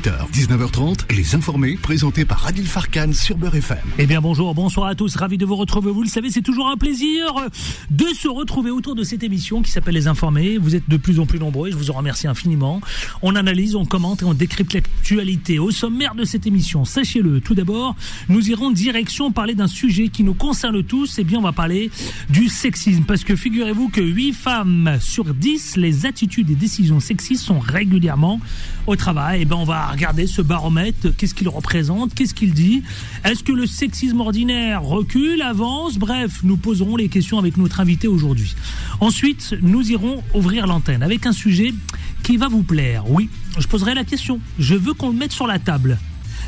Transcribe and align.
18h, 0.00 0.30
19h30, 0.32 1.14
Les 1.14 1.34
Informés, 1.34 1.76
présentés 1.76 2.24
par 2.24 2.46
Adil 2.46 2.66
Farkan 2.66 3.12
sur 3.12 3.36
Beurre 3.36 3.56
FM. 3.56 3.78
Eh 3.98 4.06
bien 4.06 4.22
bonjour, 4.22 4.54
bonsoir 4.54 4.86
à 4.86 4.94
tous, 4.94 5.14
ravi 5.16 5.36
de 5.36 5.44
vous 5.44 5.56
retrouver. 5.56 5.90
Vous 5.90 6.02
le 6.02 6.08
savez, 6.08 6.30
c'est 6.30 6.40
toujours 6.40 6.68
un 6.68 6.76
plaisir 6.76 7.34
de 7.90 8.06
se 8.14 8.28
retrouver 8.28 8.70
autour 8.70 8.94
de 8.94 9.02
cette 9.02 9.22
émission 9.22 9.60
qui 9.60 9.70
s'appelle 9.70 9.94
Les 9.94 10.06
Informés. 10.06 10.56
Vous 10.56 10.74
êtes 10.74 10.88
de 10.88 10.96
plus 10.96 11.20
en 11.20 11.26
plus 11.26 11.38
nombreux 11.38 11.68
et 11.68 11.72
je 11.72 11.76
vous 11.76 11.90
en 11.90 11.94
remercie 11.94 12.26
infiniment. 12.26 12.80
On 13.20 13.36
analyse, 13.36 13.74
on 13.74 13.84
commente 13.84 14.22
et 14.22 14.24
on 14.24 14.32
décrypte 14.32 14.72
l'actualité. 14.72 15.58
Au 15.58 15.70
sommaire 15.70 16.14
de 16.14 16.24
cette 16.24 16.46
émission, 16.46 16.86
sachez-le, 16.86 17.42
tout 17.42 17.54
d'abord, 17.54 17.94
nous 18.30 18.48
irons 18.48 18.70
direction 18.70 19.32
parler 19.32 19.54
d'un 19.54 19.66
sujet 19.66 20.08
qui 20.08 20.24
nous 20.24 20.34
concerne 20.34 20.82
tous. 20.82 21.18
Eh 21.18 21.24
bien, 21.24 21.40
on 21.40 21.42
va 21.42 21.52
parler 21.52 21.90
du 22.30 22.48
sexisme 22.48 23.02
parce 23.02 23.24
que 23.24 23.36
figurez-vous 23.36 23.90
que 23.90 24.00
8 24.00 24.32
femmes 24.32 24.96
sur 25.00 25.34
10, 25.34 25.76
les 25.76 26.06
attitudes 26.06 26.48
et 26.48 26.54
décisions 26.54 27.00
sexistes 27.00 27.44
sont 27.44 27.58
régulièrement 27.58 28.40
au 28.86 28.96
travail. 28.96 29.40
Eh 29.42 29.44
ben, 29.44 29.56
on 29.56 29.64
va 29.64 29.89
regarder 29.90 30.26
ce 30.26 30.42
baromètre. 30.42 31.14
Qu'est-ce 31.16 31.34
qu'il 31.34 31.48
représente 31.48 32.14
Qu'est-ce 32.14 32.34
qu'il 32.34 32.52
dit? 32.52 32.82
Est-ce 33.24 33.42
que 33.42 33.52
le 33.52 33.66
sexisme 33.66 34.20
ordinaire 34.20 34.82
recule, 34.82 35.42
avance? 35.42 35.98
Bref, 35.98 36.40
nous 36.42 36.56
poserons 36.56 36.96
les 36.96 37.08
questions 37.08 37.38
avec 37.38 37.56
notre 37.56 37.80
invité 37.80 38.08
aujourd'hui. 38.08 38.54
Ensuite, 39.00 39.54
nous 39.62 39.90
irons 39.90 40.22
ouvrir 40.34 40.66
l'antenne 40.66 41.02
avec 41.02 41.26
un 41.26 41.32
sujet 41.32 41.74
qui 42.22 42.36
va 42.36 42.48
vous 42.48 42.62
plaire. 42.62 43.10
Oui, 43.10 43.28
je 43.58 43.66
poserai 43.66 43.94
la 43.94 44.04
question. 44.04 44.40
Je 44.58 44.74
veux 44.74 44.94
qu'on 44.94 45.10
le 45.10 45.16
mette 45.16 45.32
sur 45.32 45.46
la 45.46 45.58
table. 45.58 45.98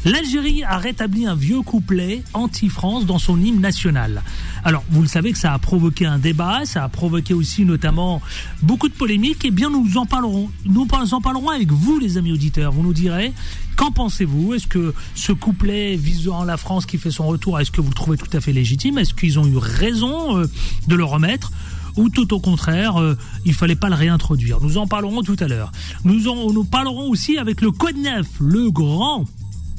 L'Algérie 0.04 0.64
a 0.64 0.78
rétabli 0.78 1.26
un 1.26 1.36
vieux 1.36 1.62
couplet 1.62 2.24
anti-France 2.34 3.06
dans 3.06 3.18
son 3.18 3.40
hymne 3.40 3.60
national. 3.60 4.22
Alors, 4.64 4.82
vous 4.90 5.00
le 5.00 5.06
savez 5.06 5.30
que 5.30 5.38
ça 5.38 5.52
a 5.52 5.58
provoqué 5.60 6.06
un 6.06 6.18
débat, 6.18 6.62
ça 6.64 6.82
a 6.82 6.88
provoqué 6.88 7.34
aussi 7.34 7.64
notamment 7.64 8.20
beaucoup 8.62 8.88
de 8.88 8.94
polémiques. 8.94 9.44
Eh 9.44 9.52
bien, 9.52 9.70
nous 9.70 9.98
en 9.98 10.06
parlerons. 10.06 10.50
Nous 10.64 10.88
en 11.12 11.20
parlerons 11.20 11.50
avec 11.50 11.70
vous, 11.70 12.00
les 12.00 12.18
amis 12.18 12.32
auditeurs. 12.32 12.72
Vous 12.72 12.82
nous 12.82 12.92
direz, 12.92 13.32
qu'en 13.76 13.92
pensez-vous? 13.92 14.54
Est-ce 14.54 14.66
que 14.66 14.92
ce 15.14 15.30
couplet 15.30 15.94
visant 15.94 16.42
la 16.42 16.56
France 16.56 16.84
qui 16.84 16.98
fait 16.98 17.12
son 17.12 17.28
retour, 17.28 17.60
est-ce 17.60 17.70
que 17.70 17.80
vous 17.80 17.88
le 17.90 17.94
trouvez 17.94 18.16
tout 18.16 18.36
à 18.36 18.40
fait 18.40 18.52
légitime? 18.52 18.98
Est-ce 18.98 19.14
qu'ils 19.14 19.38
ont 19.38 19.46
eu 19.46 19.56
raison 19.56 20.38
euh, 20.38 20.46
de 20.88 20.96
le 20.96 21.04
remettre? 21.04 21.52
Ou 21.96 22.08
tout 22.08 22.32
au 22.34 22.40
contraire, 22.40 23.00
euh, 23.00 23.16
il 23.44 23.54
fallait 23.54 23.76
pas 23.76 23.88
le 23.88 23.94
réintroduire? 23.94 24.60
Nous 24.60 24.78
en 24.78 24.88
parlerons 24.88 25.22
tout 25.22 25.36
à 25.38 25.46
l'heure. 25.46 25.70
Nous 26.04 26.26
en 26.26 26.52
nous 26.52 26.64
parlerons 26.64 27.08
aussi 27.08 27.38
avec 27.38 27.60
le 27.60 27.70
Code 27.70 27.98
9, 27.98 28.26
le 28.40 28.70
grand 28.70 29.26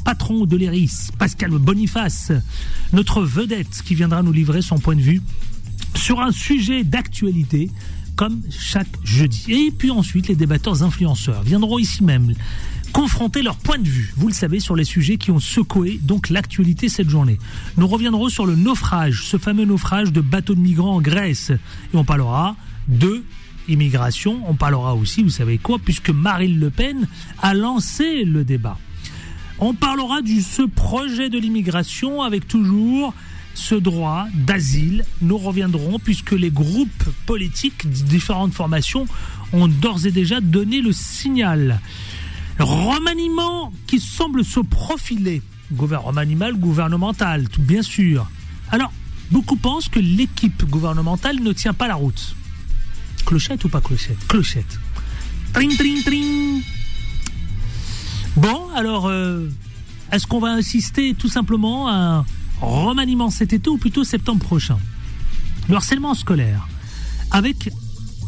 patron 0.04 0.46
de 0.46 0.58
l'ERIS, 0.58 1.12
Pascal 1.18 1.52
Boniface, 1.52 2.32
notre 2.92 3.22
vedette 3.22 3.82
qui 3.86 3.96
viendra 3.96 4.22
nous 4.24 4.32
livrer 4.32 4.62
son 4.62 4.80
point 4.80 4.96
de 4.96 5.02
vue 5.02 5.22
sur 5.96 6.22
un 6.22 6.32
sujet 6.32 6.84
d'actualité 6.84 7.70
comme 8.16 8.42
chaque 8.50 8.88
jeudi. 9.04 9.46
Et 9.50 9.72
puis 9.72 9.90
ensuite, 9.90 10.28
les 10.28 10.36
débatteurs 10.36 10.84
influenceurs 10.84 11.44
viendront 11.44 11.80
ici 11.80 12.04
même 12.04 12.34
confronter 12.94 13.42
leur 13.42 13.56
point 13.56 13.80
de 13.80 13.90
vue, 13.90 14.14
vous 14.18 14.28
le 14.28 14.34
savez, 14.34 14.60
sur 14.60 14.76
les 14.76 14.84
sujets 14.84 15.18
qui 15.18 15.32
ont 15.32 15.40
secoué 15.40 16.00
donc 16.04 16.30
l'actualité 16.30 16.90
cette 16.90 17.10
journée. 17.10 17.40
Nous 17.76 17.88
reviendrons 17.88 18.30
sur 18.30 18.46
le 18.46 18.56
naufrage, 18.56 19.24
ce 19.26 19.38
fameux 19.38 19.66
naufrage 19.66 20.14
de 20.14 20.22
bateaux 20.22 20.54
de 20.54 20.60
migrants 20.60 20.98
en 20.98 21.02
Grèce. 21.02 21.50
Et 21.50 21.98
on 21.98 22.06
parlera 22.06 22.56
de 22.88 23.24
immigration, 23.68 24.42
on 24.48 24.54
parlera 24.54 24.94
aussi, 24.94 25.24
vous 25.24 25.32
savez 25.32 25.58
quoi, 25.58 25.80
puisque 25.80 26.12
Marine 26.12 26.60
Le 26.60 26.70
Pen 26.70 27.08
a 27.42 27.56
lancé 27.56 28.26
le 28.26 28.44
débat. 28.44 28.78
On 29.60 29.74
parlera 29.74 30.22
de 30.22 30.40
ce 30.42 30.64
projet 30.64 31.30
de 31.30 31.38
l'immigration 31.38 32.22
avec 32.22 32.48
toujours 32.48 33.14
ce 33.54 33.76
droit 33.76 34.26
d'asile. 34.34 35.06
Nous 35.22 35.38
reviendrons 35.38 36.00
puisque 36.00 36.32
les 36.32 36.50
groupes 36.50 37.10
politiques 37.26 37.88
de 37.88 38.06
différentes 38.06 38.54
formations 38.54 39.06
ont 39.54 39.68
d'ores 39.68 40.06
et 40.06 40.12
déjà 40.12 40.42
donné 40.42 40.82
le 40.82 40.92
signal. 40.92 41.80
Remaniement 42.60 43.72
qui 43.88 44.00
semble 44.00 44.44
se 44.44 44.60
profiler. 44.60 45.42
Remaniement 45.76 46.52
gouvernemental, 46.52 47.48
bien 47.60 47.82
sûr. 47.82 48.30
Alors, 48.70 48.92
beaucoup 49.32 49.56
pensent 49.56 49.90
que 49.90 50.00
l'équipe 50.00 50.64
gouvernementale 50.70 51.40
ne 51.40 51.54
tient 51.54 51.74
pas 51.74 51.88
la 51.88 51.96
route. 51.96 52.36
Clochette 53.26 53.64
ou 53.64 53.70
pas 53.70 53.82
clochette? 53.82 54.28
Clochette. 54.28 54.80
Tring, 55.54 55.76
tring, 55.78 56.04
tring. 56.04 56.62
Bon, 58.36 58.68
alors, 58.76 59.08
euh, 59.08 59.48
est-ce 60.12 60.26
qu'on 60.26 60.40
va 60.40 60.50
insister 60.50 61.14
tout 61.14 61.30
simplement 61.30 61.88
à 61.88 61.94
un 61.94 62.26
remaniement 62.62 63.30
cet 63.30 63.54
été 63.54 63.70
ou 63.70 63.78
plutôt 63.78 64.04
septembre 64.04 64.44
prochain? 64.44 64.80
Le 65.70 65.76
harcèlement 65.76 66.16
scolaire, 66.16 66.68
avec 67.30 67.70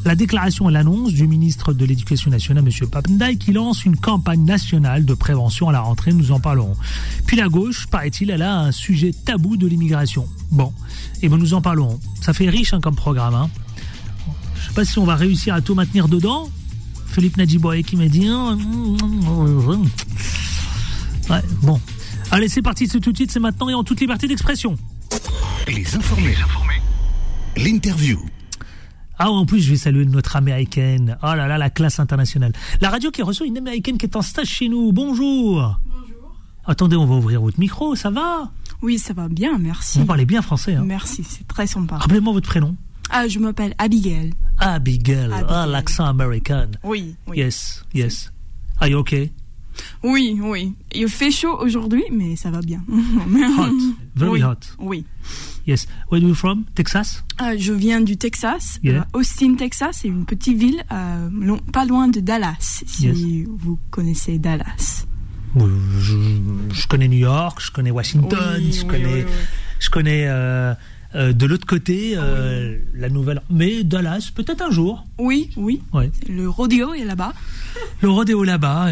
la 0.05 0.15
déclaration 0.15 0.69
et 0.69 0.73
l'annonce 0.73 1.13
du 1.13 1.27
ministre 1.27 1.73
de 1.73 1.83
l'Éducation 1.83 2.29
nationale, 2.29 2.63
M. 2.63 2.87
Papendai, 2.87 3.37
qui 3.37 3.51
lance 3.51 3.85
une 3.85 3.97
campagne 3.97 4.45
nationale 4.45 5.05
de 5.05 5.13
prévention 5.15 5.69
à 5.69 5.71
la 5.71 5.81
rentrée, 5.81 6.13
nous 6.13 6.31
en 6.31 6.39
parlerons. 6.39 6.75
Puis 7.25 7.35
la 7.35 7.47
gauche, 7.47 7.87
paraît-il, 7.87 8.29
elle 8.29 8.43
a 8.43 8.59
un 8.59 8.71
sujet 8.71 9.11
tabou 9.11 9.57
de 9.57 9.65
l'immigration. 9.65 10.27
Bon, 10.51 10.71
et 11.23 11.29
ben 11.29 11.37
nous 11.37 11.55
en 11.55 11.61
parlerons. 11.61 11.99
Ça 12.21 12.33
fait 12.33 12.49
riche 12.49 12.73
hein, 12.73 12.79
comme 12.79 12.95
programme. 12.95 13.33
Hein. 13.33 13.49
Je 14.55 14.61
ne 14.61 14.67
sais 14.67 14.73
pas 14.75 14.85
si 14.85 14.99
on 14.99 15.05
va 15.05 15.15
réussir 15.15 15.55
à 15.55 15.61
tout 15.61 15.73
maintenir 15.73 16.07
dedans. 16.07 16.49
Philippe 17.07 17.37
Nadjiboye 17.37 17.83
qui 17.83 17.95
m'a 17.95 18.07
dit... 18.07 18.27
Hein, 18.27 18.57
ouais, 21.29 21.41
bon. 21.61 21.79
Allez, 22.31 22.49
c'est 22.49 22.61
parti, 22.61 22.87
c'est 22.87 22.99
tout 22.99 23.11
de 23.11 23.17
suite, 23.17 23.31
c'est 23.31 23.39
maintenant 23.39 23.69
et 23.69 23.73
en 23.73 23.83
toute 23.83 24.01
liberté 24.01 24.27
d'expression. 24.27 24.75
Les 25.67 25.95
informés. 25.95 26.35
L'interview. 27.57 28.19
Ah, 29.17 29.31
en 29.31 29.45
plus, 29.45 29.61
je 29.61 29.71
vais 29.71 29.77
saluer 29.77 30.05
notre 30.05 30.35
américaine. 30.35 31.17
Oh 31.23 31.27
là 31.27 31.47
là, 31.47 31.57
la 31.57 31.69
classe 31.69 31.99
internationale. 31.99 32.51
La 32.81 32.89
radio 32.89 33.11
qui 33.11 33.21
reçoit 33.21 33.47
une 33.47 33.57
américaine 33.57 33.97
qui 33.97 34.05
est 34.05 34.15
en 34.17 34.21
stage 34.21 34.47
chez 34.47 34.67
nous. 34.67 34.91
Bonjour. 34.91 35.79
Bonjour. 35.85 36.35
Attendez, 36.65 36.97
on 36.97 37.05
va 37.05 37.15
ouvrir 37.15 37.39
votre 37.41 37.59
micro, 37.59 37.95
ça 37.95 38.09
va? 38.09 38.51
Oui, 38.81 38.99
ça 38.99 39.13
va 39.13 39.29
bien, 39.29 39.57
merci. 39.57 39.99
Vous 39.99 40.05
parlez 40.05 40.25
bien 40.25 40.41
français. 40.41 40.75
Hein 40.75 40.83
merci, 40.85 41.23
c'est 41.23 41.47
très 41.47 41.65
sympa. 41.65 41.97
Rappelez-moi 41.97 42.33
votre 42.33 42.49
prénom. 42.49 42.75
Ah, 43.09 43.27
je 43.27 43.39
m'appelle 43.39 43.73
Abigail. 43.77 44.33
Abigail. 44.59 45.29
Ah, 45.47 45.65
l'accent 45.67 46.05
américain. 46.05 46.67
Oui, 46.83 47.15
oui. 47.27 47.37
Yes, 47.37 47.83
yes. 47.93 48.31
Are 48.79 48.87
you 48.87 48.97
okay? 48.99 49.31
Oui, 50.03 50.39
oui. 50.41 50.73
Il 50.93 51.07
fait 51.09 51.31
chaud 51.31 51.57
aujourd'hui, 51.59 52.03
mais 52.11 52.35
ça 52.35 52.49
va 52.49 52.61
bien. 52.61 52.81
hot, 52.89 53.71
very 54.15 54.31
oui. 54.31 54.43
hot. 54.43 54.55
Oui. 54.79 55.05
Yes. 55.67 55.87
Where 56.11 56.21
are 56.23 56.27
you 56.29 56.35
from? 56.35 56.63
Texas? 56.75 57.23
Euh, 57.41 57.55
je 57.57 57.73
viens 57.73 57.99
du 58.01 58.15
Texas, 58.17 58.79
Yeah. 58.83 59.01
euh, 59.13 59.19
Austin, 59.19 59.55
Texas, 59.55 59.99
c'est 60.01 60.07
une 60.07 60.25
petite 60.25 60.57
ville 60.57 60.81
euh, 60.91 61.57
pas 61.73 61.85
loin 61.85 62.07
de 62.07 62.19
Dallas, 62.21 62.55
si 62.85 63.07
Yes. 63.07 63.47
vous 63.57 63.77
connaissez 63.91 64.37
Dallas. 64.39 65.05
Euh, 65.57 65.67
Je, 65.99 66.15
je 66.73 66.87
connais 66.87 67.07
New 67.07 67.17
York, 67.19 67.59
je 67.61 67.71
connais 67.71 67.91
Washington, 67.91 68.55
Oui, 68.59 68.71
je 68.73 68.85
connais, 68.85 69.25
je 69.79 69.89
connais 69.89 70.27
euh, 71.15 71.33
de 71.33 71.45
l'autre 71.45 71.65
côté 71.65 72.13
euh, 72.15 72.77
la 72.93 73.09
nouvelle. 73.09 73.41
Mais 73.49 73.83
Dallas, 73.83 74.31
peut-être 74.35 74.61
un 74.61 74.69
jour. 74.71 75.05
Oui, 75.17 75.49
oui. 75.57 75.81
Ouais. 75.93 76.11
Le 76.29 76.49
rodeo 76.49 76.93
est 76.93 77.05
là-bas. 77.05 77.33
Le 78.01 78.09
rodéo 78.09 78.43
là-bas, 78.43 78.87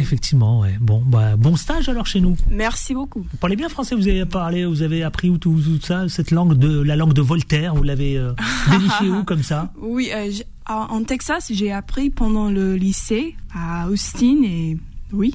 effectivement. 0.00 0.60
Ouais. 0.60 0.76
Bon, 0.80 1.02
bah, 1.04 1.36
bon 1.36 1.56
stage 1.56 1.88
alors 1.88 2.06
chez 2.06 2.20
nous. 2.20 2.36
Merci 2.50 2.94
beaucoup. 2.94 3.20
Vous 3.30 3.36
parlez 3.38 3.56
bien 3.56 3.68
français, 3.68 3.94
vous 3.94 4.08
avez 4.08 4.26
parlé, 4.26 4.64
vous 4.66 4.82
avez 4.82 5.02
appris 5.02 5.30
où 5.30 5.38
tout, 5.38 5.60
tout 5.60 5.80
ça, 5.80 6.08
cette 6.08 6.30
langue 6.30 6.54
de 6.58 6.80
la 6.80 6.96
langue 6.96 7.12
de 7.14 7.22
Voltaire, 7.22 7.74
vous 7.74 7.82
l'avez 7.82 8.16
euh, 8.16 8.32
où 9.02 9.22
comme 9.24 9.42
ça? 9.42 9.72
Oui, 9.80 10.10
euh, 10.14 10.30
j- 10.30 10.42
en 10.68 10.74
en 10.90 11.02
Texas, 11.04 11.50
j'ai 11.52 11.72
appris 11.72 12.10
pendant 12.10 12.50
le 12.50 12.76
lycée 12.76 13.34
à 13.54 13.88
Austin 13.88 14.42
et 14.44 14.76
oui, 15.12 15.34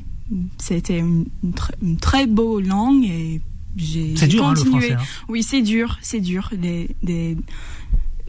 c'était 0.60 1.00
une, 1.00 1.26
une, 1.44 1.52
tr- 1.52 1.72
une 1.82 1.98
très 1.98 2.28
beau 2.28 2.60
langue 2.62 3.04
et 3.06 3.42
j'ai 3.76 4.14
dur 4.28 4.46
hein, 4.46 4.54
le 4.54 4.60
continué. 4.62 4.90
français. 4.92 4.94
hein. 4.94 5.24
Oui, 5.30 5.44
c'est 5.44 5.62
dur, 5.62 5.98
c'est 6.02 6.20
dur. 6.20 6.50
Des, 6.56 6.96
des, 7.02 7.38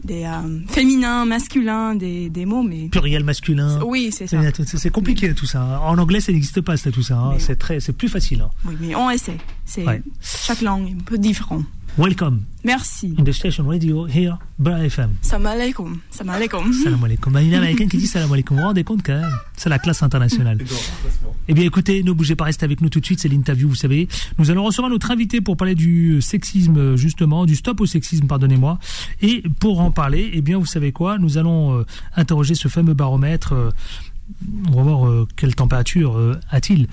des 0.03 0.23
euh, 0.25 0.59
féminins, 0.67 1.25
masculins, 1.25 1.95
des, 1.95 2.29
des 2.29 2.45
mots, 2.45 2.61
mais 2.63 2.89
Pluriel 2.89 3.23
masculin. 3.23 3.79
oui, 3.85 4.09
c'est 4.11 4.27
ça. 4.27 4.39
C'est 4.65 4.89
compliqué 4.91 5.33
tout 5.33 5.45
ça. 5.47 5.61
hein. 5.63 5.79
En 5.79 5.97
anglais, 5.97 6.19
ça 6.19 6.31
n'existe 6.31 6.61
pas 6.61 6.77
ça, 6.77 6.91
tout 6.91 7.01
ça. 7.01 7.17
hein. 7.17 7.35
C'est 7.39 7.55
très, 7.57 7.79
c'est 7.79 7.93
plus 7.93 8.07
facile. 8.09 8.45
Oui, 8.65 8.75
mais 8.79 8.95
on 8.95 9.09
essaie. 9.09 9.37
C'est 9.65 9.83
Ouais. 9.85 10.01
chaque 10.21 10.61
langue 10.61 10.89
est 10.89 10.93
un 10.93 11.03
peu 11.03 11.17
différent. 11.17 11.63
Welcome 11.97 12.41
Merci. 12.65 13.15
in 13.17 13.23
the 13.23 13.31
station 13.31 13.65
radio 13.67 14.03
here, 14.05 14.37
Bra 14.59 14.79
FM. 14.79 15.11
Salam 15.21 15.45
alaikum. 15.45 15.99
Salam 16.11 16.35
alaikum. 16.35 16.73
Salam 16.73 17.01
alaikum. 17.01 17.31
Bah, 17.31 17.41
Il 17.41 17.47
y 17.47 17.53
a 17.53 17.57
une 17.57 17.63
américaine 17.63 17.87
qui 17.87 17.97
dit 17.97 18.07
salam 18.07 18.33
alaikum. 18.33 18.57
Vous 18.57 18.61
vous 18.61 18.67
rendez 18.67 18.83
compte 18.83 19.01
quand 19.01 19.13
même 19.15 19.31
C'est 19.55 19.69
la 19.69 19.79
classe 19.79 20.03
internationale. 20.03 20.57
Eh 21.47 21.53
bien 21.53 21.63
écoutez, 21.63 22.03
ne 22.03 22.11
bougez 22.11 22.35
pas, 22.35 22.45
restez 22.45 22.65
avec 22.65 22.81
nous 22.81 22.89
tout 22.89 22.99
de 22.99 23.05
suite, 23.05 23.21
c'est 23.21 23.29
l'interview, 23.29 23.69
vous 23.69 23.75
savez. 23.75 24.09
Nous 24.37 24.51
allons 24.51 24.65
recevoir 24.65 24.89
notre 24.89 25.09
invité 25.11 25.39
pour 25.39 25.55
parler 25.55 25.75
du 25.75 26.21
sexisme, 26.21 26.97
justement, 26.97 27.45
du 27.45 27.55
stop 27.55 27.79
au 27.79 27.85
sexisme, 27.85 28.27
pardonnez-moi. 28.27 28.77
Et 29.21 29.41
pour 29.61 29.79
en 29.79 29.91
parler, 29.91 30.31
eh 30.33 30.41
bien 30.41 30.57
vous 30.57 30.65
savez 30.65 30.91
quoi 30.91 31.17
Nous 31.17 31.37
allons 31.37 31.79
euh, 31.79 31.85
interroger 32.17 32.55
ce 32.55 32.67
fameux 32.67 32.93
baromètre. 32.93 33.53
euh, 33.53 33.69
on 34.73 34.77
va 34.77 34.81
voir 34.83 35.07
euh, 35.07 35.27
quelle 35.35 35.53
température 35.55 36.17
euh, 36.17 36.33
a-t-il. 36.49 36.87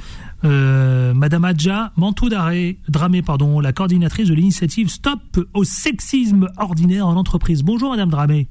Euh, 0.44 1.14
Madame 1.14 1.44
Adja 1.44 1.92
Mantou 1.96 2.28
Dramé, 2.28 3.22
pardon, 3.22 3.60
la 3.60 3.72
coordinatrice 3.72 4.28
de 4.28 4.34
l'initiative 4.34 4.88
Stop 4.88 5.38
au 5.54 5.64
sexisme 5.64 6.48
ordinaire 6.56 7.06
en 7.06 7.16
entreprise. 7.16 7.62
Bonjour 7.62 7.90
Madame 7.90 8.10
Dramé. 8.10 8.48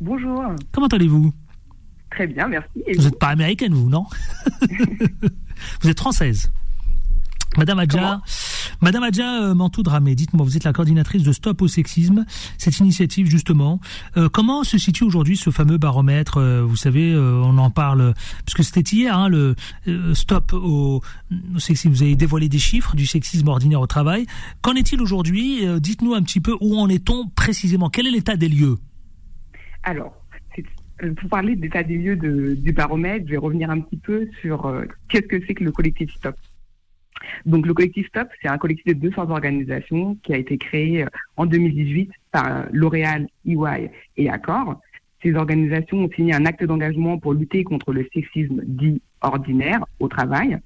Bonjour, 0.00 0.42
Comment 0.72 0.88
allez-vous? 0.88 1.32
Très 2.10 2.26
bien, 2.26 2.46
merci. 2.48 2.82
Et 2.86 2.96
Vous 2.96 3.04
n'êtes 3.04 3.18
pas 3.18 3.28
américaine, 3.28 3.72
vous, 3.72 3.88
non? 3.88 4.04
Vous 5.80 5.88
êtes 5.88 5.98
française. 5.98 6.52
Madame 7.56 7.78
Adja, 7.78 8.20
Madame 8.80 9.04
Adja 9.04 9.42
euh, 9.42 9.54
Mantou 9.54 9.82
Dramé, 9.82 10.14
dites-moi, 10.14 10.44
vous 10.44 10.56
êtes 10.56 10.64
la 10.64 10.72
coordinatrice 10.72 11.22
de 11.22 11.32
Stop 11.32 11.62
au 11.62 11.68
sexisme, 11.68 12.24
cette 12.58 12.78
initiative 12.80 13.28
justement. 13.28 13.80
Euh, 14.16 14.28
comment 14.28 14.64
se 14.64 14.76
situe 14.76 15.04
aujourd'hui 15.04 15.36
ce 15.36 15.50
fameux 15.50 15.78
baromètre 15.78 16.38
euh, 16.38 16.62
Vous 16.62 16.76
savez, 16.76 17.14
on 17.16 17.58
en 17.58 17.70
parle, 17.70 18.14
parce 18.44 18.54
que 18.54 18.62
c'était 18.62 18.96
hier, 18.96 19.16
hein, 19.16 19.28
le 19.28 19.54
Stop 20.14 20.52
au, 20.52 21.00
sexisme. 21.58 21.90
Vous 21.90 22.02
avez 22.02 22.16
dévoilé 22.16 22.48
des 22.48 22.58
chiffres 22.58 22.96
du 22.96 23.06
sexisme 23.06 23.48
ordinaire 23.48 23.80
au 23.80 23.86
travail. 23.86 24.26
Qu'en 24.62 24.74
est-il 24.74 25.00
aujourd'hui 25.00 25.64
Dites-nous 25.80 26.14
un 26.14 26.22
petit 26.22 26.40
peu 26.40 26.56
où 26.60 26.78
en 26.78 26.88
est-on 26.88 27.28
précisément. 27.28 27.88
Quel 27.88 28.06
est 28.06 28.10
l'état 28.10 28.36
des 28.36 28.48
lieux? 28.48 28.78
Alors, 29.82 30.12
pour 31.16 31.28
parler 31.28 31.56
de 31.56 31.62
l'état 31.62 31.82
des 31.82 31.96
lieux 31.98 32.16
de, 32.16 32.54
du 32.54 32.72
baromètre, 32.72 33.26
je 33.26 33.32
vais 33.32 33.36
revenir 33.36 33.70
un 33.70 33.80
petit 33.80 33.96
peu 33.96 34.28
sur 34.40 34.72
qu'est-ce 35.08 35.26
que 35.26 35.40
c'est 35.46 35.54
que 35.54 35.64
le 35.64 35.72
collectif 35.72 36.12
Stop. 36.14 36.36
Donc 37.46 37.66
le 37.66 37.74
collectif 37.74 38.06
Stop, 38.08 38.28
c'est 38.40 38.48
un 38.48 38.58
collectif 38.58 38.86
de 38.86 38.92
200 39.08 39.30
organisations 39.30 40.16
qui 40.22 40.32
a 40.32 40.36
été 40.36 40.58
créé 40.58 41.04
euh, 41.04 41.08
en 41.36 41.46
2018 41.46 42.10
par 42.32 42.46
euh, 42.46 42.62
L'Oréal, 42.72 43.26
EY 43.46 43.90
et 44.16 44.28
Accor. 44.28 44.80
Ces 45.22 45.34
organisations 45.34 45.98
ont 45.98 46.10
signé 46.14 46.34
un 46.34 46.44
acte 46.46 46.64
d'engagement 46.64 47.18
pour 47.18 47.32
lutter 47.32 47.64
contre 47.64 47.92
le 47.92 48.06
sexisme 48.12 48.60
dit 48.64 49.00
ordinaire 49.22 49.84
au 50.00 50.08
travail 50.08 50.58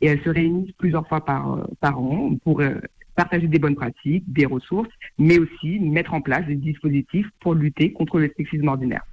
et 0.00 0.06
elles 0.06 0.22
se 0.22 0.30
réunissent 0.30 0.72
plusieurs 0.78 1.06
fois 1.08 1.24
par, 1.24 1.54
euh, 1.54 1.88
an 1.88 2.36
pour 2.44 2.62
partager 3.16 3.46
des 3.46 3.58
bonnes 3.58 3.76
pratiques, 3.76 4.24
des 4.32 4.46
ressources, 4.46 4.90
mais 5.18 5.38
aussi 5.38 5.78
mettre 5.78 6.14
en 6.14 6.20
place 6.20 6.46
des 6.46 6.56
dispositifs 6.56 7.28
pour 7.40 7.54
lutter 7.54 7.92
contre 7.92 8.18
le 8.18 8.32
sexisme 8.36 8.68
ordinaire. 8.68 9.04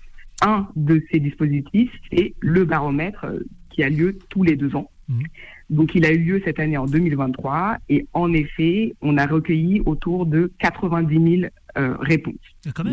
Un 0.43 0.67
de 0.75 1.03
ces 1.11 1.19
dispositifs, 1.19 1.91
c'est 2.11 2.33
le 2.39 2.65
baromètre 2.65 3.27
qui 3.69 3.83
a 3.83 3.89
lieu 3.89 4.17
tous 4.29 4.43
les 4.43 4.55
deux 4.55 4.75
ans. 4.75 4.89
Mmh. 5.07 5.23
Donc, 5.71 5.95
il 5.95 6.05
a 6.05 6.11
eu 6.11 6.19
lieu 6.19 6.41
cette 6.43 6.59
année 6.59 6.77
en 6.77 6.85
2023 6.85 7.77
et 7.87 8.05
en 8.13 8.33
effet, 8.33 8.93
on 9.01 9.17
a 9.17 9.25
recueilli 9.25 9.81
autour 9.85 10.25
de 10.25 10.51
90 10.59 11.39
000 11.39 11.51
euh, 11.77 11.95
réponses. 12.01 12.35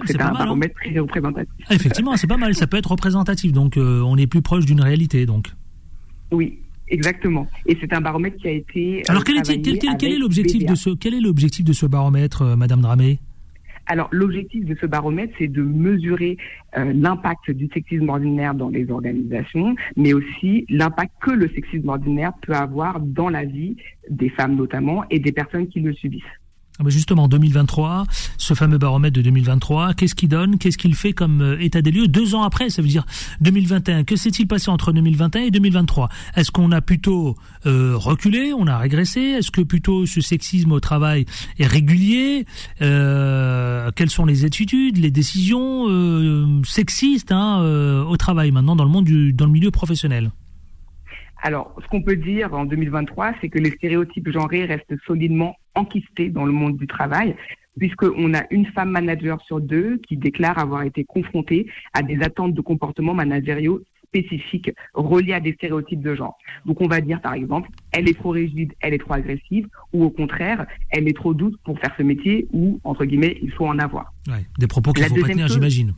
c'est 0.06 0.20
un 0.20 0.32
baromètre 0.32 0.74
très 0.76 0.96
représentatif. 0.96 1.52
Ah, 1.68 1.74
effectivement, 1.74 2.16
c'est 2.16 2.28
pas 2.28 2.36
mal. 2.36 2.54
Ça 2.54 2.68
peut 2.68 2.76
être 2.76 2.92
représentatif. 2.92 3.52
Donc, 3.52 3.76
euh, 3.76 4.00
on 4.02 4.16
est 4.16 4.28
plus 4.28 4.42
proche 4.42 4.64
d'une 4.64 4.80
réalité. 4.80 5.26
Donc. 5.26 5.48
Oui, 6.30 6.60
exactement. 6.88 7.48
Et 7.66 7.76
c'est 7.80 7.92
un 7.92 8.00
baromètre 8.00 8.36
qui 8.36 8.46
a 8.46 8.52
été. 8.52 9.02
Alors, 9.08 9.24
quel, 9.24 9.38
est, 9.38 9.42
quel, 9.42 10.12
est 10.12 10.18
l'objectif 10.18 10.64
de 10.64 10.76
ce 10.76 10.90
quel 10.90 11.14
est 11.14 11.20
l'objectif 11.20 11.64
de 11.64 11.72
ce 11.72 11.84
baromètre, 11.84 12.42
euh, 12.42 12.56
Madame 12.56 12.80
Dramé? 12.80 13.18
Alors, 13.88 14.08
l'objectif 14.12 14.66
de 14.66 14.76
ce 14.78 14.84
baromètre, 14.84 15.32
c'est 15.38 15.48
de 15.48 15.62
mesurer 15.62 16.36
euh, 16.76 16.92
l'impact 16.92 17.50
du 17.50 17.68
sexisme 17.72 18.10
ordinaire 18.10 18.54
dans 18.54 18.68
les 18.68 18.90
organisations, 18.90 19.74
mais 19.96 20.12
aussi 20.12 20.66
l'impact 20.68 21.12
que 21.22 21.30
le 21.30 21.48
sexisme 21.48 21.88
ordinaire 21.88 22.32
peut 22.42 22.52
avoir 22.52 23.00
dans 23.00 23.30
la 23.30 23.44
vie 23.44 23.76
des 24.10 24.28
femmes 24.28 24.56
notamment 24.56 25.04
et 25.10 25.18
des 25.18 25.32
personnes 25.32 25.68
qui 25.68 25.80
le 25.80 25.94
subissent. 25.94 26.22
Ah 26.80 26.84
bah 26.84 26.90
justement, 26.90 27.26
2023, 27.26 28.06
ce 28.36 28.54
fameux 28.54 28.78
baromètre 28.78 29.16
de 29.16 29.22
2023, 29.22 29.94
qu'est-ce 29.94 30.14
qu'il 30.14 30.28
donne 30.28 30.58
Qu'est-ce 30.58 30.78
qu'il 30.78 30.94
fait 30.94 31.12
comme 31.12 31.40
euh, 31.40 31.60
état 31.60 31.82
des 31.82 31.90
lieux 31.90 32.06
Deux 32.06 32.36
ans 32.36 32.44
après, 32.44 32.70
ça 32.70 32.82
veut 32.82 32.88
dire 32.88 33.04
2021. 33.40 34.04
Que 34.04 34.14
s'est-il 34.14 34.46
passé 34.46 34.70
entre 34.70 34.92
2021 34.92 35.42
et 35.42 35.50
2023 35.50 36.08
Est-ce 36.36 36.52
qu'on 36.52 36.70
a 36.70 36.80
plutôt 36.80 37.36
euh, 37.66 37.96
reculé 37.96 38.52
On 38.56 38.68
a 38.68 38.78
régressé? 38.78 39.20
Est-ce 39.20 39.50
que 39.50 39.62
plutôt 39.62 40.06
ce 40.06 40.20
sexisme 40.20 40.70
au 40.70 40.78
travail 40.78 41.26
est 41.58 41.66
régulier? 41.66 42.46
Euh, 42.80 43.90
Quelles 43.96 44.10
sont 44.10 44.24
les 44.24 44.44
attitudes, 44.44 44.98
les 44.98 45.10
décisions 45.10 45.86
sexistes 46.64 47.32
hein, 47.32 47.60
au 48.08 48.16
travail 48.16 48.52
maintenant 48.52 48.76
dans 48.76 48.84
le 48.84 48.90
monde 48.90 49.08
dans 49.32 49.46
le 49.46 49.52
milieu 49.52 49.72
professionnel? 49.72 50.30
Alors, 51.42 51.74
ce 51.82 51.86
qu'on 51.88 52.02
peut 52.02 52.16
dire 52.16 52.52
en 52.52 52.64
2023, 52.64 53.34
c'est 53.40 53.48
que 53.48 53.58
les 53.58 53.70
stéréotypes 53.70 54.30
genrés 54.30 54.64
restent 54.64 54.96
solidement 55.06 55.56
enquistés 55.74 56.30
dans 56.30 56.44
le 56.44 56.52
monde 56.52 56.76
du 56.76 56.86
travail, 56.86 57.36
puisqu'on 57.78 58.34
a 58.34 58.42
une 58.50 58.66
femme 58.66 58.90
manager 58.90 59.40
sur 59.42 59.60
deux 59.60 59.98
qui 59.98 60.16
déclare 60.16 60.58
avoir 60.58 60.82
été 60.82 61.04
confrontée 61.04 61.70
à 61.94 62.02
des 62.02 62.20
attentes 62.22 62.54
de 62.54 62.60
comportements 62.60 63.14
managériaux 63.14 63.82
spécifiques 64.08 64.70
reliés 64.94 65.34
à 65.34 65.40
des 65.40 65.52
stéréotypes 65.52 66.00
de 66.00 66.14
genre. 66.14 66.36
Donc 66.64 66.80
on 66.80 66.88
va 66.88 67.00
dire 67.00 67.20
par 67.20 67.34
exemple, 67.34 67.68
elle 67.92 68.08
est 68.08 68.18
trop 68.18 68.30
rigide, 68.30 68.72
elle 68.80 68.94
est 68.94 68.98
trop 68.98 69.12
agressive, 69.12 69.68
ou 69.92 70.04
au 70.04 70.10
contraire, 70.10 70.66
elle 70.90 71.08
est 71.08 71.16
trop 71.16 71.34
douce 71.34 71.54
pour 71.64 71.78
faire 71.78 71.94
ce 71.96 72.02
métier, 72.02 72.48
ou 72.52 72.80
entre 72.84 73.04
guillemets, 73.04 73.38
il 73.42 73.52
faut 73.52 73.66
en 73.66 73.78
avoir. 73.78 74.12
Ouais, 74.26 74.46
des 74.58 74.66
propos 74.66 74.92
qu'il 74.92 75.04
faut 75.04 75.14
pas 75.14 75.28
tenir, 75.28 75.48
j'imagine. 75.48 75.94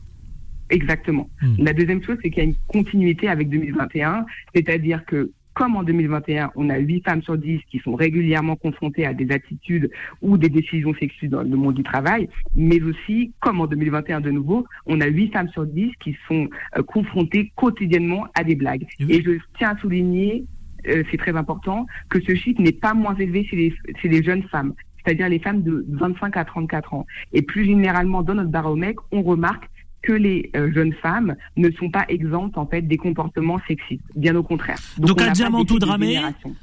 Exactement. 0.71 1.29
Hmm. 1.41 1.55
La 1.59 1.73
deuxième 1.73 2.03
chose, 2.03 2.17
c'est 2.23 2.29
qu'il 2.29 2.43
y 2.43 2.45
a 2.45 2.49
une 2.49 2.55
continuité 2.67 3.27
avec 3.27 3.49
2021, 3.49 4.25
c'est-à-dire 4.55 5.05
que 5.05 5.31
comme 5.53 5.75
en 5.75 5.83
2021, 5.83 6.51
on 6.55 6.69
a 6.69 6.77
8 6.77 7.03
femmes 7.03 7.21
sur 7.21 7.37
10 7.37 7.59
qui 7.69 7.79
sont 7.79 7.95
régulièrement 7.95 8.55
confrontées 8.55 9.05
à 9.05 9.13
des 9.13 9.31
attitudes 9.31 9.91
ou 10.21 10.37
des 10.37 10.49
décisions 10.49 10.93
sexuelles 10.95 11.31
dans 11.31 11.43
le 11.43 11.49
monde 11.49 11.75
du 11.75 11.83
travail, 11.83 12.29
mais 12.55 12.81
aussi, 12.81 13.33
comme 13.41 13.59
en 13.59 13.67
2021 13.67 14.21
de 14.21 14.31
nouveau, 14.31 14.65
on 14.85 15.01
a 15.01 15.07
8 15.07 15.33
femmes 15.33 15.49
sur 15.49 15.65
10 15.65 15.91
qui 15.99 16.17
sont 16.27 16.47
euh, 16.77 16.83
confrontées 16.83 17.51
quotidiennement 17.55 18.27
à 18.33 18.43
des 18.43 18.55
blagues. 18.55 18.85
Et 18.99 19.21
je 19.21 19.31
tiens 19.57 19.71
à 19.71 19.77
souligner, 19.77 20.45
euh, 20.87 21.03
c'est 21.11 21.17
très 21.17 21.35
important, 21.35 21.85
que 22.09 22.21
ce 22.21 22.33
chiffre 22.33 22.61
n'est 22.61 22.71
pas 22.71 22.93
moins 22.93 23.15
élevé 23.15 23.43
chez 23.43 23.57
les, 23.57 23.73
chez 24.01 24.07
les 24.07 24.23
jeunes 24.23 24.43
femmes 24.43 24.73
c'est-à-dire 25.03 25.29
les 25.29 25.39
femmes 25.39 25.63
de 25.63 25.83
25 25.89 26.37
à 26.37 26.45
34 26.45 26.93
ans. 26.93 27.07
Et 27.33 27.41
plus 27.41 27.65
généralement, 27.65 28.21
dans 28.21 28.35
notre 28.35 28.51
baromètre, 28.51 29.03
on 29.11 29.23
remarque 29.23 29.67
que 30.01 30.13
les 30.13 30.49
euh, 30.55 30.71
jeunes 30.73 30.93
femmes 30.93 31.35
ne 31.57 31.69
sont 31.71 31.89
pas 31.89 32.05
exemptes 32.09 32.57
en 32.57 32.65
fait 32.65 32.81
des 32.81 32.97
comportements 32.97 33.59
sexistes, 33.67 34.01
bien 34.15 34.35
au 34.35 34.43
contraire. 34.43 34.77
Donc, 34.97 35.21
à 35.21 35.29
Diamantou 35.29 35.79
Dramé, 35.79 36.19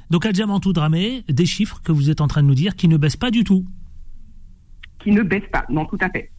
donc 0.09 0.25
à 0.25 0.31
Diamantou 0.31 0.73
Dramé, 0.73 1.23
des 1.27 1.45
chiffres 1.45 1.81
que 1.83 1.91
vous 1.91 2.09
êtes 2.09 2.21
en 2.21 2.27
train 2.27 2.43
de 2.43 2.47
nous 2.47 2.55
dire 2.55 2.75
qui 2.75 2.87
ne 2.87 2.97
baissent 2.97 3.15
pas 3.15 3.31
du 3.31 3.43
tout. 3.43 3.65
Qui 4.99 5.11
ne 5.11 5.23
baissent 5.23 5.49
pas, 5.51 5.65
non, 5.69 5.85
tout 5.85 5.97
à 6.01 6.09
fait. 6.09 6.31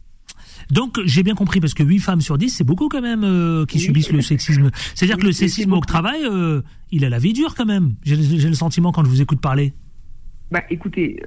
Donc 0.69 0.99
j'ai 1.05 1.23
bien 1.23 1.35
compris 1.35 1.59
parce 1.59 1.73
que 1.73 1.83
8 1.83 1.99
femmes 1.99 2.21
sur 2.21 2.37
10 2.37 2.49
c'est 2.49 2.63
beaucoup 2.63 2.87
quand 2.87 3.01
même 3.01 3.23
euh, 3.23 3.65
qui 3.65 3.79
subissent 3.79 4.11
le 4.11 4.21
sexisme. 4.21 4.69
C'est-à-dire 4.95 5.17
que 5.17 5.25
le 5.25 5.31
sexisme 5.31 5.73
au 5.73 5.79
travail, 5.79 6.21
euh, 6.23 6.61
il 6.91 7.03
a 7.03 7.09
la 7.09 7.19
vie 7.19 7.33
dure 7.33 7.55
quand 7.55 7.65
même. 7.65 7.95
J'ai 8.03 8.15
le 8.15 8.53
sentiment 8.53 8.91
quand 8.91 9.03
je 9.03 9.09
vous 9.09 9.21
écoute 9.21 9.41
parler. 9.41 9.73
Bah 10.51 10.63
écoutez, 10.69 11.23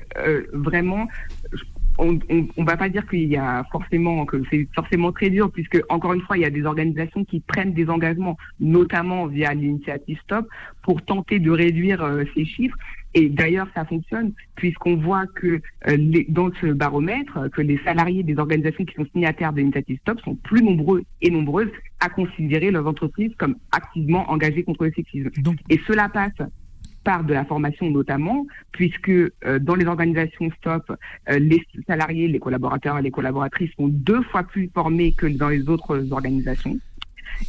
vraiment, 0.52 1.08
on, 1.98 2.18
on, 2.56 2.64
va 2.64 2.76
pas 2.76 2.88
dire 2.88 3.06
qu'il 3.08 3.28
y 3.28 3.36
a 3.36 3.64
forcément 3.70 4.24
que 4.26 4.42
c'est 4.50 4.68
forcément 4.74 5.12
très 5.12 5.30
dur 5.30 5.50
puisque 5.50 5.80
encore 5.88 6.12
une 6.12 6.20
fois 6.22 6.36
il 6.36 6.42
y 6.42 6.46
a 6.46 6.50
des 6.50 6.64
organisations 6.64 7.24
qui 7.24 7.40
prennent 7.40 7.72
des 7.72 7.88
engagements 7.88 8.36
notamment 8.60 9.26
via 9.26 9.54
l'initiative 9.54 10.18
Stop 10.24 10.48
pour 10.82 11.02
tenter 11.02 11.38
de 11.38 11.50
réduire 11.50 12.02
euh, 12.02 12.24
ces 12.34 12.44
chiffres 12.44 12.76
et 13.14 13.28
d'ailleurs 13.28 13.68
ça 13.74 13.84
fonctionne 13.84 14.32
puisqu'on 14.56 14.96
voit 14.96 15.26
que 15.26 15.60
euh, 15.88 15.96
les, 15.96 16.26
dans 16.28 16.50
ce 16.60 16.66
baromètre 16.66 17.50
que 17.50 17.62
les 17.62 17.78
salariés 17.84 18.22
des 18.22 18.38
organisations 18.38 18.84
qui 18.84 18.94
sont 18.94 19.06
signataires 19.12 19.52
de 19.52 19.58
l'initiative 19.58 19.98
Stop 20.00 20.20
sont 20.20 20.34
plus 20.34 20.62
nombreux 20.62 21.04
et 21.22 21.30
nombreuses 21.30 21.70
à 22.00 22.08
considérer 22.08 22.70
leurs 22.70 22.86
entreprises 22.86 23.32
comme 23.38 23.56
activement 23.72 24.30
engagées 24.30 24.64
contre 24.64 24.84
le 24.84 24.92
sexisme. 24.92 25.30
Et 25.70 25.80
cela 25.86 26.08
passe 26.08 26.32
par 27.04 27.22
de 27.22 27.34
la 27.34 27.44
formation 27.44 27.90
notamment, 27.90 28.46
puisque 28.72 29.10
euh, 29.10 29.58
dans 29.60 29.74
les 29.74 29.86
organisations 29.86 30.50
STOP, 30.58 30.90
euh, 30.90 31.38
les 31.38 31.62
salariés, 31.86 32.26
les 32.26 32.40
collaborateurs 32.40 32.98
et 32.98 33.02
les 33.02 33.10
collaboratrices 33.10 33.70
sont 33.76 33.88
deux 33.88 34.22
fois 34.22 34.42
plus 34.42 34.70
formés 34.74 35.12
que 35.12 35.26
dans 35.26 35.50
les 35.50 35.68
autres 35.68 36.06
organisations. 36.10 36.78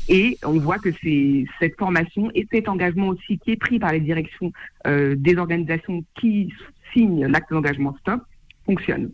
Et 0.09 0.38
on 0.43 0.59
voit 0.59 0.79
que 0.79 0.89
c'est 1.01 1.45
cette 1.59 1.77
formation 1.77 2.29
et 2.33 2.47
cet 2.51 2.67
engagement 2.67 3.07
aussi 3.09 3.39
qui 3.39 3.51
est 3.51 3.55
pris 3.55 3.79
par 3.79 3.93
les 3.93 4.00
directions 4.01 4.51
euh, 4.88 5.15
des 5.15 5.38
organisations 5.38 6.03
qui 6.19 6.51
signent 6.93 7.25
l'acte 7.27 7.51
d'engagement 7.51 7.95
STOP 8.01 8.21
fonctionne. 8.65 9.12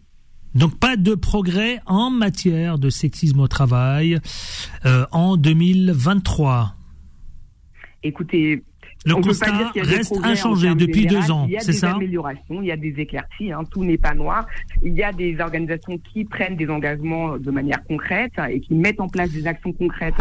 Donc 0.56 0.78
pas 0.80 0.98
de 0.98 1.16
progrès 1.16 1.80
en 1.86 2.10
matière 2.10 2.78
de 2.78 2.90
sexisme 2.90 3.40
au 3.40 3.48
travail 3.48 4.20
en 5.12 5.38
2023. 5.38 6.76
Écoutez, 8.04 8.64
le 9.06 9.16
constat 9.16 9.72
reste 9.76 10.14
inchangé 10.24 10.76
depuis 10.76 11.06
deux 11.06 11.32
ans, 11.32 11.48
c'est 11.60 11.74
ça 11.74 11.88
Il 11.88 11.92
y 11.92 11.94
a 11.94 11.94
des 11.94 11.96
améliorations, 11.96 12.62
il 12.62 12.66
y 12.68 12.72
a 12.72 12.78
des 12.78 13.00
éclaircies, 13.00 13.52
hein, 13.52 13.64
tout 13.72 13.84
n'est 13.84 13.98
pas 13.98 14.14
noir. 14.14 14.48
Il 14.84 14.94
y 14.94 15.04
a 15.04 15.12
des 15.12 15.40
organisations 15.40 15.98
qui 15.98 16.26
prennent 16.26 16.56
des 16.56 16.70
engagements 16.70 17.38
de 17.38 17.52
manière 17.52 17.84
concrète 17.84 18.34
et 18.50 18.60
qui 18.60 18.76
mettent 18.76 19.02
en 19.02 19.08
place 19.08 19.32
des 19.32 19.48
actions 19.48 19.74
concrètes. 19.74 20.16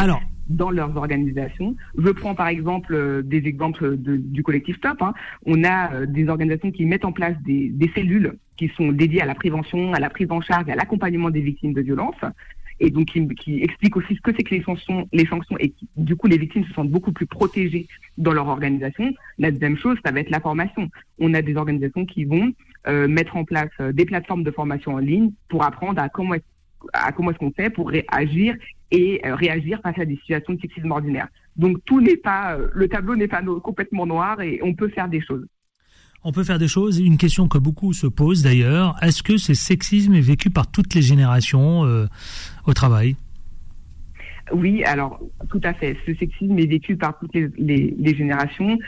dans 0.48 0.70
leurs 0.70 0.96
organisations. 0.96 1.76
Je 1.96 2.10
prends 2.10 2.34
par 2.34 2.48
exemple 2.48 2.92
euh, 2.92 3.22
des 3.22 3.46
exemples 3.46 3.96
du 3.96 4.42
collectif 4.42 4.80
Top. 4.80 5.00
Hein. 5.00 5.14
On 5.46 5.62
a 5.62 5.92
euh, 5.92 6.06
des 6.06 6.28
organisations 6.28 6.72
qui 6.72 6.86
mettent 6.86 7.04
en 7.04 7.12
place 7.12 7.36
des, 7.46 7.68
des 7.68 7.88
cellules 7.94 8.36
qui 8.56 8.68
sont 8.76 8.90
dédiées 8.90 9.22
à 9.22 9.26
la 9.26 9.36
prévention, 9.36 9.92
à 9.94 10.00
la 10.00 10.10
prise 10.10 10.26
en 10.30 10.40
charge, 10.40 10.68
à 10.68 10.74
l'accompagnement 10.74 11.30
des 11.30 11.40
victimes 11.40 11.72
de 11.72 11.82
violences 11.82 12.24
et 12.80 12.90
donc 12.90 13.06
qui, 13.06 13.62
explique 13.62 13.96
aussi 13.96 14.16
ce 14.16 14.20
que 14.20 14.32
c'est 14.36 14.42
que 14.42 14.54
les 14.54 14.62
sanctions, 14.62 15.06
les 15.12 15.26
sanctions 15.26 15.56
et 15.60 15.72
du 15.96 16.16
coup 16.16 16.26
les 16.26 16.38
victimes 16.38 16.64
se 16.64 16.72
sentent 16.72 16.90
beaucoup 16.90 17.12
plus 17.12 17.26
protégées 17.26 17.86
dans 18.18 18.32
leur 18.32 18.48
organisation. 18.48 19.12
La 19.38 19.50
deuxième 19.50 19.76
chose, 19.76 19.98
ça 20.04 20.10
va 20.10 20.20
être 20.20 20.30
la 20.30 20.40
formation. 20.40 20.88
On 21.18 21.34
a 21.34 21.42
des 21.42 21.56
organisations 21.56 22.06
qui 22.06 22.24
vont 22.24 22.52
euh, 22.88 23.06
mettre 23.06 23.36
en 23.36 23.44
place 23.44 23.70
euh, 23.80 23.92
des 23.92 24.06
plateformes 24.06 24.42
de 24.42 24.50
formation 24.50 24.94
en 24.94 24.98
ligne 24.98 25.30
pour 25.48 25.62
apprendre 25.64 26.00
à 26.00 26.08
comment 26.08 26.34
est 26.34 26.44
à 26.94 27.12
comment 27.12 27.30
est-ce 27.30 27.38
qu'on 27.38 27.50
fait 27.50 27.68
pour 27.68 27.90
réagir 27.90 28.56
et 28.90 29.20
euh, 29.26 29.34
réagir 29.34 29.80
face 29.82 29.98
à 29.98 30.06
des 30.06 30.16
situations 30.16 30.54
de 30.54 30.60
sexisme 30.60 30.90
ordinaire. 30.90 31.28
Donc 31.56 31.84
tout 31.84 32.00
n'est 32.00 32.16
pas, 32.16 32.56
le 32.72 32.88
tableau 32.88 33.16
n'est 33.16 33.28
pas 33.28 33.42
complètement 33.62 34.06
noir 34.06 34.40
et 34.40 34.60
on 34.62 34.72
peut 34.72 34.88
faire 34.88 35.08
des 35.08 35.20
choses. 35.20 35.46
On 36.22 36.32
peut 36.32 36.44
faire 36.44 36.58
des 36.58 36.68
choses. 36.68 36.98
Une 36.98 37.16
question 37.16 37.48
que 37.48 37.58
beaucoup 37.58 37.92
se 37.92 38.06
posent 38.06 38.42
d'ailleurs, 38.42 38.96
est-ce 39.02 39.22
que 39.22 39.36
ce 39.36 39.54
sexisme 39.54 40.14
est 40.14 40.20
vécu 40.20 40.50
par 40.50 40.70
toutes 40.70 40.94
les 40.94 41.02
générations 41.02 41.80
au 42.66 42.74
travail? 42.74 43.16
Oui, 44.52 44.84
alors 44.84 45.20
tout 45.48 45.60
à 45.62 45.72
fait. 45.72 45.96
Ce 46.06 46.14
sexisme 46.14 46.58
est 46.58 46.66
vécu 46.66 46.96
par 46.96 47.18
toutes 47.18 47.34
les 47.34 48.14
générations. 48.14 48.78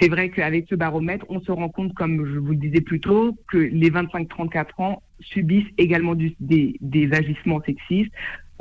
C'est 0.00 0.08
vrai 0.08 0.30
qu'avec 0.30 0.66
ce 0.70 0.74
baromètre, 0.74 1.26
on 1.28 1.40
se 1.40 1.52
rend 1.52 1.68
compte, 1.68 1.92
comme 1.92 2.24
je 2.24 2.38
vous 2.38 2.52
le 2.52 2.56
disais 2.56 2.80
plus 2.80 3.00
tôt, 3.00 3.36
que 3.48 3.58
les 3.58 3.90
25-34 3.90 4.66
ans 4.78 5.02
subissent 5.20 5.70
également 5.76 6.14
des, 6.14 7.10
agissements 7.12 7.60
sexistes, 7.60 8.12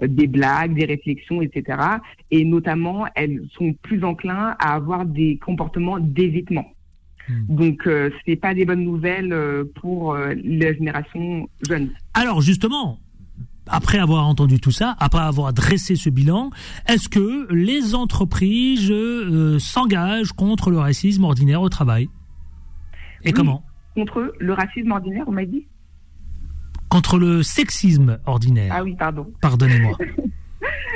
euh, 0.03 0.07
des 0.07 0.27
blagues, 0.27 0.73
des 0.73 0.83
réflexions, 0.83 1.41
etc. 1.41 1.79
Et 2.29 2.43
notamment, 2.43 3.05
elles 3.15 3.41
sont 3.53 3.73
plus 3.81 4.03
enclins 4.03 4.57
à 4.59 4.73
avoir 4.75 5.05
des 5.05 5.37
comportements 5.37 5.97
d'évitement. 5.97 6.65
Hmm. 7.29 7.55
Donc, 7.55 7.87
euh, 7.87 8.09
ce 8.09 8.31
n'est 8.31 8.37
pas 8.37 8.53
des 8.53 8.65
bonnes 8.65 8.83
nouvelles 8.83 9.33
euh, 9.33 9.63
pour 9.75 10.15
la 10.15 10.73
génération 10.73 11.47
jeune. 11.67 11.91
Alors, 12.13 12.41
justement, 12.41 12.99
après 13.69 13.99
avoir 13.99 14.27
entendu 14.27 14.59
tout 14.59 14.71
ça, 14.71 14.95
après 14.99 15.21
avoir 15.21 15.53
dressé 15.53 15.95
ce 15.95 16.09
bilan, 16.09 16.49
est-ce 16.87 17.07
que 17.07 17.51
les 17.53 17.95
entreprises 17.95 18.89
euh, 18.91 19.59
s'engagent 19.59 20.33
contre 20.33 20.71
le 20.71 20.79
racisme 20.79 21.23
ordinaire 21.23 21.61
au 21.61 21.69
travail? 21.69 22.09
Et 23.23 23.31
comment? 23.31 23.63
Contre 23.95 24.33
le 24.39 24.53
racisme 24.53 24.91
ordinaire, 24.91 25.25
on 25.27 25.31
m'a 25.31 25.45
dit 25.45 25.67
Contre 26.89 27.19
le 27.19 27.43
sexisme 27.43 28.19
ordinaire. 28.25 28.73
Ah 28.75 28.83
oui, 28.83 28.95
pardon. 28.97 29.27
Pardonnez-moi. 29.41 29.95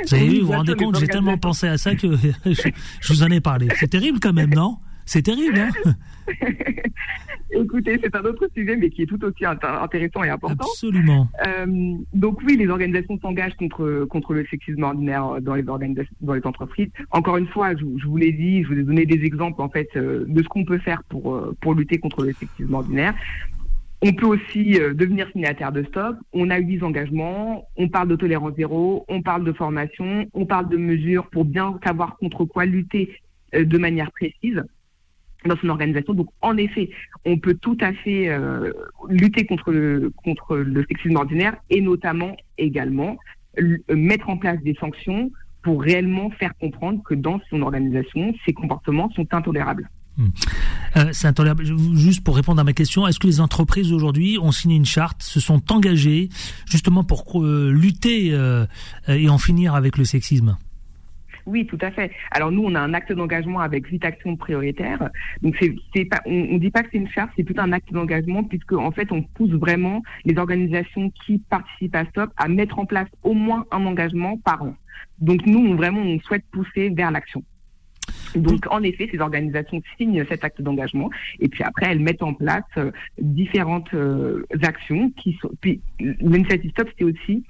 Vous 0.06 0.14
avez 0.14 0.28
vu, 0.28 0.40
vous 0.40 0.46
vous 0.48 0.52
rendez 0.52 0.74
compte, 0.74 0.98
j'ai 0.98 1.06
tellement 1.06 1.38
pensé 1.38 1.66
à 1.66 1.78
ça 1.78 1.94
que 1.94 2.08
je, 2.44 3.12
vous 3.12 3.22
en 3.22 3.28
ai 3.28 3.40
parlé. 3.40 3.68
C'est 3.78 3.88
terrible 3.88 4.18
quand 4.20 4.34
même, 4.34 4.52
non? 4.52 4.76
C'est 5.06 5.22
terrible, 5.22 5.58
hein 5.58 5.70
Écoutez, 7.50 8.00
c'est 8.02 8.14
un 8.16 8.22
autre 8.22 8.48
sujet, 8.54 8.76
mais 8.76 8.90
qui 8.90 9.02
est 9.02 9.06
tout 9.06 9.22
aussi 9.24 9.44
intéressant 9.44 10.24
et 10.24 10.28
important. 10.28 10.64
Absolument. 10.64 11.28
Euh, 11.46 11.94
donc 12.12 12.40
oui, 12.44 12.56
les 12.56 12.68
organisations 12.68 13.18
s'engagent 13.20 13.54
contre 13.56 14.06
contre 14.10 14.34
le 14.34 14.44
sexisme 14.46 14.82
ordinaire 14.82 15.40
dans 15.40 15.54
les 15.54 15.68
organisations, 15.68 16.14
dans 16.20 16.34
les 16.34 16.44
entreprises. 16.44 16.88
Encore 17.10 17.36
une 17.36 17.46
fois, 17.46 17.76
je, 17.76 17.84
vous 17.84 18.16
l'ai 18.16 18.32
dit, 18.32 18.64
je 18.64 18.68
vous 18.68 18.80
ai 18.80 18.82
donné 18.82 19.06
des 19.06 19.24
exemples 19.24 19.62
en 19.62 19.68
fait 19.68 19.88
euh, 19.96 20.24
de 20.26 20.42
ce 20.42 20.48
qu'on 20.48 20.64
peut 20.64 20.78
faire 20.78 21.02
pour 21.04 21.34
euh, 21.34 21.56
pour 21.60 21.74
lutter 21.74 21.98
contre 21.98 22.24
le 22.24 22.32
sexisme 22.32 22.74
ordinaire. 22.74 23.14
On 24.02 24.12
peut 24.12 24.26
aussi 24.26 24.78
devenir 24.94 25.30
signataire 25.30 25.72
de 25.72 25.82
Stop. 25.84 26.16
On 26.34 26.50
a 26.50 26.58
eu 26.58 26.64
des 26.64 26.82
engagements. 26.82 27.66
On 27.76 27.88
parle 27.88 28.08
de 28.08 28.16
tolérance 28.16 28.52
zéro. 28.54 29.06
On 29.08 29.22
parle 29.22 29.44
de 29.44 29.52
formation. 29.52 30.26
On 30.34 30.44
parle 30.44 30.68
de 30.68 30.76
mesures 30.76 31.26
pour 31.30 31.46
bien 31.46 31.78
savoir 31.82 32.18
contre 32.18 32.44
quoi 32.44 32.66
lutter 32.66 33.18
de 33.54 33.78
manière 33.78 34.12
précise 34.12 34.62
dans 35.48 35.56
son 35.56 35.68
organisation. 35.68 36.14
Donc, 36.14 36.28
en 36.40 36.56
effet, 36.56 36.90
on 37.24 37.38
peut 37.38 37.54
tout 37.54 37.76
à 37.80 37.92
fait 37.92 38.28
euh, 38.28 38.72
lutter 39.08 39.46
contre 39.46 39.72
le, 39.72 40.12
contre 40.24 40.56
le 40.56 40.84
sexisme 40.88 41.16
ordinaire 41.16 41.56
et 41.70 41.80
notamment 41.80 42.36
également 42.58 43.16
mettre 43.88 44.28
en 44.28 44.36
place 44.36 44.60
des 44.62 44.74
sanctions 44.74 45.30
pour 45.62 45.80
réellement 45.82 46.30
faire 46.30 46.54
comprendre 46.58 47.02
que 47.04 47.14
dans 47.14 47.40
son 47.48 47.62
organisation, 47.62 48.34
ces 48.44 48.52
comportements 48.52 49.10
sont 49.10 49.26
intolérables. 49.32 49.88
Hmm. 50.16 50.28
Euh, 50.96 51.08
c'est 51.12 51.26
intolérable. 51.26 51.64
Juste 51.96 52.22
pour 52.22 52.36
répondre 52.36 52.60
à 52.60 52.64
ma 52.64 52.72
question, 52.72 53.06
est-ce 53.06 53.18
que 53.18 53.26
les 53.26 53.40
entreprises 53.40 53.92
aujourd'hui 53.92 54.38
ont 54.40 54.52
signé 54.52 54.76
une 54.76 54.84
charte, 54.84 55.22
se 55.22 55.40
sont 55.40 55.72
engagées 55.72 56.28
justement 56.66 57.04
pour 57.04 57.42
euh, 57.42 57.70
lutter 57.72 58.36
et 59.08 59.28
en 59.28 59.38
finir 59.38 59.74
avec 59.74 59.98
le 59.98 60.04
sexisme? 60.04 60.56
Oui, 61.46 61.66
tout 61.66 61.78
à 61.80 61.90
fait. 61.90 62.10
Alors 62.30 62.50
nous, 62.50 62.62
on 62.64 62.74
a 62.74 62.80
un 62.80 62.94
acte 62.94 63.12
d'engagement 63.12 63.60
avec 63.60 63.86
huit 63.86 64.04
actions 64.04 64.36
prioritaires. 64.36 65.10
Donc 65.42 65.56
c'est, 65.60 66.04
pas, 66.04 66.20
on, 66.26 66.54
ne 66.54 66.58
dit 66.58 66.70
pas 66.70 66.82
que 66.82 66.88
c'est 66.92 66.98
une 66.98 67.08
charte, 67.08 67.30
c'est 67.36 67.44
plutôt 67.44 67.62
un 67.62 67.72
acte 67.72 67.92
d'engagement 67.92 68.44
puisque 68.44 68.72
en 68.72 68.90
fait, 68.90 69.12
on 69.12 69.22
pousse 69.22 69.52
vraiment 69.52 70.02
les 70.24 70.38
organisations 70.38 71.10
qui 71.24 71.38
participent 71.38 71.96
à 71.96 72.04
Stop 72.06 72.30
à 72.36 72.48
mettre 72.48 72.78
en 72.78 72.86
place 72.86 73.08
au 73.22 73.34
moins 73.34 73.64
un 73.70 73.84
engagement 73.86 74.38
par 74.38 74.62
an. 74.62 74.74
Donc 75.18 75.46
nous, 75.46 75.58
on, 75.58 75.74
vraiment, 75.74 76.00
on 76.00 76.18
souhaite 76.20 76.44
pousser 76.52 76.90
vers 76.90 77.10
l'action. 77.10 77.42
Donc, 78.34 78.66
en 78.70 78.82
effet, 78.82 79.08
ces 79.10 79.20
organisations 79.20 79.80
signent 79.96 80.24
cet 80.28 80.44
acte 80.44 80.60
d'engagement 80.60 81.08
et 81.38 81.48
puis 81.48 81.62
après, 81.62 81.86
elles 81.90 82.00
mettent 82.00 82.22
en 82.22 82.34
place 82.34 82.64
euh, 82.76 82.90
différentes 83.18 83.94
euh, 83.94 84.44
actions 84.62 85.10
qui 85.10 85.34
sont. 85.40 85.50
Puis, 85.60 85.80
l'initiative 86.00 86.70
Stop, 86.72 86.88
c'est 86.98 87.04
aussi 87.04 87.44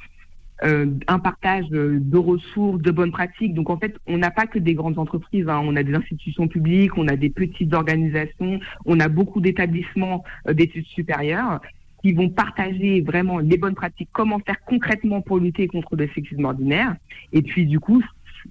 euh, 0.62 0.86
un 1.08 1.18
partage 1.18 1.68
de 1.68 2.16
ressources, 2.16 2.80
de 2.80 2.90
bonnes 2.92 3.10
pratiques. 3.10 3.54
Donc 3.54 3.70
en 3.70 3.76
fait, 3.76 3.96
on 4.06 4.18
n'a 4.18 4.30
pas 4.30 4.46
que 4.46 4.58
des 4.58 4.74
grandes 4.74 4.98
entreprises, 4.98 5.48
hein. 5.48 5.60
on 5.64 5.74
a 5.74 5.82
des 5.82 5.94
institutions 5.94 6.46
publiques, 6.46 6.96
on 6.96 7.08
a 7.08 7.16
des 7.16 7.30
petites 7.30 7.74
organisations, 7.74 8.60
on 8.84 9.00
a 9.00 9.08
beaucoup 9.08 9.40
d'établissements 9.40 10.22
euh, 10.48 10.54
d'études 10.54 10.86
supérieures 10.86 11.60
qui 12.02 12.12
vont 12.12 12.28
partager 12.28 13.00
vraiment 13.00 13.38
les 13.38 13.56
bonnes 13.56 13.74
pratiques, 13.74 14.10
comment 14.12 14.38
faire 14.38 14.62
concrètement 14.66 15.22
pour 15.22 15.38
lutter 15.38 15.66
contre 15.66 15.96
le 15.96 16.08
sexisme 16.14 16.44
ordinaire. 16.44 16.94
Et 17.32 17.42
puis 17.42 17.66
du 17.66 17.80
coup, 17.80 18.02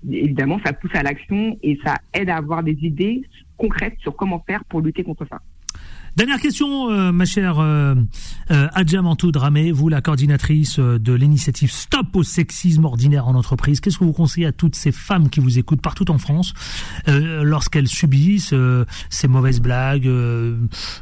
évidemment, 0.09 0.59
ça 0.65 0.73
pousse 0.73 0.95
à 0.95 1.03
l'action 1.03 1.57
et 1.63 1.79
ça 1.85 1.95
aide 2.13 2.29
à 2.29 2.37
avoir 2.37 2.63
des 2.63 2.77
idées 2.81 3.23
concrètes 3.57 3.95
sur 3.99 4.15
comment 4.15 4.43
faire 4.45 4.65
pour 4.65 4.81
lutter 4.81 5.03
contre 5.03 5.25
ça. 5.29 5.39
Dernière 6.15 6.39
question, 6.39 6.91
euh, 6.91 7.11
ma 7.11 7.25
chère 7.25 7.57
euh, 7.59 7.95
euh, 8.51 9.31
Dramé, 9.31 9.71
vous 9.71 9.89
la 9.89 9.99
coordinatrice 9.99 10.77
euh, 10.77 10.99
de 10.99 11.11
l'initiative 11.11 11.71
Stop 11.71 12.15
au 12.15 12.21
sexisme 12.21 12.85
ordinaire 12.85 13.27
en 13.27 13.33
entreprise. 13.33 13.79
Qu'est-ce 13.79 13.97
que 13.97 14.03
vous 14.03 14.13
conseillez 14.13 14.45
à 14.45 14.51
toutes 14.51 14.75
ces 14.75 14.91
femmes 14.91 15.31
qui 15.31 15.39
vous 15.39 15.57
écoutent 15.57 15.81
partout 15.81 16.11
en 16.11 16.19
France 16.19 16.53
lorsqu'elles 17.07 17.87
subissent 17.87 18.53
ces 19.09 19.27
mauvaises 19.27 19.59
blagues 19.59 20.07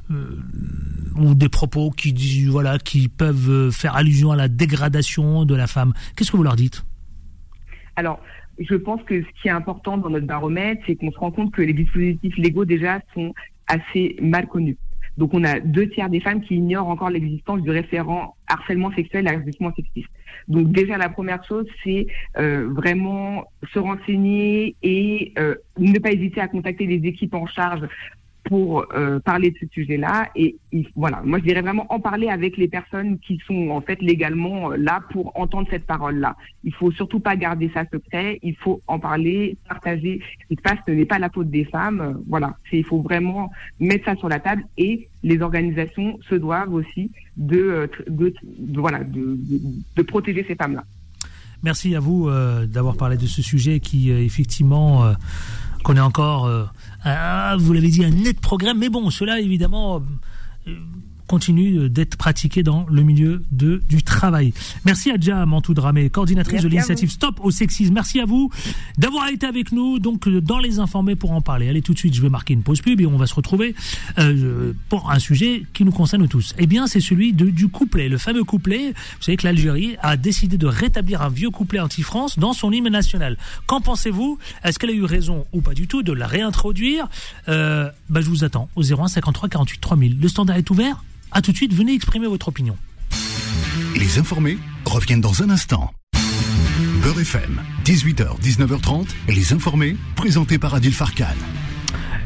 ou 0.09 1.35
des 1.35 1.49
propos 1.49 1.91
qui 1.91 2.45
voilà 2.45 2.77
qui 2.77 3.09
peuvent 3.09 3.69
faire 3.71 3.95
allusion 3.95 4.31
à 4.31 4.37
la 4.37 4.47
dégradation 4.47 5.43
de 5.43 5.55
la 5.55 5.67
femme? 5.67 5.93
Qu'est-ce 6.15 6.31
que 6.31 6.37
vous 6.37 6.43
leur 6.43 6.55
dites? 6.55 6.85
Alors, 7.97 8.21
je 8.59 8.75
pense 8.75 9.01
que 9.03 9.21
ce 9.21 9.41
qui 9.41 9.49
est 9.49 9.51
important 9.51 9.97
dans 9.97 10.09
notre 10.09 10.27
baromètre, 10.27 10.81
c'est 10.87 10.95
qu'on 10.95 11.11
se 11.11 11.17
rend 11.17 11.31
compte 11.31 11.51
que 11.51 11.61
les 11.61 11.73
dispositifs 11.73 12.37
légaux 12.37 12.65
déjà 12.65 13.01
sont 13.13 13.33
assez 13.67 14.15
mal 14.21 14.47
connus. 14.47 14.77
Donc 15.21 15.35
on 15.35 15.43
a 15.43 15.59
deux 15.59 15.87
tiers 15.87 16.09
des 16.09 16.19
femmes 16.19 16.41
qui 16.41 16.55
ignorent 16.55 16.87
encore 16.87 17.11
l'existence 17.11 17.61
du 17.61 17.69
référent 17.69 18.35
harcèlement 18.47 18.91
sexuel 18.91 19.27
et 19.27 19.29
harcèlement 19.29 19.71
sexiste. 19.75 20.09
Donc 20.47 20.71
déjà 20.71 20.97
la 20.97 21.09
première 21.09 21.43
chose, 21.43 21.67
c'est 21.83 22.07
euh, 22.39 22.67
vraiment 22.71 23.45
se 23.71 23.77
renseigner 23.77 24.75
et 24.81 25.31
euh, 25.37 25.53
ne 25.77 25.99
pas 25.99 26.11
hésiter 26.11 26.41
à 26.41 26.47
contacter 26.47 26.87
les 26.87 27.07
équipes 27.07 27.35
en 27.35 27.45
charge 27.45 27.87
pour 28.43 28.85
euh, 28.93 29.19
parler 29.19 29.51
de 29.51 29.57
ce 29.59 29.65
sujet-là. 29.71 30.29
Et 30.35 30.55
voilà, 30.95 31.21
moi 31.23 31.39
je 31.39 31.43
dirais 31.43 31.61
vraiment 31.61 31.85
en 31.89 31.99
parler 31.99 32.27
avec 32.27 32.57
les 32.57 32.67
personnes 32.67 33.19
qui 33.19 33.39
sont 33.45 33.69
en 33.69 33.81
fait 33.81 34.01
légalement 34.01 34.71
euh, 34.71 34.77
là 34.77 35.01
pour 35.11 35.31
entendre 35.39 35.67
cette 35.69 35.85
parole-là. 35.85 36.35
Il 36.63 36.73
faut 36.73 36.91
surtout 36.91 37.19
pas 37.19 37.35
garder 37.35 37.69
ça 37.73 37.83
secret, 37.91 38.39
il 38.41 38.55
faut 38.55 38.81
en 38.87 38.99
parler, 38.99 39.57
partager. 39.67 40.21
Ce 40.49 40.55
qui 40.55 40.61
ce 40.87 40.91
n'est 40.91 41.05
pas 41.05 41.19
la 41.19 41.29
faute 41.29 41.49
des 41.49 41.65
femmes. 41.65 42.01
Euh, 42.01 42.13
voilà, 42.27 42.57
il 42.71 42.83
faut 42.83 43.01
vraiment 43.01 43.51
mettre 43.79 44.05
ça 44.05 44.15
sur 44.15 44.29
la 44.29 44.39
table 44.39 44.63
et 44.77 45.07
les 45.23 45.41
organisations 45.41 46.19
se 46.27 46.35
doivent 46.35 46.73
aussi 46.73 47.11
de, 47.37 47.89
de, 48.07 48.33
voilà 48.73 49.03
de, 49.03 49.37
de, 49.95 50.01
protéger 50.01 50.43
ces 50.47 50.55
femmes-là. 50.55 50.83
Merci 51.63 51.95
à 51.95 51.99
vous 51.99 52.27
d'avoir 52.65 52.97
parlé 52.97 53.17
de 53.17 53.27
ce 53.27 53.43
sujet 53.43 53.79
qui 53.79 54.09
effectivement 54.09 55.13
qu'on 55.83 55.95
est 55.95 55.99
encore 55.99 56.49
ah, 57.03 57.55
vous 57.59 57.73
l'avez 57.73 57.89
dit, 57.89 58.03
un 58.03 58.09
net 58.09 58.39
programme. 58.39 58.77
Mais 58.77 58.89
bon, 58.89 59.09
cela, 59.09 59.39
évidemment, 59.39 60.01
euh, 60.67 60.75
continue 61.31 61.89
d'être 61.89 62.17
pratiqué 62.17 62.61
dans 62.61 62.85
le 62.89 63.03
milieu 63.03 63.41
de, 63.51 63.81
du 63.87 64.03
travail. 64.03 64.53
Merci 64.83 65.11
Adja 65.11 65.45
Mantou 65.45 65.73
Dramé, 65.73 66.09
coordinatrice 66.09 66.61
de 66.61 66.67
l'initiative 66.67 67.09
Stop 67.09 67.39
au 67.41 67.51
sexisme. 67.51 67.93
Merci 67.93 68.19
à 68.19 68.25
vous 68.25 68.51
d'avoir 68.97 69.29
été 69.29 69.45
avec 69.45 69.71
nous 69.71 69.99
donc 69.99 70.27
dans 70.27 70.59
les 70.59 70.79
informés 70.79 71.15
pour 71.15 71.31
en 71.31 71.39
parler. 71.39 71.69
Allez 71.69 71.81
tout 71.81 71.93
de 71.93 71.97
suite, 71.97 72.13
je 72.13 72.21
vais 72.21 72.27
marquer 72.27 72.53
une 72.53 72.63
pause 72.63 72.81
pub 72.81 72.99
et 72.99 73.05
on 73.05 73.15
va 73.15 73.27
se 73.27 73.33
retrouver 73.33 73.75
euh, 74.19 74.73
pour 74.89 75.09
un 75.09 75.19
sujet 75.19 75.63
qui 75.71 75.85
nous 75.85 75.93
concerne 75.93 76.27
tous. 76.27 76.53
Eh 76.57 76.67
bien, 76.67 76.85
c'est 76.85 76.99
celui 76.99 77.31
de, 77.31 77.49
du 77.49 77.69
couplet, 77.69 78.09
le 78.09 78.17
fameux 78.17 78.43
couplet. 78.43 78.89
Vous 78.89 79.23
savez 79.23 79.37
que 79.37 79.47
l'Algérie 79.47 79.95
a 80.01 80.17
décidé 80.17 80.57
de 80.57 80.67
rétablir 80.67 81.21
un 81.21 81.29
vieux 81.29 81.49
couplet 81.49 81.79
anti-France 81.79 82.39
dans 82.39 82.51
son 82.51 82.73
hymne 82.73 82.89
national. 82.89 83.37
Qu'en 83.67 83.79
pensez-vous? 83.79 84.37
Est-ce 84.65 84.79
qu'elle 84.79 84.89
a 84.89 84.93
eu 84.93 85.05
raison 85.05 85.45
ou 85.53 85.61
pas 85.61 85.75
du 85.75 85.87
tout 85.87 86.03
de 86.03 86.11
la 86.11 86.27
réintroduire? 86.27 87.07
Euh, 87.47 87.89
bah, 88.09 88.19
Je 88.19 88.27
vous 88.27 88.43
attends 88.43 88.67
au 88.75 88.83
01 88.83 89.07
53 89.07 89.47
48 89.47 89.79
3000. 89.79 90.19
Le 90.19 90.27
standard 90.27 90.57
est 90.57 90.69
ouvert? 90.69 91.01
A 91.31 91.41
tout 91.41 91.51
de 91.51 91.57
suite, 91.57 91.73
venez 91.73 91.93
exprimer 91.93 92.27
votre 92.27 92.49
opinion. 92.49 92.77
Les 93.95 94.19
informés 94.19 94.57
reviennent 94.85 95.21
dans 95.21 95.43
un 95.43 95.49
instant. 95.49 95.91
Beurre 97.01 97.21
FM, 97.21 97.61
18h, 97.85 98.39
19h30, 98.41 99.07
les 99.29 99.53
informés, 99.53 99.95
présentés 100.15 100.59
par 100.59 100.75
Adil 100.75 100.93
Farkan. 100.93 101.35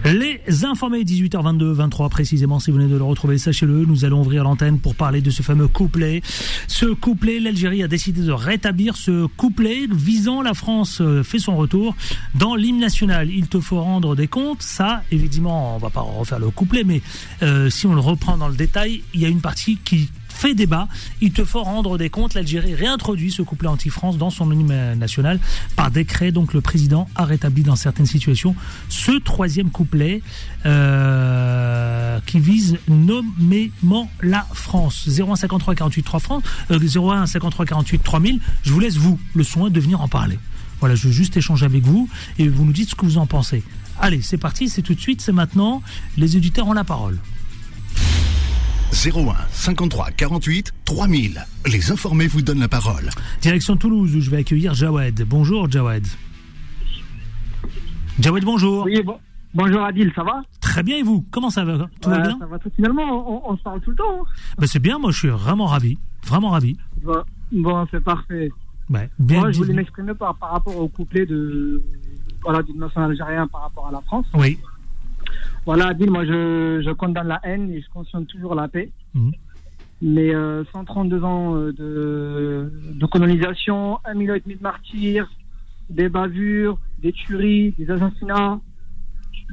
Les 0.05 0.65
informés 0.65 1.03
18h22, 1.03 1.71
23 1.71 2.09
précisément, 2.09 2.59
si 2.59 2.69
vous 2.69 2.77
venez 2.77 2.87
de 2.87 2.95
le 2.95 3.03
retrouver, 3.03 3.39
sachez-le, 3.39 3.85
nous 3.85 4.05
allons 4.05 4.21
ouvrir 4.21 4.43
l'antenne 4.43 4.79
pour 4.79 4.93
parler 4.93 5.19
de 5.19 5.31
ce 5.31 5.41
fameux 5.41 5.67
couplet. 5.67 6.21
Ce 6.67 6.85
couplet, 6.85 7.39
l'Algérie 7.39 7.81
a 7.81 7.87
décidé 7.87 8.21
de 8.21 8.31
rétablir 8.31 8.97
ce 8.97 9.25
couplet 9.25 9.87
visant 9.91 10.43
la 10.43 10.53
France 10.53 10.99
euh, 11.01 11.23
fait 11.23 11.39
son 11.39 11.57
retour 11.57 11.95
dans 12.35 12.53
l'hymne 12.53 12.79
national. 12.79 13.31
Il 13.31 13.47
te 13.47 13.59
faut 13.59 13.81
rendre 13.81 14.15
des 14.15 14.27
comptes, 14.27 14.61
ça, 14.61 15.01
évidemment, 15.11 15.75
on 15.75 15.79
va 15.79 15.89
pas 15.89 16.01
refaire 16.01 16.37
le 16.37 16.51
couplet, 16.51 16.83
mais 16.83 17.01
euh, 17.41 17.71
si 17.71 17.87
on 17.87 17.95
le 17.95 17.99
reprend 17.99 18.37
dans 18.37 18.47
le 18.47 18.55
détail, 18.55 19.01
il 19.15 19.21
y 19.21 19.25
a 19.25 19.29
une 19.29 19.41
partie 19.41 19.77
qui 19.83 20.11
fait 20.35 20.53
débat. 20.53 20.87
Il 21.21 21.31
te 21.31 21.43
faut 21.43 21.63
rendre 21.63 21.97
des 21.97 22.09
comptes. 22.09 22.33
L'Algérie 22.33 22.75
réintroduit 22.75 23.31
ce 23.31 23.41
couplet 23.41 23.67
anti-France 23.67 24.17
dans 24.17 24.29
son 24.29 24.51
hymne 24.51 24.95
national 24.95 25.39
par 25.75 25.89
décret. 25.89 26.31
Donc 26.31 26.53
le 26.53 26.61
président 26.61 27.07
a 27.15 27.25
rétabli 27.25 27.63
dans 27.63 27.75
certaines 27.75 28.05
situations 28.05 28.55
ce 28.89 29.11
troisième 29.19 29.69
couplet 29.71 30.21
euh, 30.65 32.19
qui 32.25 32.39
vise 32.39 32.77
nommément 32.87 34.09
la 34.21 34.45
France. 34.53 35.07
0153 35.07 35.75
48 35.75 36.03
3 36.03 36.19
France, 36.19 36.43
euh, 36.71 36.79
01 36.79 37.25
53 37.25 37.65
48 37.65 38.03
3000. 38.03 38.39
Je 38.63 38.71
vous 38.71 38.79
laisse 38.79 38.97
vous 38.97 39.19
le 39.33 39.43
soin 39.43 39.69
de 39.69 39.79
venir 39.79 40.01
en 40.01 40.07
parler. 40.07 40.37
Voilà, 40.79 40.95
je 40.95 41.07
veux 41.07 41.13
juste 41.13 41.37
échanger 41.37 41.65
avec 41.65 41.83
vous 41.83 42.09
et 42.37 42.47
vous 42.47 42.65
nous 42.65 42.73
dites 42.73 42.89
ce 42.89 42.95
que 42.95 43.05
vous 43.05 43.17
en 43.17 43.25
pensez. 43.25 43.63
Allez, 43.99 44.21
c'est 44.21 44.37
parti, 44.37 44.67
c'est 44.67 44.81
tout 44.81 44.93
de 44.93 44.99
suite, 44.99 45.21
c'est 45.21 45.31
maintenant. 45.31 45.81
Les 46.17 46.35
éditeurs 46.35 46.67
ont 46.67 46.73
la 46.73 46.83
parole. 46.83 47.17
01 49.03 49.35
53 49.51 50.11
48 50.11 50.71
3000. 50.85 51.45
Les 51.67 51.91
informés 51.91 52.27
vous 52.27 52.41
donnent 52.41 52.61
la 52.61 52.67
parole. 52.69 53.09
Direction 53.41 53.75
Toulouse 53.75 54.15
où 54.15 54.21
je 54.21 54.29
vais 54.29 54.37
accueillir 54.37 54.73
Jawed. 54.73 55.21
Bonjour 55.27 55.69
Jawed. 55.69 56.05
Jawed, 58.19 58.43
bonjour. 58.45 58.85
Oui, 58.85 59.03
bon- 59.03 59.19
bonjour 59.53 59.83
Adil, 59.83 60.11
ça 60.15 60.23
va? 60.23 60.41
Très 60.61 60.81
bien 60.81 60.97
et 60.97 61.03
vous? 61.03 61.25
Comment 61.29 61.49
ça 61.49 61.65
va? 61.65 61.89
Tout 61.99 62.09
va 62.09 62.15
Ouais, 62.17 62.21
bien? 62.23 62.37
Ça 62.39 62.45
va 62.45 62.57
tout. 62.57 62.69
Finalement, 62.75 63.03
on, 63.45 63.51
on 63.51 63.57
se 63.57 63.63
parle 63.63 63.81
tout 63.81 63.89
le 63.91 63.97
temps. 63.97 64.21
hein. 64.21 64.25
Ben, 64.57 64.65
C'est 64.67 64.79
bien, 64.79 64.97
moi 64.97 65.11
je 65.11 65.17
suis 65.19 65.27
vraiment 65.27 65.65
ravi. 65.65 65.97
Vraiment 66.25 66.49
ravi. 66.51 66.77
Bon, 67.03 67.21
bon, 67.51 67.85
c'est 67.91 68.03
parfait. 68.03 68.49
Ouais, 68.89 69.09
bien 69.19 69.39
Moi, 69.41 69.51
je 69.51 69.57
voulais 69.57 69.73
m'exprimer 69.73 70.13
par, 70.13 70.35
par 70.35 70.51
rapport 70.51 70.77
au 70.77 70.87
couplet 70.87 71.25
de 71.25 71.83
voilà 72.43 72.61
du 72.63 72.71
national 72.73 73.11
algérien 73.11 73.47
par 73.47 73.61
rapport 73.63 73.87
à 73.87 73.91
la 73.91 74.01
France. 74.01 74.25
Oui. 74.35 74.57
Voilà, 75.65 75.87
Adil, 75.87 76.11
moi 76.11 76.25
je, 76.25 76.81
je 76.85 76.91
condamne 76.91 77.27
la 77.27 77.39
haine 77.43 77.71
et 77.71 77.81
je 77.81 77.89
cautionne 77.89 78.25
toujours 78.25 78.55
la 78.55 78.67
paix. 78.67 78.91
Mhm. 79.13 79.31
Mais 80.01 80.35
euh, 80.35 80.63
132 80.73 81.23
ans 81.23 81.55
euh, 81.55 81.71
de, 81.73 82.71
de 82.93 83.05
colonisation, 83.05 83.99
un 84.05 84.13
million 84.13 84.35
et 84.35 84.41
demi 84.41 84.55
de 84.55 84.61
martyrs, 84.61 85.27
des 85.89 86.09
bavures, 86.09 86.77
des 86.99 87.11
tueries, 87.13 87.73
des 87.77 87.89
assassinats. 87.89 88.59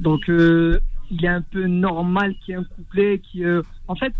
Donc 0.01 0.29
euh, 0.29 0.79
il 1.09 1.23
est 1.25 1.29
un 1.29 1.41
peu 1.41 1.65
normal 1.65 2.35
qu'il 2.41 2.53
y 2.53 2.57
ait 2.57 2.59
un 2.59 2.63
couplet 2.63 3.19
qui... 3.19 3.43
euh, 3.43 3.61
en 3.87 3.95
fait, 3.95 4.13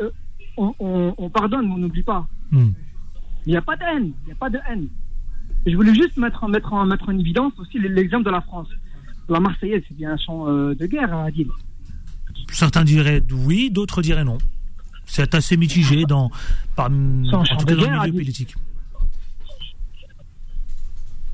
euh, 0.00 0.10
on, 0.56 0.74
on- 0.80 1.14
on 1.18 1.30
pardonne, 1.30 1.66
mais 1.68 1.74
on 1.74 1.78
n'oublie 1.78 2.02
pas. 2.02 2.26
Hmm. 2.50 2.70
Il 3.46 3.50
n'y 3.52 3.56
a 3.56 3.62
pas 3.62 3.76
de 3.76 3.82
haine, 3.82 4.12
il 4.22 4.26
n'y 4.26 4.32
a 4.32 4.36
pas 4.36 4.50
de 4.50 4.58
haine. 4.68 4.88
Je 5.66 5.74
voulais 5.76 5.94
juste 5.94 6.16
mettre, 6.16 6.42
en- 6.44 6.48
mettre, 6.48 6.72
en, 6.72 6.84
mettre 6.86 7.08
en 7.08 7.18
évidence 7.18 7.52
aussi 7.58 7.78
l'exemple 7.78 8.24
de 8.24 8.30
la 8.30 8.40
France. 8.40 8.68
La 9.28 9.40
Marseillaise, 9.40 9.82
c'est 9.88 9.96
bien 9.96 10.12
un 10.12 10.16
chant 10.16 10.48
euh, 10.48 10.74
de 10.74 10.86
guerre, 10.86 11.12
hein, 11.12 11.26
Adil. 11.26 11.48
Certains 12.50 12.84
diraient 12.84 13.22
oui, 13.30 13.70
d'autres 13.70 14.00
diraient 14.00 14.24
non. 14.24 14.38
C'est 15.04 15.34
assez 15.34 15.56
mitigé 15.56 16.04
dans, 16.04 16.30
par, 16.76 16.86
en 16.86 16.90
tout 16.90 17.64
de 17.64 17.74
cas 17.74 17.74
dans 17.74 17.82
guerre, 17.82 18.04
le 18.04 18.10
milieu 18.10 18.12
politique. 18.12 18.54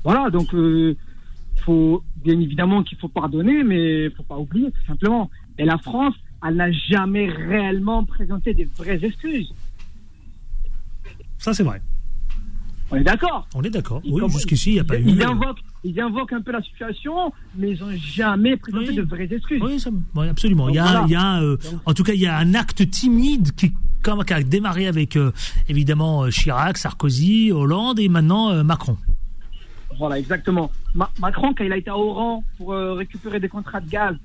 Voilà, 0.03 0.29
donc 0.29 0.53
euh, 0.53 0.95
faut 1.65 2.03
bien 2.23 2.39
évidemment 2.39 2.83
qu'il 2.83 2.97
faut 2.97 3.07
pardonner, 3.07 3.63
mais 3.63 4.09
faut 4.11 4.23
pas 4.23 4.37
oublier 4.37 4.71
tout 4.71 4.85
simplement. 4.85 5.29
Et 5.57 5.65
la 5.65 5.77
France, 5.77 6.15
elle 6.45 6.55
n'a 6.55 6.71
jamais 6.71 7.29
réellement 7.29 8.03
présenté 8.03 8.53
des 8.53 8.65
vraies 8.77 9.03
excuses. 9.03 9.53
Ça 11.37 11.53
c'est 11.53 11.63
vrai. 11.63 11.81
On 12.91 12.97
est 12.97 13.03
d'accord. 13.03 13.47
On 13.55 13.63
est 13.63 13.69
d'accord. 13.69 14.01
Oui, 14.07 14.21
jusqu'ici, 14.29 14.71
il 14.71 14.73
n'y 14.75 14.79
a 14.79 14.83
pas 14.83 14.99
eu. 14.99 15.03
Ils 15.07 15.23
invoquent, 15.23 15.59
ils 15.83 15.99
invoquent 15.99 16.33
un 16.33 16.41
peu 16.41 16.51
la 16.51 16.61
situation, 16.61 17.33
mais 17.55 17.71
ils 17.71 17.79
n'ont 17.79 17.91
jamais 17.97 18.57
présenté 18.57 18.89
Oui. 18.89 18.95
de 18.95 19.01
vraies 19.01 19.27
excuses. 19.31 19.61
Oui, 19.61 19.79
ça- 19.79 19.89
oui, 20.15 20.27
absolument. 20.27 20.69
Il 20.69 20.75
y 20.75 20.79
a, 20.79 20.83
Donc, 20.83 20.91
voilà. 20.91 21.05
il 21.07 21.11
y 21.11 21.15
a, 21.15 21.41
euh, 21.41 21.57
en 21.85 21.93
tout 21.93 22.03
cas, 22.03 22.13
il 22.13 22.19
y 22.21 22.27
a 22.27 22.37
un 22.37 22.53
acte 22.53 22.87
timide 22.91 23.53
qui, 23.55 23.73
comme, 24.03 24.23
qui 24.23 24.33
a 24.33 24.43
démarré 24.43 24.85
avec 24.87 25.15
euh, 25.17 25.31
évidemment 25.67 26.25
euh, 26.25 26.29
Chirac, 26.29 26.77
Sarkozy, 26.77 27.51
Hollande 27.51 27.99
et 27.99 28.07
maintenant 28.07 28.51
euh, 28.51 28.63
Macron. 28.63 28.97
Voilà, 29.97 30.19
exactement. 30.19 30.69
Ma- 30.93 31.09
Macron, 31.19 31.53
quand 31.57 31.63
il 31.63 31.71
a 31.71 31.77
été 31.77 31.89
à 31.89 31.97
Oran 31.97 32.43
pour 32.57 32.73
récupérer 32.73 33.39
des 33.39 33.49
contrats 33.49 33.81
de 33.81 33.89
gaz, 33.89 34.15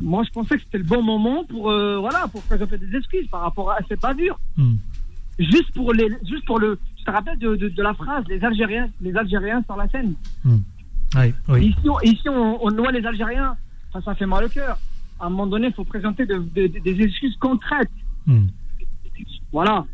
moi, 0.00 0.24
je 0.24 0.30
pensais 0.30 0.56
que 0.56 0.62
c'était 0.64 0.78
le 0.78 0.84
bon 0.84 1.02
moment 1.02 1.44
pour, 1.44 1.64
voilà, 1.64 2.26
pour 2.32 2.40
présenter 2.42 2.78
des 2.78 2.96
excuses 2.96 3.26
par 3.28 3.42
rapport 3.42 3.70
à 3.70 3.78
cette 3.88 4.00
bavure. 4.00 4.38
Hmm. 4.56 4.76
Juste 5.38 5.72
pour 5.74 5.92
les, 5.92 6.08
juste 6.28 6.44
pour 6.46 6.58
le, 6.58 6.78
te 7.08 7.12
rappelle 7.16 7.38
de, 7.38 7.56
de, 7.56 7.68
de 7.68 7.82
la 7.82 7.94
phrase, 7.94 8.24
les 8.28 8.42
Algériens, 8.44 8.88
les 9.00 9.14
Algériens 9.16 9.62
sur 9.64 9.76
la 9.76 9.88
scène. 9.88 10.14
Oui, 10.44 11.32
oui. 11.48 11.66
Ici, 11.68 11.88
on, 11.88 12.00
ici, 12.00 12.28
on, 12.28 12.58
on 12.64 12.70
noie 12.70 12.92
les 12.92 13.04
Algériens. 13.04 13.56
Ça, 13.92 14.00
ça 14.02 14.14
fait 14.14 14.26
mal 14.26 14.44
au 14.44 14.48
cœur. 14.48 14.78
À 15.20 15.26
un 15.26 15.30
moment 15.30 15.46
donné, 15.46 15.68
il 15.68 15.72
faut 15.72 15.84
présenter 15.84 16.26
de- 16.26 16.34
de- 16.54 16.66
de- 16.66 16.78
des 16.78 17.00
excuses 17.02 17.36
concrètes. 17.40 17.90
Hmm. 18.26 18.46
Voilà. 19.52 19.84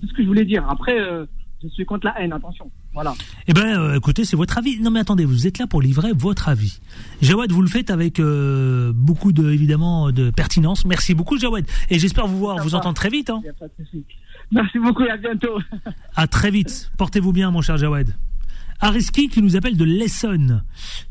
C'est 0.00 0.08
ce 0.08 0.12
que 0.12 0.22
je 0.22 0.26
voulais 0.28 0.44
dire. 0.44 0.68
Après, 0.68 0.98
euh, 1.00 1.24
je 1.62 1.68
suis 1.68 1.84
contre 1.84 2.06
la 2.06 2.20
haine, 2.20 2.32
attention. 2.32 2.70
Voilà. 2.92 3.14
Eh 3.46 3.52
ben, 3.52 3.78
euh, 3.78 3.96
écoutez, 3.96 4.24
c'est 4.24 4.36
votre 4.36 4.58
avis. 4.58 4.80
Non, 4.80 4.90
mais 4.90 5.00
attendez, 5.00 5.24
vous 5.24 5.46
êtes 5.46 5.58
là 5.58 5.66
pour 5.66 5.80
livrer 5.82 6.12
votre 6.14 6.48
avis. 6.48 6.80
Jawad, 7.22 7.52
vous 7.52 7.62
le 7.62 7.68
faites 7.68 7.90
avec 7.90 8.18
euh, 8.18 8.92
beaucoup 8.94 9.32
de, 9.32 9.50
évidemment, 9.50 10.10
de 10.10 10.30
pertinence. 10.30 10.84
Merci 10.84 11.14
beaucoup, 11.14 11.38
Jawad. 11.38 11.64
Et 11.90 11.98
j'espère 11.98 12.26
vous 12.26 12.38
voir, 12.38 12.58
vous 12.62 12.74
entendre 12.74 12.96
très 12.96 13.10
vite. 13.10 13.30
Hein. 13.30 13.40
Il 13.42 13.46
y 13.46 13.50
a 13.50 13.52
pas 13.52 13.66
de 13.68 13.72
souci. 13.84 14.04
Merci 14.52 14.78
beaucoup 14.78 15.02
et 15.04 15.10
à 15.10 15.16
bientôt. 15.16 15.58
À 16.14 16.26
très 16.26 16.50
vite. 16.50 16.90
Portez-vous 16.98 17.32
bien, 17.32 17.50
mon 17.50 17.62
cher 17.62 17.76
Jawad. 17.76 18.14
Ariski 18.80 19.28
qui 19.28 19.42
nous 19.42 19.56
appelle 19.56 19.76
de 19.76 19.84
l'Essonne. 19.84 20.64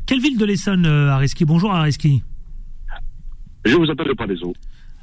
Quelle 0.06 0.20
ville 0.20 0.38
de 0.38 0.44
l'Essonne, 0.44 0.86
euh, 0.86 1.10
Ariski? 1.10 1.44
Bonjour, 1.44 1.72
Ariski. 1.72 2.22
Je 3.64 3.74
vous 3.74 3.90
appelle 3.90 4.08
de 4.08 4.12
Palaiso. 4.14 4.54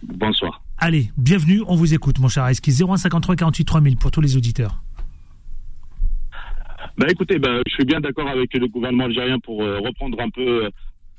Bonsoir. 0.01 0.63
Allez, 0.77 1.11
bienvenue, 1.17 1.61
on 1.67 1.75
vous 1.75 1.93
écoute, 1.93 2.19
mon 2.19 2.27
cher 2.27 2.43
Ariski. 2.43 2.71
0153 2.71 3.35
48 3.35 3.65
3000 3.65 3.97
pour 3.97 4.11
tous 4.11 4.21
les 4.21 4.35
auditeurs. 4.37 4.81
Ben 6.97 7.07
écoutez, 7.09 7.39
ben, 7.39 7.61
je 7.67 7.73
suis 7.73 7.85
bien 7.85 7.99
d'accord 7.99 8.27
avec 8.27 8.53
le 8.53 8.67
gouvernement 8.67 9.05
algérien 9.05 9.39
pour 9.39 9.63
euh, 9.63 9.79
reprendre 9.79 10.19
un 10.21 10.29
peu, 10.29 10.65
euh, 10.65 10.69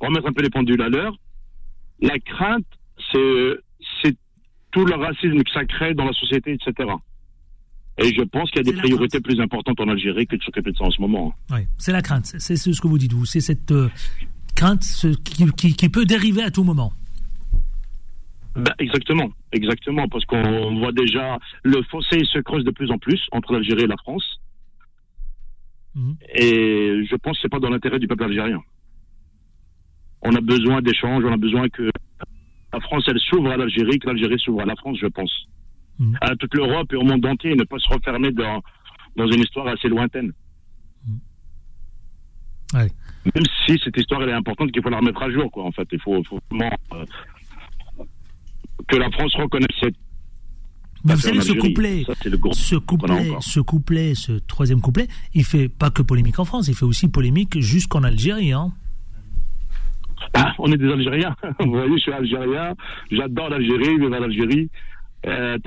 remettre 0.00 0.26
un 0.28 0.32
peu 0.32 0.42
les 0.42 0.50
pendules 0.50 0.80
à 0.82 0.88
l'heure. 0.88 1.16
La 2.00 2.18
crainte, 2.18 2.66
c'est 3.12 3.54
tout 4.74 4.84
le 4.84 4.94
racisme 4.96 5.42
que 5.42 5.50
ça 5.52 5.64
crée 5.64 5.94
dans 5.94 6.04
la 6.04 6.12
société, 6.12 6.52
etc. 6.52 6.90
Et 7.96 8.12
je 8.12 8.22
pense 8.22 8.50
qu'il 8.50 8.66
y 8.66 8.68
a 8.68 8.72
des 8.72 8.76
priorités 8.78 9.20
plus 9.20 9.40
importantes 9.40 9.78
en 9.80 9.88
Algérie 9.88 10.26
que 10.26 10.34
de 10.36 10.42
s'occuper 10.42 10.72
de 10.72 10.76
ça 10.76 10.84
en 10.84 10.90
ce 10.90 11.00
moment. 11.00 11.32
Oui, 11.50 11.60
c'est 11.78 11.92
la 11.92 12.02
crainte. 12.02 12.26
C'est 12.38 12.56
ce 12.56 12.80
que 12.80 12.88
vous 12.88 12.98
dites, 12.98 13.12
vous. 13.12 13.24
C'est 13.24 13.40
cette 13.40 13.70
euh, 13.70 13.88
crainte 14.56 14.82
ce, 14.82 15.06
qui, 15.08 15.46
qui- 15.52 15.74
qui 15.74 15.88
peut 15.88 16.04
dériver 16.04 16.42
à 16.42 16.50
tout 16.50 16.64
moment. 16.64 16.92
Ben, 18.56 18.72
exactement, 18.78 19.30
exactement, 19.52 20.06
parce 20.08 20.24
qu'on 20.26 20.78
voit 20.78 20.92
déjà 20.92 21.38
le 21.64 21.82
fossé 21.90 22.24
se 22.24 22.38
creuse 22.40 22.64
de 22.64 22.70
plus 22.72 22.90
en 22.90 22.98
plus 22.98 23.20
entre 23.32 23.52
l'Algérie 23.52 23.82
et 23.84 23.86
la 23.88 23.96
France. 23.96 24.40
Mhm. 25.94 26.16
Et 26.34 27.04
je 27.08 27.16
pense 27.16 27.36
que 27.36 27.42
c'est 27.42 27.48
pas 27.48 27.60
dans 27.60 27.70
l'intérêt 27.70 27.98
du 28.00 28.06
peuple 28.08 28.24
algérien. 28.24 28.60
On 30.22 30.34
a 30.34 30.40
besoin 30.40 30.82
d'échanges, 30.82 31.24
on 31.24 31.32
a 31.32 31.36
besoin 31.36 31.68
que 31.68 31.90
la 32.74 32.80
France 32.80 33.04
elle 33.08 33.20
s'ouvre 33.20 33.50
à 33.50 33.56
l'Algérie, 33.56 33.98
que 33.98 34.08
l'Algérie 34.08 34.38
s'ouvre 34.38 34.62
à 34.62 34.64
la 34.64 34.76
France, 34.76 34.98
je 35.00 35.06
pense. 35.06 35.32
Mhm. 35.98 36.18
À 36.20 36.34
toute 36.36 36.54
l'Europe 36.54 36.92
et 36.92 36.96
au 36.96 37.04
monde 37.04 37.24
entier, 37.24 37.52
et 37.52 37.56
ne 37.56 37.64
pas 37.64 37.78
se 37.78 37.88
refermer 37.88 38.32
dans, 38.32 38.60
dans 39.16 39.26
une 39.26 39.40
histoire 39.40 39.68
assez 39.68 39.88
lointaine. 39.88 40.32
Ouais. 42.74 42.90
Même 43.34 43.44
si 43.64 43.78
cette 43.82 43.96
histoire 43.96 44.22
elle 44.22 44.30
est 44.30 44.40
importante, 44.42 44.72
qu'il 44.72 44.82
faut 44.82 44.90
la 44.90 44.98
remettre 44.98 45.22
à 45.22 45.30
jour, 45.30 45.50
quoi. 45.52 45.64
En 45.64 45.72
fait, 45.72 45.86
il 45.92 46.00
faut, 46.00 46.22
faut 46.24 46.40
vraiment 46.50 46.76
euh, 46.94 47.04
que 48.88 48.96
la 48.96 49.10
France 49.12 49.32
reconnaisse 49.36 49.76
cette 49.80 49.94
Mais 51.04 51.14
vous 51.14 51.20
savez, 51.20 51.40
ce 51.40 51.52
couplet, 51.52 52.02
Ça, 52.04 52.14
ce 52.14 52.76
couplet, 52.76 53.30
ce 53.40 53.60
couplet, 53.60 54.14
ce 54.16 54.32
troisième 54.32 54.80
couplet, 54.80 55.06
il 55.34 55.44
fait 55.44 55.68
pas 55.68 55.90
que 55.90 56.02
polémique 56.02 56.40
en 56.40 56.44
France, 56.44 56.66
il 56.66 56.74
fait 56.74 56.84
aussi 56.84 57.08
polémique 57.08 57.60
jusqu'en 57.60 58.02
Algérie. 58.02 58.52
Hein. 58.52 58.72
Ah, 60.32 60.54
on 60.58 60.72
est 60.72 60.76
des 60.76 60.90
Algériens. 60.90 61.34
Vous 61.60 61.72
voyez, 61.72 61.96
je 61.96 62.02
suis 62.02 62.12
Algérien. 62.12 62.74
J'adore 63.10 63.50
l'Algérie, 63.50 63.98
vive 63.98 64.08
l'Algérie. 64.08 64.70
Euh. 65.26 65.58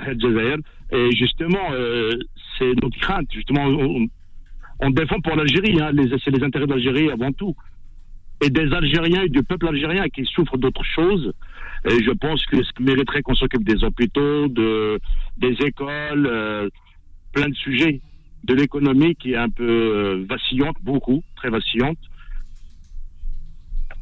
Et 0.91 1.15
justement, 1.15 1.71
euh, 1.71 2.11
c'est 2.57 2.73
notre 2.81 2.97
crainte. 2.99 3.27
Justement, 3.31 3.65
on, 3.65 4.07
on 4.79 4.89
défend 4.89 5.19
pour 5.21 5.35
l'Algérie. 5.35 5.79
Hein, 5.81 5.91
c'est 6.23 6.31
les 6.31 6.43
intérêts 6.43 6.65
de 6.65 6.71
l'Algérie 6.71 7.11
avant 7.11 7.31
tout. 7.31 7.55
Et 8.43 8.49
des 8.49 8.71
Algériens 8.71 9.23
et 9.23 9.29
du 9.29 9.41
peuple 9.41 9.67
algérien 9.67 10.07
qui 10.09 10.23
souffrent 10.25 10.57
d'autres 10.57 10.83
choses. 10.83 11.33
Et 11.85 12.03
je 12.03 12.11
pense 12.11 12.45
que 12.45 12.63
ça 12.63 12.71
mériterait 12.79 13.21
qu'on 13.23 13.33
s'occupe 13.33 13.63
des 13.63 13.83
hôpitaux, 13.83 14.47
de, 14.47 14.99
des 15.37 15.55
écoles, 15.65 16.27
euh, 16.27 16.69
plein 17.33 17.49
de 17.49 17.55
sujets. 17.55 18.01
De 18.43 18.53
l'économie 18.53 19.15
qui 19.15 19.33
est 19.33 19.37
un 19.37 19.49
peu 19.49 19.63
euh, 19.67 20.25
vacillante, 20.29 20.75
beaucoup, 20.83 21.23
très 21.35 21.49
vacillante. 21.49 21.97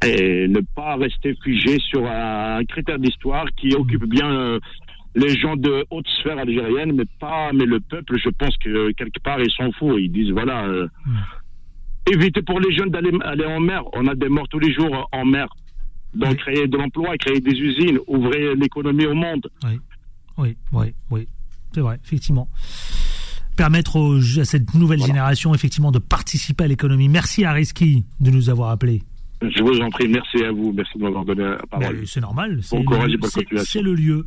Et 0.03 0.47
ne 0.47 0.59
pas 0.75 0.95
rester 0.97 1.35
figé 1.43 1.77
sur 1.79 2.05
un 2.05 2.63
critère 2.65 2.99
d'histoire 2.99 3.45
qui 3.57 3.73
occupe 3.75 4.05
bien 4.05 4.29
euh, 4.29 4.59
les 5.15 5.35
gens 5.37 5.55
de 5.55 5.85
haute 5.89 6.07
sphère 6.19 6.37
algérienne, 6.37 6.93
mais 6.93 7.05
pas, 7.19 7.51
mais 7.53 7.65
le 7.65 7.79
peuple, 7.79 8.17
je 8.21 8.29
pense 8.29 8.55
que 8.57 8.91
quelque 8.91 9.19
part 9.23 9.39
ils 9.39 9.51
s'en 9.51 9.71
foutent. 9.73 9.97
Ils 9.99 10.11
disent 10.11 10.31
voilà, 10.31 10.65
euh, 10.65 10.87
évitez 12.11 12.41
pour 12.41 12.59
les 12.59 12.75
jeunes 12.75 12.89
d'aller 12.89 13.11
aller 13.23 13.45
en 13.45 13.59
mer. 13.59 13.83
On 13.93 14.05
a 14.07 14.15
des 14.15 14.29
morts 14.29 14.47
tous 14.49 14.59
les 14.59 14.73
jours 14.73 15.07
en 15.11 15.25
mer. 15.25 15.47
Donc 16.13 16.31
Oui. 16.31 16.37
créer 16.37 16.67
de 16.67 16.77
l'emploi, 16.77 17.17
créer 17.17 17.39
des 17.39 17.51
usines, 17.57 17.99
ouvrir 18.07 18.55
l'économie 18.55 19.05
au 19.05 19.13
monde. 19.15 19.47
Oui, 19.63 19.79
oui, 20.37 20.57
oui, 20.71 20.93
oui. 21.11 21.27
C'est 21.73 21.81
vrai, 21.81 21.99
effectivement. 22.05 22.47
Permettre 23.57 23.95
aux- 23.97 24.39
à 24.39 24.45
cette 24.45 24.73
nouvelle 24.75 25.01
génération, 25.01 25.53
effectivement, 25.53 25.91
de 25.91 25.99
participer 25.99 26.65
à 26.65 26.67
l'économie. 26.67 27.07
Merci 27.09 27.43
à 27.45 27.53
Reski 27.53 28.05
de 28.19 28.29
nous 28.31 28.49
avoir 28.49 28.69
appelés. 28.69 29.01
Je 29.41 29.61
vous 29.63 29.79
en 29.81 29.89
prie, 29.89 30.07
merci 30.07 30.43
à 30.43 30.51
vous, 30.51 30.71
merci 30.71 30.97
de 30.97 31.03
m'avoir 31.03 31.25
donné 31.25 31.43
la 31.43 31.57
parole. 31.69 31.95
Ben, 31.97 32.05
c'est 32.05 32.21
normal. 32.21 32.59
C'est 32.63 32.83
courage 32.83 33.13
et 33.13 33.17
le- 33.17 33.81
le 33.81 33.93
lieu. 33.95 34.25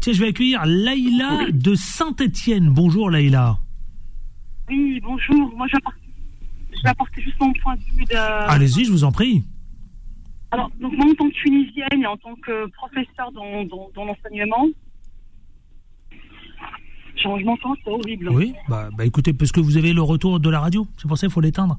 Tiens, 0.00 0.12
je 0.12 0.20
vais 0.20 0.28
accueillir 0.28 0.62
Laïla 0.66 1.44
Oui. 1.46 1.52
de 1.52 1.74
Saint-Étienne. 1.74 2.68
Bonjour 2.70 3.08
Laïla. 3.10 3.58
Oui, 4.68 5.00
bonjour. 5.02 5.54
Moi, 5.56 5.66
je 5.68 5.76
vais 6.82 6.88
apporter, 6.88 7.22
juste 7.22 7.40
mon 7.40 7.52
point 7.62 7.76
de 7.76 7.80
vue 7.96 8.04
de. 8.04 8.14
Allez-y, 8.16 8.84
je 8.84 8.90
vous 8.90 9.04
en 9.04 9.12
prie. 9.12 9.44
Alors, 10.50 10.70
donc, 10.80 10.92
moi, 10.96 11.06
en 11.10 11.14
tant 11.14 11.28
que 11.28 11.34
Tunisienne 11.34 12.02
et 12.02 12.06
en 12.06 12.16
tant 12.16 12.34
que 12.36 12.66
professeur 12.72 13.30
dans, 13.32 13.64
dans, 13.64 13.90
dans 13.94 14.04
l'enseignement, 14.06 14.66
je, 17.16 17.22
je 17.22 17.44
m'entends, 17.44 17.74
c'est 17.84 17.90
horrible. 17.90 18.28
Oui, 18.30 18.54
bah, 18.68 18.88
bah 18.96 19.04
écoutez, 19.04 19.32
parce 19.32 19.52
que 19.52 19.60
vous 19.60 19.76
avez 19.76 19.92
le 19.92 20.02
retour 20.02 20.40
de 20.40 20.50
la 20.50 20.60
radio, 20.60 20.86
c'est 20.96 21.06
pour 21.08 21.18
ça 21.18 21.26
qu'il 21.26 21.32
faut 21.34 21.40
l'éteindre. 21.40 21.78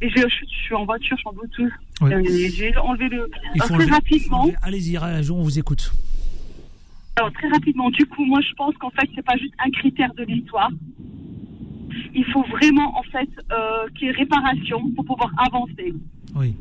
Et 0.00 0.08
je, 0.08 0.20
je, 0.20 0.22
je 0.28 0.46
suis 0.64 0.74
en 0.74 0.84
voiture, 0.84 1.16
je 1.16 1.20
suis 1.20 1.28
en 1.28 1.32
Bluetooth. 1.32 1.72
Oui. 2.00 2.12
Et 2.12 2.50
J'ai 2.50 2.76
enlevé 2.76 3.08
le. 3.08 3.28
Il 3.54 3.62
Alors, 3.62 3.68
faut 3.68 3.74
très 3.74 3.84
enlever- 3.84 3.90
rapidement. 3.90 4.46
Allez-y, 4.62 4.98
on 5.30 5.42
vous 5.42 5.58
écoute. 5.58 5.92
Alors, 7.16 7.32
très 7.32 7.48
rapidement, 7.48 7.90
du 7.90 8.04
coup, 8.06 8.24
moi, 8.24 8.40
je 8.40 8.52
pense 8.54 8.74
qu'en 8.76 8.90
fait, 8.90 9.08
c'est 9.14 9.24
pas 9.24 9.36
juste 9.36 9.54
un 9.64 9.70
critère 9.70 10.12
de 10.14 10.24
l'histoire. 10.24 10.70
Il 12.14 12.24
faut 12.32 12.42
vraiment, 12.44 12.98
en 12.98 13.02
fait, 13.04 13.28
euh, 13.52 13.88
qu'il 13.94 14.08
y 14.08 14.10
ait 14.10 14.12
réparation 14.14 14.90
pour 14.96 15.04
pouvoir 15.04 15.32
avancer. 15.38 15.94
Oui. 16.34 16.56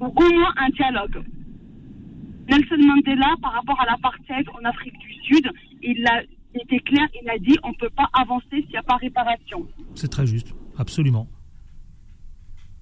Ou 0.00 0.06
au 0.06 0.34
moins 0.34 0.52
un 0.58 0.68
dialogue. 0.70 1.22
Nelson 2.48 2.76
Mandela, 2.78 3.34
par 3.40 3.52
rapport 3.52 3.80
à 3.80 3.86
l'apartheid 3.86 4.46
en 4.50 4.64
Afrique 4.68 4.98
du 4.98 5.12
Sud, 5.24 5.50
il 5.82 6.06
a 6.06 6.22
été 6.54 6.78
clair, 6.80 7.06
il 7.22 7.28
a 7.30 7.38
dit 7.38 7.56
on 7.62 7.70
ne 7.70 7.74
peut 7.74 7.90
pas 7.96 8.08
avancer 8.12 8.46
s'il 8.50 8.68
n'y 8.68 8.76
a 8.76 8.82
pas 8.82 8.96
réparation. 8.96 9.66
C'est 9.94 10.08
très 10.10 10.26
juste, 10.26 10.54
absolument. 10.78 11.26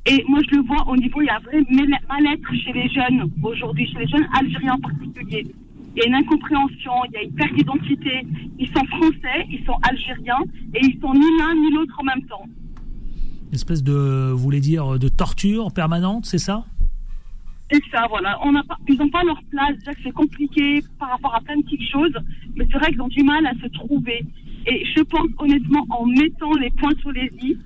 Et 0.05 0.25
moi, 0.29 0.41
je 0.51 0.57
le 0.57 0.63
vois 0.63 0.89
au 0.89 0.97
niveau, 0.97 1.21
il 1.21 1.27
y 1.27 1.29
a 1.29 1.37
un 1.37 1.41
vrai 1.41 1.61
mal- 1.71 2.01
mal-être 2.09 2.55
chez 2.55 2.73
les 2.73 2.89
jeunes 2.89 3.31
aujourd'hui, 3.43 3.87
chez 3.87 4.01
les 4.01 4.09
jeunes 4.09 4.27
algériens 4.35 4.75
en 4.75 4.81
particulier. 4.81 5.47
Il 5.95 5.99
y 5.99 6.03
a 6.05 6.09
une 6.09 6.15
incompréhension, 6.15 6.93
il 7.09 7.13
y 7.13 7.17
a 7.19 7.23
une 7.23 7.35
perte 7.35 7.55
d'identité. 7.55 8.27
Ils 8.59 8.69
sont 8.69 8.85
français, 8.87 9.47
ils 9.51 9.65
sont 9.65 9.77
algériens, 9.83 10.43
et 10.75 10.81
ils 10.83 10.99
sont 11.01 11.13
ni 11.13 11.27
l'un 11.39 11.55
ni 11.55 11.71
l'autre 11.73 11.95
en 11.99 12.05
même 12.05 12.23
temps. 12.27 12.45
Une 13.49 13.55
espèce 13.55 13.85
de, 13.85 14.33
vous 14.33 14.39
voulez 14.39 14.61
dire, 14.61 14.99
de 14.99 15.09
torture 15.09 15.73
permanente, 15.73 16.25
c'est 16.27 16.39
ça? 16.39 16.65
C'est 17.71 17.83
ça, 17.91 18.07
voilà. 18.09 18.39
On 18.45 18.53
n'a 18.53 18.65
pas, 18.65 18.79
ils 18.89 18.97
n'ont 18.97 19.09
pas 19.09 19.23
leur 19.23 19.41
place. 19.51 19.77
C'est 20.03 20.13
compliqué 20.13 20.83
par 20.99 21.11
rapport 21.11 21.35
à 21.35 21.41
plein 21.41 21.57
de 21.59 21.63
petites 21.63 21.89
choses, 21.91 22.17
mais 22.57 22.67
c'est 22.71 22.79
vrai 22.79 22.91
qu'ils 22.91 23.03
ont 23.03 23.09
du 23.09 23.23
mal 23.23 23.47
à 23.47 23.53
se 23.63 23.69
trouver. 23.69 24.25
Et 24.67 24.85
je 24.97 25.03
pense 25.03 25.29
honnêtement, 25.39 25.87
en 25.91 26.07
mettant 26.07 26.53
les 26.55 26.71
points 26.71 26.95
sur 27.01 27.13
les 27.13 27.31
i, 27.41 27.57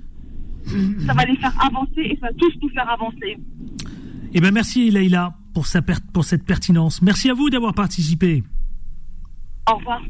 ça 1.06 1.14
va 1.14 1.24
les 1.24 1.36
faire 1.36 1.54
avancer 1.64 2.00
et 2.00 2.18
ça 2.20 2.26
va 2.28 2.32
tous 2.38 2.52
nous 2.62 2.68
faire 2.70 2.88
avancer. 2.90 3.38
Eh 4.34 4.40
bien, 4.40 4.50
merci 4.50 4.90
Laïla 4.90 5.34
pour, 5.54 5.66
sa 5.66 5.82
per- 5.82 5.94
pour 6.12 6.24
cette 6.24 6.44
pertinence. 6.44 7.00
Merci 7.02 7.30
à 7.30 7.34
vous 7.34 7.48
d'avoir 7.50 7.74
participé. 7.74 8.42
Au 9.70 9.76
revoir. 9.76 10.00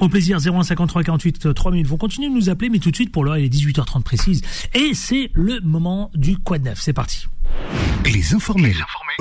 Au 0.00 0.08
plaisir, 0.08 0.38
0153 0.38 1.02
48 1.02 1.54
3 1.54 1.72
minutes. 1.72 1.86
Vous 1.86 1.96
continuez 1.96 2.28
de 2.28 2.34
nous 2.34 2.50
appeler, 2.50 2.70
mais 2.70 2.78
tout 2.78 2.90
de 2.90 2.96
suite, 2.96 3.10
pour 3.10 3.24
l'heure, 3.24 3.36
il 3.38 3.44
est 3.44 3.48
18h30 3.48 4.02
précise. 4.02 4.42
Et 4.74 4.94
c'est 4.94 5.30
le 5.34 5.60
moment 5.60 6.10
du 6.14 6.38
Quad 6.38 6.62
Neuf. 6.64 6.78
C'est 6.80 6.92
parti. 6.92 7.26
Les 8.04 8.34
informés. 8.34 8.74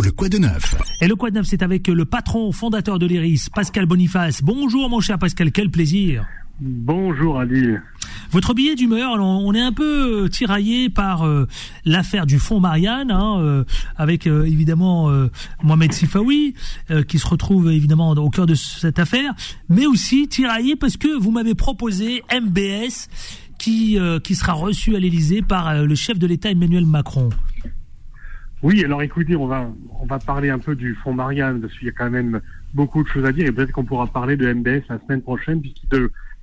Le 0.04 0.12
quoi 0.12 0.30
de 0.30 0.38
neuf 0.38 0.76
Et 1.02 1.08
le 1.08 1.16
Quad 1.16 1.34
Neuf, 1.34 1.46
c'est 1.48 1.64
avec 1.64 1.88
le 1.88 2.06
patron 2.06 2.52
fondateur 2.52 3.00
de 3.00 3.06
l'IRIS, 3.06 3.50
Pascal 3.54 3.86
Boniface. 3.86 4.42
Bonjour, 4.44 4.90
mon 4.90 5.00
cher 5.00 5.18
Pascal, 5.20 5.52
quel 5.52 5.70
plaisir. 5.70 6.26
Bonjour 6.64 7.40
Adil. 7.40 7.82
Votre 8.30 8.54
billet 8.54 8.76
d'humeur, 8.76 9.14
on 9.20 9.52
est 9.56 9.62
un 9.62 9.74
peu 9.74 10.26
euh, 10.26 10.28
tiraillé 10.28 10.90
par 10.90 11.24
euh, 11.26 11.48
l'affaire 11.86 12.28
du 12.28 12.38
fonds 12.38 12.60
Marianne, 12.60 13.10
hein, 13.10 13.40
euh, 13.40 13.64
avec 13.98 14.28
euh, 14.28 14.46
évidemment 14.46 15.10
Mohamed 15.64 15.92
Sifawi, 15.92 16.54
qui 17.08 17.18
se 17.18 17.28
retrouve 17.28 17.72
évidemment 17.72 18.12
au 18.12 18.30
cœur 18.30 18.46
de 18.46 18.54
cette 18.54 19.00
affaire, 19.00 19.34
mais 19.70 19.88
aussi 19.88 20.28
tiraillé 20.28 20.76
parce 20.76 20.98
que 20.98 21.20
vous 21.20 21.32
m'avez 21.32 21.56
proposé 21.56 22.24
MBS, 22.32 23.10
qui, 23.58 23.98
qui 24.24 24.36
sera 24.36 24.54
reçu 24.54 24.96
à 24.96 25.00
l'Élysée 25.00 25.42
par 25.42 25.84
le 25.84 25.96
chef 25.96 26.20
de 26.20 26.28
l'État 26.28 26.52
Emmanuel 26.52 26.86
Macron. 26.86 27.30
Oui, 28.64 28.84
alors 28.84 29.02
écoutez, 29.02 29.36
on 29.36 29.48
va 29.48 29.72
on 30.00 30.06
va 30.06 30.20
parler 30.20 30.52
un 30.52 30.60
peu 30.60 30.76
du 30.76 30.94
fonds 31.04 31.14
Marianne 31.14 31.62
parce 31.62 31.74
qu'il 31.74 31.88
y 31.88 31.90
a 31.90 31.94
quand 31.94 32.12
même 32.12 32.42
beaucoup 32.76 33.04
de 33.04 33.08
choses 33.08 33.26
à 33.26 33.32
dire 33.32 33.48
et 33.48 33.52
peut-être 33.52 33.72
qu'on 33.72 33.84
pourra 33.84 34.06
parler 34.06 34.38
de 34.38 34.52
MBS 34.52 34.84
la 34.90 35.00
semaine 35.00 35.22
prochaine 35.22 35.62
puisqu'il 35.62 35.90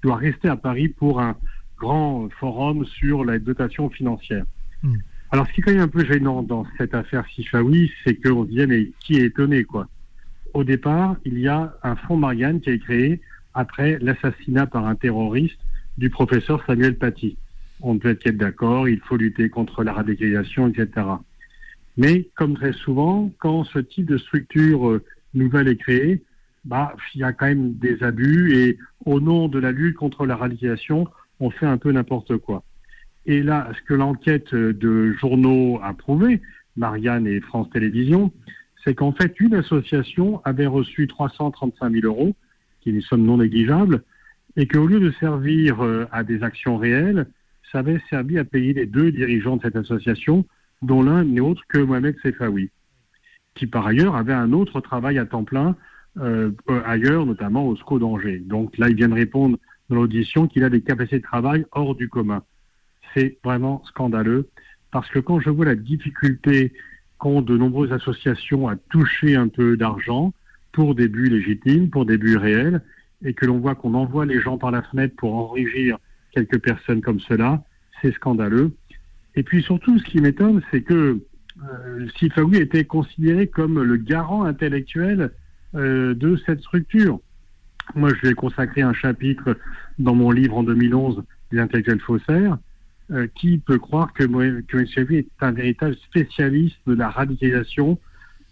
doit 0.02 0.16
rester 0.16 0.48
à 0.48 0.56
Paris 0.56 0.88
pour 0.88 1.20
un 1.20 1.36
grand 1.78 2.28
forum 2.38 2.84
sur 2.84 3.24
la 3.24 3.38
dotation 3.38 3.88
financière. 3.88 4.44
Hmm. 4.82 4.96
Alors 5.30 5.46
ce 5.46 5.52
qui 5.52 5.60
est 5.60 5.64
quand 5.64 5.72
même 5.72 5.80
un 5.80 5.88
peu 5.88 6.04
gênant 6.04 6.42
dans 6.42 6.66
cette 6.76 6.94
affaire 6.94 7.26
Sifawi, 7.34 7.90
c'est 8.04 8.14
qu'on 8.14 8.44
se 8.44 8.50
dit 8.50 8.66
mais 8.66 8.90
qui 9.00 9.16
est 9.16 9.26
étonné 9.26 9.64
quoi 9.64 9.88
Au 10.54 10.64
départ, 10.64 11.16
il 11.24 11.38
y 11.38 11.48
a 11.48 11.74
un 11.82 11.96
fonds 11.96 12.16
Marianne 12.16 12.60
qui 12.60 12.70
est 12.70 12.78
créé 12.78 13.20
après 13.54 13.98
l'assassinat 14.00 14.66
par 14.66 14.86
un 14.86 14.94
terroriste 14.94 15.60
du 15.98 16.10
professeur 16.10 16.64
Samuel 16.66 16.96
Paty. 16.96 17.36
On 17.80 17.98
peut 17.98 18.16
être 18.20 18.36
d'accord, 18.36 18.88
il 18.88 19.00
faut 19.00 19.16
lutter 19.16 19.50
contre 19.50 19.84
la 19.84 19.92
radicalisation, 19.92 20.68
etc. 20.68 21.06
Mais 21.96 22.28
comme 22.36 22.54
très 22.54 22.72
souvent, 22.72 23.30
quand 23.38 23.64
ce 23.64 23.80
type 23.80 24.06
de 24.06 24.18
structure 24.18 24.88
euh, 24.88 25.04
nouvelle 25.34 25.68
est 25.68 25.76
créée, 25.76 26.22
bah, 26.64 26.94
il 27.14 27.20
y 27.20 27.24
a 27.24 27.32
quand 27.32 27.46
même 27.46 27.74
des 27.74 28.02
abus 28.02 28.54
et 28.56 28.78
au 29.04 29.20
nom 29.20 29.48
de 29.48 29.58
la 29.58 29.72
lutte 29.72 29.96
contre 29.96 30.26
la 30.26 30.36
radicalisation, 30.36 31.06
on 31.40 31.50
fait 31.50 31.66
un 31.66 31.78
peu 31.78 31.92
n'importe 31.92 32.36
quoi. 32.38 32.62
Et 33.26 33.42
là, 33.42 33.70
ce 33.76 33.82
que 33.82 33.94
l'enquête 33.94 34.54
de 34.54 35.12
journaux 35.12 35.80
a 35.82 35.92
prouvé, 35.94 36.40
Marianne 36.76 37.26
et 37.26 37.40
France 37.40 37.68
Télévisions, 37.70 38.32
c'est 38.84 38.94
qu'en 38.94 39.12
fait, 39.12 39.38
une 39.40 39.54
association 39.54 40.40
avait 40.44 40.66
reçu 40.66 41.06
335 41.06 41.92
000 41.92 42.06
euros, 42.06 42.34
qui 42.80 42.90
est 42.90 42.92
une 42.92 43.02
somme 43.02 43.24
non 43.24 43.38
négligeable, 43.38 44.02
et 44.56 44.66
qu'au 44.66 44.86
lieu 44.86 45.00
de 45.00 45.10
servir 45.20 45.84
euh, 45.84 46.06
à 46.10 46.24
des 46.24 46.42
actions 46.42 46.78
réelles, 46.78 47.26
ça 47.70 47.80
avait 47.80 48.00
servi 48.08 48.38
à 48.38 48.44
payer 48.44 48.72
les 48.72 48.86
deux 48.86 49.12
dirigeants 49.12 49.56
de 49.56 49.62
cette 49.62 49.76
association, 49.76 50.46
dont 50.82 51.02
l'un 51.02 51.24
n'est 51.24 51.40
autre 51.40 51.62
que 51.68 51.78
Mohamed 51.78 52.16
Sefawi, 52.22 52.70
qui 53.54 53.66
par 53.66 53.86
ailleurs 53.86 54.16
avait 54.16 54.32
un 54.32 54.52
autre 54.52 54.80
travail 54.80 55.18
à 55.18 55.26
temps 55.26 55.44
plein 55.44 55.76
euh, 56.18 56.50
euh, 56.70 56.82
ailleurs, 56.84 57.26
notamment 57.26 57.66
au 57.66 57.76
SCO 57.76 57.98
d'Angers. 57.98 58.38
Donc 58.38 58.76
là, 58.78 58.88
il 58.88 58.96
vient 58.96 59.08
de 59.08 59.14
répondre 59.14 59.58
dans 59.88 59.96
l'audition 59.96 60.46
qu'il 60.48 60.64
a 60.64 60.70
des 60.70 60.80
capacités 60.80 61.18
de 61.18 61.22
travail 61.22 61.64
hors 61.72 61.94
du 61.94 62.08
commun. 62.08 62.42
C'est 63.14 63.38
vraiment 63.44 63.82
scandaleux, 63.86 64.48
parce 64.90 65.08
que 65.10 65.18
quand 65.18 65.40
je 65.40 65.50
vois 65.50 65.64
la 65.64 65.76
difficulté 65.76 66.72
qu'ont 67.18 67.42
de 67.42 67.56
nombreuses 67.56 67.92
associations 67.92 68.68
à 68.68 68.76
toucher 68.76 69.36
un 69.36 69.48
peu 69.48 69.76
d'argent 69.76 70.32
pour 70.72 70.94
des 70.94 71.08
buts 71.08 71.28
légitimes, 71.28 71.90
pour 71.90 72.06
des 72.06 72.18
buts 72.18 72.36
réels, 72.36 72.82
et 73.24 73.34
que 73.34 73.46
l'on 73.46 73.58
voit 73.58 73.74
qu'on 73.74 73.94
envoie 73.94 74.26
les 74.26 74.40
gens 74.40 74.58
par 74.58 74.70
la 74.70 74.82
fenêtre 74.82 75.16
pour 75.16 75.34
enrichir 75.34 75.98
quelques 76.32 76.60
personnes 76.60 77.00
comme 77.00 77.20
cela, 77.20 77.62
c'est 78.00 78.12
scandaleux. 78.14 78.72
Et 79.34 79.42
puis 79.42 79.62
surtout, 79.62 79.98
ce 79.98 80.04
qui 80.04 80.20
m'étonne, 80.20 80.62
c'est 80.70 80.82
que 80.82 81.20
euh, 81.62 82.06
Sifawi 82.18 82.58
était 82.58 82.84
considéré 82.84 83.48
comme 83.48 83.82
le 83.82 83.96
garant 83.96 84.44
intellectuel 84.44 85.32
euh, 85.74 86.14
de 86.14 86.36
cette 86.46 86.60
structure. 86.60 87.20
Moi, 87.94 88.10
je 88.14 88.20
lui 88.20 88.28
ai 88.28 88.34
consacré 88.34 88.82
un 88.82 88.92
chapitre 88.92 89.56
dans 89.98 90.14
mon 90.14 90.30
livre 90.30 90.58
en 90.58 90.62
2011, 90.62 91.22
Les 91.52 91.58
intellectuels 91.60 92.00
faussaires. 92.00 92.58
Euh, 93.10 93.26
qui 93.34 93.56
peut 93.56 93.78
croire 93.78 94.12
que 94.12 94.24
Sifawi 94.84 95.16
est 95.16 95.28
un 95.40 95.52
véritable 95.52 95.94
spécialiste 95.94 96.76
de 96.86 96.92
la 96.92 97.08
radicalisation 97.08 97.98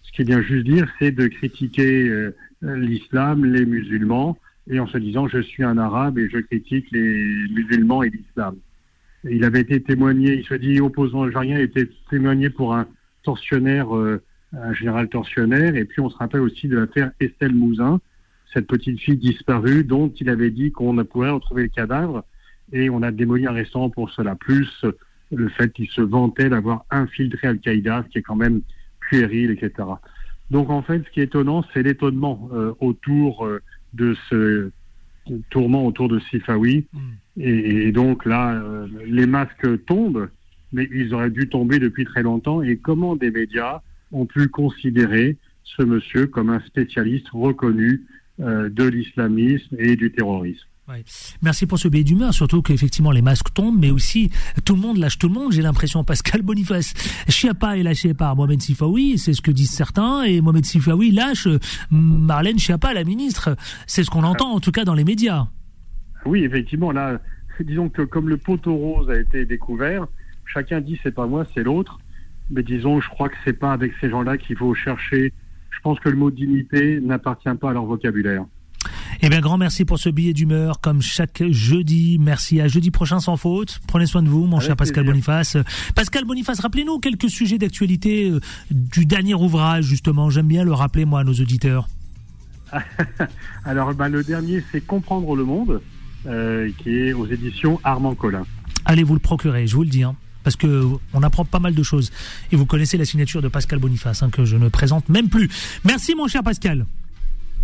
Ce 0.02 0.12
qui 0.12 0.24
vient 0.24 0.40
juste 0.40 0.64
dire, 0.64 0.90
c'est 0.98 1.10
de 1.10 1.26
critiquer 1.26 2.08
euh, 2.08 2.34
l'islam, 2.62 3.44
les 3.44 3.66
musulmans, 3.66 4.38
et 4.70 4.80
en 4.80 4.86
se 4.86 4.96
disant 4.96 5.28
je 5.28 5.42
suis 5.42 5.62
un 5.62 5.76
arabe 5.76 6.18
et 6.18 6.30
je 6.30 6.38
critique 6.38 6.86
les 6.90 7.46
musulmans 7.50 8.02
et 8.02 8.08
l'islam. 8.08 8.56
Il 9.24 9.44
avait 9.44 9.60
été 9.60 9.82
témoigné, 9.82 10.36
il 10.38 10.46
se 10.46 10.54
dit 10.54 10.80
opposant 10.80 11.24
algérien, 11.24 11.58
il 11.58 11.64
était 11.64 11.90
témoigné 12.08 12.48
pour 12.48 12.74
un 12.74 12.86
tortionnaire, 13.24 13.88
un 14.52 14.72
général 14.72 15.08
tortionnaire, 15.08 15.76
et 15.76 15.84
puis 15.84 16.00
on 16.00 16.10
se 16.10 16.16
rappelle 16.16 16.40
aussi 16.40 16.68
de 16.68 16.78
l'affaire 16.78 17.10
Estelle 17.20 17.54
Mouzin, 17.54 18.00
cette 18.52 18.66
petite 18.66 19.00
fille 19.00 19.16
disparue 19.16 19.84
dont 19.84 20.12
il 20.20 20.28
avait 20.30 20.50
dit 20.50 20.72
qu'on 20.72 20.96
pourrait 21.04 21.30
retrouver 21.30 21.64
le 21.64 21.68
cadavre, 21.68 22.24
et 22.72 22.90
on 22.90 23.02
a 23.02 23.10
démoli 23.10 23.46
un 23.46 23.52
restaurant 23.52 23.90
pour 23.90 24.10
cela, 24.10 24.34
plus 24.34 24.84
le 25.32 25.48
fait 25.48 25.72
qu'il 25.72 25.88
se 25.88 26.00
vantait 26.00 26.48
d'avoir 26.48 26.84
infiltré 26.90 27.48
Al-Qaïda, 27.48 28.04
ce 28.04 28.12
qui 28.12 28.18
est 28.18 28.22
quand 28.22 28.36
même 28.36 28.62
puéril, 29.00 29.50
etc. 29.50 29.88
Donc 30.50 30.70
en 30.70 30.82
fait, 30.82 31.02
ce 31.04 31.10
qui 31.10 31.20
est 31.20 31.24
étonnant, 31.24 31.64
c'est 31.72 31.82
l'étonnement 31.82 32.48
euh, 32.52 32.72
autour 32.80 33.46
euh, 33.46 33.60
de 33.94 34.16
ce 34.28 34.70
tourment 35.50 35.84
autour 35.86 36.08
de 36.08 36.20
Sifawi. 36.20 36.86
Mm. 36.92 36.98
Et, 37.38 37.86
et 37.88 37.92
donc 37.92 38.24
là, 38.24 38.54
euh, 38.54 38.86
les 39.06 39.26
masques 39.26 39.84
tombent, 39.86 40.28
mais 40.72 40.88
ils 40.92 41.12
auraient 41.14 41.30
dû 41.30 41.48
tomber 41.48 41.78
depuis 41.78 42.04
très 42.04 42.22
longtemps. 42.22 42.62
Et 42.62 42.76
comment 42.76 43.16
des 43.16 43.30
médias 43.30 43.82
ont 44.12 44.26
pu 44.26 44.48
considérer 44.48 45.36
ce 45.64 45.82
monsieur 45.82 46.26
comme 46.26 46.50
un 46.50 46.60
spécialiste 46.60 47.28
reconnu 47.30 48.04
euh, 48.40 48.68
de 48.68 48.84
l'islamisme 48.84 49.76
et 49.78 49.96
du 49.96 50.12
terrorisme 50.12 50.66
Ouais. 50.88 51.02
Merci 51.42 51.66
pour 51.66 51.80
ce 51.80 51.88
billet 51.88 52.04
d'humeur, 52.04 52.32
surtout 52.32 52.62
qu'effectivement 52.62 53.10
les 53.10 53.22
masques 53.22 53.52
tombent, 53.52 53.80
mais 53.80 53.90
aussi 53.90 54.30
tout 54.64 54.76
le 54.76 54.80
monde 54.80 54.98
lâche 54.98 55.18
tout 55.18 55.26
le 55.26 55.34
monde. 55.34 55.50
J'ai 55.50 55.62
l'impression 55.62 56.04
Pascal 56.04 56.42
Boniface, 56.42 56.94
Chiappa 57.28 57.76
est 57.76 57.82
lâché 57.82 58.14
par 58.14 58.36
Mohamed 58.36 58.62
Sifawi, 58.62 59.18
c'est 59.18 59.32
ce 59.32 59.42
que 59.42 59.50
disent 59.50 59.72
certains, 59.72 60.22
et 60.22 60.40
Mohamed 60.40 60.64
Sifawi 60.64 61.10
lâche 61.10 61.48
euh, 61.48 61.58
Marlène 61.90 62.58
Schiappa, 62.58 62.94
la 62.94 63.02
ministre. 63.02 63.56
C'est 63.88 64.04
ce 64.04 64.10
qu'on 64.10 64.22
entend 64.22 64.52
en 64.52 64.60
tout 64.60 64.70
cas 64.70 64.84
dans 64.84 64.94
les 64.94 65.02
médias. 65.02 65.48
Oui, 66.24 66.44
effectivement, 66.44 66.92
là, 66.92 67.20
disons 67.58 67.88
que 67.88 68.02
comme 68.02 68.28
le 68.28 68.36
poteau 68.36 68.76
rose 68.76 69.10
a 69.10 69.18
été 69.18 69.44
découvert, 69.44 70.06
chacun 70.44 70.80
dit 70.80 71.00
c'est 71.02 71.14
pas 71.14 71.26
moi, 71.26 71.46
c'est 71.52 71.64
l'autre. 71.64 71.98
Mais 72.50 72.62
disons, 72.62 73.00
je 73.00 73.08
crois 73.08 73.28
que 73.28 73.34
c'est 73.44 73.58
pas 73.58 73.72
avec 73.72 73.92
ces 74.00 74.08
gens-là 74.10 74.38
qu'il 74.38 74.56
faut 74.56 74.74
chercher. 74.74 75.32
Je 75.70 75.80
pense 75.82 75.98
que 76.00 76.08
le 76.08 76.16
mot 76.16 76.30
dignité 76.30 77.00
n'appartient 77.00 77.48
pas 77.60 77.70
à 77.70 77.72
leur 77.72 77.84
vocabulaire. 77.84 78.44
Eh 79.22 79.28
bien, 79.28 79.40
grand 79.40 79.58
merci 79.58 79.84
pour 79.84 79.98
ce 79.98 80.08
billet 80.10 80.32
d'humeur, 80.32 80.80
comme 80.80 81.00
chaque 81.02 81.42
jeudi. 81.50 82.18
Merci 82.20 82.60
à 82.60 82.68
jeudi 82.68 82.90
prochain 82.90 83.18
sans 83.18 83.36
faute. 83.36 83.80
Prenez 83.88 84.06
soin 84.06 84.22
de 84.22 84.28
vous, 84.28 84.46
mon 84.46 84.56
Avec 84.58 84.66
cher 84.66 84.76
Pascal 84.76 85.04
plaisir. 85.04 85.12
Boniface. 85.12 85.56
Pascal 85.94 86.24
Boniface, 86.24 86.60
rappelez-nous 86.60 86.98
quelques 87.00 87.28
sujets 87.30 87.58
d'actualité 87.58 88.30
euh, 88.30 88.40
du 88.70 89.06
dernier 89.06 89.34
ouvrage, 89.34 89.84
justement. 89.86 90.30
J'aime 90.30 90.46
bien 90.48 90.64
le 90.64 90.72
rappeler, 90.72 91.04
moi, 91.04 91.20
à 91.20 91.24
nos 91.24 91.32
auditeurs. 91.32 91.88
Alors, 93.64 93.92
bah, 93.94 94.08
le 94.08 94.22
dernier, 94.22 94.62
c'est 94.70 94.80
Comprendre 94.84 95.34
le 95.34 95.44
monde, 95.44 95.80
euh, 96.26 96.70
qui 96.78 96.90
est 96.90 97.12
aux 97.12 97.26
éditions 97.26 97.80
Armand 97.84 98.14
Collin. 98.14 98.44
Allez 98.84 99.02
vous 99.02 99.14
le 99.14 99.20
procurer, 99.20 99.66
je 99.66 99.74
vous 99.74 99.82
le 99.82 99.88
dis. 99.88 100.02
hein, 100.04 100.14
parce 100.46 100.54
que 100.54 100.86
on 101.12 101.24
apprend 101.24 101.44
pas 101.44 101.58
mal 101.58 101.74
de 101.74 101.82
choses. 101.82 102.12
Et 102.52 102.56
vous 102.56 102.66
connaissez 102.66 102.96
la 102.96 103.04
signature 103.04 103.42
de 103.42 103.48
Pascal 103.48 103.80
Boniface, 103.80 104.22
hein, 104.22 104.30
que 104.30 104.44
je 104.44 104.56
ne 104.56 104.68
présente 104.68 105.08
même 105.08 105.28
plus. 105.28 105.50
Merci, 105.84 106.14
mon 106.14 106.28
cher 106.28 106.44
Pascal. 106.44 106.86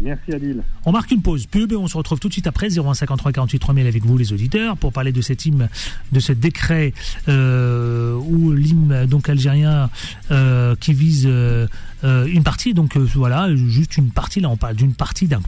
Merci 0.00 0.32
Adil. 0.32 0.64
On 0.84 0.90
marque 0.90 1.12
une 1.12 1.22
pause 1.22 1.46
pub 1.46 1.70
et 1.70 1.76
on 1.76 1.86
se 1.86 1.96
retrouve 1.96 2.18
tout 2.18 2.26
de 2.26 2.32
suite 2.32 2.48
après 2.48 2.70
0153 2.70 3.30
48 3.30 3.58
3000 3.60 3.86
avec 3.86 4.04
vous 4.04 4.18
les 4.18 4.32
auditeurs 4.32 4.76
pour 4.76 4.92
parler 4.92 5.12
de 5.12 5.20
cet 5.20 5.46
hymne, 5.46 5.68
de 6.10 6.18
ce 6.18 6.32
décret 6.32 6.92
euh, 7.28 8.14
où 8.16 8.50
l'hymne 8.50 9.06
donc 9.06 9.28
algérien 9.28 9.88
euh, 10.32 10.74
qui 10.74 10.92
vise 10.92 11.28
euh, 11.28 11.68
une 12.02 12.42
partie 12.42 12.74
donc 12.74 12.96
voilà 12.96 13.54
juste 13.54 13.96
une 13.96 14.10
partie 14.10 14.40
là 14.40 14.48
on 14.48 14.56
parle 14.56 14.74
d'une 14.74 14.94
partie 14.94 15.28
d'un 15.28 15.40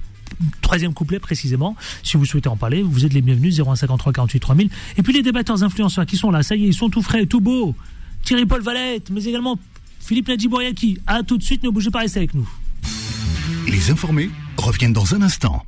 troisième 0.61 0.95
couplet 0.95 1.19
précisément 1.19 1.77
si 2.03 2.17
vous 2.17 2.25
souhaitez 2.25 2.49
en 2.49 2.57
parler 2.57 2.83
vous 2.83 3.05
êtes 3.05 3.13
les 3.13 3.23
bienvenus 3.23 3.57
0153 3.57 4.13
48 4.13 4.41
3000 4.41 4.71
et 4.97 5.03
puis 5.03 5.13
les 5.13 5.23
débatteurs 5.23 5.63
influenceurs 5.63 6.07
qui 6.07 6.17
sont 6.17 6.31
là 6.31 6.43
ça 6.43 6.57
y 6.57 6.65
est 6.65 6.69
ils 6.69 6.75
sont 6.75 6.91
tout 6.91 7.03
frais 7.03 7.27
tout 7.27 7.41
beaux 7.41 7.75
Thierry 8.25 8.47
Paul 8.47 8.63
Valette 8.63 9.11
mais 9.11 9.25
également 9.25 9.59
Philippe 10.01 10.29
Nadjibouriaki 10.29 10.99
à 11.07 11.23
tout 11.23 11.39
de 11.39 11.43
suite 11.43 11.63
ne 11.63 11.71
bougez 11.71 11.91
pas 11.91 12.01
restez 12.01 12.19
avec 12.19 12.35
nous 12.35 12.49
Les 13.69 13.91
informés 13.91 14.31
reviennent 14.57 14.93
dans 14.93 15.15
un 15.15 15.23
instant. 15.23 15.63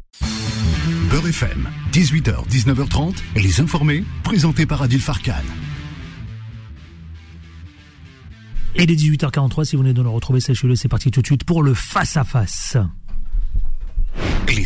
Beurre 1.11 1.29
FM, 1.29 1.68
18h, 1.92 2.48
19h30, 2.48 3.14
les 3.37 3.61
informés, 3.61 4.05
présentés 4.22 4.66
par 4.66 4.83
Adil 4.83 5.00
Farkan. 5.00 5.33
Et 8.74 8.87
les 8.87 8.96
18h43, 8.96 9.64
si 9.64 9.76
vous 9.76 9.83
venez 9.83 9.94
de 9.94 10.02
nous 10.02 10.12
retrouver, 10.12 10.40
sachez-le, 10.40 10.76
c'est 10.76 10.88
parti 10.88 11.11
tout 11.11 11.22
de 11.22 11.26
suite 11.26 11.44
pour 11.44 11.62
le 11.62 11.74
face-à-face. 11.74 12.76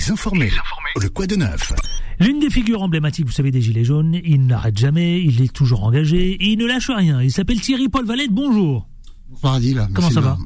Les 0.00 0.10
informés, 0.10 0.50
le 0.98 1.10
quoi 1.10 1.26
de 1.26 1.36
neuf 1.36 1.74
L'une 2.20 2.40
des 2.40 2.48
figures 2.48 2.80
emblématiques, 2.80 3.26
vous 3.26 3.32
savez, 3.32 3.50
des 3.50 3.60
Gilets 3.60 3.84
jaunes, 3.84 4.18
il 4.24 4.46
n'arrête 4.46 4.78
jamais, 4.78 5.20
il 5.22 5.42
est 5.42 5.52
toujours 5.52 5.84
engagé, 5.84 6.30
et 6.32 6.46
il 6.52 6.56
ne 6.58 6.64
lâche 6.64 6.88
rien. 6.88 7.20
Il 7.20 7.30
s'appelle 7.30 7.60
Thierry 7.60 7.90
Paul 7.90 8.06
Valette, 8.06 8.30
bonjour. 8.32 8.88
Bonsoir 9.28 9.54
Adil. 9.56 9.86
Comment 9.92 10.08
ça 10.08 10.20
de- 10.20 10.24
va 10.24 10.38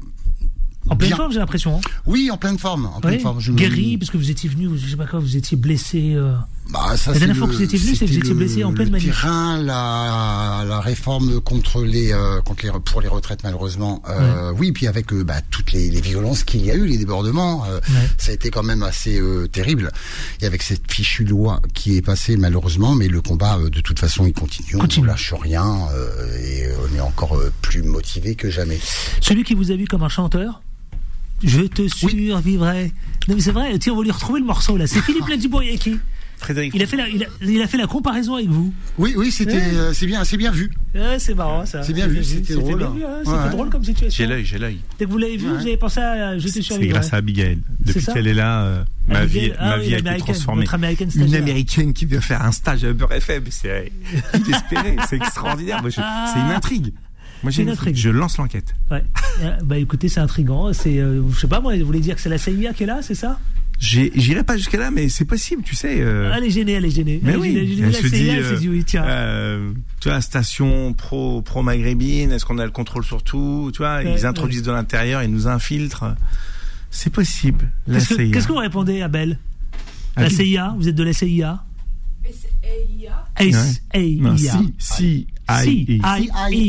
En 0.89 0.95
pleine 0.95 1.09
Bien. 1.09 1.17
forme, 1.17 1.31
j'ai 1.31 1.39
l'impression. 1.39 1.77
hein 1.77 1.81
Oui, 2.05 2.29
en 2.31 2.37
pleine 2.37 2.59
forme. 2.59 2.85
En 2.85 3.01
pleine 3.01 3.19
forme. 3.19 3.39
Je 3.39 3.51
me- 3.51 3.57
Guéri, 3.57 3.97
parce 3.97 4.11
que 4.11 4.17
vous 4.17 4.29
étiez 4.29 4.49
venu, 4.49 4.69
je 4.77 4.87
sais 4.89 4.95
pas 4.95 5.07
quoi, 5.07 5.19
vous 5.19 5.35
étiez 5.35 5.57
blessé. 5.57 6.13
euh, 6.15 6.35
Bah, 6.71 6.97
ça, 6.97 7.11
La 7.11 7.19
dernière 7.19 7.35
le- 7.35 7.39
fois 7.39 7.47
que 7.47 7.53
vous 7.53 7.61
étiez 7.61 7.77
venu, 7.77 7.95
c'est 7.95 8.05
que 8.05 8.11
vous 8.11 8.17
étiez 8.17 8.29
le- 8.31 8.35
blessé 8.35 8.63
en 8.63 8.73
pleine 8.73 8.87
le 8.87 8.93
manif. 8.93 9.05
terrain, 9.07 9.61
la, 9.61 10.63
la 10.67 10.79
réforme 10.81 11.39
contre 11.41 11.83
les, 11.83 12.11
euh, 12.11 12.41
contre 12.41 12.65
les, 12.65 12.71
pour 12.83 13.01
les 13.01 13.07
retraites 13.07 13.43
malheureusement. 13.43 14.01
Euh, 14.09 14.51
Oui, 14.57 14.71
puis 14.71 14.87
avec 14.87 15.11
euh, 15.13 15.23
bah, 15.23 15.41
toutes 15.51 15.71
les, 15.73 15.89
les 15.91 16.01
violences 16.01 16.43
qu'il 16.43 16.65
y 16.65 16.71
a 16.71 16.75
eu, 16.75 16.85
les 16.87 16.97
débordements, 16.97 17.61
Ouais. 17.61 17.79
ça 18.17 18.31
a 18.31 18.33
été 18.33 18.49
quand 18.49 18.63
même 18.63 18.81
assez 18.83 19.21
terrible. 19.51 19.91
Et 20.41 20.45
avec 20.47 20.63
cette 20.63 20.91
fichue 20.91 21.23
loi 21.25 21.61
qui 21.75 21.97
est 21.97 22.01
passée 22.01 22.35
malheureusement, 22.35 22.95
mais 22.95 23.07
le 23.07 23.21
combat 23.21 23.59
de 23.59 23.81
toute 23.81 23.99
façon 23.99 24.25
il 24.25 24.33
continue. 24.33 24.71
Continue. 24.79 25.05
On 25.05 25.09
lâche 25.11 25.33
rien 25.39 25.87
et 26.43 26.65
on 26.91 26.95
est 26.95 26.99
encore 27.01 27.39
plus 27.61 27.83
motivé 27.83 28.33
que 28.35 28.49
jamais. 28.49 28.79
Celui 29.21 29.43
qui 29.43 29.53
vous 29.53 29.69
a 29.71 29.75
vu 29.75 29.85
comme 29.85 30.01
un 30.03 30.09
chanteur 30.09 30.61
Je 31.43 31.61
te 31.61 31.87
survivrai. 31.87 32.91
Non 33.27 33.35
mais 33.35 33.41
c'est 33.41 33.51
vrai, 33.51 33.77
tiens, 33.79 33.93
on 33.93 33.97
va 33.97 34.03
lui 34.03 34.11
retrouver 34.11 34.39
le 34.39 34.45
morceau 34.45 34.77
là. 34.77 34.87
C'est 34.87 35.01
Philippe 35.03 35.27
Ladibouriaki. 35.27 35.99
Frédéric. 36.37 36.73
Il 36.75 36.83
a 36.83 36.85
fait 36.85 36.97
la, 36.97 37.07
il 37.07 37.23
a, 37.23 37.27
il 37.41 37.61
a 37.61 37.67
fait 37.67 37.77
la 37.77 37.87
comparaison 37.87 38.35
avec 38.35 38.49
vous. 38.49 38.73
Oui, 38.97 39.13
oui, 39.17 39.31
c'était, 39.31 39.53
Ouais. 39.55 39.73
euh, 39.73 39.93
c'est 39.93 40.05
bien, 40.05 40.23
c'est 40.25 40.35
bien 40.35 40.51
vu. 40.51 40.69
Ouais, 40.93 41.17
c'est 41.17 41.33
marrant 41.33 41.65
ça. 41.65 41.81
C'est 41.81 41.93
bien 41.93 42.07
vu, 42.07 42.21
c'était 42.25 42.55
drôle. 42.55 42.77
bien 42.77 42.89
vu, 42.89 43.03
hein, 43.05 43.19
C'était 43.23 43.37
Ouais. 43.37 43.49
drôle 43.51 43.69
comme 43.69 43.83
situation. 43.85 44.15
J'ai 44.23 44.29
l'œil, 44.29 44.43
j'ai 44.45 44.57
l'œil. 44.57 44.79
Dès 44.99 45.05
que 45.05 45.09
vous 45.11 45.17
l'avez 45.17 45.37
vu, 45.37 45.47
vous 45.47 45.55
avez 45.61 45.77
pensé 45.77 46.01
à 46.01 46.37
Je 46.37 46.45
te 46.47 46.51
C'est 46.51 46.61
survivrai. 46.61 46.91
grâce 46.93 47.13
à 47.13 47.17
Abigail. 47.17 47.59
Depuis 47.85 48.05
qu'elle 48.05 48.27
est 48.27 48.33
là, 48.33 48.63
euh, 48.63 48.83
ma 49.07 49.19
Abigail, 49.19 49.45
vie, 49.47 49.53
ah 49.57 49.69
ma 49.69 49.77
oui, 49.79 49.87
vie 49.87 49.95
a 49.95 49.99
été 49.99 50.17
transformée. 50.17 50.65
américaine 50.73 51.09
Une 51.15 51.35
américaine 51.35 51.93
qui 51.93 52.05
vient 52.05 52.21
faire 52.21 52.41
un 52.43 52.51
stage 52.51 52.83
à 52.83 52.91
Beurre 52.91 53.13
FM, 53.13 53.43
c'est 53.49 53.91
inespéré, 54.35 54.97
c'est 55.09 55.15
extraordinaire. 55.15 55.81
Ah. 55.97 56.31
C'est 56.33 56.39
une 56.41 56.51
intrigue. 56.51 56.93
Moi, 57.45 57.51
C'est 57.51 57.57
j'ai 57.57 57.61
une 57.61 57.67
une 57.69 57.73
intrigue. 57.73 57.95
Je 57.95 58.09
lance 58.09 58.37
l'enquête. 58.37 58.73
Ouais. 58.89 59.03
Euh, 59.43 59.55
bah 59.63 59.77
écoutez, 59.77 60.09
c'est 60.09 60.19
intriguant. 60.19 60.73
C'est, 60.73 60.97
euh, 60.99 61.21
je 61.31 61.39
sais 61.39 61.47
pas 61.47 61.59
moi, 61.61 61.75
vous 61.77 61.85
voulez 61.85 61.99
dire 61.99 62.15
que 62.15 62.21
c'est 62.21 62.29
la 62.29 62.37
CIA 62.39 62.73
qui 62.73 62.83
est 62.83 62.87
là, 62.87 62.99
c'est 63.01 63.13
ça? 63.15 63.39
J'ai- 63.77 64.11
J'irai 64.15 64.43
pas 64.43 64.55
jusqu'à 64.57 64.77
là, 64.79 64.89
mais 64.89 65.09
c'est 65.09 65.25
possible, 65.25 65.61
tu 65.61 65.75
sais. 65.75 65.97
euh, 65.99 66.31
Elle 66.35 66.45
est 66.45 66.49
gênée, 66.49 66.71
elle 66.71 66.85
est 66.85 66.89
gênée. 66.89 67.19
Mais 67.21 67.33
Elle 67.33 67.39
oui, 67.39 67.53
gênée. 67.53 67.81
Elle 67.87 67.91
la 67.91 67.99
se 67.99 68.07
CIA, 68.07 68.17
dit, 68.17 68.29
elle 68.29 68.43
s'est 68.45 68.51
euh, 68.53 68.57
dit 68.57 68.69
oui, 68.69 68.83
tiens. 68.85 69.03
euh, 69.05 69.71
tu 69.99 70.07
vois, 70.09 70.21
station 70.21 70.93
pro 70.93 71.41
pro 71.41 71.61
maghrébine, 71.61 72.31
est-ce 72.31 72.45
qu'on 72.45 72.57
a 72.57 72.65
le 72.65 72.71
contrôle 72.71 73.03
sur 73.03 73.21
tout? 73.21 73.69
Tu 73.73 73.79
vois, 73.79 73.97
Ouais, 73.97 74.15
ils 74.17 74.25
introduisent 74.25 74.63
de 74.63 74.71
l'intérieur, 74.71 75.21
ils 75.23 75.29
nous 75.31 75.47
infiltrent. 75.47 76.15
C'est 76.89 77.09
possible. 77.11 77.69
La 77.85 77.99
Qu'est-ce 77.99 78.09
que, 78.09 78.15
CIA. 78.15 78.31
qu'est-ce 78.31 78.47
que 78.47 78.53
vous 78.53 78.59
répondez, 78.59 79.01
Abel? 79.01 79.37
La. 80.17 80.29
CIA, 80.29 80.73
vous 80.77 80.87
êtes 80.87 80.95
de 80.95 81.03
la 81.03 81.11
CIA? 81.13 81.61
Ouais. 82.25 83.51
CIA. 83.51 84.21
Non, 84.21 84.37
si, 84.37 84.73
si, 84.79 85.27
I, 85.49 85.99
CIA. 86.01 86.59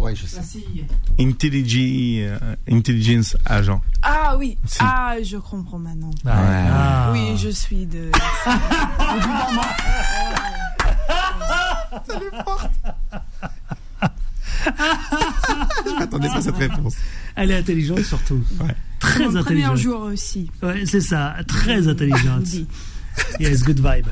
Ouais, 0.00 0.16
je 0.16 0.24
sais. 0.26 0.40
Intelligence, 1.20 2.40
euh, 2.42 2.56
intelligence 2.70 3.36
agent. 3.44 3.82
Ah 4.02 4.34
oui, 4.38 4.56
Si. 4.66 4.78
ah 4.80 5.16
je 5.22 5.36
comprends 5.36 5.78
maintenant. 5.78 6.10
Ah. 6.26 7.10
Oui, 7.12 7.36
je 7.36 7.50
suis 7.50 7.84
de. 7.86 8.10
Je 15.86 15.98
m'attendais 15.98 16.28
pas 16.28 16.36
à 16.36 16.42
cette 16.42 16.56
réponse. 16.56 16.96
Elle 17.36 17.50
est 17.50 17.56
intelligente 17.58 18.02
surtout. 18.02 18.42
Très 18.98 19.24
Mon 19.24 19.30
premier 19.42 19.64
intelligente. 19.64 19.76
jour 19.76 20.00
aussi. 20.02 20.50
Ouais, 20.62 20.84
c'est 20.86 21.00
ça, 21.00 21.36
très 21.46 21.88
intelligente. 21.88 22.44
Yes, 23.38 23.62
good 23.62 23.78
vibe. 23.78 24.06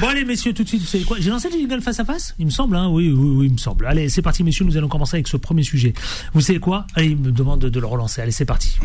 Bon 0.00 0.08
allez 0.08 0.24
messieurs, 0.24 0.52
tout 0.52 0.62
de 0.64 0.68
suite, 0.68 0.80
vous 0.80 0.86
savez 0.86 1.04
quoi? 1.04 1.18
J'ai 1.20 1.30
lancé 1.30 1.48
le 1.48 1.56
jingle 1.56 1.80
face 1.80 2.00
à 2.00 2.04
face? 2.04 2.34
Il 2.38 2.46
me 2.46 2.50
semble, 2.50 2.76
hein? 2.76 2.88
Oui, 2.88 3.10
oui, 3.10 3.30
oui, 3.36 3.46
il 3.46 3.52
me 3.52 3.58
semble. 3.58 3.86
Allez, 3.86 4.08
c'est 4.08 4.22
parti 4.22 4.42
messieurs, 4.42 4.64
nous 4.64 4.76
allons 4.76 4.88
commencer 4.88 5.16
avec 5.16 5.28
ce 5.28 5.36
premier 5.36 5.62
sujet. 5.62 5.92
Vous 6.34 6.40
savez 6.40 6.58
quoi? 6.58 6.86
Allez, 6.94 7.08
il 7.08 7.16
me 7.16 7.30
demande 7.32 7.60
de, 7.60 7.68
de 7.68 7.80
le 7.80 7.86
relancer. 7.86 8.20
Allez, 8.20 8.32
c'est 8.32 8.44
parti. 8.44 8.78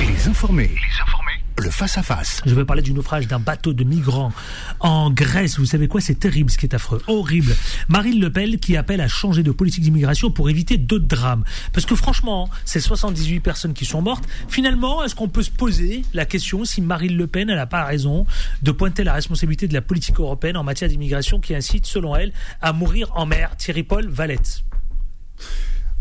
Les 0.00 0.28
informés, 0.28 0.68
les 0.68 1.02
informés, 1.02 1.35
face-à-face. 1.70 2.42
Je 2.46 2.54
vais 2.54 2.64
parler 2.64 2.82
du 2.82 2.92
naufrage 2.92 3.26
d'un 3.26 3.38
bateau 3.38 3.72
de 3.72 3.84
migrants 3.84 4.32
en 4.80 5.10
Grèce. 5.10 5.58
Vous 5.58 5.66
savez 5.66 5.88
quoi? 5.88 6.00
C'est 6.00 6.18
terrible 6.18 6.50
ce 6.50 6.58
qui 6.58 6.66
est 6.66 6.74
affreux. 6.74 7.02
Horrible. 7.06 7.54
Marine 7.88 8.20
Le 8.20 8.30
Pen 8.30 8.58
qui 8.58 8.76
appelle 8.76 9.00
à 9.00 9.08
changer 9.08 9.42
de 9.42 9.50
politique 9.50 9.82
d'immigration 9.82 10.30
pour 10.30 10.50
éviter 10.50 10.76
d'autres 10.76 11.06
drames. 11.06 11.44
Parce 11.72 11.86
que 11.86 11.94
franchement, 11.94 12.48
ces 12.64 12.80
78 12.80 13.40
personnes 13.40 13.74
qui 13.74 13.84
sont 13.84 14.02
mortes, 14.02 14.24
finalement, 14.48 15.04
est-ce 15.04 15.14
qu'on 15.14 15.28
peut 15.28 15.42
se 15.42 15.50
poser 15.50 16.02
la 16.14 16.24
question 16.24 16.64
si 16.64 16.80
Marine 16.80 17.16
Le 17.16 17.26
Pen, 17.26 17.48
n'a 17.48 17.66
pas 17.66 17.84
raison 17.84 18.26
de 18.62 18.70
pointer 18.70 19.04
la 19.04 19.14
responsabilité 19.14 19.68
de 19.68 19.74
la 19.74 19.82
politique 19.82 20.18
européenne 20.18 20.56
en 20.56 20.64
matière 20.64 20.90
d'immigration 20.90 21.40
qui 21.40 21.54
incite, 21.54 21.86
selon 21.86 22.16
elle, 22.16 22.32
à 22.60 22.72
mourir 22.72 23.10
en 23.14 23.26
mer? 23.26 23.56
Thierry 23.56 23.82
Paul 23.82 24.08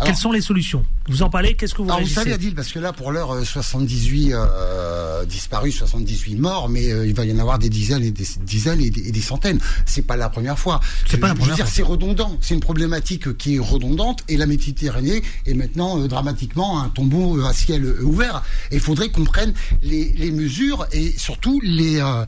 Quelles 0.04 0.16
sont 0.18 0.32
les 0.34 0.42
solutions? 0.42 0.86
Vous 1.08 1.24
en 1.24 1.30
parlez 1.30 1.54
Qu'est-ce 1.54 1.74
que 1.74 1.82
vous 1.82 1.90
Alors, 1.90 2.02
vous 2.02 2.08
savez, 2.08 2.34
Adil, 2.34 2.54
parce 2.54 2.70
que 2.72 2.80
là, 2.80 2.92
pour 2.92 3.12
l'heure, 3.14 3.32
euh, 3.34 3.46
78 3.46 4.34
euh, 4.34 5.24
disparus, 5.26 5.76
78 5.78 6.36
morts, 6.36 6.68
mais 6.68 6.92
euh, 6.92 7.08
il 7.08 7.14
va 7.16 7.24
y 7.26 7.32
en 7.32 7.40
avoir 7.40 7.60
des 7.60 7.70
dizaines 7.70 8.04
et 8.04 8.12
des 8.12 8.28
dizaines 8.42 8.82
et 8.82 8.90
des, 8.90 9.08
et 9.08 9.12
des 9.12 9.22
centaines. 9.22 9.60
C'est 9.86 10.02
pas 10.02 10.18
la 10.18 10.28
première 10.30 10.60
fois. 10.60 10.82
C'est 11.08 11.18
pas 11.18 11.28
la 11.28 11.34
Je 11.34 11.36
veux 11.36 11.40
première 11.42 11.56
dire, 11.56 11.66
fois. 11.66 11.74
c'est 11.74 11.84
redondant. 11.84 12.38
C'est 12.42 12.56
une 12.56 12.60
problématique 12.60 13.38
qui 13.38 13.56
est 13.56 13.60
redondante 13.60 14.24
et 14.28 14.36
la 14.36 14.48
Méditerranée 14.48 15.22
est 15.46 15.54
maintenant 15.54 16.00
euh, 16.02 16.08
dramatiquement 16.08 16.82
un 16.82 16.90
tombeau 16.90 17.38
euh, 17.40 17.46
à 17.46 17.54
ciel 17.54 17.86
euh, 17.86 18.02
ouvert. 18.04 18.44
Et 18.72 18.76
il 18.76 18.82
faudrait 18.82 19.10
qu'on 19.10 19.24
prenne 19.24 19.54
les, 19.82 20.12
les 20.14 20.32
mesures 20.32 20.86
et 20.92 21.14
surtout 21.18 21.62
les 21.64 22.02
euh, 22.02 22.26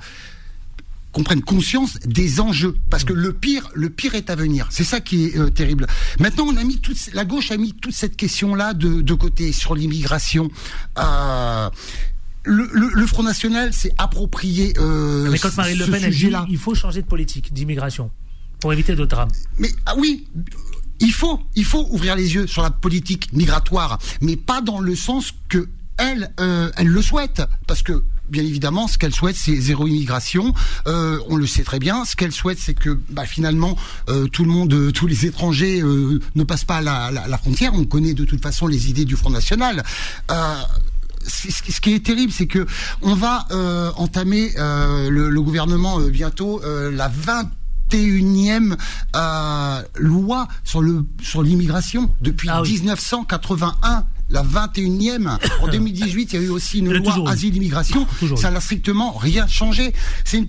qu'on 1.18 1.24
prenne 1.24 1.42
conscience 1.42 1.98
des 2.06 2.40
enjeux. 2.40 2.76
Parce 2.92 3.04
que 3.04 3.12
le 3.12 3.34
pire 3.34 3.68
le 3.74 3.90
pire 3.90 4.14
est 4.14 4.30
à 4.30 4.36
venir. 4.36 4.68
C'est 4.70 4.84
ça 4.84 5.00
qui 5.00 5.26
est 5.26 5.38
euh, 5.38 5.50
terrible. 5.50 5.88
Maintenant 6.20 6.46
on 6.46 6.56
a 6.58 6.64
mis 6.64 6.80
toute 6.80 7.12
la 7.14 7.26
gauche 7.26 7.50
a 7.50 7.58
mis 7.58 7.74
toute 7.74 7.96
cette 7.96 8.16
question 8.16 8.54
là 8.54 8.76
de, 8.76 9.02
de 9.02 9.14
côté 9.16 9.52
sur 9.52 9.74
l'immigration. 9.74 10.52
Euh, 11.00 11.70
le, 12.44 12.70
le, 12.72 12.92
le 12.94 13.08
Front 13.08 13.24
National 13.24 13.74
s'est 13.74 13.94
approprié 13.98 14.74
euh, 14.78 15.28
Mais 15.32 15.40
quand 15.40 15.58
Marine 15.58 15.80
Le 15.80 15.88
Pen 15.88 16.04
a 16.04 16.10
dit 16.12 16.30
il 16.50 16.58
faut 16.58 16.76
changer 16.76 17.02
de 17.02 17.08
politique 17.08 17.52
d'immigration 17.52 18.12
pour 18.60 18.72
éviter 18.72 18.96
d'autres 18.96 19.16
drames. 19.16 19.32
Mais 19.58 19.72
ah 19.88 19.96
oui, 19.98 20.28
il 21.00 21.12
faut, 21.12 21.40
il 21.56 21.66
faut 21.66 21.88
ouvrir 21.90 22.16
les 22.16 22.36
yeux 22.36 22.46
sur 22.46 22.62
la 22.62 22.70
politique 22.70 23.34
migratoire, 23.34 23.98
mais 24.22 24.36
pas 24.36 24.62
dans 24.62 24.80
le 24.80 24.96
sens 24.96 25.34
que 25.50 25.68
elle, 25.98 26.32
euh, 26.40 26.70
elle 26.78 26.88
le 26.88 27.02
souhaite, 27.02 27.42
parce 27.66 27.82
que. 27.82 28.04
Bien 28.30 28.44
évidemment, 28.44 28.88
ce 28.88 28.98
qu'elle 28.98 29.14
souhaite, 29.14 29.36
c'est 29.36 29.56
zéro 29.56 29.88
immigration. 29.88 30.54
Euh, 30.88 31.20
on 31.30 31.36
le 31.38 31.48
sait 31.48 31.64
très 31.64 31.80
bien. 31.80 32.04
Ce 32.06 32.16
qu'elle 32.16 32.32
souhaite, 32.32 32.60
c'est 32.60 32.74
que 32.74 33.00
bah, 33.10 33.26
finalement, 33.26 33.76
euh, 34.10 34.28
tout 34.28 34.44
le 34.44 34.50
monde, 34.52 34.74
euh, 34.74 34.92
tous 34.92 35.08
les 35.08 35.26
étrangers 35.26 35.82
ne 35.82 36.44
passent 36.44 36.66
pas 36.66 36.82
la, 36.82 37.12
la, 37.12 37.28
la 37.28 37.38
frontière. 37.38 37.72
On 37.74 37.86
connaît 37.86 38.14
de 38.14 38.26
toute 38.26 38.42
façon 38.42 38.68
les 38.68 38.90
idées 38.90 39.06
du 39.06 39.16
Front 39.16 39.30
National. 39.30 39.84
Ce 41.28 41.82
qui 41.82 41.94
est 41.94 42.06
terrible, 42.06 42.32
c'est 42.32 42.48
que 42.48 42.66
on 43.02 43.14
va 43.14 43.46
euh, 43.52 43.92
entamer 43.98 44.54
euh, 44.58 45.10
le, 45.10 45.30
le 45.30 45.42
gouvernement 45.42 46.00
euh, 46.00 46.10
bientôt 46.10 46.62
la 46.64 47.10
21e 47.92 48.78
euh, 49.16 49.82
loi 49.96 50.48
sur 50.64 50.82
le 50.82 51.06
sur 51.22 51.44
l'immigration 51.44 52.10
depuis 52.22 52.50
Ah 52.50 52.62
oui. 52.62 52.74
1981. 52.74 54.06
La 54.30 54.44
21e. 54.44 55.38
En 55.62 55.68
2018, 55.72 56.34
il 56.34 56.36
y 56.36 56.44
a 56.44 56.46
eu 56.46 56.50
aussi 56.50 56.80
une 56.80 56.92
loi 56.94 57.30
asile-immigration. 57.30 58.06
Ça 58.36 58.52
n'a 58.52 58.62
strictement 58.62 59.14
rien 59.14 59.48
changé. 59.48 59.94
C'est 60.26 60.48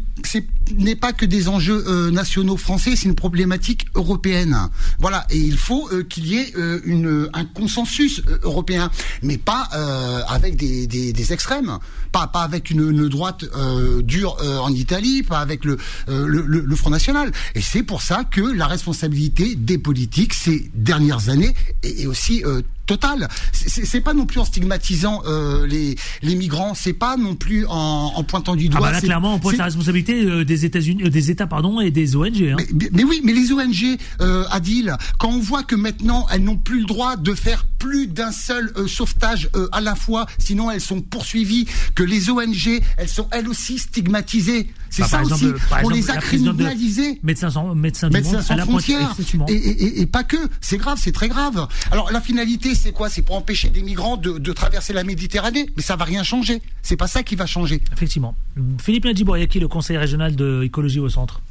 n'est 0.77 0.97
pas 0.97 1.12
que 1.12 1.25
des 1.25 1.49
enjeux 1.49 1.85
euh, 1.87 2.11
nationaux 2.11 2.57
français, 2.57 2.97
c'est 2.97 3.09
une 3.09 3.14
problématique 3.14 3.87
européenne. 3.95 4.57
Voilà, 4.99 5.27
et 5.31 5.38
il 5.38 5.57
faut 5.57 5.88
euh, 5.93 6.03
qu'il 6.03 6.27
y 6.27 6.37
ait 6.37 6.53
euh, 6.57 6.81
une, 6.85 7.29
un 7.33 7.45
consensus 7.45 8.23
euh, 8.29 8.38
européen, 8.43 8.91
mais 9.23 9.38
pas 9.38 9.69
euh, 9.75 10.21
avec 10.29 10.57
des, 10.57 10.87
des, 10.87 11.12
des 11.12 11.33
extrêmes, 11.33 11.79
pas 12.12 12.27
pas 12.27 12.43
avec 12.43 12.71
une, 12.71 12.91
une 12.91 13.09
droite 13.09 13.45
euh, 13.57 14.03
dure 14.03 14.37
euh, 14.43 14.59
en 14.59 14.71
Italie, 14.73 15.23
pas 15.23 15.38
avec 15.38 15.64
le, 15.64 15.79
euh, 16.09 16.27
le, 16.27 16.43
le, 16.47 16.61
le 16.61 16.77
Front 16.77 16.91
National. 16.91 17.33
Et 17.55 17.61
c'est 17.61 17.83
pour 17.83 18.03
ça 18.03 18.25
que 18.25 18.41
la 18.41 18.67
responsabilité 18.67 19.55
des 19.55 19.79
politiques 19.79 20.35
ces 20.35 20.71
dernières 20.75 21.29
années 21.29 21.55
est, 21.83 22.03
est 22.03 22.07
aussi 22.07 22.45
euh, 22.45 22.62
totale. 22.88 23.29
C'est- 23.53 24.01
pas 24.01 24.14
non 24.14 24.27
plus 24.27 24.40
en 24.40 24.44
stigmatisant 24.44 25.22
euh, 25.27 25.66
les, 25.66 25.96
les 26.22 26.35
migrants, 26.35 26.72
c'est 26.74 26.92
pas 26.92 27.16
non 27.16 27.35
plus 27.35 27.66
en, 27.66 28.12
en 28.16 28.22
pointant 28.24 28.55
du 28.57 28.66
Ah 28.68 28.79
doigt. 28.79 28.81
bah 28.81 28.92
là 28.92 29.01
clairement 29.01 29.35
on 29.35 29.38
pointe 29.38 29.57
la 29.59 29.64
responsabilité 29.64 30.24
euh, 30.24 30.44
des 30.44 30.64
États-Unis, 30.64 31.03
euh, 31.05 31.11
des 31.11 31.31
États 31.31 31.46
pardon 31.46 31.81
et 31.81 31.90
des 31.90 32.16
ONG. 32.16 32.42
Hein. 32.42 32.57
mais, 32.74 32.88
mais 32.92 33.05
oui, 33.05 33.20
mais 33.24 33.33
les 33.33 33.53
ONG, 33.53 33.98
euh, 34.20 34.44
Adil, 34.51 34.96
quand 35.18 35.29
on 35.31 35.40
voit 35.40 35.62
que 35.64 35.74
maintenant 35.74 36.27
elles 36.33 36.42
n'ont 36.44 36.57
plus 36.57 36.81
le 36.81 36.87
droit 36.87 37.16
de 37.16 37.35
faire 37.35 37.66
plus 37.79 38.07
d'un 38.07 38.33
seul 38.33 38.72
euh, 38.77 38.87
sauvetage 38.88 39.51
euh, 39.55 39.68
à 39.72 39.81
la 39.81 39.94
fois, 39.94 40.27
sinon 40.38 40.70
elles 40.70 40.81
sont 40.81 41.01
poursuivies, 41.01 41.66
que 41.94 42.03
les 42.05 42.31
ONG, 42.31 42.81
elles 42.96 43.09
sont 43.09 43.29
elles 43.33 43.48
aussi 43.48 43.79
stigmatisées. 43.79 44.68
C'est 44.90 45.03
Bah, 45.03 45.09
ça 45.09 45.20
exemple, 45.20 45.44
aussi. 45.44 45.55
on 45.70 45.77
exemple, 45.90 45.94
les 45.94 46.11
a 46.11 46.16
criminalisés. 46.16 47.20
Médecins 47.22 47.51
sans, 47.51 47.74
médecins 47.74 48.09
sans 48.42 48.57
frontières. 48.59 49.14
Et, 49.48 49.53
et- 49.53 49.85
et- 49.85 50.01
et 50.01 50.07
pas 50.07 50.24
que. 50.24 50.37
C'est 50.62 50.79
grave, 50.79 50.98
c'est 51.01 51.12
très 51.12 51.29
grave. 51.29 51.68
Alors 51.90 52.11
la 52.11 52.20
finalité, 52.22 52.74
c'est 52.79 52.93
quoi? 52.93 53.11
C'est 53.11 53.23
pour 53.23 53.37
empêcher 53.37 53.69
des 53.69 53.83
migrants 53.83 54.17
de, 54.17 54.38
de 54.38 54.53
traverser 54.53 54.93
la 54.95 55.05
Méditerranée. 55.05 55.69
Mais 55.77 55.83
ça 55.83 55.97
va 55.97 56.05
rien 56.05 56.23
changer. 56.23 56.62
C'est 56.83 56.97
pas 56.97 57.07
ça 57.09 57.23
qui 57.23 57.35
va 57.37 57.45
changer. 57.47 57.83
Effectivement. 57.93 58.35
Philippe 58.81 59.05
Nadjibouriaki, 59.05 59.61
le 59.61 59.69
conseil 59.69 59.97
régional 59.99 60.35
de 60.37 60.62
écologie 60.62 61.01
au 61.01 61.09
centre? 61.09 61.43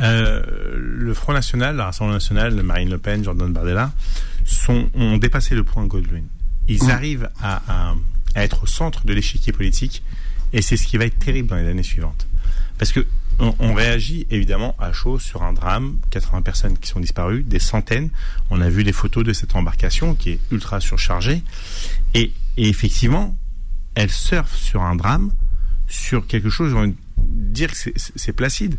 Euh, 0.00 0.42
le 0.76 1.12
Front 1.14 1.32
National, 1.32 1.76
le 1.76 1.82
Rassemblement 1.82 2.14
National, 2.16 2.54
Marine 2.62 2.90
Le 2.90 2.98
Pen, 2.98 3.24
Jordan 3.24 3.52
Bardella, 3.52 3.92
sont, 4.44 4.88
ont 4.94 5.16
dépassé 5.16 5.54
le 5.54 5.64
point 5.64 5.84
Goldwyn. 5.86 6.22
Ils 6.68 6.84
Mmh. 6.84 6.90
arrivent 6.90 7.30
à, 7.42 7.62
à- 7.68 7.94
à 8.34 8.44
être 8.44 8.62
au 8.64 8.66
centre 8.66 9.04
de 9.06 9.12
l'échiquier 9.14 9.52
politique 9.52 10.02
et 10.52 10.62
c'est 10.62 10.76
ce 10.76 10.86
qui 10.86 10.98
va 10.98 11.06
être 11.06 11.18
terrible 11.18 11.48
dans 11.48 11.56
les 11.56 11.66
années 11.66 11.82
suivantes. 11.82 12.26
Parce 12.78 12.92
que 12.92 13.04
on, 13.38 13.54
on 13.58 13.74
réagit 13.74 14.26
évidemment 14.30 14.74
à 14.78 14.92
chaud 14.92 15.18
sur 15.18 15.42
un 15.42 15.52
drame, 15.52 15.98
80 16.10 16.42
personnes 16.42 16.78
qui 16.78 16.88
sont 16.88 17.00
disparues, 17.00 17.42
des 17.42 17.58
centaines. 17.58 18.10
On 18.50 18.60
a 18.60 18.68
vu 18.68 18.82
les 18.82 18.92
photos 18.92 19.24
de 19.24 19.32
cette 19.32 19.54
embarcation 19.54 20.14
qui 20.14 20.30
est 20.30 20.40
ultra 20.50 20.80
surchargée. 20.80 21.42
Et, 22.14 22.32
effectivement, 22.56 23.36
elle 23.94 24.10
surfe 24.10 24.56
sur 24.56 24.82
un 24.82 24.96
drame, 24.96 25.30
sur 25.86 26.26
quelque 26.26 26.50
chose, 26.50 26.74
envie 26.74 26.90
de 26.90 26.96
dire 27.52 27.72
que 27.72 27.76
c'est 27.96 28.32
placide, 28.32 28.78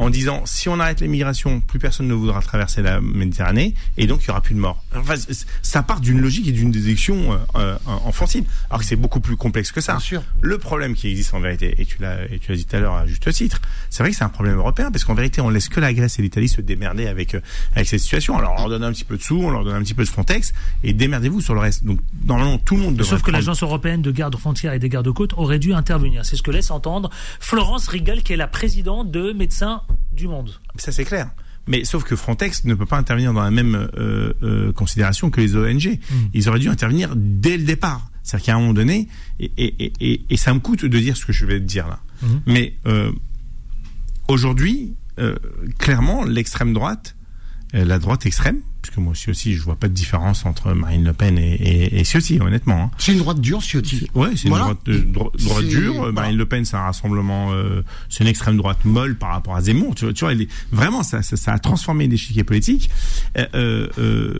en 0.00 0.08
disant 0.08 0.42
si 0.46 0.70
on 0.70 0.80
arrête 0.80 1.02
l'immigration, 1.02 1.60
plus 1.60 1.78
personne 1.78 2.08
ne 2.08 2.14
voudra 2.14 2.40
traverser 2.40 2.80
la 2.80 3.02
Méditerranée, 3.02 3.74
et 3.98 4.06
donc 4.06 4.24
il 4.24 4.28
y 4.28 4.30
aura 4.30 4.40
plus 4.40 4.54
de 4.54 4.58
morts. 4.60 4.82
Enfin, 4.96 5.14
ça 5.60 5.82
part 5.82 6.00
d'une 6.00 6.20
logique 6.20 6.48
et 6.48 6.52
d'une 6.52 6.70
déduction 6.70 7.34
euh, 7.34 7.36
euh, 7.56 7.76
enfantine, 7.86 8.44
alors 8.70 8.80
que 8.80 8.86
c'est 8.86 8.96
beaucoup 8.96 9.20
plus 9.20 9.36
complexe 9.36 9.72
que 9.72 9.82
ça. 9.82 9.92
Bien 9.92 10.00
sûr. 10.00 10.22
Le 10.40 10.56
problème 10.56 10.94
qui 10.94 11.08
existe 11.08 11.34
en 11.34 11.40
vérité, 11.40 11.74
et 11.78 11.84
tu 11.84 11.98
l'as 12.00 12.24
et 12.32 12.38
tu 12.38 12.50
l'as 12.50 12.56
dit 12.56 12.64
tout 12.64 12.76
à 12.76 12.80
l'heure 12.80 12.94
à 12.94 13.06
juste 13.06 13.30
titre, 13.30 13.60
c'est 13.90 14.02
vrai 14.02 14.10
que 14.10 14.16
c'est 14.16 14.24
un 14.24 14.30
problème 14.30 14.56
européen, 14.56 14.90
parce 14.90 15.04
qu'en 15.04 15.14
vérité, 15.14 15.42
on 15.42 15.50
laisse 15.50 15.68
que 15.68 15.80
la 15.80 15.92
Grèce 15.92 16.18
et 16.18 16.22
l'Italie 16.22 16.48
se 16.48 16.62
démerder 16.62 17.06
avec 17.06 17.34
euh, 17.34 17.40
avec 17.76 17.86
cette 17.86 18.00
situation. 18.00 18.38
Alors 18.38 18.54
on 18.56 18.60
leur 18.62 18.68
donne 18.70 18.84
un 18.84 18.92
petit 18.92 19.04
peu 19.04 19.18
de 19.18 19.22
sous, 19.22 19.38
on 19.38 19.50
leur 19.50 19.64
donne 19.64 19.76
un 19.76 19.82
petit 19.82 19.94
peu 19.94 20.02
de 20.04 20.08
Frontex, 20.08 20.54
et 20.82 20.94
démerdez-vous 20.94 21.42
sur 21.42 21.52
le 21.52 21.60
reste. 21.60 21.84
Donc 21.84 22.00
normalement, 22.24 22.56
tout 22.56 22.74
le 22.76 22.82
monde 22.82 22.94
devrait 22.96 23.10
Sauf 23.10 23.18
que 23.18 23.24
prendre- 23.24 23.36
l'agence 23.36 23.62
européenne 23.62 24.00
de 24.00 24.10
garde 24.10 24.34
frontières 24.36 24.72
et 24.72 24.78
des 24.78 24.88
gardes-côtes 24.88 25.34
aurait 25.36 25.58
dû 25.58 25.74
intervenir. 25.74 26.24
C'est 26.24 26.36
ce 26.36 26.42
que 26.42 26.50
laisse 26.50 26.70
entendre 26.70 27.10
Florence 27.38 27.86
Rigal, 27.88 28.22
qui 28.22 28.32
est 28.32 28.36
la 28.38 28.48
présidente 28.48 29.10
de 29.10 29.32
Médecins 29.32 29.82
du 30.20 30.28
Monde. 30.28 30.50
Ça 30.76 30.92
c'est 30.92 31.04
clair. 31.04 31.30
Mais 31.66 31.84
sauf 31.84 32.04
que 32.04 32.16
Frontex 32.16 32.64
ne 32.64 32.74
peut 32.74 32.86
pas 32.86 32.96
intervenir 32.98 33.32
dans 33.32 33.42
la 33.42 33.50
même 33.50 33.74
euh, 33.96 34.32
euh, 34.42 34.72
considération 34.72 35.30
que 35.30 35.40
les 35.40 35.54
ONG. 35.56 35.98
Ils 36.34 36.48
auraient 36.48 36.58
dû 36.58 36.68
intervenir 36.68 37.12
dès 37.16 37.56
le 37.58 37.64
départ. 37.64 38.10
C'est-à-dire 38.22 38.46
qu'à 38.46 38.54
un 38.56 38.60
moment 38.60 38.72
donné, 38.72 39.08
et, 39.40 39.50
et, 39.56 39.74
et- 39.84 39.92
et, 40.00 40.24
et 40.30 40.36
ça 40.36 40.52
me 40.54 40.60
coûte 40.60 40.84
de 40.84 40.98
dire 40.98 41.16
ce 41.16 41.24
que 41.26 41.32
je 41.32 41.44
vais 41.46 41.58
te 41.60 41.64
dire 41.64 41.86
là. 41.88 42.00
Mhm. 42.22 42.40
Mais 42.46 42.74
euh, 42.86 43.12
aujourd'hui, 44.28 44.94
clairement, 45.78 46.24
l'extrême 46.24 46.72
droite, 46.72 47.14
la 47.72 47.98
droite 47.98 48.26
extrême, 48.26 48.56
puisque 48.82 48.98
moi 48.98 49.12
aussi, 49.12 49.30
aussi 49.30 49.54
je 49.54 49.62
vois 49.62 49.76
pas 49.76 49.88
de 49.88 49.92
différence 49.94 50.44
entre 50.44 50.72
Marine 50.72 51.04
Le 51.04 51.12
Pen 51.12 51.38
et, 51.38 51.52
et, 51.54 52.00
et 52.00 52.04
Ciotti, 52.04 52.40
honnêtement. 52.40 52.84
hein. 52.84 52.90
C'est 52.98 53.12
une 53.12 53.18
droite 53.18 53.40
dure, 53.40 53.60
Ciotti. 53.62 54.08
Ouais, 54.14 54.30
c'est 54.36 54.48
Voilà. 54.48 54.64
une 54.64 54.70
droite, 54.72 54.88
euh, 54.88 55.04
dro- 55.12 55.32
droite 55.38 55.64
dure. 55.66 55.94
voilà. 55.94 56.12
Marine 56.12 56.36
Le 56.36 56.46
Pen, 56.46 56.64
c'est 56.64 56.76
un 56.76 56.82
rassemblement, 56.82 57.52
euh, 57.52 57.82
c'est 58.08 58.24
une 58.24 58.30
extrême 58.30 58.56
droite 58.56 58.84
molle 58.84 59.14
par 59.16 59.30
rapport 59.30 59.54
à 59.54 59.60
Zemmour. 59.62 59.94
Tu 59.94 60.04
vois, 60.04 60.14
tu 60.14 60.24
vois 60.24 60.32
elle 60.32 60.42
est, 60.42 60.48
vraiment, 60.72 61.02
ça, 61.02 61.22
ça, 61.22 61.36
ça 61.36 61.52
a 61.52 61.58
transformé 61.58 62.08
l'échiquier 62.08 62.42
politique. 62.44 62.90
Euh, 63.38 63.46
euh, 63.54 63.88
euh, 63.98 64.38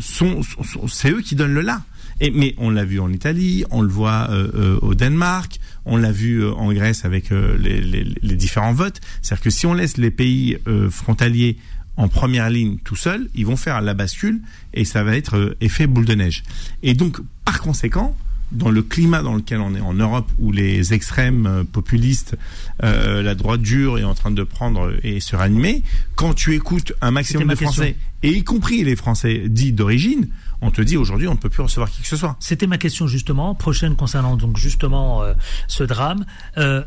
sont, 0.00 0.42
sont- 0.42 0.62
sont- 0.64 0.88
c'est 0.88 1.10
eux 1.10 1.20
qui 1.20 1.34
donnent 1.36 1.54
le 1.54 1.60
là. 1.62 1.82
Et, 2.20 2.30
mais 2.30 2.54
on 2.58 2.70
l'a 2.70 2.84
vu 2.84 3.00
en 3.00 3.10
Italie, 3.10 3.64
on 3.70 3.80
le 3.82 3.88
voit 3.88 4.28
euh, 4.30 4.48
euh, 4.54 4.78
au 4.82 4.94
Danemark, 4.94 5.58
on 5.86 5.96
l'a 5.96 6.12
vu 6.12 6.42
euh, 6.44 6.52
en 6.52 6.72
Grèce 6.72 7.04
avec 7.04 7.32
euh, 7.32 7.56
les, 7.58 7.80
les, 7.80 8.04
les 8.20 8.36
différents 8.36 8.74
votes. 8.74 9.00
C'est-à-dire 9.22 9.42
que 9.42 9.50
si 9.50 9.66
on 9.66 9.74
laisse 9.74 9.96
les 9.96 10.10
pays 10.12 10.58
euh, 10.68 10.88
frontaliers 10.90 11.56
en 11.96 12.08
première 12.08 12.50
ligne 12.50 12.78
tout 12.84 12.96
seuls, 12.96 13.28
ils 13.34 13.46
vont 13.46 13.56
faire 13.56 13.80
la 13.80 13.94
bascule 13.94 14.40
et 14.74 14.84
ça 14.84 15.02
va 15.02 15.16
être 15.16 15.36
euh, 15.36 15.56
effet 15.60 15.86
boule 15.86 16.04
de 16.04 16.14
neige. 16.14 16.42
Et 16.82 16.94
donc, 16.94 17.18
par 17.44 17.60
conséquent, 17.60 18.16
dans 18.52 18.70
le 18.70 18.82
climat 18.82 19.22
dans 19.22 19.34
lequel 19.34 19.60
on 19.60 19.74
est 19.74 19.80
en 19.80 19.94
Europe, 19.94 20.30
où 20.38 20.52
les 20.52 20.92
extrêmes 20.92 21.46
euh, 21.46 21.64
populistes, 21.64 22.36
euh, 22.82 23.22
la 23.22 23.34
droite 23.34 23.62
dure 23.62 23.98
est 23.98 24.04
en 24.04 24.14
train 24.14 24.30
de 24.30 24.42
prendre 24.42 24.92
et 25.02 25.20
se 25.20 25.36
ranimer, 25.36 25.82
quand 26.14 26.34
tu 26.34 26.54
écoutes 26.54 26.92
un 27.00 27.10
maximum 27.10 27.48
de. 27.48 27.54
Français, 27.54 27.96
et 28.22 28.30
y 28.30 28.44
compris 28.44 28.84
les 28.84 28.96
Français 28.96 29.44
dits 29.46 29.72
d'origine, 29.72 30.28
on 30.60 30.70
te 30.70 30.80
dit 30.80 30.96
aujourd'hui 30.96 31.26
on 31.28 31.32
ne 31.32 31.38
peut 31.38 31.50
plus 31.50 31.62
recevoir 31.62 31.90
qui 31.90 32.02
que 32.02 32.08
ce 32.08 32.16
soit. 32.16 32.36
C'était 32.40 32.66
ma 32.66 32.78
question 32.78 33.06
justement, 33.06 33.54
prochaine 33.54 33.96
concernant 33.96 34.36
donc 34.36 34.56
justement 34.56 35.22
euh, 35.22 35.34
ce 35.66 35.82
drame. 35.82 36.24
Euh, 36.56 36.82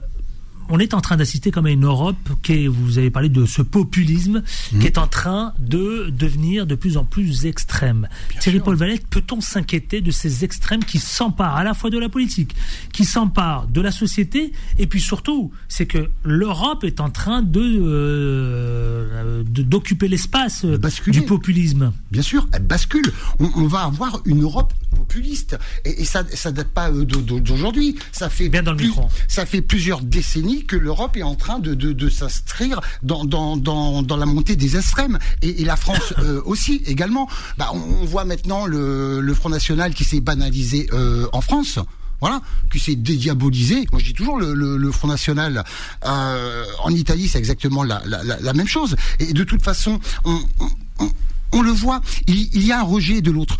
on 0.69 0.79
est 0.79 0.93
en 0.93 1.01
train 1.01 1.17
d'assister 1.17 1.51
comme 1.51 1.65
à 1.65 1.71
une 1.71 1.85
Europe 1.85 2.15
qui 2.41 2.65
est, 2.65 2.67
vous 2.67 2.97
avez 2.97 3.09
parlé 3.09 3.29
de 3.29 3.45
ce 3.45 3.61
populisme 3.61 4.43
Mmh. 4.71 4.79
qui 4.79 4.87
est 4.87 4.97
en 4.97 5.07
train 5.07 5.53
de 5.59 6.09
devenir 6.09 6.65
de 6.65 6.75
plus 6.75 6.97
en 6.97 7.03
plus 7.03 7.45
extrême. 7.45 8.07
Thierry 8.39 8.59
Paul 8.59 8.75
Valette, 8.75 9.07
peut-on 9.07 9.41
s'inquiéter 9.41 10.01
de 10.01 10.11
ces 10.11 10.43
extrêmes 10.43 10.83
qui 10.83 10.99
s'emparent 10.99 11.55
à 11.55 11.63
la 11.63 11.73
fois 11.73 11.89
de 11.89 11.97
la 11.97 12.09
politique, 12.09 12.55
qui 12.93 13.05
s'emparent 13.05 13.67
de 13.67 13.81
la 13.81 13.91
société, 13.91 14.53
et 14.77 14.87
puis 14.87 15.01
surtout, 15.01 15.51
c'est 15.67 15.85
que 15.85 16.09
l'Europe 16.23 16.83
est 16.83 16.99
en 16.99 17.09
train 17.09 17.41
de 17.41 17.61
euh, 17.61 19.43
d'occuper 19.43 20.07
l'espace 20.07 20.65
euh, 20.65 20.79
du 21.07 21.21
populisme? 21.21 21.91
Bien 22.11 22.21
sûr, 22.21 22.47
elle 22.51 22.63
bascule. 22.63 23.11
On, 23.39 23.49
on 23.55 23.67
va 23.67 23.81
avoir 23.81 24.21
une 24.25 24.41
Europe 24.41 24.73
populiste. 24.95 25.57
Et, 25.85 26.01
et 26.01 26.05
ça, 26.05 26.23
ça 26.33 26.51
date 26.51 26.69
pas 26.69 26.89
euh, 26.89 27.05
d'au- 27.05 27.21
d'au- 27.21 27.39
d'aujourd'hui. 27.39 27.95
Ça 28.11 28.29
fait 28.29 28.49
Bien 28.49 28.63
dans 28.63 28.71
le 28.71 28.77
plus- 28.77 28.87
micro. 28.87 29.07
ça 29.27 29.45
fait 29.45 29.61
plusieurs 29.61 30.01
décennies 30.01 30.65
que 30.65 30.75
l'Europe 30.75 31.15
est 31.17 31.23
en 31.23 31.35
train 31.35 31.59
de, 31.59 31.73
de, 31.75 31.93
de 31.93 32.09
s'inscrire 32.09 32.81
dans, 33.03 33.25
dans, 33.25 33.57
dans, 33.57 34.01
dans 34.01 34.17
la 34.17 34.25
montée 34.25 34.55
des 34.55 34.77
extrêmes. 34.77 35.19
Et, 35.41 35.61
et 35.61 35.65
la 35.65 35.75
France 35.75 36.13
euh, 36.19 36.41
aussi, 36.45 36.81
également. 36.85 37.29
Bah, 37.57 37.69
on, 37.73 37.79
on 38.01 38.05
voit 38.05 38.25
maintenant 38.25 38.65
le, 38.65 39.19
le 39.21 39.33
Front 39.33 39.49
National 39.49 39.93
qui 39.93 40.03
s'est 40.03 40.21
banalisé 40.21 40.87
euh, 40.93 41.27
en 41.33 41.41
France. 41.41 41.79
Voilà, 42.21 42.41
qui 42.71 42.79
s'est 42.79 42.95
dédiabolisé. 42.95 43.85
Moi, 43.91 43.99
je 43.99 44.05
dis 44.05 44.13
toujours 44.13 44.37
le, 44.39 44.53
le, 44.53 44.77
le 44.77 44.91
Front 44.91 45.09
National. 45.09 45.63
Euh, 46.05 46.63
en 46.83 46.89
Italie, 46.91 47.27
c'est 47.27 47.37
exactement 47.37 47.83
la, 47.83 48.01
la, 48.05 48.53
même 48.53 48.67
chose. 48.67 48.95
Et 49.19 49.33
de 49.33 49.43
toute 49.43 49.61
façon, 49.61 49.99
on, 50.23 50.39
on, 50.59 50.69
on- 50.99 51.11
on 51.51 51.61
le 51.61 51.71
voit, 51.71 52.01
il, 52.27 52.49
il 52.53 52.65
y 52.65 52.71
a 52.73 52.79
un 52.79 52.83
rejet 52.83 53.21
de 53.21 53.31
l'autre. 53.31 53.57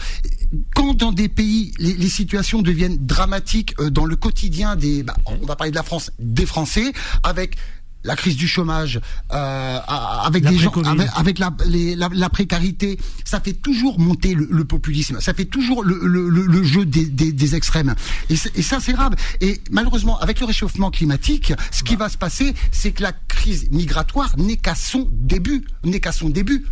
Quand 0.76 0.94
dans 0.94 1.12
des 1.12 1.30
pays, 1.30 1.74
les, 1.80 1.94
les 1.94 2.10
situations 2.10 2.62
deviennent 2.62 2.98
dramatiques 3.06 3.74
euh, 3.80 3.90
dans 3.90 4.06
le 4.06 4.16
quotidien 4.16 4.76
des, 4.76 5.04
bah, 5.04 5.16
on 5.26 5.46
va 5.46 5.56
parler 5.56 5.72
de 5.72 5.76
la 5.76 5.84
France, 5.84 6.12
des 6.20 6.46
Français, 6.46 6.92
avec 7.24 7.56
la 8.04 8.16
crise 8.16 8.36
du 8.36 8.48
chômage, 8.48 9.02
euh, 9.34 9.80
avec 10.24 10.44
des 10.52 10.58
gens, 10.60 10.70
avec, 10.92 11.10
avec 11.16 11.40
la, 11.40 11.52
les- 11.66 11.96
la, 11.96 12.08
la 12.14 12.30
précarité, 12.30 13.00
ça 13.24 13.40
fait 13.42 13.54
toujours 13.54 14.00
monter 14.00 14.36
le, 14.36 14.48
le 14.52 14.64
populisme, 14.64 15.20
ça 15.20 15.34
fait 15.34 15.46
toujours 15.46 15.84
le, 15.84 16.00
le, 16.06 16.30
le- 16.30 16.64
jeu 16.64 16.86
des, 16.86 17.08
des, 17.08 17.32
des 17.32 17.56
extrêmes. 17.56 17.96
Et 18.30 18.36
ça, 18.36 18.80
c'est 18.80 18.94
grave. 18.94 19.16
Et 19.42 19.60
malheureusement, 19.72 20.20
avec 20.20 20.40
le 20.40 20.46
réchauffement 20.46 20.92
climatique, 20.92 21.52
ce 21.72 21.82
qui 21.82 21.96
va 21.96 22.08
se 22.10 22.18
passer, 22.20 22.54
c'est 22.72 22.92
que 22.92 23.02
la 23.02 23.12
crise 23.12 23.72
migratoire 23.72 24.38
n'est 24.38 24.58
qu'à 24.58 24.76
son 24.76 25.10
début, 25.12 25.66
n'est 25.84 26.00
qu'à 26.00 26.12
son 26.12 26.30
début. 26.30 26.64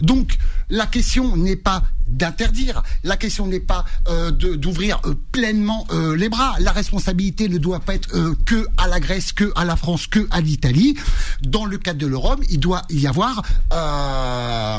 Donc 0.00 0.36
la 0.70 0.86
question 0.86 1.36
n'est 1.36 1.56
pas 1.56 1.84
d'interdire, 2.06 2.82
la 3.04 3.16
question 3.16 3.46
n'est 3.46 3.60
pas 3.60 3.84
euh, 4.08 4.30
d'ouvrir 4.30 5.00
euh, 5.04 5.14
pleinement 5.32 5.86
euh, 5.90 6.16
les 6.16 6.28
bras. 6.28 6.54
La 6.60 6.72
responsabilité 6.72 7.48
ne 7.48 7.58
doit 7.58 7.80
pas 7.80 7.94
être 7.94 8.14
euh, 8.14 8.34
que 8.44 8.66
à 8.76 8.86
la 8.88 9.00
Grèce, 9.00 9.32
que 9.32 9.52
à 9.56 9.64
la 9.64 9.76
France, 9.76 10.06
que 10.06 10.26
à 10.30 10.40
l'Italie. 10.40 10.96
Dans 11.42 11.64
le 11.66 11.78
cadre 11.78 11.98
de 11.98 12.06
l'Europe, 12.06 12.40
il 12.48 12.60
doit 12.60 12.82
y 12.90 13.06
avoir 13.06 13.42
euh, 13.72 14.78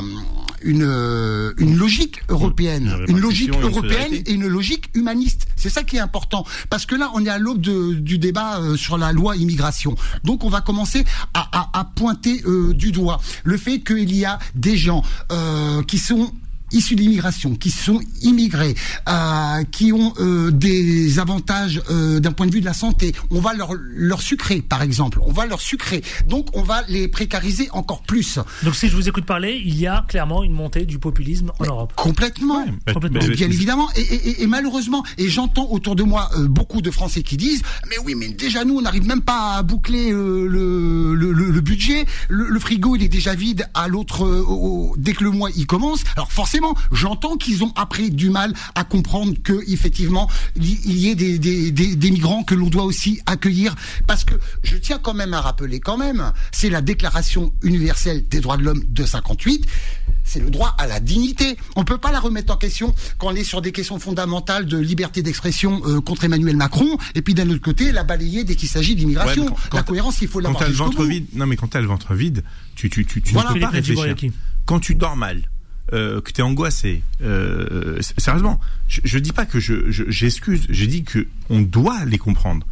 une 0.62 1.54
une 1.58 1.76
logique 1.76 2.20
européenne, 2.28 2.94
Une 3.08 3.16
une 3.16 3.20
logique 3.22 3.50
européenne 3.54 4.12
et 4.26 4.32
une 4.32 4.46
logique 4.48 4.90
humaniste. 4.94 5.46
C'est 5.56 5.70
ça 5.70 5.82
qui 5.82 5.96
est 5.96 6.00
important 6.00 6.44
parce 6.70 6.86
que 6.86 6.94
là, 6.94 7.10
on 7.14 7.24
est 7.24 7.28
à 7.30 7.38
l'aube 7.38 7.60
du 7.60 8.18
débat 8.18 8.58
euh, 8.58 8.76
sur 8.76 8.98
la 8.98 9.12
loi 9.12 9.36
immigration. 9.36 9.94
Donc, 10.24 10.44
on 10.44 10.48
va 10.50 10.60
commencer 10.60 11.04
à, 11.34 11.48
à- 11.52 11.70
à 11.80 11.84
pointer 11.84 12.42
euh, 12.46 12.72
du 12.74 12.92
doigt 12.92 13.20
le 13.44 13.56
fait 13.56 13.80
qu'il 13.80 14.14
y 14.14 14.24
a 14.24 14.38
des 14.54 14.76
gens 14.76 15.02
euh, 15.32 15.82
qui 15.84 15.98
sont 15.98 16.32
issus 16.72 16.94
de 16.96 17.00
l'immigration, 17.00 17.54
qui 17.54 17.70
sont 17.70 18.00
immigrés, 18.22 18.74
euh, 19.08 19.62
qui 19.70 19.92
ont 19.92 20.12
euh, 20.20 20.50
des 20.50 21.18
avantages 21.18 21.80
euh, 21.90 22.20
d'un 22.20 22.32
point 22.32 22.46
de 22.46 22.52
vue 22.52 22.60
de 22.60 22.64
la 22.66 22.72
santé. 22.74 23.14
On 23.30 23.40
va 23.40 23.54
leur 23.54 23.70
leur 23.94 24.20
sucrer, 24.22 24.60
par 24.62 24.82
exemple. 24.82 25.18
On 25.22 25.32
va 25.32 25.46
leur 25.46 25.60
sucrer. 25.60 26.02
Donc, 26.28 26.48
on 26.54 26.62
va 26.62 26.82
les 26.88 27.08
précariser 27.08 27.68
encore 27.72 28.02
plus. 28.02 28.38
Donc 28.62 28.74
si 28.74 28.88
je 28.88 28.96
vous 28.96 29.08
écoute 29.08 29.24
parler, 29.24 29.60
il 29.64 29.78
y 29.78 29.86
a 29.86 30.04
clairement 30.08 30.42
une 30.42 30.52
montée 30.52 30.84
du 30.84 30.98
populisme 30.98 31.52
en 31.58 31.64
Europe. 31.64 31.92
Complètement. 31.96 32.64
Complètement. 32.92 33.20
mais- 33.22 33.34
Bien 33.34 33.46
évidemment, 33.46 33.88
et, 33.96 34.00
et- 34.00 34.28
et- 34.30 34.42
et 34.42 34.46
malheureusement, 34.46 35.04
et 35.16 35.28
j'entends 35.28 35.68
autour 35.70 35.94
de 35.96 36.02
moi 36.02 36.30
euh, 36.36 36.48
beaucoup 36.48 36.82
de 36.82 36.90
Français 36.90 37.22
qui 37.22 37.36
disent, 37.36 37.62
mais 37.88 37.96
oui, 38.04 38.14
mais 38.16 38.28
déjà 38.28 38.64
nous, 38.64 38.76
on 38.78 38.82
n'arrive 38.82 39.06
même 39.06 39.20
pas 39.20 39.56
à 39.58 39.62
boucler 39.62 40.10
euh, 40.12 40.46
le, 40.48 41.14
le, 41.14 41.32
le- 41.32 41.50
le 41.50 41.60
budget, 41.60 42.04
le, 42.28 42.48
le 42.48 42.60
frigo 42.60 42.96
il 42.96 43.02
est 43.02 43.08
déjà 43.08 43.34
vide 43.34 43.68
à 43.74 43.86
l'autre 43.88 44.24
euh, 44.24 44.42
au- 44.46 44.90
au- 44.92 44.94
dès 44.96 45.12
que 45.12 45.22
le 45.24 45.30
mois 45.30 45.50
il 45.56 45.66
commence. 45.66 46.02
Alors 46.16 46.32
forcément, 46.32 46.57
j'entends 46.92 47.36
qu'ils 47.36 47.64
ont 47.64 47.72
après 47.76 48.10
du 48.10 48.30
mal 48.30 48.52
à 48.74 48.84
comprendre 48.84 49.34
que 49.42 49.62
effectivement 49.70 50.28
il 50.56 50.96
y 50.96 51.08
ait 51.08 51.14
des, 51.14 51.38
des, 51.38 51.70
des, 51.70 51.96
des 51.96 52.10
migrants 52.10 52.42
que 52.44 52.54
l'on 52.54 52.68
doit 52.68 52.84
aussi 52.84 53.20
accueillir, 53.26 53.74
parce 54.06 54.24
que 54.24 54.34
je 54.62 54.76
tiens 54.76 54.98
quand 54.98 55.14
même 55.14 55.34
à 55.34 55.40
rappeler 55.40 55.80
quand 55.80 55.96
même, 55.96 56.32
c'est 56.52 56.70
la 56.70 56.80
Déclaration 56.80 57.52
universelle 57.62 58.26
des 58.28 58.40
droits 58.40 58.56
de 58.56 58.62
l'homme 58.64 58.82
de 58.88 59.04
58 59.04 59.66
c'est 60.24 60.40
le 60.40 60.50
droit 60.50 60.74
à 60.76 60.86
la 60.86 61.00
dignité. 61.00 61.56
On 61.74 61.84
peut 61.84 61.96
pas 61.96 62.12
la 62.12 62.20
remettre 62.20 62.52
en 62.52 62.58
question 62.58 62.94
quand 63.16 63.28
on 63.28 63.34
est 63.34 63.44
sur 63.44 63.62
des 63.62 63.72
questions 63.72 63.98
fondamentales 63.98 64.66
de 64.66 64.76
liberté 64.76 65.22
d'expression 65.22 65.80
euh, 65.86 66.02
contre 66.02 66.24
Emmanuel 66.24 66.54
Macron, 66.54 66.98
et 67.14 67.22
puis 67.22 67.32
d'un 67.32 67.48
autre 67.48 67.62
côté, 67.62 67.92
la 67.92 68.04
balayer 68.04 68.44
dès 68.44 68.54
qu'il 68.54 68.68
s'agit 68.68 68.94
d'immigration. 68.94 69.44
Ouais, 69.44 69.48
quand- 69.48 69.76
la 69.76 69.82
quand- 69.82 69.86
cohérence, 69.88 70.20
il 70.20 70.28
faut 70.28 70.34
quand 70.40 70.44
l'avoir 70.44 70.60
t'as 70.64 70.68
le 70.68 70.74
ventre 70.74 71.02
vide, 71.06 71.26
non 71.32 71.46
mais 71.46 71.56
quand 71.56 71.68
t'as 71.68 71.80
le 71.80 71.86
ventre 71.86 72.12
vide, 72.14 72.44
tu 72.74 72.90
tu 72.90 73.06
tu, 73.06 73.22
tu 73.22 73.32
Voilà. 73.32 73.48
ne 73.50 73.54
peux 73.54 73.60
pas 73.60 73.68
réfléchir. 73.70 74.14
Quand 74.66 74.80
tu 74.80 74.94
dors 74.94 75.16
mal, 75.16 75.48
euh, 75.92 76.20
que 76.20 76.30
t'es 76.32 76.42
angoissé, 76.42 77.02
euh, 77.22 77.98
sérieusement, 78.18 78.60
je, 78.88 79.00
je 79.04 79.18
dis 79.18 79.32
pas 79.32 79.46
que 79.46 79.58
je 79.60 79.90
je- 79.90 80.04
j'excuse, 80.08 80.66
je 80.68 80.84
dis 80.84 81.04
que 81.04 81.26
on 81.50 81.60
doit 81.60 82.04
les 82.04 82.18
comprendre. 82.18 82.66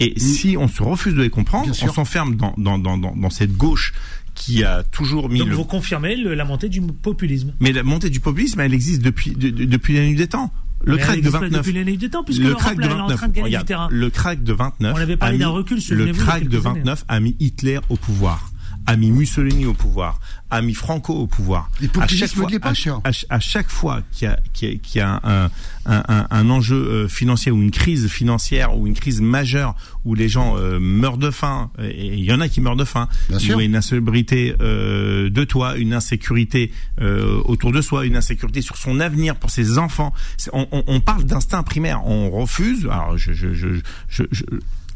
Et 0.00 0.18
si 0.18 0.56
on 0.58 0.66
se 0.68 0.82
refuse 0.82 1.14
de 1.14 1.22
les 1.22 1.30
comprendre, 1.30 1.68
Mm. 1.68 1.88
On 1.88 1.92
s'enferme 1.92 2.36
dans, 2.36 2.54
dans 2.58 2.78
dans 2.78 2.96
dans 2.98 3.30
cette 3.30 3.56
gauche 3.56 3.92
qui 4.34 4.64
a 4.64 4.82
toujours 4.82 5.28
mis 5.28 5.38
Donc 5.38 5.48
le 5.48 5.54
vous 5.54 5.64
confirmez 5.64 6.16
le- 6.16 6.34
la 6.34 6.44
montée 6.44 6.68
du 6.68 6.80
populisme. 6.82 7.54
mais 7.60 7.70
la 7.72 7.82
montée 7.84 8.10
du 8.10 8.18
populisme, 8.20 8.58
elle 8.60 8.74
existe 8.74 9.02
depuis 9.02 9.30
de- 9.32 9.50
de- 9.50 9.64
depuis 9.64 9.94
la 9.94 10.00
nuit 10.06 10.16
des 10.16 10.26
temps. 10.26 10.52
Le 10.86 10.96
crack 10.98 11.12
de 11.14 11.18
existe 11.20 11.32
pas 11.32 11.40
29. 11.40 11.60
depuis 11.60 11.72
l'année 11.72 11.96
des 11.96 12.10
temps, 12.10 12.24
puisque 12.24 12.42
le 12.42 12.54
crack 12.54 12.76
de 12.76 12.80
là, 12.82 12.86
elle 12.86 12.92
est 12.92 12.94
en 12.94 12.98
29. 13.06 13.16
train 13.18 13.28
de 13.28 13.32
gagner 13.32 13.46
regarde, 13.46 13.64
du 13.64 13.68
terrain. 13.68 13.88
Le 13.90 14.10
crack 14.10 14.42
de 14.42 14.52
29. 14.52 14.94
On 14.94 15.00
avait 15.00 15.16
parlé 15.16 15.38
d'un 15.38 15.48
recul, 15.48 15.78
Le 15.90 16.12
crack 16.12 16.44
de 16.44 16.48
quelques 16.50 16.66
années. 16.66 16.80
29 16.80 17.04
a 17.08 17.20
mis 17.20 17.36
Hitler 17.40 17.78
au 17.88 17.96
pouvoir, 17.96 18.50
a 18.86 18.96
mis 18.96 19.10
Mussolini 19.10 19.66
au 19.66 19.72
pouvoir, 19.74 20.20
a 20.50 20.60
mis 20.60 20.74
Franco 20.74 21.14
au 21.14 21.26
pouvoir. 21.26 21.70
Les 21.80 21.86
à 21.88 21.90
populismes 21.90 22.26
chaque 22.26 22.34
fois, 22.36 22.50
l'époque, 22.50 22.70
à 22.70 22.74
à, 23.04 23.12
ch- 23.12 23.26
à 23.30 23.40
chaque 23.40 23.70
fois 23.70 24.02
qu'il 24.12 24.28
y 24.28 24.30
a, 24.30 24.38
qu'il 24.52 24.68
y 24.68 24.72
a, 24.72 24.76
qu'il 24.78 24.98
y 24.98 25.00
a 25.00 25.20
un, 25.24 25.44
un, 25.86 26.02
un, 26.08 26.26
un 26.30 26.50
enjeu 26.50 26.76
euh, 26.76 27.08
financier 27.08 27.50
ou 27.50 27.62
une 27.62 27.70
crise 27.70 28.08
financière 28.08 28.76
ou 28.76 28.86
une 28.86 28.94
crise 28.94 29.20
majeure 29.20 29.74
où 30.04 30.14
les 30.14 30.28
gens 30.28 30.56
euh, 30.58 30.78
meurent 30.78 31.16
de 31.18 31.30
faim, 31.30 31.70
et 31.82 32.14
il 32.14 32.24
y 32.24 32.32
en 32.32 32.40
a 32.40 32.48
qui 32.48 32.60
meurent 32.60 32.76
de 32.76 32.84
faim, 32.84 33.08
Bien 33.28 33.38
il 33.38 33.48
y 33.48 33.52
a 33.52 33.62
une 33.62 33.76
insalubrité 33.76 34.54
euh, 34.60 35.30
de 35.30 35.44
toi, 35.44 35.76
une 35.76 35.94
insécurité 35.94 36.70
euh, 37.00 37.40
autour 37.46 37.72
de 37.72 37.80
soi, 37.80 38.04
une 38.04 38.16
insécurité 38.16 38.60
sur 38.60 38.76
son 38.76 39.00
avenir 39.00 39.36
pour 39.36 39.50
ses 39.50 39.78
enfants. 39.78 40.12
On, 40.52 40.66
on, 40.72 40.84
on 40.86 41.00
parle 41.00 41.24
d'instinct 41.24 41.62
primaire, 41.62 42.06
on 42.06 42.30
refuse. 42.30 42.84
Alors 42.84 43.16
je 43.16 43.32
je 43.32 43.54
je 43.54 43.68
je, 44.08 44.22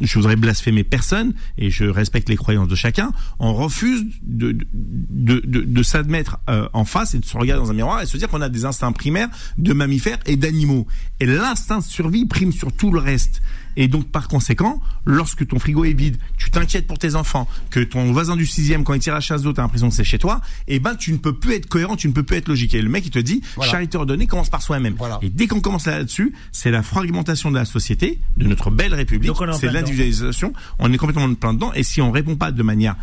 je 0.00 0.14
voudrais 0.14 0.36
blasphémer 0.36 0.84
personne 0.84 1.34
et 1.56 1.70
je 1.70 1.84
respecte 1.84 2.28
les 2.28 2.36
croyances 2.36 2.68
de 2.68 2.74
chacun. 2.74 3.12
On 3.38 3.54
refuse 3.54 4.04
de 4.22 4.56
de, 4.72 5.42
de, 5.44 5.60
de 5.60 5.82
s'admettre 5.82 6.38
euh, 6.48 6.68
en 6.72 6.84
face 6.84 7.14
et 7.14 7.18
de 7.18 7.24
se 7.24 7.36
regarder 7.36 7.64
dans 7.64 7.70
un 7.70 7.74
miroir 7.74 8.00
et 8.00 8.06
se 8.06 8.16
dire 8.16 8.28
qu'on 8.28 8.40
a 8.40 8.48
des 8.48 8.64
instincts 8.64 8.92
primaires 8.92 9.28
de 9.58 9.72
mammifères 9.72 10.18
et 10.26 10.36
d'animaux. 10.36 10.86
Et 11.20 11.26
l'instinct 11.26 11.78
de 11.78 11.84
survie 11.84 12.26
prime 12.26 12.52
sur 12.52 12.72
tout 12.72 12.92
le 12.92 13.00
reste. 13.00 13.42
Et 13.80 13.86
donc, 13.86 14.08
par 14.08 14.26
conséquent, 14.26 14.80
lorsque 15.06 15.46
ton 15.46 15.60
frigo 15.60 15.84
est 15.84 15.92
vide, 15.92 16.18
tu 16.36 16.50
t'inquiètes 16.50 16.88
pour 16.88 16.98
tes 16.98 17.14
enfants, 17.14 17.48
que 17.70 17.78
ton 17.78 18.12
voisin 18.12 18.34
du 18.34 18.44
sixième, 18.44 18.82
quand 18.82 18.92
il 18.92 18.98
tire 18.98 19.14
la 19.14 19.20
chasse 19.20 19.42
d'eau, 19.42 19.52
t'as 19.52 19.62
l'impression 19.62 19.88
que 19.88 19.94
c'est 19.94 20.02
chez 20.02 20.18
toi, 20.18 20.40
et 20.66 20.80
ben, 20.80 20.96
tu 20.96 21.12
ne 21.12 21.16
peux 21.16 21.32
plus 21.32 21.54
être 21.54 21.66
cohérent, 21.66 21.94
tu 21.94 22.08
ne 22.08 22.12
peux 22.12 22.24
plus 22.24 22.36
être 22.38 22.48
logique. 22.48 22.74
Et 22.74 22.82
le 22.82 22.88
mec, 22.88 23.06
il 23.06 23.12
te 23.12 23.20
dit, 23.20 23.40
Voilà. 23.54 23.70
charité 23.70 23.96
ordonnée 23.96 24.26
commence 24.26 24.50
par 24.50 24.62
soi-même. 24.62 24.96
Voilà. 24.98 25.20
Et 25.22 25.30
dès 25.30 25.46
qu'on 25.46 25.60
commence 25.60 25.86
là-dessus, 25.86 26.34
c'est 26.50 26.72
la 26.72 26.82
fragmentation 26.82 27.52
de 27.52 27.54
la 27.56 27.64
société, 27.64 28.18
de 28.36 28.46
notre 28.48 28.72
belle 28.72 28.94
République, 28.94 29.32
c'est 29.60 29.70
l'individualisation. 29.70 30.52
On 30.80 30.92
est 30.92 30.96
complètement 30.96 31.24
en 31.24 31.34
plein 31.34 31.54
dedans. 31.54 31.72
Et 31.74 31.84
si 31.84 32.02
on 32.02 32.10
répond 32.10 32.34
pas 32.34 32.50
de 32.50 32.62
manière 32.64 32.96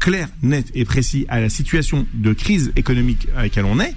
claire, 0.00 0.28
nette 0.42 0.70
et 0.74 0.84
précise 0.84 1.26
à 1.28 1.40
la 1.40 1.48
situation 1.48 2.06
de 2.14 2.32
crise 2.32 2.72
économique 2.74 3.28
à 3.36 3.42
laquelle 3.42 3.66
on 3.66 3.78
est, 3.80 3.94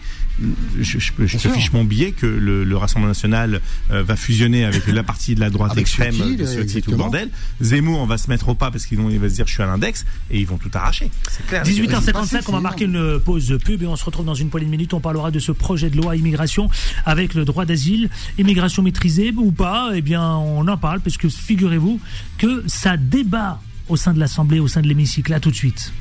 je, 0.79 0.97
je, 0.99 1.11
te 1.37 1.37
sûr. 1.37 1.53
fiche 1.53 1.71
mon 1.73 1.83
billet 1.83 2.11
que 2.11 2.25
le, 2.25 2.63
le 2.63 2.77
Rassemblement 2.77 3.09
national 3.09 3.61
euh, 3.91 4.01
va 4.03 4.15
fusionner 4.15 4.65
avec 4.65 4.87
la 4.87 5.03
partie 5.03 5.35
de 5.35 5.39
la 5.39 5.49
droite 5.51 5.71
Avec 5.71 5.83
extrême, 5.83 6.15
et 6.15 6.81
tout 6.81 6.91
le 6.91 6.97
bordel. 6.97 7.29
Zemmour, 7.61 7.99
on 7.99 8.05
va 8.07 8.17
se 8.17 8.29
mettre 8.29 8.49
au 8.49 8.55
pas 8.55 8.71
parce 8.71 8.85
qu'il 8.87 8.97
vont- 8.97 9.09
il 9.11 9.19
va 9.19 9.29
se 9.29 9.35
dire 9.35 9.45
je 9.47 9.53
suis 9.53 9.61
à 9.63 9.67
l'index 9.67 10.05
et 10.31 10.39
ils 10.39 10.47
vont 10.47 10.57
tout 10.57 10.71
arracher. 10.73 11.11
C'est 11.29 11.45
clair. 11.45 11.63
18h55, 11.63 12.43
on 12.47 12.51
va 12.53 12.59
marquer 12.61 12.85
une 12.85 13.19
pause 13.19 13.57
pub 13.63 13.83
et 13.83 13.85
on 13.87 13.95
se 13.95 14.03
retrouve 14.05 14.25
dans 14.25 14.33
une 14.33 14.49
poignée 14.49 14.65
de 14.65 14.71
minutes. 14.71 14.93
On 14.95 14.99
parlera 14.99 15.29
de 15.31 15.39
ce 15.39 15.51
projet 15.51 15.89
de 15.91 15.97
loi 15.97 16.15
immigration 16.15 16.69
avec 17.05 17.35
le 17.35 17.45
droit 17.45 17.65
d'asile, 17.65 18.09
immigration 18.37 18.81
maîtrisée 18.81 19.31
ou 19.37 19.51
pas? 19.51 19.91
Eh 19.93 20.01
bien, 20.01 20.27
on 20.35 20.67
en 20.67 20.77
parle 20.77 20.99
parce 20.99 21.17
que 21.17 21.29
figurez-vous 21.29 21.99
que 22.39 22.63
ça 22.67 22.97
débat 22.97 23.61
au 23.93 23.95
sein 23.95 24.13
de 24.13 24.19
l'Assemblée, 24.19 24.59
au 24.59 24.67
sein 24.67 24.81
de 24.81 24.87
l'hémicycle. 24.87 25.33
À 25.33 25.39
tout 25.39 25.51
de 25.51 25.55
suite. 25.55 25.93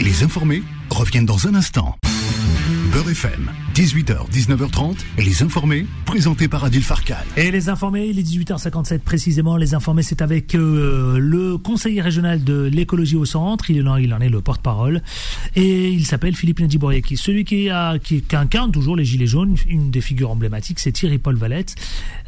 Les 0.00 0.22
informés 0.22 0.62
reviennent 0.88 1.26
dans 1.26 1.48
un 1.48 1.54
instant. 1.54 1.96
Beurre 2.92 3.08
FM, 3.08 3.50
18h, 3.74 4.30
19h30, 4.30 4.96
les 5.16 5.42
informés, 5.42 5.86
présentés 6.04 6.46
par 6.46 6.64
Adil 6.64 6.82
Farkan. 6.82 7.14
Et 7.38 7.50
les 7.50 7.70
informés, 7.70 8.06
il 8.06 8.18
est 8.18 8.22
18h57 8.22 8.98
précisément. 8.98 9.56
Les 9.56 9.72
informés, 9.74 10.02
c'est 10.02 10.20
avec 10.20 10.54
euh, 10.54 11.16
le 11.18 11.56
conseiller 11.56 12.02
régional 12.02 12.44
de 12.44 12.64
l'écologie 12.64 13.16
au 13.16 13.24
centre. 13.24 13.70
Il 13.70 13.88
en, 13.88 13.96
il 13.96 14.12
en 14.12 14.20
est 14.20 14.28
le 14.28 14.42
porte-parole. 14.42 15.00
Et 15.56 15.88
il 15.90 16.04
s'appelle 16.04 16.36
Philippe 16.36 16.60
Nadjibouriaki. 16.60 17.16
Celui 17.16 17.44
qui, 17.44 17.70
a, 17.70 17.98
qui, 17.98 18.22
incarne 18.32 18.72
toujours 18.72 18.94
les 18.94 19.06
Gilets 19.06 19.26
jaunes, 19.26 19.56
une 19.66 19.90
des 19.90 20.02
figures 20.02 20.30
emblématiques, 20.30 20.78
c'est 20.78 20.92
Thierry 20.92 21.18
Paul 21.18 21.36
Valette. 21.36 21.74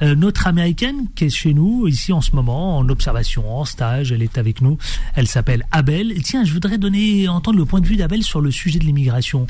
Euh, 0.00 0.14
notre 0.14 0.46
américaine 0.46 1.08
qui 1.14 1.24
est 1.26 1.30
chez 1.30 1.52
nous, 1.52 1.86
ici 1.88 2.10
en 2.14 2.22
ce 2.22 2.34
moment, 2.34 2.78
en 2.78 2.88
observation, 2.88 3.54
en 3.54 3.66
stage, 3.66 4.12
elle 4.12 4.22
est 4.22 4.38
avec 4.38 4.62
nous. 4.62 4.78
Elle 5.14 5.28
s'appelle 5.28 5.66
Abel. 5.72 6.12
Et 6.12 6.22
tiens, 6.22 6.44
je 6.44 6.54
voudrais 6.54 6.78
donner, 6.78 7.28
entendre 7.28 7.58
le 7.58 7.66
point 7.66 7.80
de 7.80 7.86
vue 7.86 7.96
d'Abel 7.96 8.22
sur 8.22 8.40
le 8.40 8.50
sujet 8.50 8.78
de 8.78 8.84
l'immigration. 8.84 9.46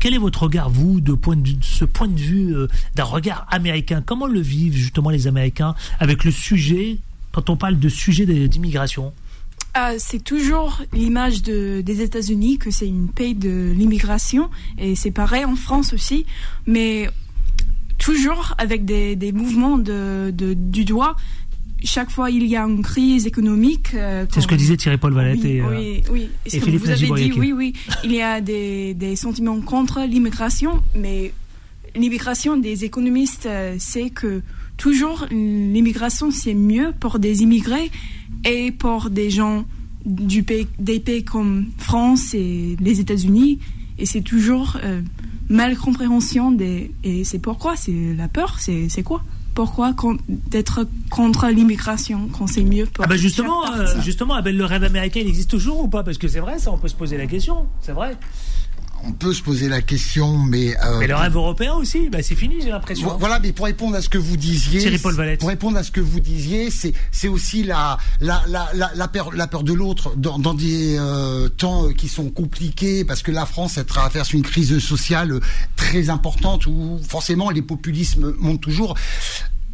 Quel 0.00 0.14
est 0.14 0.18
votre 0.18 0.42
regard, 0.44 0.70
vous, 0.70 1.00
de, 1.00 1.16
ce 1.62 1.84
point 1.84 2.08
de 2.08 2.18
vue 2.18 2.54
euh, 2.54 2.68
d'un 2.94 3.04
regard 3.04 3.46
américain? 3.50 4.02
Comment 4.04 4.26
le 4.26 4.40
vivent 4.40 4.76
justement 4.76 5.10
les 5.10 5.26
Américains 5.26 5.74
avec 5.98 6.24
le 6.24 6.30
sujet, 6.30 6.98
quand 7.32 7.50
on 7.50 7.56
parle 7.56 7.78
de 7.78 7.88
sujet 7.88 8.26
d'immigration? 8.48 9.12
Ah, 9.74 9.98
c'est 9.98 10.24
toujours 10.24 10.80
l'image 10.94 11.42
de, 11.42 11.82
des 11.82 12.00
États-Unis 12.00 12.56
que 12.56 12.70
c'est 12.70 12.88
une 12.88 13.08
pays 13.08 13.34
de 13.34 13.72
l'immigration 13.76 14.48
et 14.78 14.94
c'est 14.94 15.10
pareil 15.10 15.44
en 15.44 15.54
France 15.54 15.92
aussi, 15.92 16.24
mais 16.66 17.10
toujours 17.98 18.54
avec 18.56 18.84
des, 18.84 19.32
mouvements 19.32 19.78
du 19.78 20.84
doigt. 20.84 21.16
Chaque 21.84 22.10
fois 22.10 22.30
il 22.30 22.46
y 22.46 22.56
a 22.56 22.62
une 22.64 22.82
crise 22.82 23.26
économique. 23.26 23.94
euh, 23.94 24.26
C'est 24.32 24.40
ce 24.40 24.46
que 24.48 24.54
disait 24.54 24.76
Thierry 24.76 24.96
Paul 24.96 25.12
Valette 25.12 25.40
oui, 25.42 25.50
et, 25.50 25.60
euh, 25.60 25.68
oui, 25.70 26.02
oui. 26.10 26.28
Et 26.46 26.60
Philippe 26.60 26.82
vous 26.82 26.90
avez 26.90 27.06
dit, 27.28 27.32
oui, 27.38 27.52
oui, 27.52 27.72
il 28.02 28.12
y 28.12 28.22
a 28.22 28.40
des, 28.40 28.94
des 28.94 29.14
sentiments 29.14 29.60
contre 29.60 30.00
l'immigration, 30.00 30.82
mais 30.94 31.32
l'immigration 31.94 32.56
des 32.56 32.84
économistes, 32.84 33.46
euh, 33.46 33.76
c'est 33.78 34.10
que 34.10 34.42
toujours 34.76 35.26
l'immigration 35.30 36.30
c'est 36.30 36.54
mieux 36.54 36.92
pour 36.98 37.18
des 37.18 37.42
immigrés 37.42 37.90
et 38.44 38.72
pour 38.72 39.10
des 39.10 39.30
gens 39.30 39.64
du 40.04 40.42
pays, 40.42 40.68
des 40.78 41.00
pays 41.00 41.24
comme 41.24 41.66
France 41.78 42.34
et 42.34 42.76
les 42.80 43.00
États-Unis, 43.00 43.58
et 43.98 44.06
c'est 44.06 44.20
toujours 44.22 44.78
euh, 44.82 45.02
mal 45.48 45.76
compréhension 45.76 46.52
des 46.52 46.90
et 47.04 47.24
c'est 47.24 47.38
pourquoi? 47.38 47.76
C'est 47.76 48.14
la 48.16 48.28
peur, 48.28 48.58
c'est 48.60 49.02
quoi? 49.02 49.22
Pourquoi 49.56 49.94
con- 49.94 50.18
d'être 50.28 50.86
contre 51.10 51.46
l'immigration 51.48 52.28
quand 52.30 52.46
c'est 52.46 52.62
mieux 52.62 52.84
pour 52.86 53.04
Ah 53.04 53.08
bah 53.08 53.16
justement, 53.16 53.64
euh, 53.72 53.86
justement, 54.02 54.34
Abel, 54.34 54.56
le 54.56 54.66
rêve 54.66 54.84
américain, 54.84 55.20
il 55.20 55.28
existe 55.28 55.48
toujours 55.50 55.82
ou 55.82 55.88
pas? 55.88 56.02
Parce 56.04 56.18
que 56.18 56.28
c'est 56.28 56.40
vrai, 56.40 56.58
ça, 56.58 56.70
on 56.70 56.76
peut 56.78 56.88
se 56.88 56.94
poser 56.94 57.16
la 57.16 57.26
question. 57.26 57.66
C'est 57.80 57.92
vrai. 57.92 58.16
On 59.08 59.12
peut 59.12 59.32
se 59.32 59.42
poser 59.42 59.68
la 59.68 59.82
question, 59.82 60.36
mais. 60.38 60.76
euh, 60.84 60.98
Mais 60.98 61.06
le 61.06 61.14
rêve 61.14 61.34
européen 61.36 61.74
aussi, 61.74 62.08
bah, 62.10 62.22
c'est 62.22 62.34
fini, 62.34 62.56
j'ai 62.62 62.70
l'impression. 62.70 63.08
Vo- 63.08 63.18
Voilà, 63.18 63.38
mais 63.38 63.52
pour 63.52 63.66
répondre 63.66 63.94
à 63.96 64.02
ce 64.02 64.08
que 64.08 64.18
vous 64.18 64.36
disiez, 64.36 64.80
Thierry 64.80 64.98
Paul 64.98 65.14
Valette. 65.14 65.40
pour 65.40 65.48
répondre 65.48 65.76
à 65.78 65.82
ce 65.82 65.90
que 65.90 66.00
vous 66.00 66.20
disiez, 66.20 66.70
c'est 66.70 66.92
c'est 67.12 67.28
aussi 67.28 67.62
la 67.62 67.98
la 68.20 68.42
la 68.48 68.68
la, 68.74 68.90
la 68.94 69.08
peur 69.08 69.32
la 69.32 69.46
peur 69.46 69.62
de 69.62 69.72
l'autre 69.72 70.14
dans 70.16 70.38
dans 70.38 70.54
des 70.54 70.96
euh, 70.98 71.48
temps 71.48 71.88
qui 71.92 72.08
sont 72.08 72.30
compliqués 72.30 73.04
parce 73.04 73.22
que 73.22 73.30
la 73.30 73.46
France 73.46 73.78
elle 73.78 73.84
traverse 73.84 74.32
une 74.32 74.42
crise 74.42 74.78
sociale 74.78 75.40
très 75.76 76.10
importante 76.10 76.66
où 76.66 77.00
forcément 77.08 77.50
les 77.50 77.62
populismes 77.62 78.34
montent 78.38 78.60
toujours. 78.60 78.96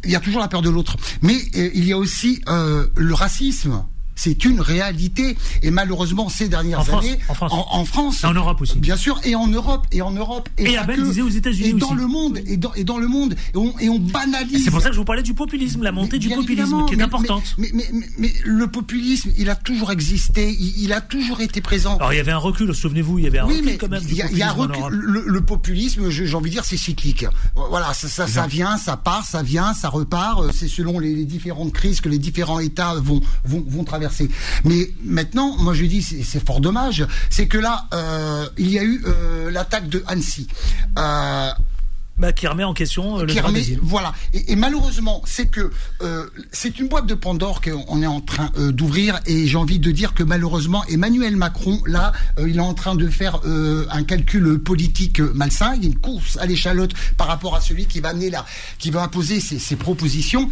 Il 0.05 0.11
y 0.11 0.15
a 0.15 0.19
toujours 0.19 0.41
la 0.41 0.49
peur 0.49 0.61
de 0.61 0.69
l'autre, 0.69 0.97
mais 1.21 1.37
euh, 1.55 1.69
il 1.73 1.85
y 1.85 1.93
a 1.93 1.97
aussi 1.97 2.41
euh, 2.49 2.85
le 2.95 3.13
racisme. 3.13 3.83
C'est 4.15 4.45
une 4.45 4.61
réalité 4.61 5.37
et 5.61 5.71
malheureusement 5.71 6.29
ces 6.29 6.47
dernières 6.49 6.79
En 6.81 6.83
France, 6.83 7.05
années 7.05 7.19
en 7.29 7.33
France. 7.33 7.51
en, 7.53 7.67
en 7.71 7.85
France, 7.85 8.23
Et 8.23 8.27
en 8.27 8.33
Europe 8.33 8.61
aussi. 8.61 8.77
bien 8.77 8.95
sûr, 8.97 9.19
et 9.23 9.35
en 9.35 9.47
Europe 9.47 9.87
et 9.91 10.01
en 10.01 10.11
Europe 10.11 10.49
Et 10.57 10.73
pas 10.75 10.81
Abel 10.81 10.97
que, 10.97 11.03
disait 11.05 11.21
aux 11.21 11.29
États-Unis 11.29 11.69
et 11.69 11.73
dans 11.73 11.87
aussi. 11.87 11.95
le 11.95 12.07
monde 12.07 12.39
et 12.45 12.57
dans 12.57 12.73
et 12.75 12.83
dans 12.83 12.97
le 12.97 13.07
monde 13.07 13.35
et 13.53 13.57
on, 13.57 13.77
et 13.79 13.89
on 13.89 13.95
Et 13.95 13.99
banalise. 13.99 14.63
c'est 14.63 14.71
pour 14.71 14.81
ça 14.81 14.89
que 14.89 14.93
je 14.95 14.99
vous 14.99 15.05
parlais 15.05 15.23
du 15.23 15.33
populisme, 15.33 15.81
la 15.83 15.91
montée 15.91 16.13
Mais 16.13 16.19
du 16.19 16.29
populisme, 16.29 16.85
qui 16.85 16.93
est 16.93 16.97
mais- 16.97 17.03
importante. 17.03 17.55
Mais, 17.57 17.69
mais, 17.73 17.89
mais, 17.91 18.05
mais 18.17 18.33
le 18.45 18.67
populisme, 18.67 19.31
il 19.37 19.49
a 19.49 19.55
toujours 19.55 19.91
existé, 19.91 20.55
il, 20.59 20.83
il 20.83 20.93
a 20.93 21.01
toujours 21.01 21.41
été 21.41 21.61
présent. 21.61 21.97
Alors 21.97 22.13
il 22.13 22.17
y 22.17 22.19
avait 22.19 22.31
un 22.31 22.37
recul, 22.37 22.73
souvenez-vous, 22.75 23.19
il 23.19 23.25
y 23.25 23.27
avait 23.27 23.39
un 23.39 23.45
oui, 23.47 23.55
recul 23.55 23.65
mais 23.65 23.77
quand 23.77 23.89
même. 23.89 24.03
du 24.03 24.11
il 24.13 24.17
y 24.17 24.21
a, 24.21 24.31
y 24.31 24.43
en 24.43 24.53
recul. 24.53 24.83
Le, 24.91 25.23
le 25.25 25.41
populisme, 25.41 26.09
j'ai 26.09 26.33
envie 26.35 26.49
de 26.51 26.55
dire, 26.55 26.65
c'est 26.65 26.77
cyclique. 26.77 27.25
Voilà, 27.55 27.93
ça, 27.93 28.07
ça, 28.07 28.27
ça 28.27 28.45
vient, 28.47 28.77
ça 28.77 28.95
part, 28.97 29.25
ça 29.25 29.41
vient, 29.41 29.73
ça 29.73 29.89
repart. 29.89 30.41
Euh, 30.41 30.51
C'est 30.53 30.67
selon 30.67 30.99
les, 30.99 31.15
les 31.15 31.25
différentes 31.25 31.73
crises 31.73 31.99
que 32.01 32.09
les 32.09 32.19
différents 32.19 32.59
États 32.59 32.93
vont 32.95 33.21
vont, 33.43 33.63
vont 33.67 33.83
traverser. 33.83 34.02
Mais 34.63 34.91
maintenant, 35.03 35.55
moi 35.57 35.73
je 35.73 35.85
dis, 35.85 36.01
c'est 36.01 36.45
fort 36.45 36.61
dommage, 36.61 37.05
c'est 37.29 37.47
que 37.47 37.57
là, 37.57 37.85
euh, 37.93 38.47
il 38.57 38.69
y 38.69 38.79
a 38.79 38.83
eu 38.83 39.03
euh, 39.05 39.51
l'attaque 39.51 39.89
de 39.89 40.03
Annecy. 40.07 40.47
Euh, 40.97 41.49
Bah, 42.15 42.31
qui 42.31 42.45
remet 42.45 42.63
en 42.63 42.75
question 42.75 43.17
euh, 43.17 43.21
le 43.21 43.27
qui 43.33 43.39
droit 43.39 43.49
remet- 43.49 43.79
voilà. 43.81 44.13
Et, 44.33 44.51
et 44.51 44.55
malheureusement, 44.55 45.23
c'est 45.25 45.47
que 45.47 45.71
euh, 46.03 46.27
c'est 46.51 46.77
une 46.79 46.87
boîte 46.87 47.07
de 47.07 47.15
Pandore 47.15 47.59
qu'on 47.59 48.01
est 48.03 48.07
en 48.07 48.21
train 48.21 48.51
euh, 48.57 48.71
d'ouvrir. 48.71 49.19
Et 49.25 49.47
j'ai 49.47 49.57
envie 49.57 49.79
de 49.79 49.89
dire 49.91 50.13
que 50.13 50.21
malheureusement, 50.21 50.83
Emmanuel 50.89 51.35
Macron, 51.35 51.81
là, 51.87 52.11
euh, 52.37 52.47
il 52.47 52.57
est 52.57 52.61
en 52.61 52.75
train 52.75 52.93
de 52.95 53.07
faire 53.09 53.39
euh, 53.45 53.87
un 53.89 54.03
calcul 54.03 54.59
politique 54.59 55.19
malsain. 55.21 55.73
Il 55.75 55.81
y 55.83 55.85
a 55.87 55.89
une 55.89 55.97
course 55.97 56.37
à 56.37 56.45
l'échalote 56.45 56.91
par 57.17 57.25
rapport 57.27 57.55
à 57.55 57.61
celui 57.61 57.87
qui 57.87 57.99
va 57.99 58.09
amener 58.09 58.29
là, 58.29 58.45
qui 58.77 58.91
va 58.91 59.01
imposer 59.01 59.39
ses, 59.39 59.57
ses 59.57 59.75
propositions. 59.75 60.49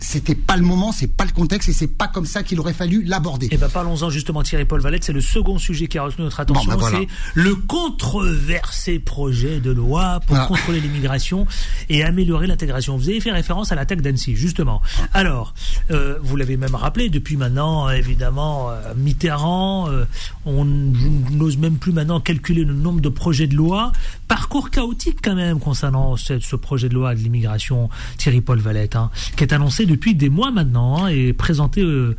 C'était 0.00 0.34
pas 0.34 0.56
le 0.56 0.62
moment, 0.62 0.92
c'est 0.92 1.08
pas 1.14 1.24
le 1.24 1.32
contexte, 1.32 1.68
et 1.68 1.72
c'est 1.72 1.88
pas 1.88 2.08
comme 2.08 2.26
ça 2.26 2.42
qu'il 2.42 2.58
aurait 2.60 2.72
fallu 2.72 3.02
l'aborder. 3.02 3.48
Eh 3.50 3.56
ben 3.58 3.68
parlons-en 3.68 4.08
justement 4.08 4.42
Thierry 4.42 4.64
Paul 4.64 4.80
Valette, 4.80 5.04
c'est 5.04 5.12
le 5.12 5.20
second 5.20 5.58
sujet 5.58 5.88
qui 5.88 5.98
a 5.98 6.04
retenu 6.04 6.24
notre 6.24 6.40
attention, 6.40 6.64
Bon, 6.70 6.76
ben 6.76 6.80
voilà. 6.80 6.98
c'est 7.00 7.08
le 7.34 7.54
controversé 7.56 8.98
projet 8.98 9.60
de 9.60 9.70
loi 9.72 10.20
pour 10.20 10.36
Voilà. 10.36 10.46
contrôler 10.46 10.80
l'immigration 10.86 11.46
et 11.88 12.02
améliorer 12.04 12.46
l'intégration. 12.46 12.96
Vous 12.96 13.08
avez 13.08 13.20
fait 13.20 13.30
référence 13.32 13.72
à 13.72 13.74
l'attaque 13.74 14.00
d'Annecy, 14.00 14.36
justement. 14.36 14.82
Alors, 15.12 15.54
euh, 15.90 16.16
vous 16.22 16.36
l'avez 16.36 16.56
même 16.56 16.74
rappelé, 16.74 17.08
depuis 17.08 17.36
maintenant, 17.36 17.88
évidemment, 17.90 18.70
euh, 18.70 18.94
Mitterrand, 18.96 19.88
euh, 19.90 20.04
on 20.44 20.64
n'ose 20.64 21.58
même 21.58 21.76
plus 21.76 21.92
maintenant 21.92 22.20
calculer 22.20 22.64
le 22.64 22.74
nombre 22.74 23.00
de 23.00 23.08
projets 23.08 23.46
de 23.46 23.54
loi. 23.56 23.92
Parcours 24.28 24.70
chaotique 24.70 25.18
quand 25.22 25.34
même 25.34 25.58
concernant 25.60 26.16
ce, 26.16 26.38
ce 26.40 26.56
projet 26.56 26.88
de 26.88 26.94
loi 26.94 27.14
de 27.14 27.20
l'immigration, 27.20 27.88
Thierry 28.18 28.40
Paul 28.40 28.58
Valette, 28.58 28.96
hein, 28.96 29.10
qui 29.36 29.44
est 29.44 29.52
annoncé 29.52 29.86
depuis 29.86 30.14
des 30.14 30.28
mois 30.28 30.50
maintenant 30.50 31.04
hein, 31.04 31.08
et 31.08 31.32
présenté 31.32 31.82
euh, 31.82 32.16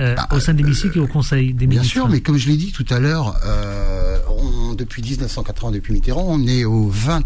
euh, 0.00 0.14
au 0.32 0.40
sein 0.40 0.52
de 0.52 0.58
l'hémicycle 0.62 0.98
et 0.98 1.00
au 1.00 1.06
Conseil 1.06 1.54
des 1.54 1.66
Bah, 1.66 1.70
Bien 1.70 1.80
ministres. 1.80 1.92
sûr, 1.92 2.08
mais 2.08 2.20
comme 2.20 2.36
je 2.36 2.48
l'ai 2.48 2.56
dit 2.56 2.72
tout 2.72 2.84
à 2.90 2.98
l'heure, 3.00 3.34
euh, 3.46 4.18
on- 4.28 4.74
depuis 4.74 5.00
1980, 5.02 5.70
depuis 5.72 5.94
Mitterrand, 5.94 6.26
on 6.28 6.46
est 6.46 6.64
au 6.66 6.88
20, 6.88 7.22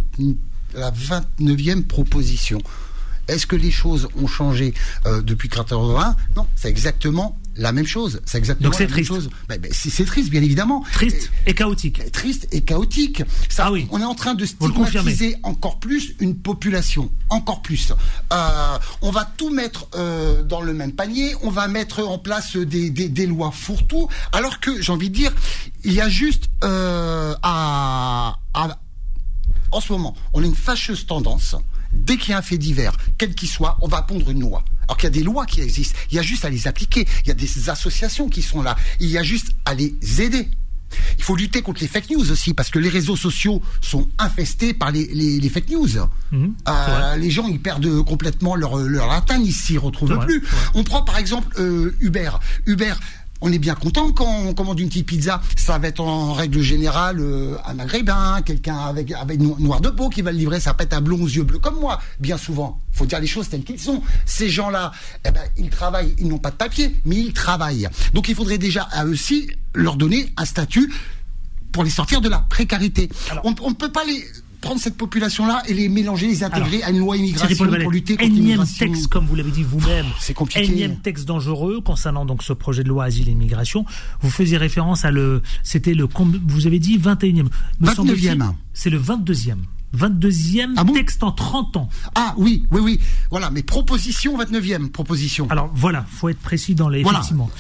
la 0.75 0.91
29e 0.91 1.85
proposition. 1.85 2.59
Est-ce 3.29 3.47
que 3.47 3.55
les 3.55 3.71
choses 3.71 4.09
ont 4.21 4.27
changé 4.27 4.75
euh, 5.07 5.23
depuis 5.23 5.49
1980 5.49 6.16
Non, 6.37 6.47
c'est 6.57 6.68
exactement 6.68 7.39
la 7.55 7.71
même 7.71 7.87
chose. 7.87 8.21
C'est 8.25 8.39
exactement 8.39 8.71
Donc 8.71 8.75
c'est 8.77 8.85
la 8.85 8.89
même 8.89 8.95
triste. 8.97 9.09
chose. 9.09 9.31
Ben, 9.49 9.61
ben, 9.61 9.71
c'est 9.73 9.91
c'est 9.91 10.05
triste, 10.05 10.31
bien 10.31 10.43
évidemment. 10.43 10.85
Triste 10.93 11.31
et 11.47 11.55
chaotique. 11.55 12.01
Et- 12.05 12.11
triste 12.11 12.49
et 12.51 12.62
chaotique. 12.62 13.23
Ça, 13.49 13.66
Ah 13.66 13.73
oui. 13.73 13.87
On 13.93 14.01
est 14.01 14.05
en 14.05 14.16
train 14.16 14.35
de 14.35 14.45
stigmatiser 14.45 15.37
encore 15.45 15.79
plus 15.79 16.14
une 16.18 16.35
population, 16.39 17.09
encore 17.29 17.62
plus. 17.62 17.93
Euh, 18.33 18.79
on 19.03 19.12
va 19.12 19.31
tout 19.37 19.51
mettre 19.51 19.87
euh, 19.95 20.43
dans 20.43 20.61
le 20.62 20.73
même 20.75 20.91
panier. 20.93 21.35
On 21.43 21.51
va 21.51 21.68
mettre 21.68 22.01
en 22.03 22.18
place 22.18 22.57
des, 22.57 22.91
des, 22.91 23.09
des 23.09 23.27
lois 23.27 23.53
fourre-tout. 23.53 24.09
Alors 24.33 24.59
que 24.59 24.81
j'ai 24.83 24.91
envie 24.91 25.11
de 25.11 25.14
dire, 25.14 25.33
il 25.85 25.93
y 25.93 26.01
a 26.01 26.09
juste 26.09 26.47
euh, 26.64 27.35
à, 27.45 28.39
à 28.55 28.79
en 29.73 29.81
ce 29.81 29.93
moment, 29.93 30.14
on 30.33 30.43
a 30.43 30.47
une 30.47 30.55
fâcheuse 30.55 31.07
tendance. 31.07 31.57
Dès 31.93 32.16
qu'il 32.16 32.31
y 32.31 32.35
a 32.35 32.39
un 32.39 32.43
fait 32.43 32.59
divers, 32.59 32.93
quel 33.18 33.35
qu'il 33.35 33.49
soit, 33.49 33.77
on 33.81 33.89
va 33.89 34.03
pondre 34.03 34.31
une 34.31 34.41
loi. 34.41 34.64
Alors 34.85 34.97
qu'il 34.97 35.05
y 35.05 35.09
a 35.09 35.11
des 35.11 35.23
lois 35.25 35.45
qui 35.47 35.61
existent. 35.61 35.97
Il 36.11 36.16
y 36.16 36.18
a 36.18 36.23
juste 36.23 36.45
à 36.45 36.51
les 36.51 36.68
appliquer. 36.68 37.07
Il 37.25 37.29
y 37.29 37.31
a 37.31 37.35
des 37.35 37.68
associations 37.68 38.29
qui 38.29 38.43
sont 38.43 38.62
là. 38.62 38.77
Il 39.01 39.09
y 39.09 39.18
a 39.18 39.23
juste 39.23 39.53
à 39.64 39.75
les 39.75 39.95
aider. 40.21 40.49
Il 41.18 41.23
faut 41.23 41.37
lutter 41.37 41.62
contre 41.62 41.81
les 41.83 41.87
fake 41.87 42.11
news 42.11 42.33
aussi, 42.33 42.53
parce 42.53 42.68
que 42.68 42.81
les 42.81 42.89
réseaux 42.89 43.14
sociaux 43.14 43.62
sont 43.81 44.09
infestés 44.18 44.75
par 44.75 44.91
les, 44.91 45.07
les, 45.07 45.39
les 45.39 45.49
fake 45.49 45.68
news. 45.71 45.89
Mhm, 46.33 46.55
Euh, 46.68 47.16
les 47.16 47.31
gens, 47.31 47.47
ils 47.47 47.61
perdent 47.61 48.03
complètement 48.05 48.57
leur, 48.57 48.77
leur 48.77 49.07
latin, 49.07 49.39
ils 49.41 49.53
s'y 49.53 49.79
retrouvent 49.79 50.18
plus. 50.18 50.41
vrai. 50.41 50.51
On 50.75 50.83
prend 50.83 51.03
par 51.03 51.18
exemple 51.18 51.47
euh, 51.61 51.95
Uber. 52.01 52.31
Uber, 52.66 52.95
on 53.41 53.51
est 53.53 53.59
bien 53.59 53.74
content 53.74 54.12
quand 54.12 54.26
on 54.47 54.55
commande 54.55 54.78
une 54.80 54.88
petite 54.88 55.07
pizza. 55.07 55.41
Ça 55.57 55.78
va 55.78 55.88
être 55.88 56.01
en 56.01 56.32
règle 56.34 56.61
générale 56.61 57.18
euh, 57.20 57.57
un 57.66 57.74
maghrébin, 57.74 58.43
quelqu'un 58.43 58.76
avec, 58.78 59.12
avec 59.12 59.41
no- 59.41 59.57
noir 59.59 59.80
de 59.80 59.88
peau 59.91 60.09
qui 60.09 60.22
va 60.22 60.32
le 60.32 60.38
livrer. 60.38 60.61
Ça 60.61 60.74
peut 60.74 60.84
être 60.84 60.95
un 60.95 61.01
blond 61.01 61.20
aux 61.22 61.26
yeux 61.28 61.43
bleus 61.45 61.59
comme 61.59 61.80
moi, 61.80 62.01
bien 62.18 62.36
souvent. 62.36 62.78
faut 62.93 63.07
dire 63.07 63.20
les 63.20 63.26
choses 63.26 63.49
telles 63.49 63.62
qu'elles 63.64 63.78
sont. 63.80 64.03
Ces 64.26 64.51
gens-là, 64.51 64.93
eh 65.26 65.30
ben, 65.30 65.43
ils 65.57 65.70
travaillent, 65.70 66.14
ils 66.18 66.28
n'ont 66.28 66.38
pas 66.38 66.51
de 66.51 66.57
papier, 66.57 66.95
mais 67.05 67.16
ils 67.16 67.32
travaillent. 67.32 67.88
Donc 68.14 68.28
il 68.28 68.34
faudrait 68.34 68.59
déjà 68.59 68.82
à 68.93 69.05
eux 69.07 69.11
aussi 69.11 69.49
leur 69.74 69.97
donner 69.97 70.32
un 70.36 70.45
statut 70.45 70.93
pour 71.72 71.84
les 71.84 71.91
sortir 71.91 72.20
de 72.20 72.28
la 72.28 72.38
précarité. 72.41 73.09
Alors- 73.30 73.45
on 73.45 73.70
ne 73.70 73.74
peut 73.74 73.93
pas 73.93 74.05
les 74.05 74.24
prendre 74.61 74.81
cette 74.81 74.97
population-là 74.97 75.63
et 75.69 75.75
les 75.75 75.89
mélanger, 75.89 76.27
les 76.27 76.45
intégrer 76.45 76.77
Alors, 76.83 76.89
à 76.89 76.91
une 76.91 76.99
loi 76.99 77.17
immigration 77.17 77.67
pour 77.67 77.91
lutter 77.91 78.15
contre 78.15 78.27
énième 78.27 78.37
l'immigration. 78.45 78.87
texte, 78.87 79.07
comme 79.09 79.27
vous 79.27 79.35
l'avez 79.35 79.51
dit 79.51 79.63
vous-même, 79.63 80.07
C'est 80.19 80.35
compliqué. 80.35 80.65
énième 80.65 80.99
texte 81.01 81.27
dangereux 81.27 81.81
concernant 81.81 82.25
donc 82.25 82.43
ce 82.43 82.53
projet 82.53 82.83
de 82.85 82.89
loi 82.89 83.05
asile 83.05 83.29
et 83.29 83.33
immigration. 83.33 83.85
Vous 84.21 84.31
faisiez 84.31 84.57
référence 84.59 85.05
à 85.05 85.11
le, 85.11 85.43
c'était 85.63 85.95
le, 85.95 86.07
vous 86.47 86.67
avez 86.67 86.79
dit 86.79 86.99
21e. 86.99 87.45
Me 87.81 87.87
29e. 87.89 87.95
semble-t-il, 87.95 88.39
C'est 88.73 88.91
le 88.91 88.99
22e. 89.01 89.57
22e 89.97 90.74
Ah 90.76 90.84
bon 90.84 90.93
texte 90.93 91.22
en 91.22 91.32
30 91.32 91.76
ans. 91.76 91.88
Ah 92.14 92.34
oui, 92.36 92.64
oui, 92.70 92.80
oui. 92.80 93.01
Voilà, 93.30 93.51
mais 93.51 93.62
proposition 93.62 94.38
29e, 94.38 94.88
proposition. 94.91 95.47
Alors 95.51 95.70
voilà, 95.74 96.05
faut 96.09 96.28
être 96.28 96.38
précis 96.38 96.74
dans 96.74 96.88
les. 96.88 97.03
Voilà. 97.03 97.18
Effectivement. 97.18 97.51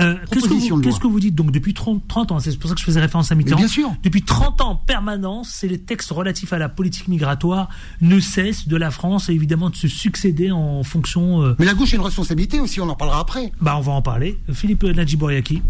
Euh, 0.00 0.16
qu'est-ce, 0.30 0.44
que 0.48 0.54
vous, 0.54 0.60
de 0.64 0.68
loi. 0.70 0.80
qu'est-ce 0.82 1.00
que 1.00 1.06
vous 1.06 1.20
dites 1.20 1.34
donc 1.34 1.50
depuis 1.50 1.74
30, 1.74 2.06
30 2.08 2.32
ans 2.32 2.40
C'est 2.40 2.58
pour 2.58 2.68
ça 2.68 2.74
que 2.74 2.80
je 2.80 2.86
faisais 2.86 3.00
référence 3.00 3.30
à 3.30 3.34
Mitterrand. 3.34 3.58
bien 3.60 3.68
sûr. 3.68 3.92
Depuis 4.02 4.22
30 4.22 4.60
ans 4.60 4.70
en 4.70 4.76
permanence, 4.76 5.50
c'est 5.50 5.68
les 5.68 5.78
textes 5.80 6.10
relatifs 6.10 6.52
à 6.52 6.58
la 6.58 6.68
politique 6.68 7.08
migratoire 7.08 7.68
ne 8.00 8.18
cessent 8.20 8.66
de 8.68 8.76
la 8.76 8.90
France 8.90 9.28
et 9.28 9.32
évidemment 9.32 9.70
de 9.70 9.76
se 9.76 9.88
succéder 9.88 10.50
en 10.50 10.82
fonction. 10.84 11.42
euh, 11.42 11.54
Mais 11.58 11.66
la 11.66 11.74
gauche 11.74 11.92
a 11.92 11.96
une 11.96 12.02
responsabilité 12.02 12.60
aussi, 12.60 12.80
on 12.80 12.88
en 12.88 12.96
parlera 12.96 13.20
après. 13.20 13.52
bah 13.60 13.74
on 13.76 13.80
va 13.82 13.92
en 13.92 14.02
parler. 14.02 14.38
Philippe 14.52 14.84
Nadjibouriaki. 14.84 15.62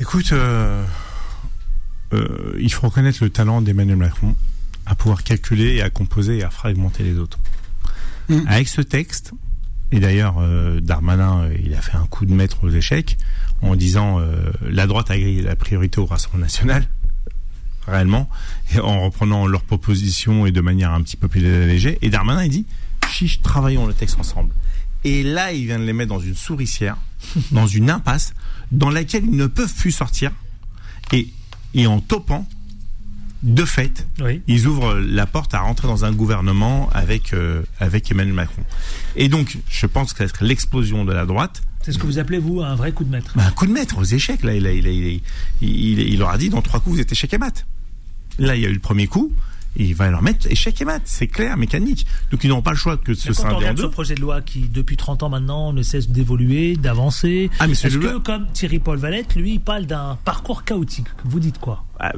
Écoute, 0.00 0.32
euh, 0.32 0.84
euh, 2.12 2.56
il 2.60 2.72
faut 2.72 2.86
reconnaître 2.86 3.22
le 3.22 3.30
talent 3.30 3.62
d'Emmanuel 3.62 3.96
Macron 3.96 4.36
à 4.86 4.94
pouvoir 4.94 5.24
calculer 5.24 5.76
et 5.76 5.82
à 5.82 5.90
composer 5.90 6.38
et 6.38 6.42
à 6.44 6.50
fragmenter 6.50 7.02
les 7.02 7.18
autres. 7.18 7.38
Mm. 8.28 8.40
Avec 8.46 8.68
ce 8.68 8.80
texte, 8.80 9.32
et 9.92 10.00
d'ailleurs 10.00 10.36
euh, 10.38 10.80
Darmanin, 10.80 11.42
euh, 11.42 11.56
il 11.64 11.74
a 11.74 11.80
fait 11.80 11.96
un 11.96 12.06
coup 12.06 12.26
de 12.26 12.32
maître 12.32 12.58
aux 12.64 12.70
échecs 12.70 13.16
en 13.62 13.76
disant 13.76 14.18
euh, 14.20 14.50
la 14.62 14.86
droite 14.86 15.10
a 15.10 15.18
grillé 15.18 15.42
la 15.42 15.56
priorité 15.56 16.00
au 16.00 16.06
Rassemblement 16.06 16.44
national, 16.44 16.88
réellement, 17.86 18.28
et 18.74 18.80
en 18.80 19.02
reprenant 19.02 19.46
leurs 19.46 19.62
propositions 19.62 20.46
et 20.46 20.52
de 20.52 20.60
manière 20.60 20.92
un 20.92 21.02
petit 21.02 21.16
peu 21.16 21.28
plus 21.28 21.44
allégée. 21.46 21.98
Et 22.02 22.10
Darmanin, 22.10 22.44
il 22.44 22.50
dit 22.50 22.66
chiche, 23.08 23.40
travaillons 23.40 23.86
le 23.86 23.94
texte 23.94 24.18
ensemble. 24.18 24.52
Et 25.04 25.22
là, 25.22 25.52
il 25.52 25.66
vient 25.66 25.78
de 25.78 25.84
les 25.84 25.92
mettre 25.92 26.08
dans 26.08 26.20
une 26.20 26.34
souricière, 26.34 26.96
dans 27.52 27.66
une 27.66 27.90
impasse, 27.90 28.34
dans 28.72 28.90
laquelle 28.90 29.24
ils 29.24 29.36
ne 29.36 29.46
peuvent 29.46 29.74
plus 29.74 29.92
sortir. 29.92 30.32
Et, 31.12 31.28
et 31.74 31.86
en 31.86 32.00
topant, 32.00 32.46
de 33.42 33.64
fait, 33.64 34.06
Oui. 34.20 34.40
ils 34.48 34.66
ouvrent 34.66 34.94
la 34.94 35.26
porte 35.26 35.54
à 35.54 35.60
rentrer 35.60 35.86
dans 35.88 36.04
un 36.04 36.12
gouvernement 36.12 36.88
avec, 36.92 37.32
euh, 37.34 37.62
avec 37.80 38.10
Emmanuel 38.10 38.34
Macron. 38.34 38.62
Et 39.14 39.28
donc, 39.28 39.58
je 39.68 39.86
pense 39.86 40.12
que 40.12 40.18
ça 40.18 40.24
être 40.24 40.42
l'explosion 40.44 41.04
de 41.04 41.12
la 41.12 41.26
droite. 41.26 41.62
C'est 41.82 41.92
ce 41.92 41.98
que 41.98 42.06
vous 42.06 42.18
appelez 42.18 42.38
vous 42.38 42.62
un 42.62 42.74
vrai 42.74 42.90
coup 42.92 43.04
de 43.04 43.10
maître. 43.10 43.32
Bah, 43.36 43.44
un 43.46 43.50
coup 43.52 43.66
de 43.66 43.72
maître 43.72 43.98
aux 43.98 44.04
échecs. 44.04 44.42
Là, 44.42 44.54
il, 44.54 44.66
a- 44.66 44.72
il, 44.72 44.86
a- 44.86 44.90
il, 44.90 45.06
a- 45.06 45.20
il, 45.60 45.98
il 46.00 46.18
leur 46.18 46.30
a 46.30 46.38
dit 46.38 46.48
dans 46.48 46.62
trois 46.62 46.80
coups, 46.80 46.96
vous 46.96 47.00
êtes 47.02 47.12
échec 47.12 47.32
et 47.32 47.38
mat. 47.38 47.66
Là, 48.38 48.56
il 48.56 48.62
y 48.62 48.66
a 48.66 48.68
eu 48.68 48.72
le 48.74 48.80
premier 48.80 49.06
coup. 49.06 49.32
Et 49.78 49.84
il 49.84 49.94
va 49.94 50.10
leur 50.10 50.22
mettre 50.22 50.50
échec 50.50 50.80
et 50.80 50.84
mat. 50.86 51.02
C'est 51.04 51.26
clair, 51.26 51.56
mécanique. 51.56 52.06
Donc, 52.30 52.42
ils 52.44 52.48
n'auront 52.48 52.62
pas 52.62 52.70
le 52.70 52.76
choix 52.78 52.96
que 52.96 53.12
on 53.12 53.14
scinder 53.14 53.54
en 53.54 53.56
regarde 53.58 53.76
ce 53.76 53.82
deux. 53.82 53.90
projet 53.90 54.14
de 54.14 54.20
loi 54.22 54.40
qui, 54.40 54.60
depuis 54.60 54.96
30 54.96 55.22
ans 55.22 55.28
maintenant, 55.28 55.72
ne 55.74 55.82
cesse 55.82 56.08
d'évoluer, 56.08 56.76
d'avancer, 56.76 57.50
Ah, 57.58 57.66
mais 57.66 57.72
est-ce 57.72 57.88
celui-là- 57.90 58.12
que, 58.14 58.18
comme 58.18 58.46
Thierry 58.54 58.78
Paul 58.78 58.96
Valette, 58.98 59.34
lui, 59.36 59.52
il 59.54 59.60
parle 59.60 59.84
d'un 59.86 60.18
parcours 60.24 60.64
chaotique? 60.64 61.06
Vous 61.24 61.40
dites 61.40 61.58
quoi? 61.58 61.84
Ah, 62.00 62.12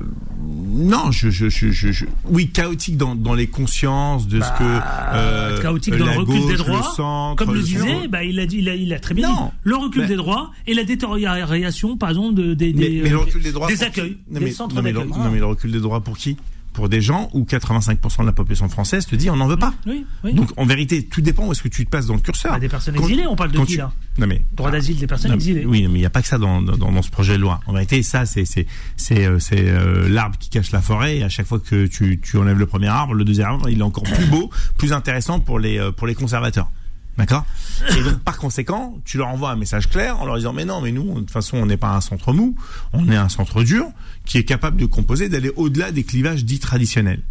non, 0.47 1.11
je, 1.13 1.31
je, 1.31 1.49
je, 1.49 1.71
je, 1.71 1.93
je- 1.93 2.05
oui, 2.27 2.49
chaotique 2.51 2.97
dans, 2.97 3.15
dans 3.15 3.35
les 3.35 3.47
consciences 3.47 4.27
de 4.29 4.41
ce 4.41 4.49
que 4.59 4.81
euh, 5.15 5.61
chaotique 5.61 5.97
dans 5.97 6.07
le 6.07 6.19
recul 6.19 6.41
gauche, 6.41 6.51
des 6.51 6.57
droits, 6.57 6.77
le 6.79 6.83
centre, 6.97 7.37
comme 7.45 7.55
le 7.55 7.61
centre. 7.65 7.85
disait, 7.85 8.09
bah, 8.09 8.25
il 8.25 8.39
a 8.41 8.47
dit, 8.47 8.59
il 8.59 8.69
a, 8.69 8.75
il 8.75 8.93
a 8.93 8.99
très 9.01 9.15
bien 9.15 9.29
Non. 9.29 9.47
dit, 9.47 9.51
le 9.65 9.77
recul 9.77 10.03
Mais- 10.03 10.09
des 10.09 10.17
droits 10.17 10.51
et 10.67 10.75
la 10.75 10.85
détérioration, 10.85 11.97
par 11.97 12.09
exemple, 12.11 12.35
de, 12.35 12.55
des, 12.55 12.73
Mais, 12.73 12.89
des, 12.89 13.01
mais 13.03 13.09
le 13.11 13.17
euh, 13.17 13.19
recul 13.21 13.43
des 13.43 13.53
droits 13.53 13.69
des 13.69 13.75
pour 13.77 13.87
accueils, 13.87 14.17
non, 14.31 14.41
des 14.41 14.51
centres 14.51 14.75
non, 14.75 14.83
mais 14.83 14.93
le, 14.93 14.99
d'accueil. 15.01 15.19
non, 15.23 15.31
mais 15.31 15.39
le 15.39 15.47
recul 15.47 15.73
des 15.73 15.81
droits 15.81 16.01
pour 16.01 16.17
qui? 16.19 16.37
Pour 16.73 16.89
des 16.89 17.01
gens 17.01 17.29
où 17.35 17.43
85% 17.45 18.21
de 18.21 18.27
la 18.27 18.33
population 18.33 18.69
française 18.69 19.05
te 19.07 19.17
dit 19.17 19.31
on 19.31 19.37
n'en 19.37 19.49
veut 19.49 19.57
pas. 19.57 19.75
Oui, 19.87 20.07
oui. 20.23 20.33
Donc 20.35 20.51
en 20.57 20.65
vérité, 20.65 21.05
tout 21.07 21.21
dépend 21.21 21.47
où 21.47 21.53
est-ce 21.53 21.63
que 21.63 21.69
tu 21.69 21.85
te 21.85 21.91
passes 21.91 22.07
dans 22.07 22.15
le 22.15 22.21
curseur. 22.21 22.53
Bah, 22.53 22.61
des 22.61 22.69
personnes 22.69 22.95
exilées, 22.97 23.27
on 23.27 23.35
parle 23.37 23.51
de 23.53 23.59
qui, 23.61 23.73
tu- 23.73 23.79
là? 23.79 23.91
Non 24.19 24.27
mais 24.27 24.43
Droit 24.53 24.71
d'asile 24.71 24.97
des 24.99 25.07
personnes 25.07 25.31
non, 25.31 25.37
exilées. 25.37 25.65
Oui, 25.67 25.83
mais 25.89 25.99
il 25.99 26.01
n'y 26.01 26.07
a 26.07 26.11
pas 26.11 26.23
que 26.23 26.29
ça 26.29 26.39
dans, 26.39 26.63
dans, 26.63 26.77
dans 26.77 27.03
ce 27.03 27.11
projet 27.11 27.33
de 27.37 27.43
loi. 27.43 27.61
En 27.67 27.73
vérité, 27.73 28.03
ça, 28.03 28.27
c'est 28.27 28.45
c'est 28.45 28.67
c'est 28.97 29.25
euh, 29.27 29.39
euh, 29.53 30.09
l'arbre 30.09 30.37
qui 30.39 30.51
cache 30.51 30.71
la 30.71 30.81
forêt. 30.81 31.19
Et 31.19 31.23
à 31.25 31.29
chaque 31.29 31.47
fois 31.47 31.59
que 31.59 31.87
tu, 31.87 32.21
tu 32.21 32.37
enlèves 32.37 32.59
le 32.59 32.67
premier 32.67 32.89
arbre, 32.89 33.15
le 33.15 33.25
deuxième 33.25 33.49
arbre, 33.49 33.69
il 33.69 33.79
est 33.79 33.83
encore 33.83 34.05
plus 34.05 34.27
beau, 34.27 34.51
plus 34.77 34.93
intéressant 34.93 35.41
pour 35.41 35.59
les 35.59 35.79
euh, 35.79 35.91
pour 35.93 36.07
les 36.07 36.15
conservateurs. 36.15 36.71
D'accord 37.19 37.45
Et 37.91 38.03
donc, 38.03 38.21
par 38.21 38.39
conséquent, 38.39 38.97
tu 39.05 39.19
leur 39.19 39.27
envoies 39.27 39.51
un 39.51 39.57
message 39.57 39.89
clair 39.89 40.21
en 40.21 40.25
leur 40.25 40.37
disant, 40.37 40.53
mais 40.53 40.65
non, 40.65 40.81
mais 40.81 40.93
nous, 40.93 41.15
de 41.15 41.21
toute 41.21 41.33
façon, 41.33 41.57
on 41.57 41.67
n'est 41.67 41.77
pas 41.77 41.95
un 41.95 42.01
centre 42.01 42.33
mou, 42.33 42.55
on 42.93 43.11
est 43.11 43.17
un 43.17 43.29
centre 43.29 43.65
dur 43.65 43.87
qui 44.25 44.39
est 44.39 44.45
capable 44.45 44.77
de 44.77 44.87
composer, 44.87 45.29
d'aller 45.29 45.51
au-delà 45.57 45.91
des 45.91 46.05
clivages 46.05 46.45
dits 46.45 46.61
traditionnels. 46.61 47.23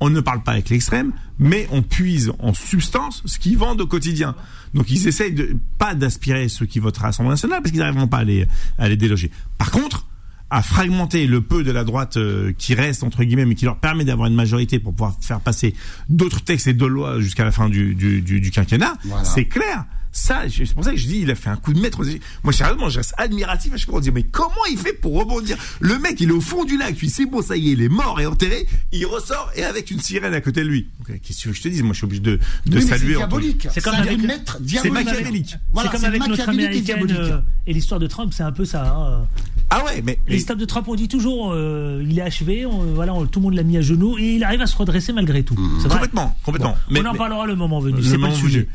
On 0.00 0.10
ne 0.10 0.20
parle 0.20 0.42
pas 0.42 0.52
avec 0.52 0.68
l'extrême, 0.68 1.12
mais 1.38 1.68
on 1.70 1.82
puise 1.82 2.32
en 2.40 2.52
substance 2.52 3.22
ce 3.24 3.38
qu'ils 3.38 3.56
vendent 3.56 3.80
au 3.80 3.86
quotidien. 3.86 4.34
Donc 4.74 4.90
ils 4.90 5.06
essayent 5.06 5.32
de 5.32 5.56
pas 5.78 5.94
d'aspirer 5.94 6.48
ceux 6.48 6.66
qui 6.66 6.80
voteraient 6.80 7.04
à 7.04 7.08
l'Assemblée 7.08 7.30
nationale 7.30 7.62
parce 7.62 7.70
qu'ils 7.70 7.80
n'arriveront 7.80 8.08
pas 8.08 8.18
à 8.18 8.24
les, 8.24 8.46
à 8.78 8.88
les 8.88 8.96
déloger. 8.96 9.30
Par 9.56 9.70
contre, 9.70 10.06
à 10.50 10.62
fragmenter 10.62 11.26
le 11.26 11.40
peu 11.40 11.64
de 11.64 11.72
la 11.72 11.82
droite 11.84 12.16
euh, 12.16 12.52
qui 12.56 12.74
reste 12.74 13.02
entre 13.02 13.24
guillemets, 13.24 13.46
mais 13.46 13.54
qui 13.56 13.64
leur 13.64 13.78
permet 13.78 14.04
d'avoir 14.04 14.28
une 14.28 14.34
majorité 14.34 14.78
pour 14.78 14.92
pouvoir 14.92 15.16
faire 15.20 15.40
passer 15.40 15.74
d'autres 16.08 16.42
textes 16.44 16.66
et 16.68 16.72
d'autres 16.74 16.92
lois 16.92 17.20
jusqu'à 17.20 17.44
la 17.44 17.50
fin 17.52 17.68
du, 17.68 17.94
du, 17.94 18.22
du, 18.22 18.40
du 18.40 18.50
quinquennat, 18.50 18.94
Voilà. 19.04 19.24
c'est 19.24 19.46
clair. 19.46 19.84
Ça, 20.18 20.48
je- 20.48 20.64
c'est 20.64 20.74
pour 20.74 20.82
ça 20.82 20.92
que 20.92 20.96
je 20.96 21.06
dis, 21.06 21.18
il 21.20 21.30
a 21.30 21.34
fait 21.34 21.50
un 21.50 21.56
coup 21.56 21.74
de 21.74 21.78
maître. 21.78 22.00
Moi, 22.42 22.52
sérieusement, 22.54 22.88
je 22.88 22.96
reste 22.96 23.12
admiratif 23.18 23.74
à 23.74 23.76
chaque 23.76 23.90
fois. 23.90 23.98
On 23.98 24.00
dit, 24.00 24.10
mais 24.10 24.22
comment 24.22 24.64
il 24.70 24.78
fait 24.78 24.94
pour 24.94 25.14
rebondir? 25.18 25.58
Le 25.80 25.98
mec, 25.98 26.18
il 26.20 26.30
est 26.30 26.32
au 26.32 26.40
fond 26.40 26.64
du 26.64 26.78
lac, 26.78 26.94
puis 26.94 27.10
c'est 27.10 27.26
bon, 27.26 27.42
ça 27.42 27.54
y 27.54 27.68
est, 27.68 27.72
il 27.72 27.82
est 27.82 27.90
mort 27.90 28.18
et 28.18 28.24
enterré. 28.24 28.66
Il 28.92 29.04
ressort 29.04 29.50
et 29.54 29.62
avec 29.62 29.90
une 29.90 30.00
sirène 30.00 30.32
à 30.32 30.40
côté 30.40 30.62
de 30.62 30.68
lui. 30.68 30.88
Donc, 31.06 31.20
Qu'est-ce 31.20 31.36
que 31.36 31.42
tu 31.42 31.48
veux 31.48 31.52
que 31.52 31.58
je 31.58 31.62
te 31.64 31.68
dise? 31.68 31.82
Moi, 31.82 31.92
je 31.92 31.98
suis 31.98 32.04
obligé 32.06 32.22
de, 32.22 32.40
de 32.64 32.76
Oui, 32.78 32.82
saluer. 32.82 33.08
c'est 33.12 33.16
diabolique. 33.18 33.68
C'est 33.70 33.82
comme 33.84 33.94
un 33.94 33.98
avec- 33.98 34.22
maître 34.22 34.56
C'est 34.58 34.64
diabolique. 34.66 35.04
machiavélique. 35.04 35.54
Voilà, 35.74 35.90
c'est 35.90 35.96
comme 35.96 36.04
avec 36.06 36.26
notre 36.26 36.48
américaine 36.48 37.06
euh, 37.10 37.38
et 37.66 37.74
l'histoire 37.74 38.00
de 38.00 38.06
Trump, 38.06 38.32
c'est 38.34 38.42
un 38.42 38.52
peu 38.52 38.64
ça. 38.64 38.86
hein. 38.96 39.26
Ah 39.68 39.84
ouais, 39.84 40.00
mais, 40.02 40.18
mais- 40.26 40.34
L'histoire 40.34 40.56
de 40.56 40.64
Trump, 40.64 40.86
on 40.88 40.94
dit 40.94 41.08
toujours, 41.08 41.50
euh, 41.52 42.02
il 42.08 42.18
est 42.18 42.22
achevé, 42.22 42.64
on- 42.64 42.94
voilà, 42.94 43.12
on- 43.12 43.26
tout 43.26 43.40
le 43.40 43.44
monde 43.44 43.54
l'a 43.54 43.64
mis 43.64 43.76
à 43.76 43.80
genoux 43.82 44.16
et 44.16 44.36
il 44.36 44.44
arrive 44.44 44.62
à 44.62 44.66
se 44.66 44.76
redresser 44.76 45.12
malgré 45.12 45.42
tout. 45.42 45.56
Vrai. 45.56 45.88
complètement, 45.90 46.36
complètement. 46.44 46.76
Mais- 46.88 47.00
on 47.00 47.06
en 47.06 47.12
mais- 47.12 47.18
parlera 47.18 47.46
le 47.46 47.56
moment 47.56 47.80
venu, 47.80 47.96
Le 47.96 48.02
c'est 48.02 48.10
pas 48.10 48.14
le 48.14 48.20
moment 48.22 48.34
sujet. 48.34 48.68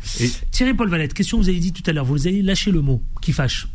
Thierry 0.52 0.74
Paul 0.74 0.89
Valette, 0.89 1.14
question 1.14 1.31
vous 1.38 1.50
avez 1.50 1.60
dit 1.60 1.72
tout 1.72 1.84
à 1.90 1.94
l'heure, 1.94 2.06
vous 2.06 2.28
avez 2.28 2.42
lâché 2.42 2.72
le 2.72 2.82
mot 2.82 3.02
qui 3.22 3.34
fâche. 3.34 3.68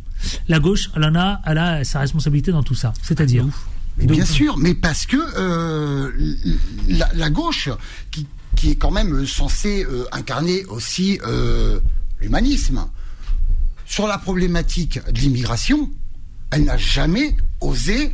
La 0.48 0.58
gauche, 0.58 0.90
elle 0.96 1.04
en 1.04 1.14
a, 1.14 1.40
elle 1.44 1.58
a 1.58 1.84
sa 1.84 2.00
responsabilité 2.00 2.50
dans 2.52 2.62
tout 2.62 2.74
ça. 2.74 2.92
C'est-à-dire 3.02 3.46
Mais 3.98 4.06
bien 4.06 4.24
sûr, 4.24 4.56
mais 4.56 4.74
parce 4.74 5.06
que 5.06 5.16
euh, 5.36 6.10
la, 6.88 7.08
la 7.14 7.30
gauche, 7.30 7.68
qui, 8.10 8.26
qui 8.56 8.70
est 8.70 8.76
quand 8.76 8.90
même 8.90 9.26
censée 9.26 9.84
euh, 9.84 10.04
incarner 10.12 10.64
aussi 10.66 11.20
euh, 11.26 11.80
l'humanisme, 12.20 12.88
sur 13.84 14.06
la 14.08 14.18
problématique 14.18 14.98
de 15.10 15.20
l'immigration, 15.20 15.90
elle 16.50 16.64
n'a 16.64 16.76
jamais 16.76 17.36
osé 17.60 18.10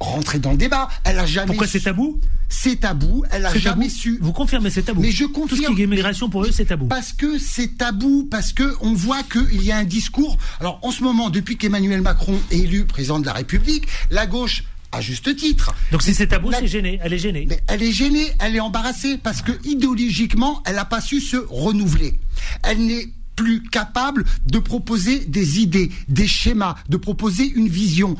rentrer 0.00 0.38
dans 0.38 0.52
le 0.52 0.56
débat. 0.56 0.88
Elle 1.04 1.18
a 1.18 1.26
jamais. 1.26 1.48
Pourquoi 1.48 1.66
c'est 1.66 1.80
tabou? 1.80 2.20
C'est 2.48 2.80
tabou. 2.80 3.24
Elle 3.30 3.44
a 3.46 3.54
jamais 3.56 3.86
tabou 3.88 3.96
su. 3.98 4.18
Vous 4.22 4.32
confirmez, 4.32 4.70
c'est 4.70 4.82
tabou. 4.82 5.00
Mais 5.02 5.10
je 5.10 5.24
Tout 5.24 5.30
ce 5.34 5.40
confirme. 5.40 5.74
qui 5.74 5.82
est 5.82 5.84
immigration 5.84 6.28
pour 6.30 6.44
eux, 6.44 6.50
c'est 6.52 6.64
tabou. 6.66 6.86
Parce 6.86 7.12
que 7.12 7.38
c'est 7.38 7.76
tabou, 7.76 8.26
parce 8.30 8.52
que 8.52 8.74
on 8.80 8.94
voit 8.94 9.22
qu'il 9.22 9.62
y 9.62 9.70
a 9.70 9.76
un 9.76 9.84
discours. 9.84 10.38
Alors 10.60 10.78
en 10.82 10.90
ce 10.90 11.02
moment, 11.02 11.28
depuis 11.30 11.56
qu'Emmanuel 11.56 12.00
Macron 12.00 12.38
est 12.50 12.58
élu 12.58 12.84
président 12.86 13.18
de 13.20 13.26
la 13.26 13.34
République, 13.34 13.86
la 14.10 14.26
gauche, 14.26 14.64
à 14.92 15.02
juste 15.02 15.36
titre, 15.36 15.74
Donc 15.92 16.02
si 16.02 16.14
c'est 16.14 16.28
tabou, 16.28 16.48
La- 16.48 16.60
c'est 16.60 16.66
gêné. 16.66 16.98
Elle 17.02 17.12
est 17.12 17.18
gênée. 17.18 17.46
mais 17.48 17.60
elle 17.66 17.82
est 17.82 17.92
gênée, 17.92 18.32
elle 18.40 18.56
est 18.56 18.60
embarrassée 18.60 19.18
parce 19.22 19.42
que 19.42 19.52
idéologiquement, 19.68 20.62
elle 20.64 20.76
n'a 20.76 20.86
pas 20.86 21.02
su 21.02 21.20
se 21.20 21.36
renouveler. 21.50 22.14
Elle 22.62 22.86
n'est 22.86 23.08
plus 23.36 23.62
capable 23.62 24.24
de 24.46 24.58
proposer 24.58 25.20
des 25.26 25.60
idées, 25.60 25.90
des 26.08 26.26
schémas, 26.26 26.74
de 26.88 26.96
proposer 26.96 27.44
une 27.54 27.68
vision. 27.68 28.16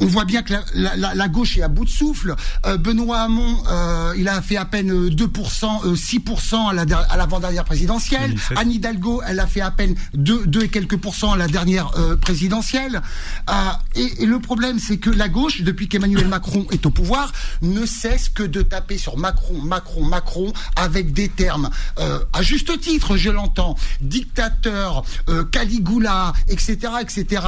On 0.00 0.06
voit 0.06 0.24
bien 0.24 0.42
que 0.42 0.52
la, 0.52 0.62
la- 0.74 0.96
la- 0.96 1.14
la 1.14 1.28
gauche 1.28 1.56
est 1.58 1.62
à 1.62 1.68
bout 1.68 1.84
de 1.84 1.90
souffle. 1.90 2.34
Euh, 2.66 2.76
Benoît 2.76 3.20
Hamon, 3.22 3.56
euh, 3.68 4.14
il 4.16 4.28
a 4.28 4.40
fait 4.42 4.56
à 4.56 4.64
peine 4.64 4.92
euh, 4.92 5.10
2%, 5.10 5.86
euh, 5.86 5.94
6% 5.96 6.68
à 6.68 6.72
la 6.72 6.84
l'avant-dernière 7.16 7.64
présidentielle. 7.64 8.30
2007. 8.30 8.58
Anne 8.58 8.70
Hidalgo, 8.72 9.22
elle 9.26 9.40
a 9.40 9.46
fait 9.48 9.60
à 9.60 9.70
peine 9.72 9.96
2, 10.14 10.46
2 10.46 10.62
et 10.64 10.68
quelques 10.68 10.96
pourcents 10.98 11.32
à 11.32 11.36
la 11.36 11.48
dernière 11.48 11.90
euh, 11.98 12.16
présidentielle. 12.16 13.02
Euh, 13.50 13.52
et, 13.96 14.22
et 14.22 14.26
le 14.26 14.38
problème, 14.38 14.78
c'est 14.78 14.98
que 14.98 15.10
la 15.10 15.28
gauche, 15.28 15.62
depuis 15.62 15.88
qu'Emmanuel 15.88 16.28
Macron 16.28 16.66
est 16.70 16.86
au 16.86 16.90
pouvoir, 16.90 17.32
ne 17.62 17.84
cesse 17.84 18.28
que 18.28 18.44
de 18.44 18.62
taper 18.62 18.98
sur 18.98 19.16
Macron, 19.16 19.60
Macron, 19.62 20.04
Macron, 20.04 20.52
avec 20.76 21.12
des 21.12 21.28
termes, 21.28 21.70
euh, 21.98 22.20
à 22.32 22.42
juste 22.42 22.80
titre, 22.80 23.16
je 23.16 23.30
l'entends, 23.30 23.74
dictateur, 24.00 25.02
euh, 25.28 25.44
Caligula, 25.44 26.32
etc., 26.48 26.76
etc 27.00 27.42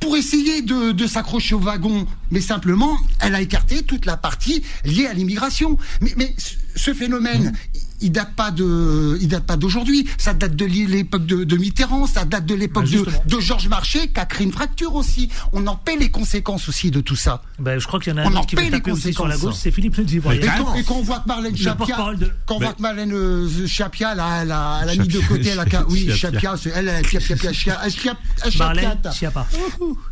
pour 0.00 0.16
essayer 0.16 0.62
de, 0.62 1.06
s'accrocher 1.06 1.54
au 1.54 1.60
wagon, 1.60 2.06
mais 2.30 2.40
simplement, 2.40 2.96
elle 3.20 3.34
a 3.34 3.40
écarté 3.40 3.82
toute 3.82 4.06
la 4.06 4.16
partie 4.16 4.62
liée 4.84 5.06
à 5.06 5.12
l'immigration. 5.12 5.76
Mais, 6.00 6.12
mais 6.16 6.34
ce 6.76 6.94
phénomène, 6.94 7.52
il 8.00 8.12
date 8.12 8.34
pas 8.34 8.50
de, 8.50 9.18
il 9.20 9.28
date 9.28 9.44
pas 9.44 9.56
d'aujourd'hui. 9.56 10.06
Ça 10.18 10.34
date 10.34 10.54
de 10.56 10.64
l'époque 10.64 11.26
de, 11.26 11.44
de 11.44 11.56
Mitterrand, 11.56 12.06
ça 12.06 12.24
date 12.24 12.46
de 12.46 12.54
l'époque 12.54 12.84
Bah, 12.90 13.10
de, 13.26 13.36
de 13.36 13.40
Georges 13.40 13.68
Marchais, 13.68 14.08
qui 14.08 14.20
a 14.20 14.24
créé 14.26 14.46
une 14.46 14.52
fracture 14.52 14.94
aussi. 14.94 15.28
On 15.52 15.66
en 15.66 15.76
paie 15.76 15.96
les 15.96 16.10
conséquences 16.10 16.68
aussi 16.68 16.90
de 16.90 17.00
tout 17.00 17.16
ça. 17.16 17.42
Ben, 17.58 17.78
je 17.78 17.86
crois 17.86 17.98
qu'il 18.00 18.12
y 18.12 18.14
en 18.14 18.18
a 18.18 18.24
On 18.26 18.32
un 18.34 18.36
en 18.36 18.44
qui 18.44 18.56
paie 18.56 18.70
les 18.70 18.90
aussi 18.90 19.12
sur 19.12 19.26
la 19.26 19.34
conséquences. 19.34 19.40
gauche, 19.54 19.60
c'est 19.62 19.70
Philippe 19.70 19.98
Ndjiboye. 19.98 20.36
Et 20.36 20.40
quand, 20.46 20.74
et 20.74 20.84
quand 20.84 20.94
on 20.96 21.02
voit 21.02 21.18
que 21.20 21.28
Marlène 21.28 21.56
Chapia, 21.56 21.96
de- 22.18 22.30
quand 22.46 22.56
on 22.56 22.58
voit 22.60 22.72
que 22.74 22.82
Marlène 22.82 23.12
euh, 23.12 23.66
Chapia, 23.66 24.12
elle 24.12 24.20
a, 24.20 24.42
elle 24.42 24.52
a- 24.52 24.80
elle 24.82 24.88
a 24.90 24.96
mis 25.02 25.08
de 25.08 25.20
côté, 25.20 25.48
elle 25.48 25.60
a, 25.60 25.64
oui, 25.88 26.10
Chapia. 26.14 26.54
Elle, 26.74 26.88
elle, 26.88 27.06
Chapia, 27.06 27.20
Chapia, 27.36 27.52
Chapia, 27.52 27.80
elle, 27.84 27.90
Chapia, 27.92 28.16
elle, 28.44 28.58
Marlène 28.58 28.98
Chapia, 29.12 29.46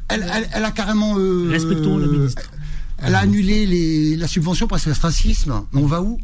elle, 0.08 0.26
elle, 0.34 0.48
elle 0.52 0.64
a 0.64 0.70
carrément, 0.70 1.14
euh, 1.18 1.48
Respectons 1.50 1.96
le 1.98 2.10
ministre. 2.10 2.42
Elle 2.98 3.14
a 3.14 3.20
annulé 3.20 3.66
les, 3.66 4.16
la 4.16 4.26
subvention 4.26 4.66
pour 4.66 4.78
le 4.84 4.92
racisme. 5.00 5.62
On 5.74 5.86
va 5.86 6.00
où? 6.02 6.18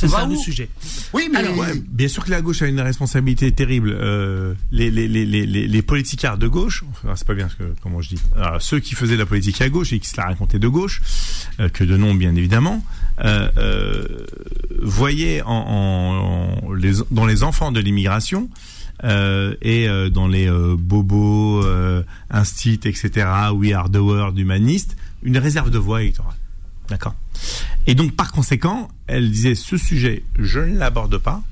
C'est 0.00 0.08
ça 0.08 0.26
le 0.26 0.36
sujet. 0.36 0.68
Oui, 1.12 1.28
mais 1.32 1.38
Ouais, 1.48 1.74
bien 1.88 2.08
sûr 2.08 2.24
que 2.24 2.30
la 2.30 2.40
gauche 2.40 2.62
a 2.62 2.66
une 2.66 2.80
responsabilité 2.80 3.50
terrible. 3.52 3.90
Euh, 3.98 4.54
les, 4.70 4.90
les, 4.90 5.08
les, 5.08 5.24
les, 5.26 5.44
les 5.46 5.66
les 5.66 5.82
politicards 5.82 6.38
de 6.38 6.46
gauche, 6.48 6.84
enfin, 6.90 7.14
c'est 7.16 7.26
pas 7.26 7.34
bien 7.34 7.48
ce 7.48 7.56
que 7.56 7.64
comment 7.82 8.00
je 8.00 8.10
dis. 8.10 8.20
Alors, 8.36 8.62
ceux 8.62 8.78
qui 8.80 8.94
faisaient 8.94 9.16
la 9.16 9.26
politique 9.26 9.60
à 9.60 9.68
gauche 9.68 9.92
et 9.92 9.98
qui 9.98 10.08
se 10.08 10.16
la 10.16 10.26
racontaient 10.26 10.58
de 10.60 10.68
gauche, 10.68 11.00
euh, 11.60 11.68
que 11.68 11.82
de 11.84 11.96
nom 11.96 12.14
bien 12.14 12.34
évidemment, 12.36 12.84
euh, 13.24 13.48
euh, 13.58 14.06
voyaient 14.80 15.42
en, 15.42 15.50
en- 15.50 16.68
en- 16.68 16.72
les, 16.74 16.92
dans 17.10 17.26
les 17.26 17.42
enfants 17.42 17.72
de 17.72 17.80
l'immigration 17.80 18.48
euh, 19.04 19.54
et 19.62 19.88
euh, 19.88 20.10
dans 20.10 20.28
les 20.28 20.48
euh, 20.48 20.76
bobos, 20.78 21.64
euh, 21.64 22.02
instit, 22.30 22.80
etc. 22.84 23.26
We 23.52 23.72
are 23.72 23.90
the 23.90 23.96
world 23.98 24.38
humaniste, 24.38 24.96
une 25.24 25.38
réserve 25.38 25.70
de 25.70 25.78
voix 25.78 26.02
électorale. 26.02 26.34
D'accord. 26.88 27.14
Et 27.86 27.94
donc, 27.94 28.16
par 28.16 28.32
conséquent, 28.32 28.88
elle 29.06 29.30
disait 29.30 29.54
ce 29.54 29.76
sujet, 29.76 30.24
je 30.38 30.60
ne 30.60 30.78
l'aborde 30.78 31.18
pas. 31.18 31.42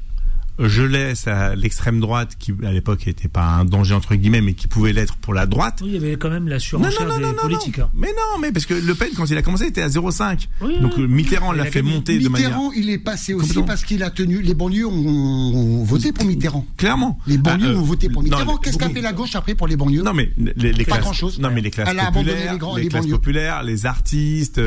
Je 0.58 0.82
laisse 0.82 1.26
à 1.28 1.54
l'extrême 1.54 2.00
droite, 2.00 2.36
qui 2.38 2.52
à 2.64 2.72
l'époque 2.72 3.06
n'était 3.06 3.28
pas 3.28 3.44
un 3.44 3.64
danger 3.64 3.94
entre 3.94 4.14
guillemets, 4.14 4.40
mais 4.40 4.54
qui 4.54 4.68
pouvait 4.68 4.92
l'être 4.92 5.16
pour 5.16 5.34
la 5.34 5.46
droite. 5.46 5.80
Oui, 5.82 5.88
il 5.90 5.94
y 5.94 5.96
avait 5.98 6.16
quand 6.16 6.30
même 6.30 6.48
la 6.48 6.58
surenchère 6.58 7.06
des 7.18 7.24
politiques. 7.34 7.78
hein. 7.80 7.90
Mais 7.94 8.08
non, 8.08 8.38
mais 8.40 8.52
parce 8.52 8.64
que 8.66 8.74
Le 8.74 8.94
Pen, 8.94 9.08
quand 9.16 9.28
il 9.30 9.36
a 9.36 9.42
commencé, 9.42 9.66
était 9.66 9.82
à 9.82 9.88
0,5. 9.88 10.46
Oui, 10.62 10.80
Donc 10.80 10.98
euh, 10.98 11.06
Mitterrand 11.06 11.52
Il 11.52 11.58
l'a 11.58 11.66
fait 11.66 11.82
monter 11.82 12.18
de 12.18 12.28
manière 12.28 12.48
Mitterrand, 12.48 12.72
il 12.72 12.88
est 12.90 12.98
passé 12.98 13.34
aussi 13.34 13.62
parce 13.66 13.84
qu'il 13.84 14.02
a 14.02 14.10
tenu. 14.10 14.40
Les 14.42 14.54
banlieues 14.54 14.86
ont, 14.86 14.92
ont 14.92 15.84
voté 15.84 16.12
pour 16.12 16.24
Mitterrand. 16.24 16.64
clairement. 16.76 17.18
Les 17.26 17.38
banlieues 17.38 17.66
Ah, 17.68 17.72
euh, 17.72 17.76
ont 17.78 17.82
voté 17.82 18.08
pour 18.08 18.22
non, 18.22 18.30
Mitterrand. 18.30 18.56
Qu'est-ce 18.56 18.78
qu'a 18.78 18.88
fait 18.88 19.00
la 19.02 19.12
gauche 19.12 19.34
après 19.36 19.54
pour 19.54 19.68
les 19.68 19.76
banlieues 19.76 20.02
Non 20.02 20.14
mais 20.14 20.30
les, 20.38 20.72
les 20.72 20.84
Pas 20.84 20.92
classes, 20.92 21.00
grand-chose. 21.00 21.38
non 21.38 21.50
mais 21.52 21.60
les 21.60 21.70
classes 21.70 21.88
Elle 21.90 21.98
a 22.00 22.06
abandonné 22.06 22.30
populaires, 22.32 22.52
les 22.52 22.58
grands- 22.58 22.76
les 22.76 22.82
les 22.84 22.88
classes 22.88 23.02
banlieues. 23.02 23.14
populaires, 23.16 23.62
les 23.62 23.84
artistes, 23.86 24.60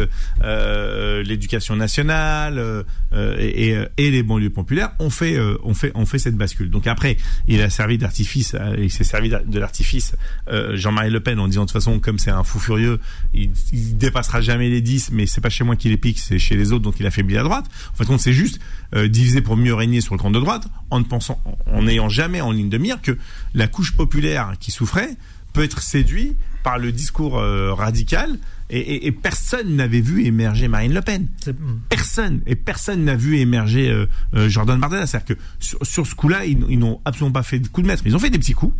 euh, 0.43 1.23
l'éducation 1.23 1.75
nationale 1.75 2.57
euh, 2.59 2.83
euh, 3.13 3.35
et, 3.39 3.69
et, 3.69 3.85
et 3.97 4.11
les 4.11 4.23
banlieues 4.23 4.49
populaires 4.49 4.91
ont 4.99 5.09
fait 5.09 5.35
euh, 5.35 5.57
ont 5.63 5.73
ont 5.95 6.05
fait 6.05 6.19
cette 6.19 6.35
bascule. 6.35 6.69
Donc 6.69 6.87
après, 6.87 7.17
il 7.47 7.61
a 7.61 7.69
servi 7.69 7.97
d'artifice, 7.97 8.55
euh, 8.55 8.75
il 8.77 8.91
s'est 8.91 9.03
servi 9.03 9.29
de 9.29 9.59
l'artifice 9.59 10.15
euh, 10.49 10.75
Jean-Marie 10.75 11.09
Le 11.09 11.19
Pen 11.19 11.39
en 11.39 11.47
disant 11.47 11.61
de 11.61 11.67
toute 11.67 11.73
façon 11.73 11.99
comme 11.99 12.19
c'est 12.19 12.31
un 12.31 12.43
fou 12.43 12.59
furieux, 12.59 12.99
il, 13.33 13.51
dépassera 13.97 14.41
jamais 14.41 14.69
les 14.69 14.81
10 14.81 15.11
mais 15.11 15.25
c'est 15.25 15.41
pas 15.41 15.49
chez 15.49 15.63
moi 15.63 15.75
qu'il 15.75 15.91
les 15.91 15.97
pique, 15.97 16.19
c'est 16.19 16.39
chez 16.39 16.55
les 16.55 16.71
autres 16.71 16.83
donc 16.83 16.99
il 16.99 17.05
affaiblit 17.05 17.35
la 17.35 17.43
droite. 17.43 17.65
En 17.93 17.95
fait, 17.95 18.05
compte 18.05 18.19
c'est 18.19 18.33
juste 18.33 18.59
euh, 18.95 19.07
diviser 19.07 19.41
pour 19.41 19.57
mieux 19.57 19.73
régner 19.73 20.01
sur 20.01 20.15
le 20.15 20.19
camp 20.19 20.31
de 20.31 20.39
droite 20.39 20.67
en 20.89 20.99
ne 20.99 21.05
pensant 21.05 21.41
en 21.71 21.83
n'ayant 21.83 22.09
jamais 22.09 22.41
en 22.41 22.51
ligne 22.51 22.69
de 22.69 22.77
mire 22.77 23.01
que 23.01 23.17
la 23.53 23.67
couche 23.67 23.95
populaire 23.95 24.53
qui 24.59 24.71
souffrait 24.71 25.15
peut 25.53 25.63
être 25.63 25.81
séduit 25.81 26.35
par 26.63 26.77
le 26.77 26.91
discours 26.91 27.39
euh, 27.39 27.73
radical 27.73 28.37
et, 28.69 28.79
et- 28.79 29.07
et 29.07 29.11
personne 29.11 29.75
n'avait 29.75 30.01
vu 30.01 30.25
émerger 30.25 30.67
Marine 30.67 30.93
Le 30.93 31.01
Pen. 31.01 31.27
Hmm. 31.47 31.51
Personne 31.89 32.41
et 32.47 32.55
personne 32.55 33.03
n'a 33.03 33.15
vu 33.15 33.37
émerger 33.37 33.89
euh, 33.89 34.05
euh, 34.35 34.49
Jordan 34.49 34.79
Bardella. 34.79 35.05
C'est-à-dire 35.07 35.35
que 35.35 35.41
sur, 35.59 35.79
sur 35.85 36.05
ce 36.07 36.15
coup-là, 36.15 36.45
ils, 36.45 36.57
ils 36.69 36.79
n'ont 36.79 36.99
absolument 37.05 37.31
pas 37.33 37.43
fait 37.43 37.59
de 37.59 37.67
coup 37.67 37.81
de 37.81 37.87
maître. 37.87 38.03
Ils 38.05 38.15
ont 38.15 38.19
fait 38.19 38.29
des 38.29 38.39
petits 38.39 38.53
coups 38.53 38.73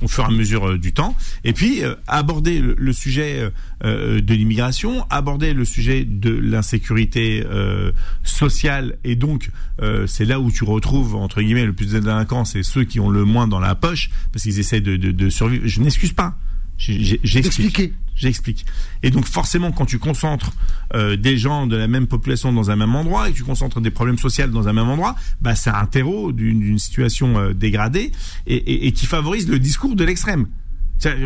au 0.00 0.06
fur 0.06 0.22
et 0.22 0.26
à 0.28 0.30
mesure 0.30 0.68
euh, 0.68 0.78
du 0.78 0.92
temps, 0.92 1.16
et 1.42 1.52
puis 1.52 1.82
euh, 1.82 1.96
aborder 2.06 2.60
le, 2.60 2.76
le 2.78 2.92
sujet 2.92 3.50
euh, 3.84 4.20
de 4.20 4.32
l'immigration, 4.34 5.04
aborder 5.10 5.52
le 5.52 5.64
sujet 5.64 6.04
de 6.04 6.30
l'insécurité 6.30 7.44
euh, 7.44 7.90
sociale, 8.22 8.96
et 9.02 9.16
donc 9.16 9.50
euh, 9.82 10.06
c'est 10.06 10.24
là 10.24 10.38
où 10.38 10.52
tu 10.52 10.62
retrouves 10.62 11.16
entre 11.16 11.42
guillemets 11.42 11.66
le 11.66 11.72
plus 11.72 11.90
de 11.90 11.98
délinquants, 11.98 12.44
c'est 12.44 12.62
ceux 12.62 12.84
qui 12.84 13.00
ont 13.00 13.10
le 13.10 13.24
moins 13.24 13.48
dans 13.48 13.58
la 13.58 13.74
poche, 13.74 14.08
parce 14.32 14.44
qu'ils 14.44 14.60
essaient 14.60 14.80
de, 14.80 14.94
de, 14.96 15.10
de 15.10 15.28
survivre. 15.30 15.66
Je 15.66 15.80
n'excuse 15.80 16.12
pas. 16.12 16.36
J'explique. 16.78 17.92
J'explique. 18.18 18.66
Et 19.04 19.10
donc 19.10 19.24
forcément, 19.26 19.70
quand 19.72 19.86
tu 19.86 19.98
concentres 19.98 20.50
euh, 20.94 21.16
des 21.16 21.38
gens 21.38 21.66
de 21.68 21.76
la 21.76 21.86
même 21.86 22.08
population 22.08 22.52
dans 22.52 22.70
un 22.70 22.76
même 22.76 22.94
endroit 22.94 23.28
et 23.28 23.32
que 23.32 23.36
tu 23.36 23.44
concentres 23.44 23.80
des 23.80 23.90
problèmes 23.92 24.18
sociaux 24.18 24.48
dans 24.48 24.66
un 24.68 24.72
même 24.72 24.88
endroit, 24.88 25.14
bah 25.40 25.54
c'est 25.54 25.70
un 25.70 25.86
terreau 25.86 26.32
d'une 26.32 26.78
situation 26.78 27.38
euh, 27.38 27.54
dégradée 27.54 28.10
et, 28.46 28.56
et, 28.56 28.86
et 28.88 28.92
qui 28.92 29.06
favorise 29.06 29.48
le 29.48 29.58
discours 29.60 29.94
de 29.94 30.04
l'extrême. 30.04 30.48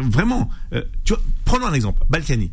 Vraiment, 0.03 0.51
euh, 0.74 0.82
tu 1.05 1.14
vois, 1.14 1.22
prenons 1.47 1.66
un 1.66 1.72
exemple. 1.72 2.03
Balkany. 2.11 2.53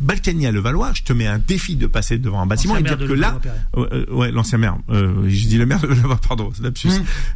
Balkany 0.00 0.46
à 0.46 0.52
Levallois, 0.52 0.92
je 0.94 1.02
te 1.02 1.12
mets 1.12 1.26
un 1.26 1.38
défi 1.40 1.74
de 1.74 1.86
passer 1.88 2.18
devant 2.18 2.40
un 2.40 2.46
bâtiment 2.46 2.76
et 2.76 2.82
dire 2.82 2.96
de 2.96 3.06
que 3.06 3.12
là. 3.12 3.38
Ouais, 3.76 3.86
euh, 3.92 4.06
ouais, 4.14 4.30
l'ancien 4.30 4.56
maire. 4.56 4.78
Euh, 4.90 5.28
J'ai 5.28 5.48
dit 5.48 5.58
le 5.58 5.66
maire 5.66 5.80
de 5.80 5.88
Levallois, 5.88 6.20
pardon, 6.26 6.50
lapsus. 6.62 6.88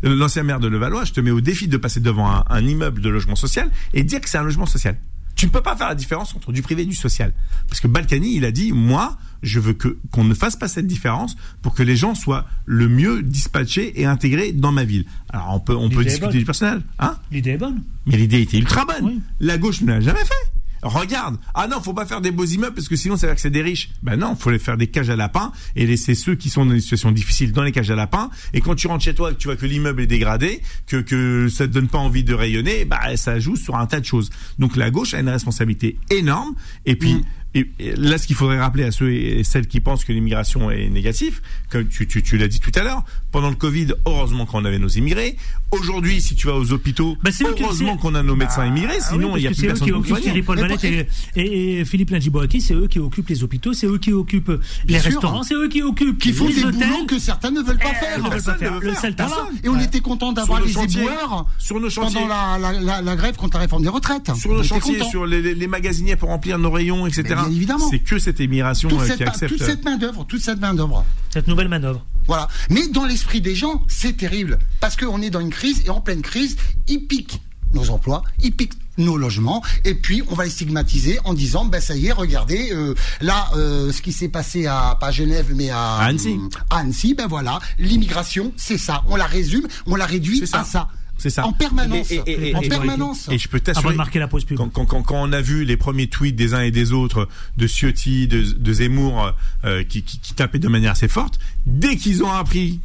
Euh, 0.04 0.14
L'ancien 0.14 0.44
maire 0.44 0.60
de 0.60 0.68
Levallois, 0.68 1.04
je 1.04 1.12
te 1.12 1.20
mets 1.20 1.32
au 1.32 1.40
défi 1.40 1.66
de 1.68 1.76
passer 1.76 1.98
devant 2.00 2.30
un, 2.30 2.44
un 2.48 2.64
immeuble 2.64 3.02
de 3.02 3.08
logement 3.08 3.34
social 3.34 3.68
et 3.92 4.04
dire 4.04 4.20
que 4.20 4.28
c'est 4.30 4.38
un 4.38 4.44
logement 4.44 4.66
social. 4.66 4.96
Tu 5.42 5.46
ne 5.46 5.50
peux 5.50 5.60
pas 5.60 5.74
faire 5.74 5.88
la 5.88 5.96
différence 5.96 6.36
entre 6.36 6.52
du 6.52 6.62
privé 6.62 6.82
et 6.82 6.86
du 6.86 6.94
social. 6.94 7.32
Parce 7.66 7.80
que 7.80 7.88
Balkany, 7.88 8.36
il 8.36 8.44
a 8.44 8.52
dit, 8.52 8.70
moi, 8.70 9.18
je 9.42 9.58
veux 9.58 9.72
que 9.72 9.98
qu'on 10.12 10.22
ne 10.22 10.34
fasse 10.34 10.54
pas 10.54 10.68
cette 10.68 10.86
différence 10.86 11.34
pour 11.62 11.74
que 11.74 11.82
les 11.82 11.96
gens 11.96 12.14
soient 12.14 12.46
le 12.64 12.88
mieux 12.88 13.24
dispatchés 13.24 14.00
et 14.00 14.06
intégrés 14.06 14.52
dans 14.52 14.70
ma 14.70 14.84
ville. 14.84 15.04
Alors 15.30 15.52
on 15.52 15.58
peut 15.58 15.74
on 15.74 15.90
peut 15.90 16.04
discuter 16.04 16.38
du 16.38 16.44
personnel, 16.44 16.82
hein? 17.00 17.16
L'idée 17.32 17.50
est 17.50 17.58
bonne. 17.58 17.82
mais 18.06 18.18
l'idée 18.18 18.40
était 18.42 18.58
ultra 18.58 18.84
bonne. 18.84 19.04
Oui. 19.04 19.20
La 19.40 19.58
gauche 19.58 19.80
ne 19.80 19.88
l'a 19.88 20.00
jamais 20.00 20.24
fait. 20.24 20.51
Regarde. 20.82 21.38
Ah 21.54 21.68
non, 21.68 21.80
faut 21.80 21.94
pas 21.94 22.06
faire 22.06 22.20
des 22.20 22.32
beaux 22.32 22.44
immeubles 22.44 22.74
parce 22.74 22.88
que 22.88 22.96
sinon 22.96 23.16
ça 23.16 23.28
va 23.28 23.34
que 23.34 23.40
c'est 23.40 23.50
des 23.50 23.62
riches. 23.62 23.90
Ben 24.02 24.16
non, 24.16 24.34
faut 24.34 24.50
les 24.50 24.58
faire 24.58 24.76
des 24.76 24.88
cages 24.88 25.10
à 25.10 25.16
lapins 25.16 25.52
et 25.76 25.86
laisser 25.86 26.14
ceux 26.14 26.34
qui 26.34 26.50
sont 26.50 26.66
dans 26.66 26.72
des 26.72 26.80
situations 26.80 27.12
difficiles 27.12 27.52
dans 27.52 27.62
les 27.62 27.70
cages 27.70 27.90
à 27.90 27.94
lapins. 27.94 28.30
Et 28.52 28.60
quand 28.60 28.74
tu 28.74 28.88
rentres 28.88 29.04
chez 29.04 29.14
toi 29.14 29.30
et 29.30 29.34
que 29.34 29.38
tu 29.38 29.46
vois 29.46 29.56
que 29.56 29.66
l'immeuble 29.66 30.02
est 30.02 30.06
dégradé, 30.08 30.60
que, 30.88 30.96
que 30.96 31.48
ça 31.48 31.68
te 31.68 31.72
donne 31.72 31.88
pas 31.88 31.98
envie 31.98 32.24
de 32.24 32.34
rayonner, 32.34 32.84
bah 32.84 33.16
ça 33.16 33.38
joue 33.38 33.54
sur 33.54 33.76
un 33.76 33.86
tas 33.86 34.00
de 34.00 34.04
choses. 34.04 34.30
Donc 34.58 34.76
la 34.76 34.90
gauche 34.90 35.14
a 35.14 35.20
une 35.20 35.28
responsabilité 35.28 35.98
énorme. 36.10 36.54
Et 36.84 36.96
puis, 36.96 37.12
et, 37.12 37.24
et 37.54 37.70
là, 37.96 38.16
ce 38.18 38.26
qu'il 38.26 38.36
faudrait 38.36 38.58
rappeler 38.58 38.84
à 38.84 38.90
ceux 38.92 39.12
et 39.12 39.44
celles 39.44 39.66
qui 39.66 39.80
pensent 39.80 40.04
que 40.04 40.12
l'immigration 40.12 40.70
est 40.70 40.88
négative, 40.88 41.40
comme 41.70 41.86
tu, 41.86 42.06
tu, 42.06 42.22
tu 42.22 42.38
l'as 42.38 42.48
dit 42.48 42.60
tout 42.60 42.72
à 42.74 42.82
l'heure, 42.82 43.04
pendant 43.30 43.50
le 43.50 43.56
Covid, 43.56 43.88
heureusement 44.06 44.46
qu'on 44.46 44.64
avait 44.64 44.78
nos 44.78 44.88
immigrés. 44.88 45.36
Aujourd'hui, 45.70 46.20
si 46.20 46.34
tu 46.34 46.46
vas 46.46 46.54
aux 46.56 46.72
hôpitaux, 46.72 47.16
Bah, 47.22 47.30
heureusement 47.44 47.96
qu'on 47.96 48.14
a 48.14 48.22
nos 48.22 48.36
médecins 48.36 48.66
immigrés, 48.66 48.96
Ah 49.00 49.08
sinon 49.10 49.32
oui, 49.34 49.40
il 49.40 49.44
y 49.44 49.46
a 49.46 49.50
plus 49.50 49.56
que 49.56 49.60
c'est 49.60 49.66
eux 49.66 49.68
personne 50.00 50.02
qui. 50.16 50.22
Thierry 50.22 50.42
Paul 50.42 50.58
Valette 50.60 50.84
et, 50.84 51.06
et- 51.36 51.80
et 51.80 51.84
Philippe 51.84 52.10
Landjiboaki, 52.10 52.60
c'est 52.60 52.74
eux 52.74 52.88
qui 52.88 52.98
occupent 52.98 53.28
les 53.28 53.42
hôpitaux, 53.42 53.72
c'est 53.72 53.86
eux 53.86 53.98
qui 53.98 54.12
occupent 54.12 54.52
les 54.86 54.94
sûr. 54.98 55.04
restaurants, 55.04 55.42
c'est 55.42 55.54
eux 55.54 55.68
qui 55.68 55.82
occupent 55.82 56.18
Qui 56.18 56.32
font 56.32 56.46
les 56.48 56.54
des 56.54 56.64
hôtels. 56.64 56.88
boulots 56.88 57.06
que 57.06 57.18
certains 57.18 57.50
ne 57.50 57.60
veulent 57.62 57.78
pas 57.78 57.92
Eh, 57.92 58.04
faire. 58.04 58.18
ne 58.18 58.30
veulent 58.30 58.42
pas 58.42 58.54
faire. 58.54 58.80
Le 58.80 59.14
tasse. 59.14 59.32
Et 59.64 59.68
on 59.68 59.78
était 59.80 60.00
content 60.00 60.32
d'avoir 60.32 60.60
les 60.62 60.72
éboueurs 60.72 61.46
Sur 61.58 61.80
nos 61.80 61.88
chantiers. 61.90 62.20
pendant 62.20 62.28
la, 62.28 62.58
la, 62.58 62.80
la, 62.80 63.02
la 63.02 63.16
grève 63.16 63.36
contre 63.36 63.56
la 63.56 63.62
réforme 63.62 63.82
des 63.82 63.88
retraites. 63.88 64.30
Sur 64.36 64.50
On 64.50 64.54
nos 64.54 64.62
chantiers, 64.62 65.02
sur 65.10 65.26
les 65.26 65.66
magasiniers 65.66 66.16
pour 66.16 66.28
remplir 66.28 66.58
nos 66.58 66.70
rayons, 66.70 67.06
etc. 67.06 67.34
Bien 67.46 67.56
évidemment. 67.56 67.88
C'est 67.90 68.00
que 68.00 68.18
cette 68.18 68.40
immigration 68.40 68.88
toute 68.88 69.00
euh, 69.00 69.06
cette, 69.06 69.16
qui 69.18 69.22
accepte. 69.24 69.52
toute 69.56 69.62
cette 69.62 69.84
main 69.84 69.96
d'œuvre, 69.96 70.24
toute 70.26 70.42
cette 70.42 70.60
main 70.60 70.74
d'œuvre. 70.74 71.04
Cette 71.30 71.48
nouvelle 71.48 71.68
manœuvre. 71.68 72.04
Voilà. 72.26 72.48
Mais 72.70 72.88
dans 72.88 73.04
l'esprit 73.04 73.40
des 73.40 73.54
gens, 73.54 73.82
c'est 73.88 74.16
terrible. 74.16 74.58
Parce 74.80 74.96
qu'on 74.96 75.20
est 75.22 75.30
dans 75.30 75.40
une 75.40 75.50
crise 75.50 75.82
et 75.86 75.90
en 75.90 76.00
pleine 76.00 76.22
crise, 76.22 76.56
ils 76.88 77.06
piquent 77.06 77.40
nos 77.74 77.90
emplois, 77.90 78.22
ils 78.42 78.52
piquent 78.52 78.74
nos 78.98 79.16
logements, 79.16 79.62
et 79.84 79.94
puis 79.94 80.22
on 80.28 80.34
va 80.34 80.44
les 80.44 80.50
stigmatiser 80.50 81.18
en 81.24 81.32
disant, 81.32 81.64
ben 81.64 81.80
ça 81.80 81.96
y 81.96 82.08
est, 82.08 82.12
regardez, 82.12 82.70
euh, 82.72 82.94
là, 83.22 83.48
euh, 83.56 83.90
ce 83.90 84.02
qui 84.02 84.12
s'est 84.12 84.28
passé 84.28 84.66
à, 84.66 84.96
pas 85.00 85.06
à 85.06 85.10
Genève, 85.10 85.52
mais 85.54 85.70
à, 85.70 85.94
À 85.96 86.04
Annecy. 86.04 86.38
à 86.68 86.78
Annecy, 86.80 87.14
ben 87.14 87.26
voilà, 87.26 87.58
l'immigration, 87.78 88.52
c'est 88.56 88.76
ça. 88.76 89.02
On 89.08 89.16
la 89.16 89.24
résume, 89.24 89.66
on 89.86 89.96
la 89.96 90.04
réduit 90.04 90.44
à 90.52 90.64
ça. 90.64 90.88
C'est 91.22 91.30
ça. 91.30 91.46
En 91.46 91.52
permanence. 91.52 92.10
Et- 92.10 92.20
et- 92.26 92.48
et- 92.48 92.54
en 92.56 92.60
et- 92.62 92.68
permanence. 92.68 93.28
Et 93.30 93.38
je 93.38 93.48
peux 93.48 93.60
t'assurer. 93.60 93.92
de 93.92 93.96
marquer 93.96 94.18
la 94.18 94.26
pause 94.26 94.44
pub. 94.44 94.56
Quand, 94.56 94.68
quand, 94.70 94.86
quand, 94.86 95.02
quand 95.02 95.22
on 95.22 95.32
a 95.32 95.40
vu 95.40 95.64
les 95.64 95.76
premiers 95.76 96.08
tweets 96.08 96.34
des 96.34 96.52
uns 96.52 96.62
et 96.62 96.72
des 96.72 96.90
autres, 96.90 97.28
de 97.56 97.66
Ciotti, 97.68 98.26
de, 98.26 98.42
de 98.42 98.72
Zemmour, 98.72 99.32
euh, 99.64 99.84
qui, 99.84 100.02
qui, 100.02 100.18
qui 100.18 100.34
tapaient 100.34 100.58
de 100.58 100.66
manière 100.66 100.90
assez 100.90 101.06
forte, 101.06 101.38
dès 101.64 101.94
qu'ils 101.94 102.24
ont 102.24 102.32
appris 102.32 102.80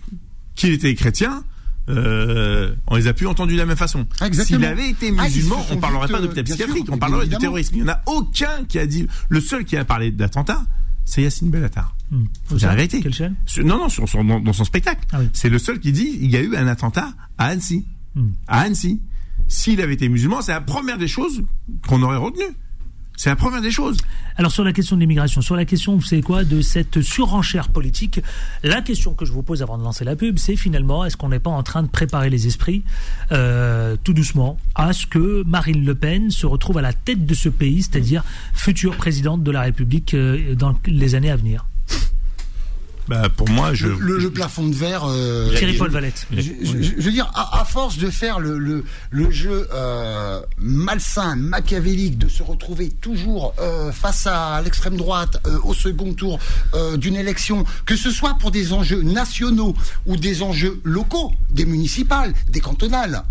qu'il 0.53 0.71
était 0.71 0.93
chrétien, 0.93 1.43
euh, 1.89 2.75
on 2.85 2.95
les 2.95 3.07
a 3.07 3.13
plus 3.13 3.25
entendus 3.25 3.53
de 3.53 3.57
la 3.59 3.65
même 3.65 3.75
façon. 3.75 4.05
Exactement. 4.23 4.59
S'il 4.59 4.65
avait 4.67 4.89
été 4.91 5.11
Ah, 5.17 5.23
musulman, 5.23 5.63
sont 5.63 5.73
on 5.75 5.77
parlerait 5.79 6.07
pas 6.07 6.19
euh, 6.19 6.21
d'hôpital 6.21 6.43
bien 6.43 6.55
psychiatrique, 6.55 6.85
sûr, 6.85 6.93
on 6.93 6.97
parlerait 6.99 7.21
de 7.21 7.23
évidemment. 7.25 7.39
terrorisme. 7.41 7.75
Il 7.75 7.83
n'y 7.83 7.89
en 7.89 7.93
a 7.93 8.03
aucun 8.05 8.65
qui 8.69 8.77
a 8.77 8.85
dit. 8.85 9.07
Le 9.29 9.41
seul 9.41 9.65
qui 9.65 9.77
a 9.77 9.83
parlé 9.83 10.11
d'attentat, 10.11 10.63
c'est 11.05 11.23
Yacine 11.23 11.49
Bellatar. 11.49 11.95
Hmm. 12.11 12.25
C'est 12.49 12.61
la 12.67 12.75
vérité. 12.75 13.01
Quelle 13.01 13.13
chaîne? 13.13 13.35
Non, 13.63 13.77
non, 13.79 13.89
sur, 13.89 14.07
sur- 14.07 14.23
dans, 14.23 14.39
dans 14.39 14.53
son 14.53 14.63
spectacle. 14.63 15.01
Ah 15.11 15.17
oui. 15.21 15.29
C'est 15.33 15.49
le 15.49 15.57
seul 15.59 15.79
qui 15.79 15.91
dit 15.91 16.19
il 16.21 16.29
y 16.29 16.37
a 16.37 16.41
eu 16.41 16.55
un 16.55 16.67
attentat 16.67 17.13
à 17.37 17.47
Annecy. 17.47 17.85
Hmm. 18.17 18.31
À 18.47 18.61
Annecy. 18.61 18.99
S'il 19.47 19.79
avait 19.79 19.93
été 19.93 20.09
musulman, 20.09 20.41
c'est 20.41 20.51
la 20.51 20.59
première 20.59 20.97
des 20.97 21.07
choses 21.07 21.43
qu'on 21.87 22.01
aurait 22.01 22.17
retenues. 22.17 22.55
C'est 23.15 23.29
la 23.29 23.35
première 23.35 23.61
des 23.61 23.71
choses. 23.71 23.97
Alors 24.35 24.51
sur 24.51 24.63
la 24.63 24.73
question 24.73 24.95
de 24.95 25.01
l'immigration, 25.01 25.41
sur 25.41 25.55
la 25.55 25.65
question, 25.65 25.99
savez 26.01 26.21
quoi, 26.21 26.43
de 26.43 26.61
cette 26.61 27.01
surenchère 27.01 27.69
politique, 27.69 28.21
la 28.63 28.81
question 28.81 29.15
que 29.15 29.25
je 29.25 29.31
vous 29.31 29.41
pose 29.41 29.63
avant 29.63 29.77
de 29.79 29.83
lancer 29.83 30.05
la 30.05 30.15
pub, 30.15 30.37
c'est 30.37 30.55
finalement, 30.55 31.03
est-ce 31.05 31.17
qu'on 31.17 31.29
n'est 31.29 31.39
pas 31.39 31.49
en 31.49 31.63
train 31.63 31.81
de 31.81 31.87
préparer 31.87 32.29
les 32.29 32.45
esprits, 32.45 32.83
euh, 33.31 33.95
tout 34.03 34.13
doucement, 34.13 34.57
à 34.75 34.93
ce 34.93 35.07
que 35.07 35.43
Marine 35.47 35.83
Le 35.83 35.95
Pen 35.95 36.29
se 36.29 36.45
retrouve 36.45 36.77
à 36.77 36.81
la 36.81 36.93
tête 36.93 37.25
de 37.25 37.33
ce 37.33 37.49
pays, 37.49 37.81
c'est-à-dire 37.81 38.23
future 38.53 38.95
présidente 38.95 39.41
de 39.41 39.49
la 39.51 39.61
République 39.61 40.13
euh, 40.13 40.53
dans 40.53 40.75
les 40.85 41.15
années 41.15 41.31
à 41.31 41.37
venir? 41.37 41.65
Bah, 43.07 43.29
pour 43.29 43.49
moi, 43.49 43.73
je. 43.73 43.87
Le, 43.87 44.17
le, 44.17 44.31
plafond 44.31 44.67
de 44.67 44.75
verre. 44.75 45.05
Euh, 45.05 45.55
Thierry 45.55 45.77
Paul 45.77 45.89
Valette. 45.89 46.27
Je, 46.31 46.41
je, 46.41 46.81
je, 46.81 47.01
veux 47.01 47.11
dire, 47.11 47.31
à, 47.33 47.61
à, 47.61 47.65
force 47.65 47.97
de 47.97 48.09
faire 48.09 48.39
le, 48.39 48.57
le, 48.57 48.83
le 49.11 49.31
jeu 49.31 49.67
euh, 49.73 50.41
malsain, 50.57 51.35
machiavélique, 51.35 52.17
de 52.17 52.27
se 52.27 52.43
retrouver 52.43 52.89
toujours 52.89 53.53
euh, 53.59 53.91
face 53.91 54.27
à 54.27 54.61
l'extrême 54.61 54.97
droite 54.97 55.41
euh, 55.47 55.57
au 55.63 55.73
second 55.73 56.13
tour 56.13 56.39
euh, 56.73 56.97
d'une 56.97 57.15
élection, 57.15 57.63
que 57.85 57.95
ce 57.95 58.11
soit 58.11 58.35
pour 58.35 58.51
des 58.51 58.73
enjeux 58.73 59.01
nationaux 59.01 59.73
ou 60.05 60.17
des 60.17 60.41
enjeux 60.43 60.81
locaux, 60.83 61.31
des 61.49 61.65
municipales, 61.65 62.33
des 62.49 62.59
cantonales, 62.59 63.23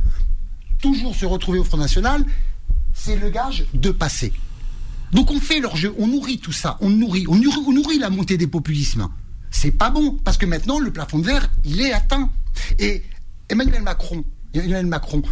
toujours 0.81 1.15
se 1.15 1.27
retrouver 1.27 1.59
au 1.59 1.65
Front 1.65 1.77
National, 1.79 2.25
c'est 2.95 3.17
le 3.17 3.29
gage 3.29 3.67
de 3.75 3.91
passer. 3.91 4.33
Donc 5.13 5.31
on 5.31 5.41
fait 5.41 5.61
leur 5.61 5.77
jeu, 5.77 5.95
on 5.99 6.07
nourrit 6.07 6.39
tout 6.39 6.53
ça, 6.53 6.79
on 6.81 6.89
nourrit, 6.89 7.27
on 7.29 7.37
nourrit, 7.37 7.65
on 7.67 7.73
nourrit 7.73 7.99
la 7.99 8.11
montée 8.11 8.37
des 8.39 8.47
populismes 8.47 9.09
c'est 9.51 9.71
pas 9.71 9.91
bon 9.91 10.19
parce 10.25 10.37
que 10.37 10.47
maintenant 10.47 10.79
le 10.79 10.91
plafond 10.91 11.19
de 11.19 11.27
verre 11.27 11.51
il 11.65 11.81
est 11.81 11.93
atteint 11.93 12.31
et 12.79 13.03
Emmanuel 13.49 13.83
Macron 13.83 14.25
Emmanuel 14.55 14.87
Macron 14.87 15.23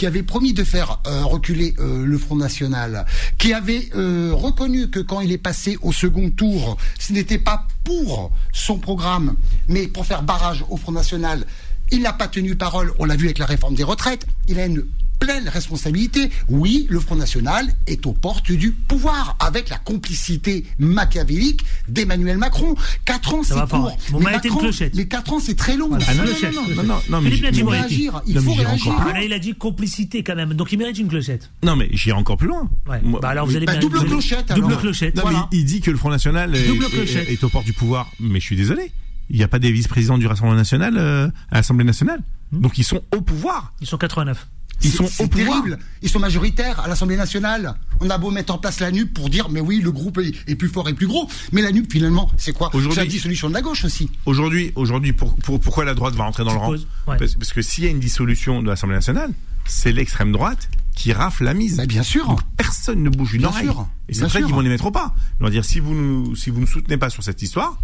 qui 0.00 0.06
avait 0.06 0.22
promis 0.22 0.54
de 0.54 0.64
faire 0.64 0.98
euh, 1.06 1.24
reculer 1.24 1.74
euh, 1.78 2.06
le 2.06 2.16
Front 2.16 2.36
National, 2.36 3.04
qui 3.36 3.52
avait 3.52 3.90
euh, 3.94 4.30
reconnu 4.32 4.88
que 4.88 4.98
quand 4.98 5.20
il 5.20 5.30
est 5.30 5.36
passé 5.36 5.76
au 5.82 5.92
second 5.92 6.30
tour, 6.30 6.78
ce 6.98 7.12
n'était 7.12 7.36
pas 7.36 7.66
pour 7.84 8.32
son 8.50 8.78
programme, 8.78 9.36
mais 9.68 9.88
pour 9.88 10.06
faire 10.06 10.22
barrage 10.22 10.64
au 10.70 10.78
Front 10.78 10.92
National. 10.92 11.44
Il 11.90 12.00
n'a 12.00 12.14
pas 12.14 12.28
tenu 12.28 12.56
parole, 12.56 12.94
on 12.98 13.04
l'a 13.04 13.14
vu 13.14 13.26
avec 13.26 13.36
la 13.36 13.44
réforme 13.44 13.74
des 13.74 13.84
retraites, 13.84 14.26
il 14.48 14.58
a 14.58 14.64
une 14.64 14.86
pleine 15.20 15.48
responsabilité. 15.48 16.30
Oui, 16.48 16.86
le 16.90 16.98
Front 16.98 17.14
National 17.14 17.66
est 17.86 18.06
aux 18.06 18.12
portes 18.12 18.50
du 18.50 18.72
pouvoir, 18.72 19.36
avec 19.38 19.68
la 19.68 19.76
complicité 19.78 20.64
machiavélique 20.78 21.64
d'Emmanuel 21.88 22.38
Macron. 22.38 22.74
Quatre 23.04 23.34
ans, 23.34 23.42
c'est 23.44 23.54
court. 23.54 23.96
Bon, 24.10 24.18
mais, 24.18 24.32
quatre 24.32 24.56
ans, 24.56 24.70
mais 24.94 25.06
quatre 25.06 25.32
ans, 25.32 25.38
c'est 25.38 25.54
très 25.54 25.76
long. 25.76 25.88
Voilà. 25.88 26.04
Ah, 26.08 26.14
non, 26.14 26.24
non, 26.24 26.74
non, 26.74 26.82
non, 26.82 27.00
non, 27.08 27.20
mais 27.20 27.30
il 27.30 27.54
faut 27.60 27.66
réagir. 27.66 28.22
Il 28.26 28.40
faut 28.40 28.54
réagir. 28.54 28.96
Ah, 28.98 29.12
là, 29.12 29.22
il 29.22 29.32
a 29.32 29.38
dit 29.38 29.54
complicité 29.54 30.22
quand 30.22 30.34
même, 30.34 30.54
donc 30.54 30.72
il 30.72 30.78
mérite 30.78 30.98
une 30.98 31.08
clochette. 31.08 31.50
Non, 31.62 31.76
mais 31.76 31.88
j'irai 31.92 32.16
encore 32.16 32.36
plus 32.36 32.48
loin. 32.48 32.68
Ouais. 32.88 33.00
Moi, 33.02 33.20
bah 33.20 33.28
alors 33.28 33.46
vous 33.46 33.56
allez 33.56 33.66
bah, 33.66 33.76
double 33.76 34.04
clochette. 34.04 34.52
Double 34.54 34.76
clochette. 34.78 35.16
Non, 35.16 35.22
voilà. 35.22 35.48
mais 35.52 35.58
il 35.58 35.64
dit 35.64 35.80
que 35.80 35.90
le 35.90 35.98
Front 35.98 36.10
National 36.10 36.54
est, 36.56 37.44
aux 37.44 37.48
portes 37.48 37.66
du 37.66 37.72
pouvoir, 37.72 38.10
mais 38.18 38.40
je 38.40 38.44
suis 38.46 38.56
désolé. 38.56 38.90
Il 39.28 39.36
n'y 39.36 39.44
a 39.44 39.48
pas 39.48 39.58
des 39.58 39.70
vice-présidents 39.70 40.18
du 40.18 40.26
Rassemblement 40.26 40.56
national 40.56 40.96
euh, 40.96 41.28
à 41.50 41.56
l'Assemblée 41.56 41.84
nationale. 41.84 42.20
Mmh. 42.50 42.60
Donc 42.60 42.78
ils 42.78 42.84
sont 42.84 43.02
au 43.14 43.20
pouvoir. 43.20 43.72
Ils 43.80 43.86
sont 43.86 43.98
89. 43.98 44.48
Ils 44.82 44.92
sont 44.92 45.04
au 45.18 45.26
pouvoir. 45.26 45.62
Terrible. 45.62 45.78
Ils 46.02 46.08
sont 46.08 46.18
majoritaires 46.18 46.80
à 46.80 46.88
l'Assemblée 46.88 47.16
nationale. 47.16 47.74
On 48.00 48.08
a 48.08 48.18
beau 48.18 48.30
mettre 48.30 48.54
en 48.54 48.58
place 48.58 48.80
la 48.80 48.90
NUP 48.90 49.12
pour 49.12 49.28
dire, 49.28 49.48
mais 49.50 49.60
oui, 49.60 49.80
le 49.80 49.92
groupe 49.92 50.18
est, 50.18 50.32
est 50.50 50.54
plus 50.54 50.68
fort 50.68 50.88
et 50.88 50.94
plus 50.94 51.06
gros. 51.06 51.28
Mais 51.52 51.62
la 51.62 51.72
NUP, 51.72 51.90
finalement, 51.92 52.30
c'est 52.36 52.52
quoi? 52.52 52.70
C'est 52.72 52.96
la 52.96 53.06
dissolution 53.06 53.48
de 53.48 53.54
la 53.54 53.62
gauche 53.62 53.84
aussi. 53.84 54.10
Aujourd'hui, 54.26 54.72
aujourd'hui, 54.74 55.12
pour, 55.12 55.34
pour, 55.36 55.60
pourquoi 55.60 55.84
la 55.84 55.94
droite 55.94 56.14
va 56.14 56.24
rentrer 56.24 56.44
dans 56.44 56.52
le 56.52 56.58
rang? 56.58 56.70
ouais. 56.72 56.78
parce, 57.06 57.34
parce, 57.34 57.52
que 57.52 57.62
s'il 57.62 57.84
y 57.84 57.86
a 57.86 57.90
une 57.90 58.00
dissolution 58.00 58.62
de 58.62 58.68
l'Assemblée 58.68 58.96
nationale, 58.96 59.32
c'est 59.66 59.92
l'extrême 59.92 60.32
droite 60.32 60.68
qui 60.94 61.12
rafle 61.12 61.44
la 61.44 61.54
mise. 61.54 61.76
Bah 61.76 61.86
bien 61.86 62.02
sûr. 62.02 62.26
Donc, 62.26 62.40
personne 62.56 63.02
ne 63.02 63.10
bouge 63.10 63.34
une 63.34 63.40
bien 63.40 63.48
oreille. 63.48 63.66
Sûr. 63.66 63.88
Et 64.08 64.14
c'est 64.14 64.26
vrai 64.26 64.42
qu'ils 64.42 64.54
vont 64.54 64.60
les 64.60 64.68
mettre 64.68 64.86
au 64.86 64.90
pas. 64.90 65.14
Ils 65.38 65.44
vont 65.44 65.50
dire, 65.50 65.64
si 65.64 65.80
vous 65.80 65.94
nous, 65.94 66.36
si 66.36 66.50
vous 66.50 66.60
ne 66.60 66.66
soutenez 66.66 66.96
pas 66.96 67.10
sur 67.10 67.22
cette 67.22 67.40
histoire, 67.42 67.78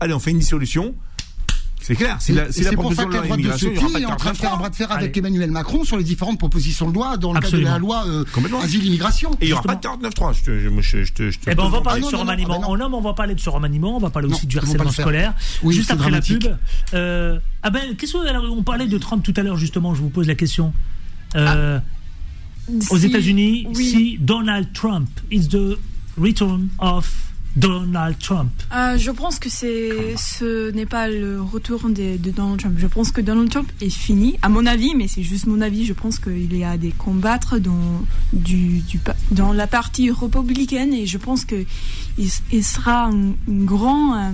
allez, 0.00 0.14
on 0.14 0.20
fait 0.20 0.30
une 0.30 0.38
dissolution. 0.38 0.94
C'est 1.86 1.94
clair. 1.94 2.16
Si 2.20 2.32
la, 2.32 2.50
si 2.50 2.64
la 2.64 2.72
pour 2.72 2.92
ça 2.92 3.04
que 3.04 3.14
la 3.14 3.20
droite 3.22 3.40
de 3.40 3.52
ce 3.52 3.66
pays 3.66 4.02
est 4.02 4.06
en 4.06 4.16
train 4.16 4.32
de 4.32 4.36
faire 4.36 4.52
un 4.52 4.56
bras 4.56 4.70
de 4.70 4.74
fer 4.74 4.90
avec 4.90 5.16
Emmanuel 5.16 5.52
Macron 5.52 5.84
sur 5.84 5.96
les 5.96 6.02
différentes 6.02 6.36
propositions 6.36 6.88
de 6.88 6.94
loi 6.94 7.16
dans 7.16 7.32
le 7.32 7.38
cadre 7.38 7.56
de 7.56 7.62
la 7.62 7.78
loi 7.78 8.04
euh, 8.08 8.24
asile-immigration. 8.64 9.30
Et 9.34 9.36
il 9.42 9.46
n'y 9.46 9.52
aura 9.52 9.62
pas 9.62 9.76
de 9.76 9.86
49.3. 9.86 10.34
Je 10.34 10.42
te, 10.42 10.58
je, 10.58 10.68
je, 10.80 11.04
je, 11.04 11.12
te, 11.12 11.30
je 11.30 11.38
te 11.38 11.48
eh 11.48 11.54
ben 11.54 11.62
on 11.62 11.68
va 11.68 11.80
parler 11.82 12.00
Ah 12.02 12.06
de 12.06 12.10
ce 12.10 12.16
non, 12.16 12.18
non, 12.18 12.30
remaniement. 12.32 12.76
non, 12.76 12.88
mais 12.90 12.96
on 12.96 13.00
va 13.00 13.12
parler 13.14 13.36
de 13.36 13.40
ce 13.40 13.48
remaniement. 13.50 13.96
On 13.96 14.00
va 14.00 14.10
parler 14.10 14.26
aussi 14.28 14.48
du 14.48 14.58
harcèlement 14.58 14.90
scolaire. 14.90 15.34
Juste 15.68 15.86
c'est 15.86 15.92
après 15.92 16.10
la 16.10 16.20
pub. 16.20 16.44
Euh, 16.94 17.38
ah 17.62 17.70
ben, 17.70 17.94
qu'est-ce 17.96 18.14
que 18.14 18.26
alors, 18.26 18.44
on 18.50 18.64
parlait 18.64 18.88
de 18.88 18.98
Trump 18.98 19.22
tout 19.22 19.34
à 19.36 19.42
l'heure 19.44 19.56
justement. 19.56 19.94
Je 19.94 20.00
vous 20.00 20.08
pose 20.10 20.26
la 20.26 20.34
question. 20.34 20.72
Euh, 21.36 21.78
aux 22.90 22.98
Si- 22.98 23.06
États-Unis, 23.06 23.66
oui. 23.76 23.84
si 23.84 24.18
Donald 24.20 24.72
Trump 24.72 25.08
is 25.30 25.46
the 25.48 25.78
return 26.18 26.68
of 26.80 27.08
Donald 27.56 28.18
Trump. 28.18 28.50
Euh, 28.74 28.98
je 28.98 29.10
pense 29.10 29.38
que 29.38 29.48
c'est, 29.48 30.14
ce 30.16 30.70
n'est 30.70 30.86
pas 30.86 31.08
le 31.08 31.40
retour 31.40 31.88
de, 31.88 32.16
Donald 32.18 32.60
Trump. 32.60 32.76
Je 32.78 32.86
pense 32.86 33.10
que 33.10 33.20
Donald 33.22 33.50
Trump 33.50 33.70
est 33.80 33.90
fini, 33.90 34.38
à 34.42 34.48
mon 34.48 34.66
avis, 34.66 34.94
mais 34.94 35.08
c'est 35.08 35.22
juste 35.22 35.46
mon 35.46 35.60
avis. 35.62 35.86
Je 35.86 35.94
pense 35.94 36.18
qu'il 36.18 36.54
y 36.56 36.64
a 36.64 36.76
des 36.76 36.92
combattre 36.92 37.58
dans, 37.58 38.04
du, 38.32 38.82
dans 39.30 39.52
la 39.52 39.66
partie 39.66 40.10
républicaine 40.10 40.92
et 40.92 41.06
je 41.06 41.18
pense 41.18 41.44
que 41.44 41.64
il, 42.18 42.64
sera 42.64 43.06
un, 43.06 43.30
un 43.30 43.64
grand 43.64 44.14
euh, 44.16 44.30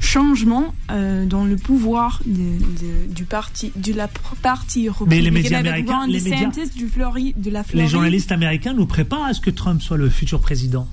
changement 0.00 0.74
euh, 0.90 1.26
dans 1.26 1.44
le 1.44 1.56
pouvoir 1.56 2.22
de, 2.24 2.32
de- 2.32 3.12
du 3.12 3.24
parti, 3.24 3.72
de 3.76 3.92
la 3.92 4.08
partie 4.42 4.88
républicaine. 4.88 5.24
les 5.24 5.30
médias 5.30 5.58
américains, 5.58 6.06
les 6.06 6.20
médias- 6.20 6.48
du 6.76 6.86
Floride, 6.88 7.40
de 7.40 7.50
la 7.50 7.64
Floride. 7.64 7.84
Les 7.84 7.90
journalistes 7.90 8.32
américains 8.32 8.74
nous 8.74 8.86
préparent 8.86 9.24
à 9.24 9.34
ce 9.34 9.40
que 9.40 9.50
Trump 9.50 9.82
soit 9.82 9.96
le 9.96 10.08
futur 10.08 10.40
président. 10.40 10.86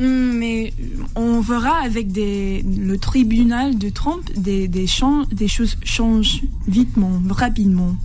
Hum, 0.00 0.32
Mais 0.38 0.72
on 1.16 1.40
verra 1.40 1.76
avec 1.84 2.12
des, 2.12 2.62
le 2.62 2.96
tribunal 2.98 3.78
de 3.78 3.88
Trump, 3.90 4.30
des, 4.36 4.68
des, 4.68 4.86
des 5.32 5.48
choses 5.48 5.76
changent 5.84 6.40
vitement, 6.66 7.20
rapidement. 7.28 7.96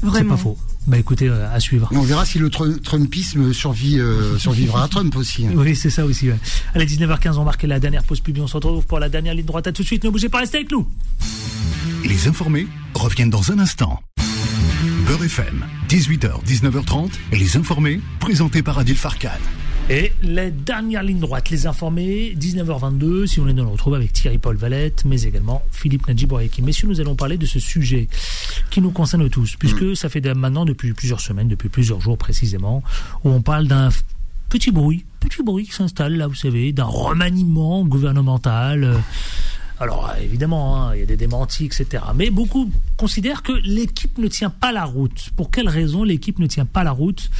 C'est 0.00 0.06
Vraiment. 0.06 0.30
pas 0.30 0.36
faux. 0.36 0.58
Bah 0.86 0.98
écoutez, 0.98 1.28
euh, 1.28 1.52
à 1.52 1.58
suivre. 1.58 1.88
On 1.92 2.02
verra 2.02 2.24
si 2.24 2.38
le 2.38 2.48
tr- 2.48 2.80
Trumpisme 2.80 3.52
survit, 3.52 3.98
euh, 3.98 4.38
survivra 4.38 4.84
à 4.84 4.88
Trump 4.88 5.16
aussi. 5.16 5.46
Oui, 5.54 5.74
c'est 5.74 5.90
ça 5.90 6.04
aussi. 6.04 6.28
Ouais. 6.30 6.38
Allez, 6.74 6.86
19h15, 6.86 7.36
on 7.38 7.44
marque 7.44 7.64
la 7.64 7.80
dernière 7.80 8.04
pause 8.04 8.20
pub. 8.20 8.38
On 8.38 8.46
se 8.46 8.54
retrouve 8.54 8.86
pour 8.86 9.00
la 9.00 9.08
dernière 9.08 9.34
ligne 9.34 9.44
droite. 9.46 9.66
À 9.66 9.72
tout 9.72 9.82
de 9.82 9.86
suite. 9.86 10.04
Ne 10.04 10.10
bougez 10.10 10.28
pas, 10.28 10.38
restez 10.38 10.58
avec 10.58 10.70
nous. 10.70 10.88
Les 12.04 12.28
informés 12.28 12.68
reviennent 12.94 13.30
dans 13.30 13.50
un 13.50 13.58
instant. 13.58 14.00
Beurre 15.06 15.24
FM, 15.24 15.64
18h, 15.88 16.44
19h30, 16.44 17.10
les 17.32 17.56
informés, 17.56 18.00
présentés 18.20 18.62
par 18.62 18.78
Adil 18.78 18.96
Farkan. 18.96 19.28
Et 19.88 20.12
la 20.20 20.50
dernière 20.50 21.04
ligne 21.04 21.20
droite, 21.20 21.48
les 21.50 21.68
informés, 21.68 22.34
19h22, 22.36 23.26
si 23.26 23.38
on 23.38 23.46
est 23.46 23.52
dans 23.52 23.62
le 23.62 23.70
retrouve 23.70 23.94
avec 23.94 24.12
Thierry 24.12 24.38
Paul 24.38 24.56
Valette, 24.56 25.04
mais 25.04 25.22
également 25.22 25.62
Philippe 25.70 26.08
Nadjib 26.08 26.28
Boureki. 26.28 26.60
Messieurs, 26.60 26.88
nous 26.88 27.00
allons 27.00 27.14
parler 27.14 27.38
de 27.38 27.46
ce 27.46 27.60
sujet 27.60 28.08
qui 28.70 28.80
nous 28.80 28.90
concerne 28.90 29.30
tous, 29.30 29.54
puisque 29.54 29.96
ça 29.96 30.08
fait 30.08 30.26
maintenant 30.34 30.64
depuis 30.64 30.92
plusieurs 30.92 31.20
semaines, 31.20 31.46
depuis 31.46 31.68
plusieurs 31.68 32.00
jours 32.00 32.18
précisément, 32.18 32.82
où 33.22 33.30
on 33.30 33.42
parle 33.42 33.68
d'un 33.68 33.90
petit 34.48 34.72
bruit, 34.72 35.04
petit 35.20 35.44
bruit 35.44 35.66
qui 35.66 35.72
s'installe 35.72 36.16
là, 36.16 36.26
vous 36.26 36.34
savez, 36.34 36.72
d'un 36.72 36.84
remaniement 36.84 37.84
gouvernemental. 37.84 38.92
Alors 39.78 40.10
euh, 40.10 40.20
évidemment, 40.22 40.76
hein, 40.88 40.94
il 40.94 41.00
y 41.00 41.02
a 41.02 41.06
des 41.06 41.16
démentis, 41.16 41.66
etc. 41.66 42.02
Mais 42.14 42.30
beaucoup 42.30 42.70
considèrent 42.96 43.42
que 43.42 43.52
l'équipe 43.64 44.16
ne 44.18 44.26
tient 44.28 44.50
pas 44.50 44.72
la 44.72 44.84
route. 44.84 45.30
Pour 45.36 45.50
quelle 45.50 45.68
raison 45.68 46.02
l'équipe 46.02 46.38
ne 46.38 46.46
tient 46.46 46.64
pas 46.64 46.82
la 46.84 46.92
route? 46.92 47.30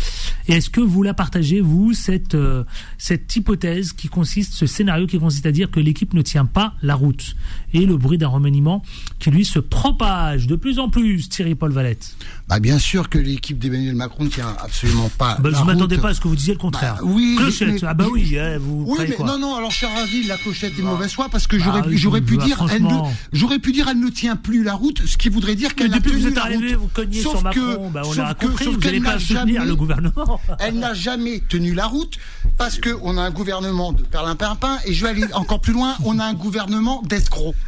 Et 0.49 0.53
est-ce 0.55 0.71
que 0.71 0.81
vous 0.81 1.03
la 1.03 1.15
partagez, 1.15 1.61
vous, 1.61 1.93
cette, 1.95 2.35
euh, 2.35 2.65
cette 2.99 3.35
hypothèse 3.35 3.93
qui 3.93 4.09
consiste, 4.09 4.53
ce 4.53 4.67
scénario 4.67 5.07
qui 5.07 5.19
consiste 5.19 5.47
à 5.47 5.53
dire 5.53 5.71
que 5.71 5.81
l'équipe 5.81 6.13
ne 6.15 6.23
tient 6.23 6.45
pas 6.45 6.75
la 6.83 6.95
route? 6.95 7.37
Et 7.73 7.85
le 7.87 7.97
bruit 7.97 8.19
d'un 8.19 8.29
remaniement 8.29 8.83
qui, 9.19 9.31
lui, 9.31 9.45
se 9.45 9.59
propage 9.59 10.47
de 10.47 10.57
plus 10.57 10.79
en 10.79 10.89
plus, 10.89 11.29
Thierry 11.29 11.55
Paul 11.55 11.73
Valette. 11.73 12.15
Bah, 12.49 12.61
bien 12.61 12.79
sûr 12.79 13.09
que 13.09 13.19
l'équipe 13.19 13.59
d'Emmanuel 13.59 13.95
Macron 13.97 14.25
ne 14.25 14.29
tient 14.29 14.55
absolument 14.63 15.11
pas. 15.19 15.37
Bah, 15.41 15.51
la 15.51 15.57
je 15.59 15.63
ne 15.63 15.67
m'attendais 15.67 15.97
route. 15.97 16.03
pas 16.03 16.09
à 16.11 16.15
ce 16.15 16.21
que 16.21 16.29
vous 16.29 16.37
disiez 16.37 16.53
le 16.55 16.59
contraire. 16.61 16.95
Bah, 16.97 17.01
oui, 17.05 17.35
Clochette, 17.39 17.69
mais- 17.83 17.89
ah 17.89 17.95
bah 17.95 18.07
oui, 18.13 18.39
hein, 18.39 18.59
vous 18.61 18.85
Oui, 18.87 18.99
mais 19.09 19.15
quoi? 19.15 19.27
non, 19.27 19.39
non, 19.39 19.55
alors 19.57 19.71
cher 19.73 19.91
Ravi, 19.95 20.25
la 20.27 20.37
clochette 20.37 20.79
est 20.79 20.83
mauvaise 20.83 21.13
foi 21.13 21.29
parce 21.31 21.47
que 21.47 21.59
j'aurais 21.59 21.81
Ah 21.83 21.89
oui, 21.89 21.97
j'aurais 21.99 22.21
pu 22.27 22.37
bah, 22.37 22.45
dire 22.45 22.67
elle 22.71 22.83
ne, 22.83 22.99
j'aurais 23.33 23.59
pu 23.59 23.73
dire 23.73 23.89
elle 23.89 24.01
ne 24.01 24.09
tient 24.11 24.37
plus 24.37 24.63
la 24.63 24.75
route, 24.75 25.03
ce 25.07 25.17
qui 25.17 25.29
voudrait 25.31 25.55
dire 25.55 25.75
qu'elle 25.75 25.93
a 25.95 25.97
depuis 25.97 26.11
que 26.11 26.17
tenu 26.17 26.23
vous 26.23 26.29
êtes 26.29 26.35
la 26.37 26.43
arrivé, 26.43 26.69
route. 26.75 26.81
vous 26.83 26.89
cognez 26.93 27.23
Sauf 27.23 27.33
sur 27.33 27.43
Macron, 27.43 27.61
que- 27.61 27.93
bah, 27.93 28.03
on 28.05 28.13
sauf 28.13 28.19
a 28.25 28.35
que- 28.35 28.47
compris, 28.47 28.65
sauf 28.65 28.75
vous 28.75 28.81
qu'elle 28.81 28.93
n'allez 28.93 29.05
pas 29.05 29.13
n'a 29.15 29.19
soutenir 29.21 29.45
jamais- 29.61 29.67
le 29.67 29.77
gouvernement. 29.77 30.41
Elle 30.61 30.79
n'a 30.79 30.93
jamais 30.95 31.43
tenu 31.49 31.73
la 31.75 31.87
route 31.87 32.19
parce 32.59 32.79
que 32.79 32.91
on 33.03 33.17
a 33.17 33.23
un 33.23 33.31
gouvernement 33.31 33.93
de 33.93 34.03
perlimpinpin 34.03 34.79
et 34.85 34.93
je 34.93 35.05
vais 35.05 35.11
aller 35.11 35.25
encore 35.33 35.61
plus 35.61 35.73
loin, 35.73 35.95
on 36.05 36.19
a 36.19 36.25
un 36.25 36.35
gouvernement 36.35 37.03
d'escrocs. 37.07 37.55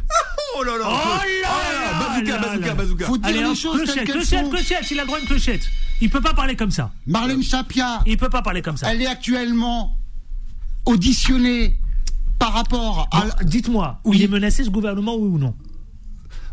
Oh 0.57 0.63
là 0.63 0.71
là 0.79 0.85
Oh 0.89 1.19
là 1.43 1.45
là 1.45 1.99
Bazooka, 2.25 2.37
bazooka, 2.39 2.73
bazooka 2.73 3.05
Faut 3.05 3.17
dire 3.17 3.49
les 3.49 3.55
choses 3.55 3.77
telles 3.77 3.85
clochette, 3.85 3.95
qu'elles 4.05 4.15
clochette, 4.15 4.43
sont. 4.45 4.49
clochette, 4.49 4.91
il 4.91 4.99
a 4.99 5.05
droit 5.05 5.17
à 5.17 5.21
une 5.21 5.27
clochette. 5.27 5.61
Il 6.01 6.09
peut 6.09 6.21
pas 6.21 6.33
parler 6.33 6.55
comme 6.55 6.71
ça. 6.71 6.91
Marlène 7.05 7.43
Chapia, 7.43 8.01
Il 8.07 8.17
peut 8.17 8.29
pas 8.29 8.41
parler 8.41 8.61
comme 8.63 8.75
ça. 8.75 8.91
elle 8.91 9.01
est 9.01 9.05
actuellement 9.07 9.95
auditionnée 10.85 11.78
par 12.39 12.53
rapport 12.53 13.07
à 13.11 13.43
Dites-moi, 13.43 13.99
Oui. 14.05 14.17
il 14.17 14.23
est 14.23 14.27
menacé 14.27 14.63
ce 14.63 14.69
gouvernement, 14.69 15.15
oui 15.15 15.27
ou 15.27 15.37
non? 15.37 15.53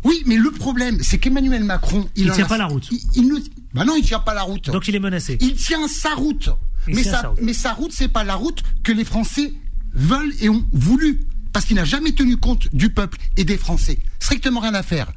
Oui, 0.03 0.21
mais 0.25 0.35
le 0.37 0.51
problème, 0.51 0.99
c'est 1.01 1.17
qu'Emmanuel 1.17 1.63
Macron, 1.63 2.07
il, 2.15 2.25
Il 2.25 2.31
en 2.31 2.35
tient 2.35 2.45
a- 2.45 2.47
pas 2.49 2.57
la 2.57 2.65
route. 2.67 2.87
Il, 2.91 2.99
il 3.15 3.27
ne... 3.27 3.39
Bah 3.73 3.83
non, 3.83 3.95
il 3.97 4.03
tient 4.03 4.19
pas 4.19 4.33
la 4.33 4.43
route. 4.43 4.69
Donc 4.69 4.87
il 4.87 4.95
est 4.95 4.99
menacé. 4.99 5.37
Il 5.41 5.55
tient 5.55 5.87
sa 5.87 6.13
route. 6.13 6.49
Mais, 6.87 7.03
sa, 7.03 7.21
sa 7.21 7.27
route. 7.29 7.39
mais 7.41 7.53
sa 7.53 7.73
route, 7.73 7.91
c'est 7.91 8.07
pas 8.07 8.23
la 8.23 8.35
route 8.35 8.63
que 8.83 8.91
les 8.91 9.03
Français 9.03 9.53
veulent 9.93 10.33
et 10.39 10.49
ont 10.49 10.63
voulu. 10.71 11.25
Parce 11.51 11.65
qu'il 11.65 11.75
n'a 11.75 11.85
jamais 11.85 12.11
tenu 12.11 12.37
compte 12.37 12.73
du 12.73 12.89
peuple 12.91 13.17
et 13.35 13.43
des 13.43 13.57
Français. 13.57 13.97
Strictement 14.19 14.59
rien 14.59 14.75
à 14.75 14.83
faire. 14.83 15.11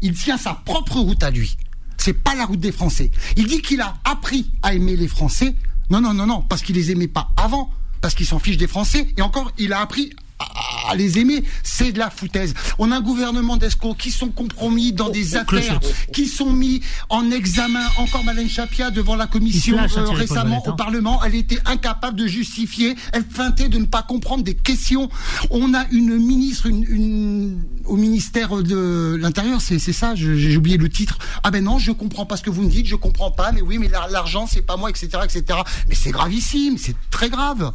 Il 0.00 0.14
tient 0.14 0.38
sa 0.38 0.54
propre 0.54 0.96
route 0.98 1.22
à 1.22 1.30
lui. 1.30 1.56
C'est 1.98 2.14
pas 2.14 2.34
la 2.34 2.46
route 2.46 2.60
des 2.60 2.72
Français. 2.72 3.10
Il 3.36 3.46
dit 3.46 3.60
qu'il 3.62 3.80
a 3.80 3.94
appris 4.04 4.50
à 4.62 4.74
aimer 4.74 4.96
les 4.96 5.08
Français. 5.08 5.54
Non, 5.90 6.00
non, 6.00 6.14
non, 6.14 6.26
non, 6.26 6.40
parce 6.42 6.62
qu'il 6.62 6.74
les 6.76 6.90
aimait 6.90 7.08
pas 7.08 7.28
avant, 7.36 7.70
parce 8.04 8.14
qu'il 8.14 8.26
s'en 8.26 8.38
fiche 8.38 8.58
des 8.58 8.66
Français. 8.66 9.06
Et 9.16 9.22
encore, 9.22 9.50
il 9.56 9.72
a 9.72 9.80
appris 9.80 10.10
à- 10.38 10.94
les 10.94 11.18
aimer. 11.18 11.42
C'est 11.62 11.90
de 11.90 11.98
la 11.98 12.10
foutaise. 12.10 12.52
On 12.78 12.92
a 12.92 12.96
un 12.98 13.00
gouvernement 13.00 13.56
d'escrocs 13.56 13.96
qui 13.96 14.10
sont 14.10 14.28
compromis 14.28 14.92
dans 14.92 15.08
des 15.08 15.36
oh, 15.36 15.40
clochette. 15.46 15.70
affaires, 15.70 16.06
qui 16.12 16.26
sont 16.26 16.50
mis 16.52 16.82
en 17.08 17.30
examen. 17.30 17.80
Encore 17.96 18.22
Madeleine 18.22 18.50
Chapia 18.50 18.90
devant 18.90 19.16
la 19.16 19.26
commission 19.26 19.78
euh, 19.78 19.86
récemment 20.10 20.50
Valette, 20.50 20.68
hein. 20.68 20.72
au 20.72 20.76
Parlement. 20.76 21.24
Elle 21.24 21.34
était 21.34 21.60
incapable 21.64 22.18
de 22.18 22.26
justifier. 22.26 22.94
Elle 23.14 23.24
feintait 23.24 23.70
de 23.70 23.78
ne 23.78 23.86
pas 23.86 24.02
comprendre 24.02 24.44
des 24.44 24.54
questions. 24.54 25.08
On 25.50 25.72
a 25.72 25.86
une 25.90 26.18
ministre 26.18 26.66
une, 26.66 26.84
une- 26.84 27.62
au 27.86 27.96
ministère 27.96 28.54
de 28.62 29.16
l'Intérieur, 29.18 29.62
c'est 29.62 29.78
ça, 29.78 30.14
j'ai 30.14 30.56
oublié 30.58 30.76
le 30.76 30.90
titre. 30.90 31.18
Ah 31.42 31.50
ben 31.50 31.64
non, 31.64 31.78
je 31.78 31.92
comprends 31.92 32.26
pas 32.26 32.36
ce 32.36 32.42
que 32.42 32.50
vous 32.50 32.62
me 32.62 32.70
dites, 32.70 32.86
je 32.86 32.96
comprends 32.96 33.30
pas, 33.30 33.50
mais 33.52 33.62
oui, 33.62 33.78
mais 33.78 33.88
la- 33.88 34.08
l'argent, 34.08 34.46
c'est 34.46 34.62
pas 34.62 34.76
moi, 34.76 34.90
etc., 34.90 35.08
etc. 35.24 35.58
Mais 35.88 35.94
c'est 35.94 36.10
gravissime, 36.10 36.76
c'est 36.76 36.96
très 37.10 37.30
grave. 37.30 37.72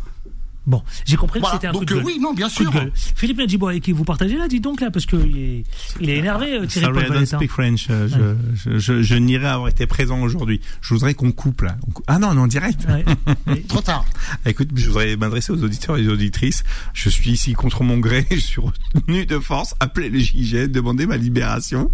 Bon, 0.69 0.83
j'ai 1.03 1.17
compris 1.17 1.39
Voilà, 1.39 1.53
que 1.55 1.57
c'était 1.57 1.67
un 1.67 1.71
donc, 1.71 1.81
coup 1.81 1.85
de 1.85 1.93
euh, 1.93 1.97
gueule. 1.97 2.05
oui, 2.05 2.19
non, 2.21 2.33
bien 2.33 2.47
Coup 2.47 2.63
de 2.63 2.69
sûr. 2.69 2.71
gueule. 2.71 2.91
Philippe 2.93 3.39
Nadjibo, 3.39 3.67
avec 3.69 3.81
qui 3.83 3.91
vous 3.91 4.03
partagez 4.03 4.37
là, 4.37 4.47
dites 4.47 4.63
donc 4.63 4.81
là, 4.81 4.91
parce 4.91 5.07
qu'il 5.07 5.35
est, 5.37 5.63
il 5.99 6.09
est 6.11 6.17
énervé, 6.17 6.53
euh, 6.53 6.67
Thierry 6.67 6.85
Sorry, 6.85 6.93
Paul 6.93 7.01
I 7.01 7.05
don't 7.07 7.13
Valette, 7.15 7.33
hein. 7.33 7.37
speak 7.37 7.51
French. 7.51 7.87
euh, 7.89 8.07
Je, 8.53 8.69
je, 8.71 8.77
je, 8.77 9.01
je 9.01 9.15
nierai 9.15 9.47
avoir 9.47 9.67
été 9.69 9.87
présent 9.87 10.21
aujourd'hui. 10.21 10.61
Je 10.81 10.93
voudrais 10.93 11.15
qu'on 11.15 11.31
coupe 11.31 11.61
là. 11.63 11.75
Ah 12.05 12.19
non, 12.19 12.29
on 12.29 12.35
est 12.35 12.39
en 12.41 12.47
direct. 12.47 12.85
Ouais. 12.87 13.57
Trop 13.67 13.81
tard. 13.81 14.05
Écoute, 14.45 14.69
je 14.75 14.87
voudrais 14.89 15.15
m'adresser 15.15 15.51
aux 15.51 15.63
auditeurs 15.63 15.97
et 15.97 16.07
aux 16.07 16.11
auditrices. 16.13 16.63
Je 16.93 17.09
suis 17.09 17.31
ici 17.31 17.53
contre 17.53 17.83
mon 17.83 17.97
gré. 17.97 18.27
Je 18.31 18.35
suis 18.37 18.61
retenu 18.61 19.25
de 19.25 19.39
force. 19.39 19.73
Appelez 19.79 20.09
le 20.09 20.19
GIGN, 20.19 20.67
demandez 20.67 21.07
ma 21.07 21.17
libération. 21.17 21.89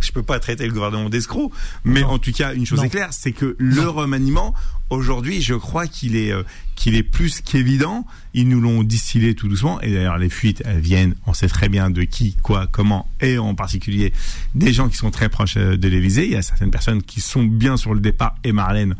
Je 0.00 0.12
peux 0.12 0.22
pas 0.22 0.38
traiter 0.38 0.66
le 0.66 0.72
gouvernement 0.72 1.10
d'escroc. 1.10 1.52
Mais 1.84 2.02
en 2.02 2.18
tout 2.18 2.32
cas, 2.32 2.54
une 2.54 2.64
chose 2.64 2.78
Non. 2.78 2.84
est 2.84 2.88
claire, 2.90 3.08
c'est 3.12 3.32
que 3.32 3.54
le 3.58 3.86
remaniement, 3.88 4.54
aujourd'hui, 4.94 5.42
je 5.42 5.54
crois 5.54 5.86
qu'il 5.86 6.16
est, 6.16 6.32
euh, 6.32 6.42
qu'il 6.74 6.94
est 6.94 7.02
plus 7.02 7.40
qu'évident. 7.40 8.06
Ils 8.32 8.48
nous 8.48 8.60
l'ont 8.60 8.82
distillé 8.82 9.34
tout 9.34 9.48
doucement. 9.48 9.80
Et 9.80 9.92
d'ailleurs, 9.92 10.18
les 10.18 10.28
fuites, 10.28 10.62
elles 10.64 10.80
viennent, 10.80 11.14
on 11.26 11.34
sait 11.34 11.48
très 11.48 11.68
bien 11.68 11.90
de 11.90 12.02
qui, 12.02 12.36
quoi, 12.42 12.66
comment, 12.66 13.08
et 13.20 13.38
en 13.38 13.54
particulier 13.54 14.12
des 14.54 14.72
gens 14.72 14.88
qui 14.88 14.96
sont 14.96 15.10
très 15.10 15.28
proches 15.28 15.56
euh, 15.56 15.76
de 15.76 15.88
l'Élysée. 15.88 16.24
Il 16.26 16.32
y 16.32 16.36
a 16.36 16.42
certaines 16.42 16.70
personnes 16.70 17.02
qui 17.02 17.20
sont 17.20 17.44
bien 17.44 17.76
sur 17.76 17.94
le 17.94 18.00
départ, 18.00 18.36
et 18.44 18.52
Marlène 18.52 18.94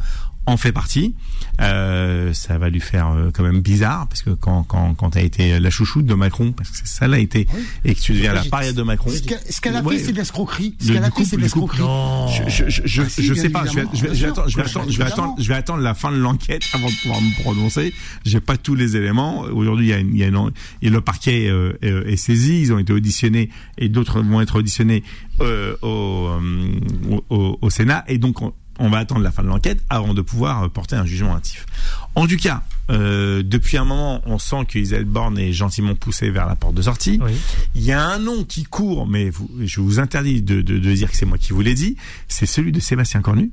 en 0.46 0.56
fait 0.56 0.72
partie. 0.72 1.14
Euh, 1.60 2.32
ça 2.32 2.58
va 2.58 2.68
lui 2.68 2.80
faire 2.80 3.08
euh, 3.12 3.30
quand 3.32 3.44
même 3.44 3.60
bizarre 3.60 4.08
parce 4.08 4.22
que 4.22 4.30
quand 4.30 4.64
quand 4.64 4.94
quand 4.94 5.10
t'as 5.10 5.22
été 5.22 5.58
la 5.60 5.70
chouchoute 5.70 6.04
de 6.04 6.14
Macron, 6.14 6.52
parce 6.52 6.70
que 6.70 6.76
c'est 6.78 6.86
ça 6.88 7.06
l'a 7.06 7.18
été, 7.18 7.46
et 7.84 7.94
que 7.94 8.00
tu 8.00 8.12
deviens 8.12 8.32
la 8.32 8.44
paria 8.44 8.72
de 8.72 8.82
Macron. 8.82 9.10
Ce 9.10 9.60
qu'elle 9.60 9.76
a 9.76 9.82
Ouais. 9.82 9.98
fait, 9.98 10.04
c'est 10.06 10.12
de 10.12 10.18
l'escroquerie. 10.18 10.74
Ce 10.80 10.88
Le- 10.88 10.94
qu'elle 10.94 11.04
a 11.04 11.10
fait, 11.10 11.24
c'est 11.24 11.36
de 11.36 11.42
l'escroquerie. 11.42 11.82
Je, 12.48 12.68
je, 12.68 13.02
Ah 13.02 13.08
si, 13.08 13.24
je 13.24 13.32
bien 13.34 13.42
sais 13.42 13.48
pas, 13.50 13.64
je 13.66 13.74
vais, 13.76 13.84
je 13.94 14.02
vais, 14.06 14.14
je 14.14 14.24
vais 14.24 14.28
attendre, 14.30 14.48
je 14.48 14.56
vais 14.56 14.62
attendre, 14.64 14.90
je 14.90 14.98
vais 14.98 15.04
attendre, 15.04 15.34
je 15.38 15.48
vais 15.48 15.54
attendre 15.54 15.82
la 15.82 15.94
fin 15.94 16.10
de 16.12 16.16
l'enquête 16.16 16.62
avant 16.72 16.88
de 16.88 16.94
pouvoir 17.02 17.20
me 17.20 17.42
prononcer. 17.42 17.92
J'ai 18.24 18.40
pas 18.40 18.56
tous 18.56 18.74
les 18.74 18.96
éléments. 18.96 19.40
Aujourd'hui, 19.42 19.86
il 19.86 19.90
y 19.90 19.92
a, 19.92 19.98
une, 19.98 20.14
il 20.14 20.18
y 20.18 20.24
a 20.24 20.28
une, 20.28 20.50
et 20.82 20.90
le 20.90 21.00
parquet 21.00 21.48
euh, 21.48 21.72
euh, 21.84 22.04
est 22.06 22.16
saisi. 22.16 22.60
Ils 22.60 22.72
ont 22.72 22.78
été 22.78 22.92
auditionnés 22.92 23.50
et 23.78 23.88
d'autres 23.88 24.20
vont 24.22 24.40
être 24.40 24.56
auditionnés 24.56 25.02
euh, 25.40 25.76
au, 25.82 26.28
euh, 26.28 26.70
au, 27.10 27.24
au- 27.30 27.58
au 27.60 27.70
Sénat. 27.70 28.04
Et 28.08 28.18
donc, 28.18 28.42
on, 28.42 28.52
on 28.78 28.88
va 28.88 28.98
attendre 28.98 29.22
la 29.22 29.30
fin 29.30 29.42
de 29.42 29.48
l'enquête 29.48 29.82
avant 29.90 30.14
de 30.14 30.22
pouvoir 30.22 30.64
euh, 30.64 30.68
porter 30.68 30.96
un 30.96 31.06
jugement 31.06 31.34
hâtif. 31.36 31.66
En 32.14 32.26
tout 32.26 32.36
cas, 32.36 32.62
euh, 32.90 33.42
depuis 33.42 33.76
un 33.76 33.84
moment, 33.84 34.20
on 34.26 34.38
sent 34.38 34.66
qu'Isabelle 34.68 35.04
Borne 35.04 35.38
est 35.38 35.52
gentiment 35.52 35.94
poussée 35.94 36.30
vers 36.30 36.46
la 36.46 36.54
porte 36.54 36.74
de 36.74 36.82
sortie. 36.82 37.18
Oui. 37.22 37.32
Il 37.74 37.82
y 37.82 37.92
a 37.92 38.04
un 38.04 38.18
nom 38.18 38.44
qui 38.44 38.64
court, 38.64 39.06
mais 39.06 39.30
vous, 39.30 39.50
je 39.62 39.80
vous 39.80 39.98
interdis 40.00 40.42
de, 40.42 40.60
de, 40.60 40.78
de 40.78 40.92
dire 40.92 41.10
que 41.10 41.16
c'est 41.16 41.26
moi 41.26 41.38
qui 41.38 41.52
vous 41.52 41.62
l'ai 41.62 41.74
dit. 41.74 41.96
C'est 42.28 42.46
celui 42.46 42.72
de 42.72 42.80
Sébastien 42.80 43.20
Cornu. 43.22 43.52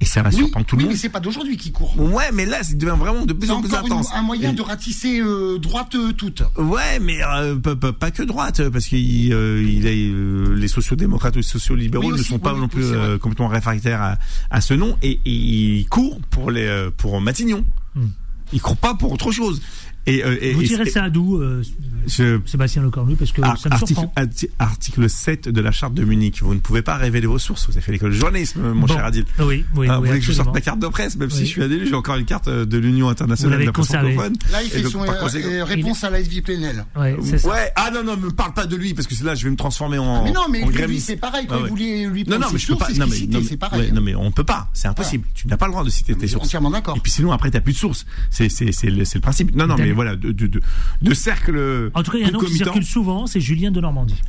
Et 0.00 0.06
ça 0.06 0.22
va 0.22 0.28
Oui, 0.30 0.36
surprendre 0.36 0.66
tout 0.66 0.74
le 0.74 0.80
oui, 0.80 0.84
monde. 0.86 0.92
mais 0.94 0.98
c'est 0.98 1.08
pas 1.08 1.20
d'aujourd'hui 1.20 1.56
qui 1.56 1.70
court. 1.70 1.98
Ouais, 1.98 2.30
mais 2.32 2.44
là, 2.46 2.62
ça 2.64 2.74
devient 2.74 2.96
vraiment 2.98 3.24
de 3.24 3.32
plus 3.32 3.50
en 3.52 3.60
plus 3.62 3.72
encore 3.72 3.86
une- 3.86 3.92
intense. 3.92 4.10
un 4.12 4.22
moyen 4.22 4.52
de 4.52 4.60
ratisser 4.60 5.20
euh, 5.20 5.56
droite 5.58 5.94
euh, 5.94 6.12
toute. 6.12 6.42
Ouais, 6.58 6.98
mais 7.00 7.18
euh, 7.24 7.56
pas, 7.56 7.76
pas- 7.76 7.92
pas 7.92 8.10
que 8.10 8.22
droite, 8.24 8.68
parce 8.70 8.86
qu'il 8.86 9.32
euh, 9.32 9.62
il 9.62 9.86
est, 9.86 10.08
euh, 10.10 10.52
les 10.56 10.68
sociodémocrates 10.68 11.34
ou 11.36 11.38
les 11.38 11.42
sociolibéraux 11.44 12.12
ne 12.12 12.22
sont 12.22 12.40
pas 12.40 12.54
non 12.54 12.68
plus 12.68 12.84
euh, 12.84 13.18
complètement 13.18 13.48
réfractaires 13.48 14.02
à, 14.02 14.18
à 14.50 14.60
ce 14.60 14.74
nom, 14.74 14.98
et, 15.02 15.20
et 15.24 15.30
ils 15.78 15.86
courent 15.88 16.20
pour 16.28 16.50
les 16.50 16.88
pour 16.96 17.20
Matignon. 17.20 17.64
Hmm. 17.94 18.08
Ils 18.52 18.60
courent 18.60 18.76
pas 18.76 18.94
pour 18.94 19.12
autre 19.12 19.30
chose. 19.32 19.62
Et, 20.06 20.22
euh, 20.24 20.36
et- 20.40 20.52
Vous 20.52 20.62
tirez 20.62 20.82
et- 20.86 20.90
ça 20.90 21.08
d'où, 21.08 21.38
euh, 21.38 21.62
je- 22.06 22.38
Sébastien 22.44 22.82
Lecornu, 22.82 23.16
parce 23.16 23.32
que 23.32 23.40
Ah, 23.42 23.54
ça 23.58 23.70
me 23.70 23.74
article, 23.74 24.00
surprend. 24.00 24.12
arti- 24.22 24.50
article 24.58 25.08
7 25.08 25.48
de 25.48 25.60
la 25.62 25.72
charte 25.72 25.94
de 25.94 26.04
Munich. 26.04 26.42
Vous 26.42 26.52
ne 26.54 26.60
pouvez 26.60 26.82
pas 26.82 26.96
révéler 26.96 27.26
vos 27.26 27.38
sources. 27.38 27.66
Vous 27.66 27.72
avez 27.72 27.80
fait 27.80 27.92
l'école 27.92 28.10
de 28.10 28.16
journalisme, 28.16 28.60
mon 28.74 28.82
Bon. 28.86 28.86
cher 28.94 29.04
Adil. 29.04 29.24
Oui, 29.40 29.64
oui, 29.76 29.86
Ah, 29.88 29.98
vous 29.98 30.04
voulez 30.06 30.18
que 30.18 30.24
je 30.26 30.32
sorte 30.32 30.52
ma 30.52 30.60
carte 30.60 30.78
de 30.78 30.88
presse, 30.88 31.16
même 31.16 31.30
si 31.30 31.40
je 31.46 31.50
suis 31.50 31.62
élu, 31.62 31.86
j'ai 31.86 31.94
encore 31.94 32.16
une 32.16 32.26
carte 32.26 32.48
euh, 32.48 32.66
de 32.66 32.76
l'Union 32.76 33.06
Vous 33.06 33.12
internationale 33.12 33.60
de 33.60 33.64
la 33.64 33.72
presse 33.72 33.86
francophone. 33.86 34.34
Là, 34.52 34.62
il 34.62 34.68
fait 34.70 34.82
donc, 34.82 34.92
son 34.92 35.02
euh, 35.04 35.06
conséquent- 35.20 35.48
euh, 35.48 35.64
réponse 35.64 36.04
à 36.04 36.10
la 36.10 36.20
SVI 36.20 36.42
Plenel. 36.42 36.84
Ouais, 36.96 37.16
c'est 37.22 37.38
ça. 37.38 37.48
Ouais, 37.48 37.72
ah 37.76 37.90
non, 37.94 38.04
non, 38.04 38.16
me 38.18 38.30
parle 38.30 38.52
pas 38.52 38.66
de 38.66 38.76
lui, 38.76 38.92
parce 38.92 39.06
que 39.06 39.24
là, 39.24 39.34
je 39.34 39.44
vais 39.44 39.50
me 39.50 39.56
transformer 39.56 39.96
en. 39.98 40.22
Mais 40.24 40.32
non, 40.32 40.42
mais 40.50 40.62
lui, 40.86 41.00
c'est 41.00 41.16
pareil. 41.16 41.46
Quand 41.48 41.56
Ah 41.58 41.62
ouais. 41.62 41.68
voulait 41.70 42.06
lui 42.06 42.24
Non, 42.24 42.38
non, 42.38 42.46
mais 42.52 42.58
je 42.58 42.66
peux 42.66 42.74
sources, 42.74 42.92
pas. 42.92 42.98
Non, 42.98 43.06
mais, 43.10 43.20
non, 43.26 43.38
mais- 43.40 43.44
c'est 43.48 43.56
pareil. 43.56 43.80
ouais, 43.80 43.90
non, 43.90 44.02
mais 44.02 44.14
on 44.14 44.30
peut 44.32 44.44
pas. 44.44 44.68
C'est 44.74 44.88
impossible. 44.88 45.24
Tu 45.34 45.48
n'as 45.48 45.56
pas 45.56 45.64
le 45.66 45.72
droit 45.72 45.84
de 45.84 45.88
citer 45.90 46.12
Je 46.12 46.18
tes 46.18 46.26
suis 46.26 46.34
sources. 46.34 46.46
entièrement 46.48 46.70
d'accord. 46.70 46.96
Et 46.96 47.00
puis 47.00 47.10
sinon, 47.12 47.32
après, 47.32 47.50
t'as 47.50 47.60
plus 47.60 47.72
de 47.72 47.78
sources. 47.78 48.04
C'est, 48.30 48.48
le, 48.84 49.20
principe. 49.20 49.54
Non, 49.56 49.66
non, 49.66 49.76
mais. 49.78 49.93
Voilà, 49.94 50.16
de, 50.16 50.32
de, 50.32 50.46
de, 50.46 50.60
de 51.02 51.14
cercle. 51.14 51.90
En 51.94 52.02
tout 52.02 52.10
cas, 52.12 52.18
il 52.18 52.22
y 52.22 52.24
a 52.24 52.28
un 52.28 52.30
nom 52.32 52.38
qui 52.40 52.54
circule 52.54 52.84
souvent, 52.84 53.26
c'est 53.26 53.40
Julien 53.40 53.70
de 53.70 53.80
Normandie. 53.80 54.20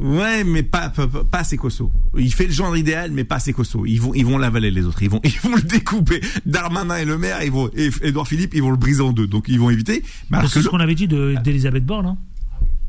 Ouais, 0.00 0.42
mais 0.42 0.64
pas, 0.64 0.88
pas, 0.88 1.38
assez 1.38 1.56
costaud. 1.56 1.92
Il 2.18 2.32
fait 2.34 2.46
le 2.46 2.52
genre 2.52 2.76
idéal, 2.76 3.12
mais 3.12 3.22
pas 3.22 3.36
assez 3.36 3.52
costaud. 3.52 3.86
Ils 3.86 4.00
vont, 4.00 4.12
ils 4.12 4.26
vont 4.26 4.38
l'avaler 4.38 4.72
les 4.72 4.84
autres. 4.86 5.00
Ils 5.04 5.08
vont, 5.10 5.20
ils 5.24 5.38
vont 5.40 5.54
le 5.54 5.62
découper. 5.62 6.20
Darmanin 6.46 6.96
et 6.96 7.04
le 7.04 7.16
maire, 7.16 7.42
ils 7.44 7.52
vont, 7.52 7.70
et 7.76 7.90
Edouard 8.02 8.26
Philippe, 8.26 8.54
ils 8.54 8.62
vont 8.62 8.72
le 8.72 8.76
briser 8.76 9.02
en 9.02 9.12
deux. 9.12 9.28
Donc 9.28 9.44
ils 9.48 9.60
vont 9.60 9.70
éviter. 9.70 10.02
C'est 10.48 10.62
ce 10.62 10.68
qu'on 10.68 10.80
avait 10.80 10.96
dit 10.96 11.06
de- 11.06 11.36
d'Elisabeth 11.44 11.86
Borne, 11.86 12.06
hein. 12.06 12.16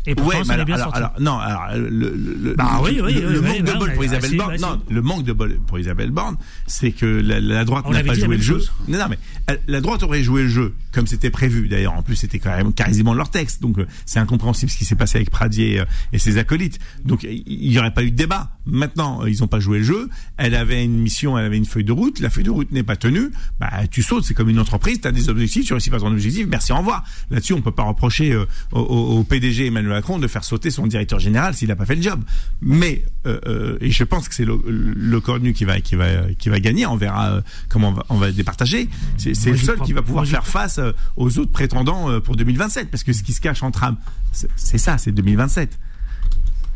Et 0.08 0.16
pourtant, 0.16 0.40
Ouais, 0.40 0.44
mais 0.58 0.66
bien 0.66 0.76
alors, 0.76 0.86
sorti. 0.88 0.98
alors, 0.98 1.12
non, 1.20 1.38
alors, 1.40 1.78
le, 1.78 1.90
le, 1.90 2.38
le, 2.42 2.54
Bah 2.56 2.78
le- 2.78 2.84
oui, 2.84 3.02
oui, 3.04 3.14
le- 3.14 3.28
oui, 3.28 3.34
le 3.34 3.40
oui, 3.40 3.48
manque 3.48 3.64
de 3.64 3.80
bol 3.80 3.94
pour 3.94 4.04
Isabelle 4.06 4.38
Borne, 4.38 4.56
non, 4.62 4.82
le 4.90 5.02
manque 5.02 5.24
de 5.24 5.34
bol 5.34 5.60
pour 5.68 5.80
Isabelle 5.80 6.12
Borne, 6.12 6.38
c'est 6.68 6.92
que 6.92 7.06
la, 7.06 7.40
la 7.40 7.66
droite 7.66 7.90
n'a 7.90 8.04
pas 8.04 8.14
joué 8.14 8.38
le 8.38 8.42
jeu. 8.42 8.56
chose. 8.60 8.72
Non, 8.88 9.00
non, 9.00 9.06
mais 9.10 9.18
elle- 9.48 9.62
la 9.68 9.82
droite 9.82 10.04
aurait 10.04 10.24
joué 10.24 10.44
le 10.44 10.50
jeu 10.50 10.74
comme 10.92 11.08
c'était 11.08 11.30
prévu. 11.30 11.68
D'ailleurs, 11.68 11.94
en 11.94 12.04
plus, 12.04 12.16
c'était 12.16 12.40
quand 12.40 12.56
même 12.56 12.72
quasiment 12.74 13.14
leur 13.14 13.30
texte. 13.30 13.62
Donc, 13.62 13.80
euh, 13.80 13.86
c'est 14.06 14.20
incompréhensible 14.20 14.72
ce 14.72 14.78
qui 14.78 14.86
s'est 14.86 14.96
passé 14.96 15.18
avec 15.18 15.30
Pradier 15.30 15.80
euh, 15.80 15.86
et 16.14 16.20
ses 16.20 16.38
acolytes. 16.38 16.80
Donc, 17.04 17.24
il 17.24 17.44
il 17.48 17.72
y 17.72 17.80
aurait 17.80 17.94
pas 17.94 18.04
eu 18.04 18.12
de 18.12 18.16
débat. 18.16 18.52
Maintenant, 18.68 19.22
euh, 19.24 19.30
ils 19.30 19.44
ont 19.44 19.48
pas 19.48 19.60
joué 19.60 19.80
le 19.80 19.84
jeu. 19.84 20.10
Elle 20.38 20.56
avait 20.56 20.84
une 20.84 20.98
mission, 21.00 21.38
elle 21.38 21.46
avait 21.46 21.58
une 21.58 21.66
feuille 21.66 21.84
de 21.84 21.92
route. 21.92 22.20
La 22.20 22.30
feuille 22.30 22.44
de 22.44 22.50
route 22.52 22.72
n'est 22.72 22.84
pas 22.84 22.96
tenue. 22.96 23.32
Bah, 23.60 23.72
tu 23.90 24.04
sautes. 24.04 24.24
C'est 24.26 24.34
comme 24.34 24.50
une 24.50 24.60
entreprise. 24.60 25.02
Tu 25.02 25.08
as 25.08 25.12
des 25.12 25.30
objectifs, 25.30 25.66
tu 25.66 25.74
réussis 25.74 25.90
pas 25.90 26.00
ton 26.00 26.08
objectif. 26.12 26.48
Merci, 26.50 26.72
au 26.74 26.78
revoir. 26.78 27.04
Là-dessus, 27.32 27.54
on 27.54 27.62
peut 27.62 27.72
pas 27.72 27.84
reprocher 27.84 28.32
euh, 28.34 28.46
au, 28.72 28.80
au- 28.80 29.20
au 29.20 29.24
PDG 29.24 29.68
Emmanuel 29.68 29.95
Macron 29.96 30.20
de 30.20 30.28
faire 30.28 30.44
sauter 30.44 30.70
son 30.72 30.88
directeur 30.88 31.20
général 31.20 31.54
s'il 31.56 31.72
a 31.72 31.76
pas 31.76 31.86
fait 31.86 31.96
le 31.96 32.02
job. 32.02 32.22
Mais 32.62 33.04
euh, 33.26 33.40
euh, 33.48 33.78
et 33.82 33.92
je 33.92 34.04
pense 34.04 34.30
que 34.30 34.36
c'est 34.36 34.46
le, 34.46 34.60
le 34.68 35.20
Cornu 35.22 35.54
qui 35.54 35.66
va 35.66 35.80
qui 35.82 35.96
va 35.96 36.08
qui 36.38 36.50
va 36.50 36.60
gagner. 36.60 36.86
On 36.86 36.96
verra 36.98 37.30
euh, 37.32 37.42
comment 37.70 37.90
on 37.90 37.94
va, 37.94 38.06
on 38.10 38.18
va 38.18 38.32
départager. 38.32 38.90
C'est 39.18 39.30
le 39.52 39.58
seul 39.58 39.80
qui 39.82 39.94
va 39.94 40.02
pouvoir 40.02 40.26
faire 40.26 40.46
face 40.48 40.80
aux 41.18 41.38
autres 41.40 41.52
prétendants 41.52 42.20
pour 42.22 42.36
2027 42.36 42.90
parce 42.92 43.04
que 43.04 43.14
ce 43.14 43.24
qui 43.24 43.34
se 43.34 43.42
cache 43.42 43.64
en 43.64 43.72
trame, 43.72 43.98
c'est 44.32 44.50
c'est 44.56 44.78
ça, 44.78 44.98
c'est 44.98 45.12
2027. 45.12 45.78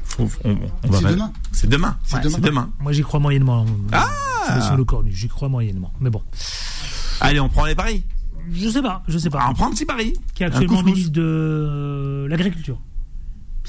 Faut- 0.04 0.30
on- 0.44 0.58
on 0.84 0.88
va 0.90 0.98
C'est 0.98 1.04
pas- 1.04 1.12
demain. 1.12 1.34
C'est 1.52 1.70
demain. 1.70 1.98
C'est 2.04 2.16
Ouais, 2.18 2.22
demain. 2.24 2.36
C'est 2.36 2.42
demain. 2.42 2.70
Moi, 2.80 2.92
j'y 2.94 3.02
crois 3.04 3.20
moyennement. 3.20 3.66
Ah 3.92 4.08
Sébastien 4.48 4.78
Lecornu, 4.78 5.12
j'y 5.14 5.28
crois 5.28 5.50
moyennement. 5.50 5.94
Mais 6.00 6.10
bon. 6.10 6.24
Allez, 7.22 7.40
on 7.40 7.50
prend 7.50 7.66
les 7.66 7.76
paris. 7.76 8.04
Je 8.52 8.68
sais 8.70 8.82
pas, 8.82 9.04
je 9.08 9.18
sais 9.20 9.30
pas. 9.30 9.40
Ah, 9.44 9.48
on 9.52 9.54
prend 9.54 9.68
un 9.68 9.72
petit 9.72 9.86
pari. 9.86 10.14
Qui 10.34 10.42
est 10.44 10.48
actuellement 10.48 10.82
ministre 10.82 11.12
de 11.12 12.26
l'Agriculture. 12.30 12.80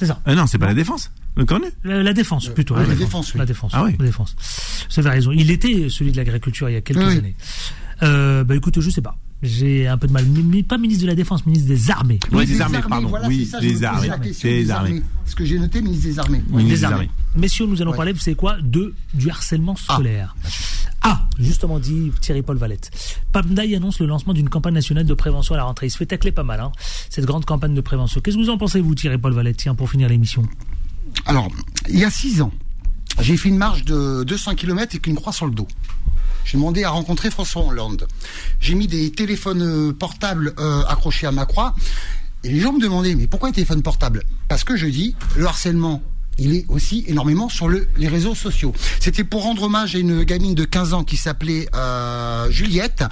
C'est 0.01 0.07
ça. 0.07 0.18
Euh, 0.26 0.34
non, 0.34 0.46
c'est 0.46 0.57
pas 0.57 0.64
la 0.66 0.72
défense. 0.72 1.12
Le 1.36 1.44
Cornu. 1.44 1.66
La, 1.84 2.03
la 2.03 2.14
défense, 2.14 2.48
plutôt. 2.48 2.74
ah, 2.74 2.84
la 2.86 2.94
défense, 2.94 3.34
oui. 3.34 3.38
La 3.38 3.44
défense. 3.44 3.72
Ah 3.74 3.84
oui. 3.84 3.94
La 3.98 4.07
défense. 4.07 4.34
Vous 4.90 4.98
avez 4.98 5.11
raison. 5.11 5.30
Il 5.30 5.51
était 5.51 5.90
celui 5.90 6.11
de 6.11 6.16
l'agriculture 6.16 6.70
il 6.70 6.72
y 6.72 6.76
a 6.76 6.80
quelques 6.80 7.01
Oui. 7.01 7.18
années. 7.18 7.36
Euh, 8.03 8.42
bah 8.44 8.57
écoute, 8.57 8.80
je 8.80 8.88
sais 8.88 9.03
pas. 9.03 9.14
J'ai 9.42 9.86
un 9.88 9.98
peu 9.98 10.07
de 10.07 10.12
mal. 10.12 10.24
Mi- 10.24 10.62
Pas 10.62 10.78
ministre 10.78 11.03
de 11.03 11.09
la 11.09 11.14
Défense, 11.14 11.44
ministre 11.44 11.68
des 11.68 11.90
Armées. 11.90 12.18
Ministre 12.32 12.55
des 12.57 12.61
armées, 12.62 12.78
pardon. 12.88 13.09
voilà, 13.09 13.28
Oui, 13.28 13.44
c'est 13.44 13.51
ça, 13.53 13.61
des 13.61 13.84
armées. 13.84 14.09
la 14.09 14.18
question, 14.18 14.48
Des 14.48 14.64
des 14.64 14.70
armées. 14.70 14.88
armées. 14.88 15.03
Ce 15.26 15.34
que 15.34 15.44
j'ai 15.44 15.59
noté, 15.59 15.82
ministre 15.82 16.05
des 16.07 16.18
Armées. 16.18 16.42
Oui, 16.51 16.64
des 16.64 16.70
des 16.70 16.84
armées. 16.84 16.94
armées. 16.96 17.11
Messieurs, 17.36 17.66
nous 17.66 17.80
allons 17.82 17.90
Ouais. 17.90 17.96
parler, 17.98 18.12
vous 18.12 18.18
savez 18.20 18.34
quoi, 18.36 18.57
de 18.62 18.94
du 19.12 19.28
harcèlement 19.28 19.76
scolaire. 19.76 20.34
Ah, 20.44 20.48
justement 21.40 21.78
dit 21.78 22.12
Thierry-Paul 22.20 22.57
Valette. 22.57 22.90
Papndaï 23.32 23.74
annonce 23.74 23.98
le 23.98 24.07
lancement 24.07 24.34
d'une 24.34 24.48
campagne 24.48 24.74
nationale 24.74 25.07
de 25.07 25.14
prévention 25.14 25.55
à 25.55 25.59
la 25.59 25.64
rentrée. 25.64 25.86
Il 25.86 25.90
se 25.90 25.96
fait 25.96 26.07
tacler 26.07 26.32
pas 26.32 26.42
mal, 26.42 26.61
hein, 26.61 26.72
cette 27.09 27.24
grande 27.24 27.44
campagne 27.44 27.74
de 27.74 27.80
prévention. 27.80 28.20
Qu'est-ce 28.20 28.36
que 28.36 28.42
vous 28.42 28.51
en 28.51 28.59
pensez, 28.59 28.80
vous, 28.80 28.94
Thierry-Paul 28.94 29.32
Valette, 29.32 29.57
tiens, 29.57 29.74
pour 29.74 29.90
finir 29.90 30.09
l'émission? 30.09 30.42
Alors, 31.26 31.48
il 31.88 31.98
y 31.98 32.05
a 32.05 32.11
six 32.11 32.40
ans, 32.42 32.53
j'ai 33.20 33.36
fait 33.36 33.48
une 33.48 33.57
marche 33.57 33.84
de 33.84 34.24
200 34.24 34.55
km 34.55 34.92
avec 34.92 35.07
une 35.07 35.16
croix 35.16 35.32
sur 35.32 35.46
le 35.46 35.53
dos. 35.53 35.66
J'ai 36.44 36.57
demandé 36.57 36.84
à 36.84 36.90
rencontrer 36.90 37.30
François 37.30 37.64
Hollande. 37.64 38.07
J'ai 38.61 38.74
mis 38.74 38.86
des 38.86 39.11
téléphones 39.12 39.62
euh, 39.62 39.92
portables 39.92 40.55
euh, 40.59 40.82
accrochés 40.84 41.26
à 41.26 41.32
ma 41.32 41.46
croix. 41.46 41.74
Et 42.42 42.48
les 42.48 42.61
gens 42.61 42.72
me 42.72 42.80
demandaient, 42.80 43.14
mais 43.14 43.26
pourquoi 43.26 43.51
un 43.51 43.53
téléphone 43.53 43.82
portable? 43.82 44.22
Parce 44.48 44.64
que 44.64 44.74
je 44.74 44.86
dis, 44.86 45.14
le 45.36 45.46
harcèlement, 45.46 46.03
il 46.41 46.55
est 46.55 46.64
aussi 46.68 47.05
énormément 47.07 47.49
sur 47.49 47.68
le, 47.68 47.86
les 47.97 48.09
réseaux 48.09 48.34
sociaux. 48.34 48.72
C'était 48.99 49.24
pour 49.24 49.43
rendre 49.43 49.64
hommage 49.64 49.95
à 49.95 49.99
une 49.99 50.24
gamine 50.24 50.55
de 50.55 50.64
15 50.64 50.95
ans 50.95 51.05
qui 51.05 51.16
s'appelait 51.16 51.68
euh, 51.74 52.51
Juliette, 52.51 53.05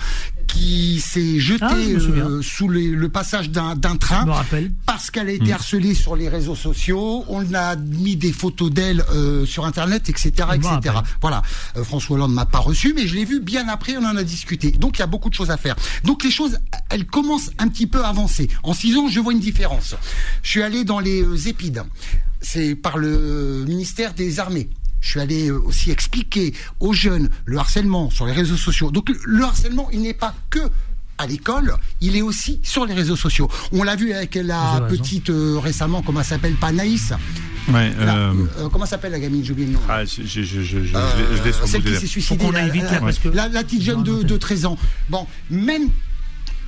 qui 0.48 1.00
s'est 1.00 1.38
jetée 1.38 1.64
Ah, 1.64 1.74
euh, 1.74 2.42
sous 2.42 2.68
les- 2.68 2.88
le 2.88 3.08
passage 3.08 3.50
d'un 3.50 3.76
train 3.76 4.22
Je 4.22 4.26
me 4.26 4.32
rappelle. 4.32 4.72
parce 4.86 5.10
qu'elle 5.10 5.28
a 5.28 5.32
été 5.32 5.50
Hmm. 5.50 5.54
harcelée 5.54 5.94
sur 5.94 6.16
les 6.16 6.28
réseaux 6.28 6.56
sociaux. 6.56 7.24
On 7.28 7.54
a 7.54 7.76
mis 7.76 8.16
des 8.16 8.32
photos 8.32 8.70
d'elle 8.70 9.04
euh, 9.12 9.46
sur 9.46 9.64
Internet, 9.66 10.08
etc., 10.08 10.30
etc. 10.54 10.96
Voilà. 11.20 11.42
Euh, 11.76 11.84
François 11.84 12.16
Hollande 12.16 12.32
m'a 12.34 12.46
pas 12.46 12.58
reçu, 12.58 12.92
mais 12.94 13.06
je 13.06 13.14
l'ai 13.14 13.24
vu 13.24 13.40
bien 13.40 13.68
après. 13.68 13.96
On 13.96 14.04
en 14.04 14.16
a 14.16 14.24
discuté. 14.24 14.70
Donc 14.72 14.96
il 14.98 15.00
y 15.00 15.02
a 15.04 15.06
beaucoup 15.06 15.28
de 15.30 15.34
choses 15.34 15.50
à 15.50 15.56
faire. 15.56 15.76
Donc 16.04 16.24
les 16.24 16.30
choses, 16.30 16.58
elles 16.90 17.06
commencent 17.06 17.50
un 17.58 17.68
petit 17.68 17.86
peu 17.86 18.02
à 18.02 18.08
avancer. 18.08 18.48
En 18.62 18.74
six 18.74 18.96
ans, 18.96 19.08
je 19.08 19.20
vois 19.20 19.32
une 19.32 19.40
différence. 19.40 19.94
Je 20.42 20.50
suis 20.50 20.62
allé 20.62 20.84
dans 20.84 20.98
les 21.00 21.22
euh, 21.22 21.36
épides. 21.46 21.82
C'est 22.40 22.74
par 22.76 22.98
le 22.98 23.64
ministère 23.66 24.14
des 24.14 24.38
Armées. 24.40 24.70
Je 25.00 25.10
suis 25.10 25.20
allé 25.20 25.48
euh, 25.48 25.60
aussi 25.64 25.90
expliquer 25.90 26.52
aux 26.80 26.92
jeunes 26.92 27.28
le 27.44 27.58
harcèlement 27.58 28.10
sur 28.10 28.26
les 28.26 28.32
réseaux 28.32 28.56
sociaux. 28.56 28.90
Donc 28.90 29.08
le- 29.10 29.18
le 29.24 29.44
harcèlement, 29.44 29.88
il 29.92 30.02
n'est 30.02 30.14
pas 30.14 30.34
que 30.50 30.60
à 31.20 31.26
l'école, 31.26 31.74
il 32.00 32.14
est 32.16 32.22
aussi 32.22 32.60
sur 32.62 32.86
les 32.86 32.94
réseaux 32.94 33.16
sociaux. 33.16 33.48
On 33.72 33.82
l'a 33.82 33.96
vu 33.96 34.12
avec 34.12 34.36
la 34.36 34.76
petite 34.88 35.30
euh, 35.30 35.58
récemment, 35.58 36.00
comment 36.02 36.20
elle 36.20 36.26
s'appelle, 36.26 36.54
pas 36.54 36.70
Naïs. 36.70 37.12
Ouais, 37.68 37.92
La- 37.98 38.16
euh, 38.16 38.34
euh, 38.58 38.68
comment 38.70 38.86
s'appelle 38.86 39.12
la 39.12 39.18
gamine, 39.20 39.44
j'ai 39.44 39.50
oublié 39.52 39.66
le 39.66 39.74
nom. 39.74 39.80
ah, 39.88 40.04
je, 40.04 41.42
celle 41.66 41.82
qui 41.82 41.88
s'est 42.00 42.06
suicidée. 42.06 42.44
Que- 43.18 43.28
la, 43.34 43.48
la 43.48 43.64
petite 43.64 43.82
jeune 43.82 44.02
de, 44.04 44.22
de 44.22 44.36
13 44.36 44.64
ans. 44.66 44.78
Bon, 45.10 45.26
même 45.50 45.88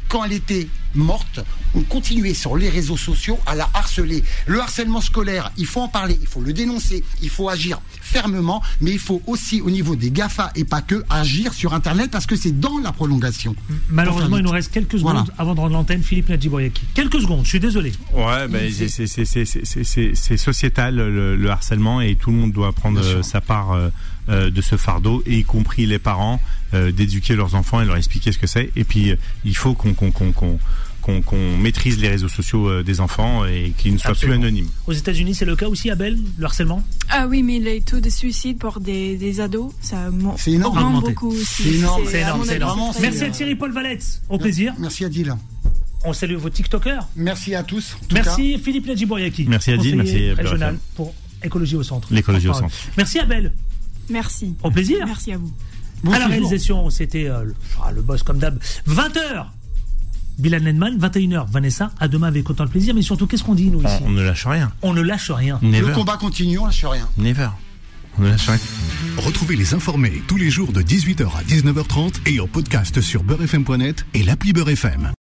quand 0.09 0.24
elle 0.24 0.33
était 0.33 0.66
morte, 0.95 1.41
on 1.74 1.80
continuait 1.82 2.34
sur 2.34 2.57
les 2.57 2.68
réseaux 2.68 2.97
sociaux 2.97 3.38
à 3.47 3.55
la 3.55 3.68
harceler. 3.74 4.22
Le 4.47 4.61
harcèlement 4.61 5.01
scolaire, 5.01 5.53
il 5.57 5.66
faut 5.66 5.80
en 5.80 5.88
parler, 5.88 6.18
il 6.20 6.26
faut 6.26 6.41
le 6.41 6.53
dénoncer, 6.53 7.05
il 7.22 7.30
faut 7.30 7.49
agir 7.49 7.80
fermement, 8.03 8.62
mais 8.80 8.91
il 8.93 8.99
faut 8.99 9.22
aussi 9.26 9.61
au 9.61 9.70
niveau 9.70 9.95
des 9.95 10.11
GAFA 10.11 10.51
et 10.57 10.64
pas 10.64 10.82
que 10.82 11.05
agir 11.11 11.53
sur 11.55 11.74
Internet 11.74 12.11
parce 12.11 12.26
que 12.26 12.34
c'est 12.36 12.59
dans 12.59 12.78
la 12.78 12.91
prolongation. 12.93 13.55
Malheureusement, 13.88 14.36
il 14.38 14.43
nous 14.43 14.51
reste 14.51 14.72
quelques 14.72 14.99
secondes 14.99 15.12
Voilà. 15.12 15.24
avant 15.38 15.55
de 15.55 15.61
rendre 15.61 15.74
l'antenne. 15.74 16.03
Philippe 16.03 16.28
Nadjiboyaki. 16.28 16.82
Quelques 16.95 17.20
secondes, 17.20 17.45
je 17.45 17.51
suis 17.51 17.61
désolé. 17.61 17.93
Ouais, 18.14 18.49
ben 18.49 18.70
c'est 18.72 20.36
sociétal 20.36 20.97
le, 20.97 21.36
le 21.36 21.51
harcèlement 21.51 22.01
et 22.01 22.14
tout 22.16 22.30
le 22.30 22.36
monde 22.36 22.53
doit 22.53 22.72
prendre 22.72 23.01
euh, 23.01 23.22
sa 23.22 23.41
part 23.41 23.72
euh, 23.72 23.88
de 24.31 24.61
ce 24.62 24.76
fardeau 24.76 25.22
et 25.26 25.39
y 25.39 25.45
compris 25.45 25.87
les 25.87 25.99
parents 25.99 26.41
euh, 26.74 26.93
d'éduquer 26.93 27.35
leurs 27.35 27.55
enfants 27.55 27.81
et 27.81 27.85
leur 27.85 27.97
expliquer 27.97 28.31
ce 28.33 28.39
que 28.39 28.47
c'est 28.47 28.70
et 28.76 28.85
puis 28.85 29.11
euh, 29.11 29.16
il 29.45 29.57
faut 29.57 29.74
qu'on 29.74 29.93
qu'on 29.95 30.11
qu'on 30.12 30.31
qu'on 30.33 30.59
qu'on 31.03 31.22
qu'on 31.22 31.57
maîtrise 31.57 31.99
les 31.99 32.09
réseaux 32.09 32.28
sociaux 32.28 32.68
euh, 32.68 32.83
des 32.83 33.01
enfants 33.01 33.45
et 33.47 33.72
qu'ils 33.76 33.95
ne 33.95 33.99
soient 33.99 34.11
Absolument. 34.11 34.39
plus 34.39 34.47
anonymes. 34.49 34.68
Aux 34.87 34.93
États-Unis, 34.93 35.35
c'est 35.35 35.47
le 35.47 35.57
cas 35.57 35.66
aussi, 35.66 35.91
Abel, 35.91 36.18
le 36.39 36.45
harcèlement? 36.45 36.85
Ah 37.09 37.26
oui, 37.26 37.43
mais 37.43 37.59
les 37.59 37.81
taux 37.81 38.01
de 38.01 38.11
suicide 38.11 38.59
pour 38.59 38.81
des, 38.81 39.16
des 39.16 39.41
ados, 39.41 39.72
ça 39.81 40.11
mon- 40.11 40.37
C'est 40.37 40.53
énorme. 40.53 40.76
augmente 40.76 41.05
beaucoup 41.07 41.28
aussi. 41.31 41.62
C'est 41.62 41.74
énorme. 41.78 42.03
C'est 42.07 42.22
à 42.22 42.57
énorme, 42.57 42.93
Merci 43.01 43.24
à. 43.24 43.31
Thierry 43.31 43.55
Paul 43.55 43.72
Valette. 43.72 44.20
Au 44.28 44.39
plaisir. 44.39 44.74
Merci 44.78 45.05
Adil. 45.07 45.35
On 46.05 46.12
salue 46.12 46.37
vos 46.37 46.51
TikTokers. 46.51 47.09
Merci 47.16 47.55
à 47.55 47.62
tous. 47.62 47.97
Merci 48.12 48.59
Philippe 48.59 48.87
Nadjiboyaki. 48.87 49.47
Merci, 49.49 49.72
Adil, 49.72 49.97
conseiller 49.97 50.28
merci, 50.28 50.43
régional 50.43 50.78
pour 50.95 51.14
écologie 51.43 51.76
au 51.76 51.83
centre. 51.83 52.09
L'écologie 52.12 52.49
au 52.49 52.55
centre. 52.55 52.74
Merci 52.99 53.18
Abel. 53.18 53.53
Merci. 54.11 54.54
Au 54.62 54.70
plaisir. 54.70 54.98
Merci 55.06 55.32
à 55.32 55.38
vous. 55.38 55.52
Bon 56.02 56.12
à 56.12 56.18
la 56.18 56.26
réalisation, 56.28 56.88
c'était 56.90 57.28
euh, 57.28 57.44
le, 57.44 57.54
ah, 57.84 57.92
le 57.92 58.00
boss 58.02 58.22
comme 58.22 58.38
d'hab. 58.38 58.58
20h. 58.88 59.46
Bilal 60.38 60.62
Nenman, 60.62 60.96
21h. 60.98 61.46
Vanessa, 61.50 61.90
à 62.00 62.08
demain 62.08 62.28
avec 62.28 62.48
autant 62.48 62.64
de 62.64 62.70
plaisir. 62.70 62.94
Mais 62.94 63.02
surtout, 63.02 63.26
qu'est-ce 63.26 63.44
qu'on 63.44 63.54
dit, 63.54 63.68
nous, 63.68 63.82
ici 63.82 63.92
On, 64.02 64.06
on 64.06 64.11
ne 64.11 64.22
lâche 64.22 64.46
rien. 64.46 64.72
On 64.82 64.92
ne 64.94 65.02
lâche 65.02 65.30
rien. 65.30 65.58
Le 65.62 65.68
Never. 65.68 65.92
combat 65.92 66.16
continue, 66.16 66.58
on 66.58 66.66
lâche 66.66 66.84
rien. 66.84 67.08
Never. 67.18 67.48
On 68.18 68.22
ne 68.22 68.28
lâche 68.28 68.48
rien. 68.48 68.58
Retrouvez 69.18 69.56
les 69.56 69.74
informés 69.74 70.22
tous 70.26 70.36
les 70.36 70.50
jours 70.50 70.72
de 70.72 70.82
18h 70.82 71.26
à 71.36 71.42
19h30 71.42 72.14
et 72.26 72.40
en 72.40 72.46
podcast 72.46 73.00
sur 73.00 73.22
beurrefm.net 73.22 74.06
et 74.14 74.22
l'appli 74.22 74.52
Beurrefm. 74.52 75.08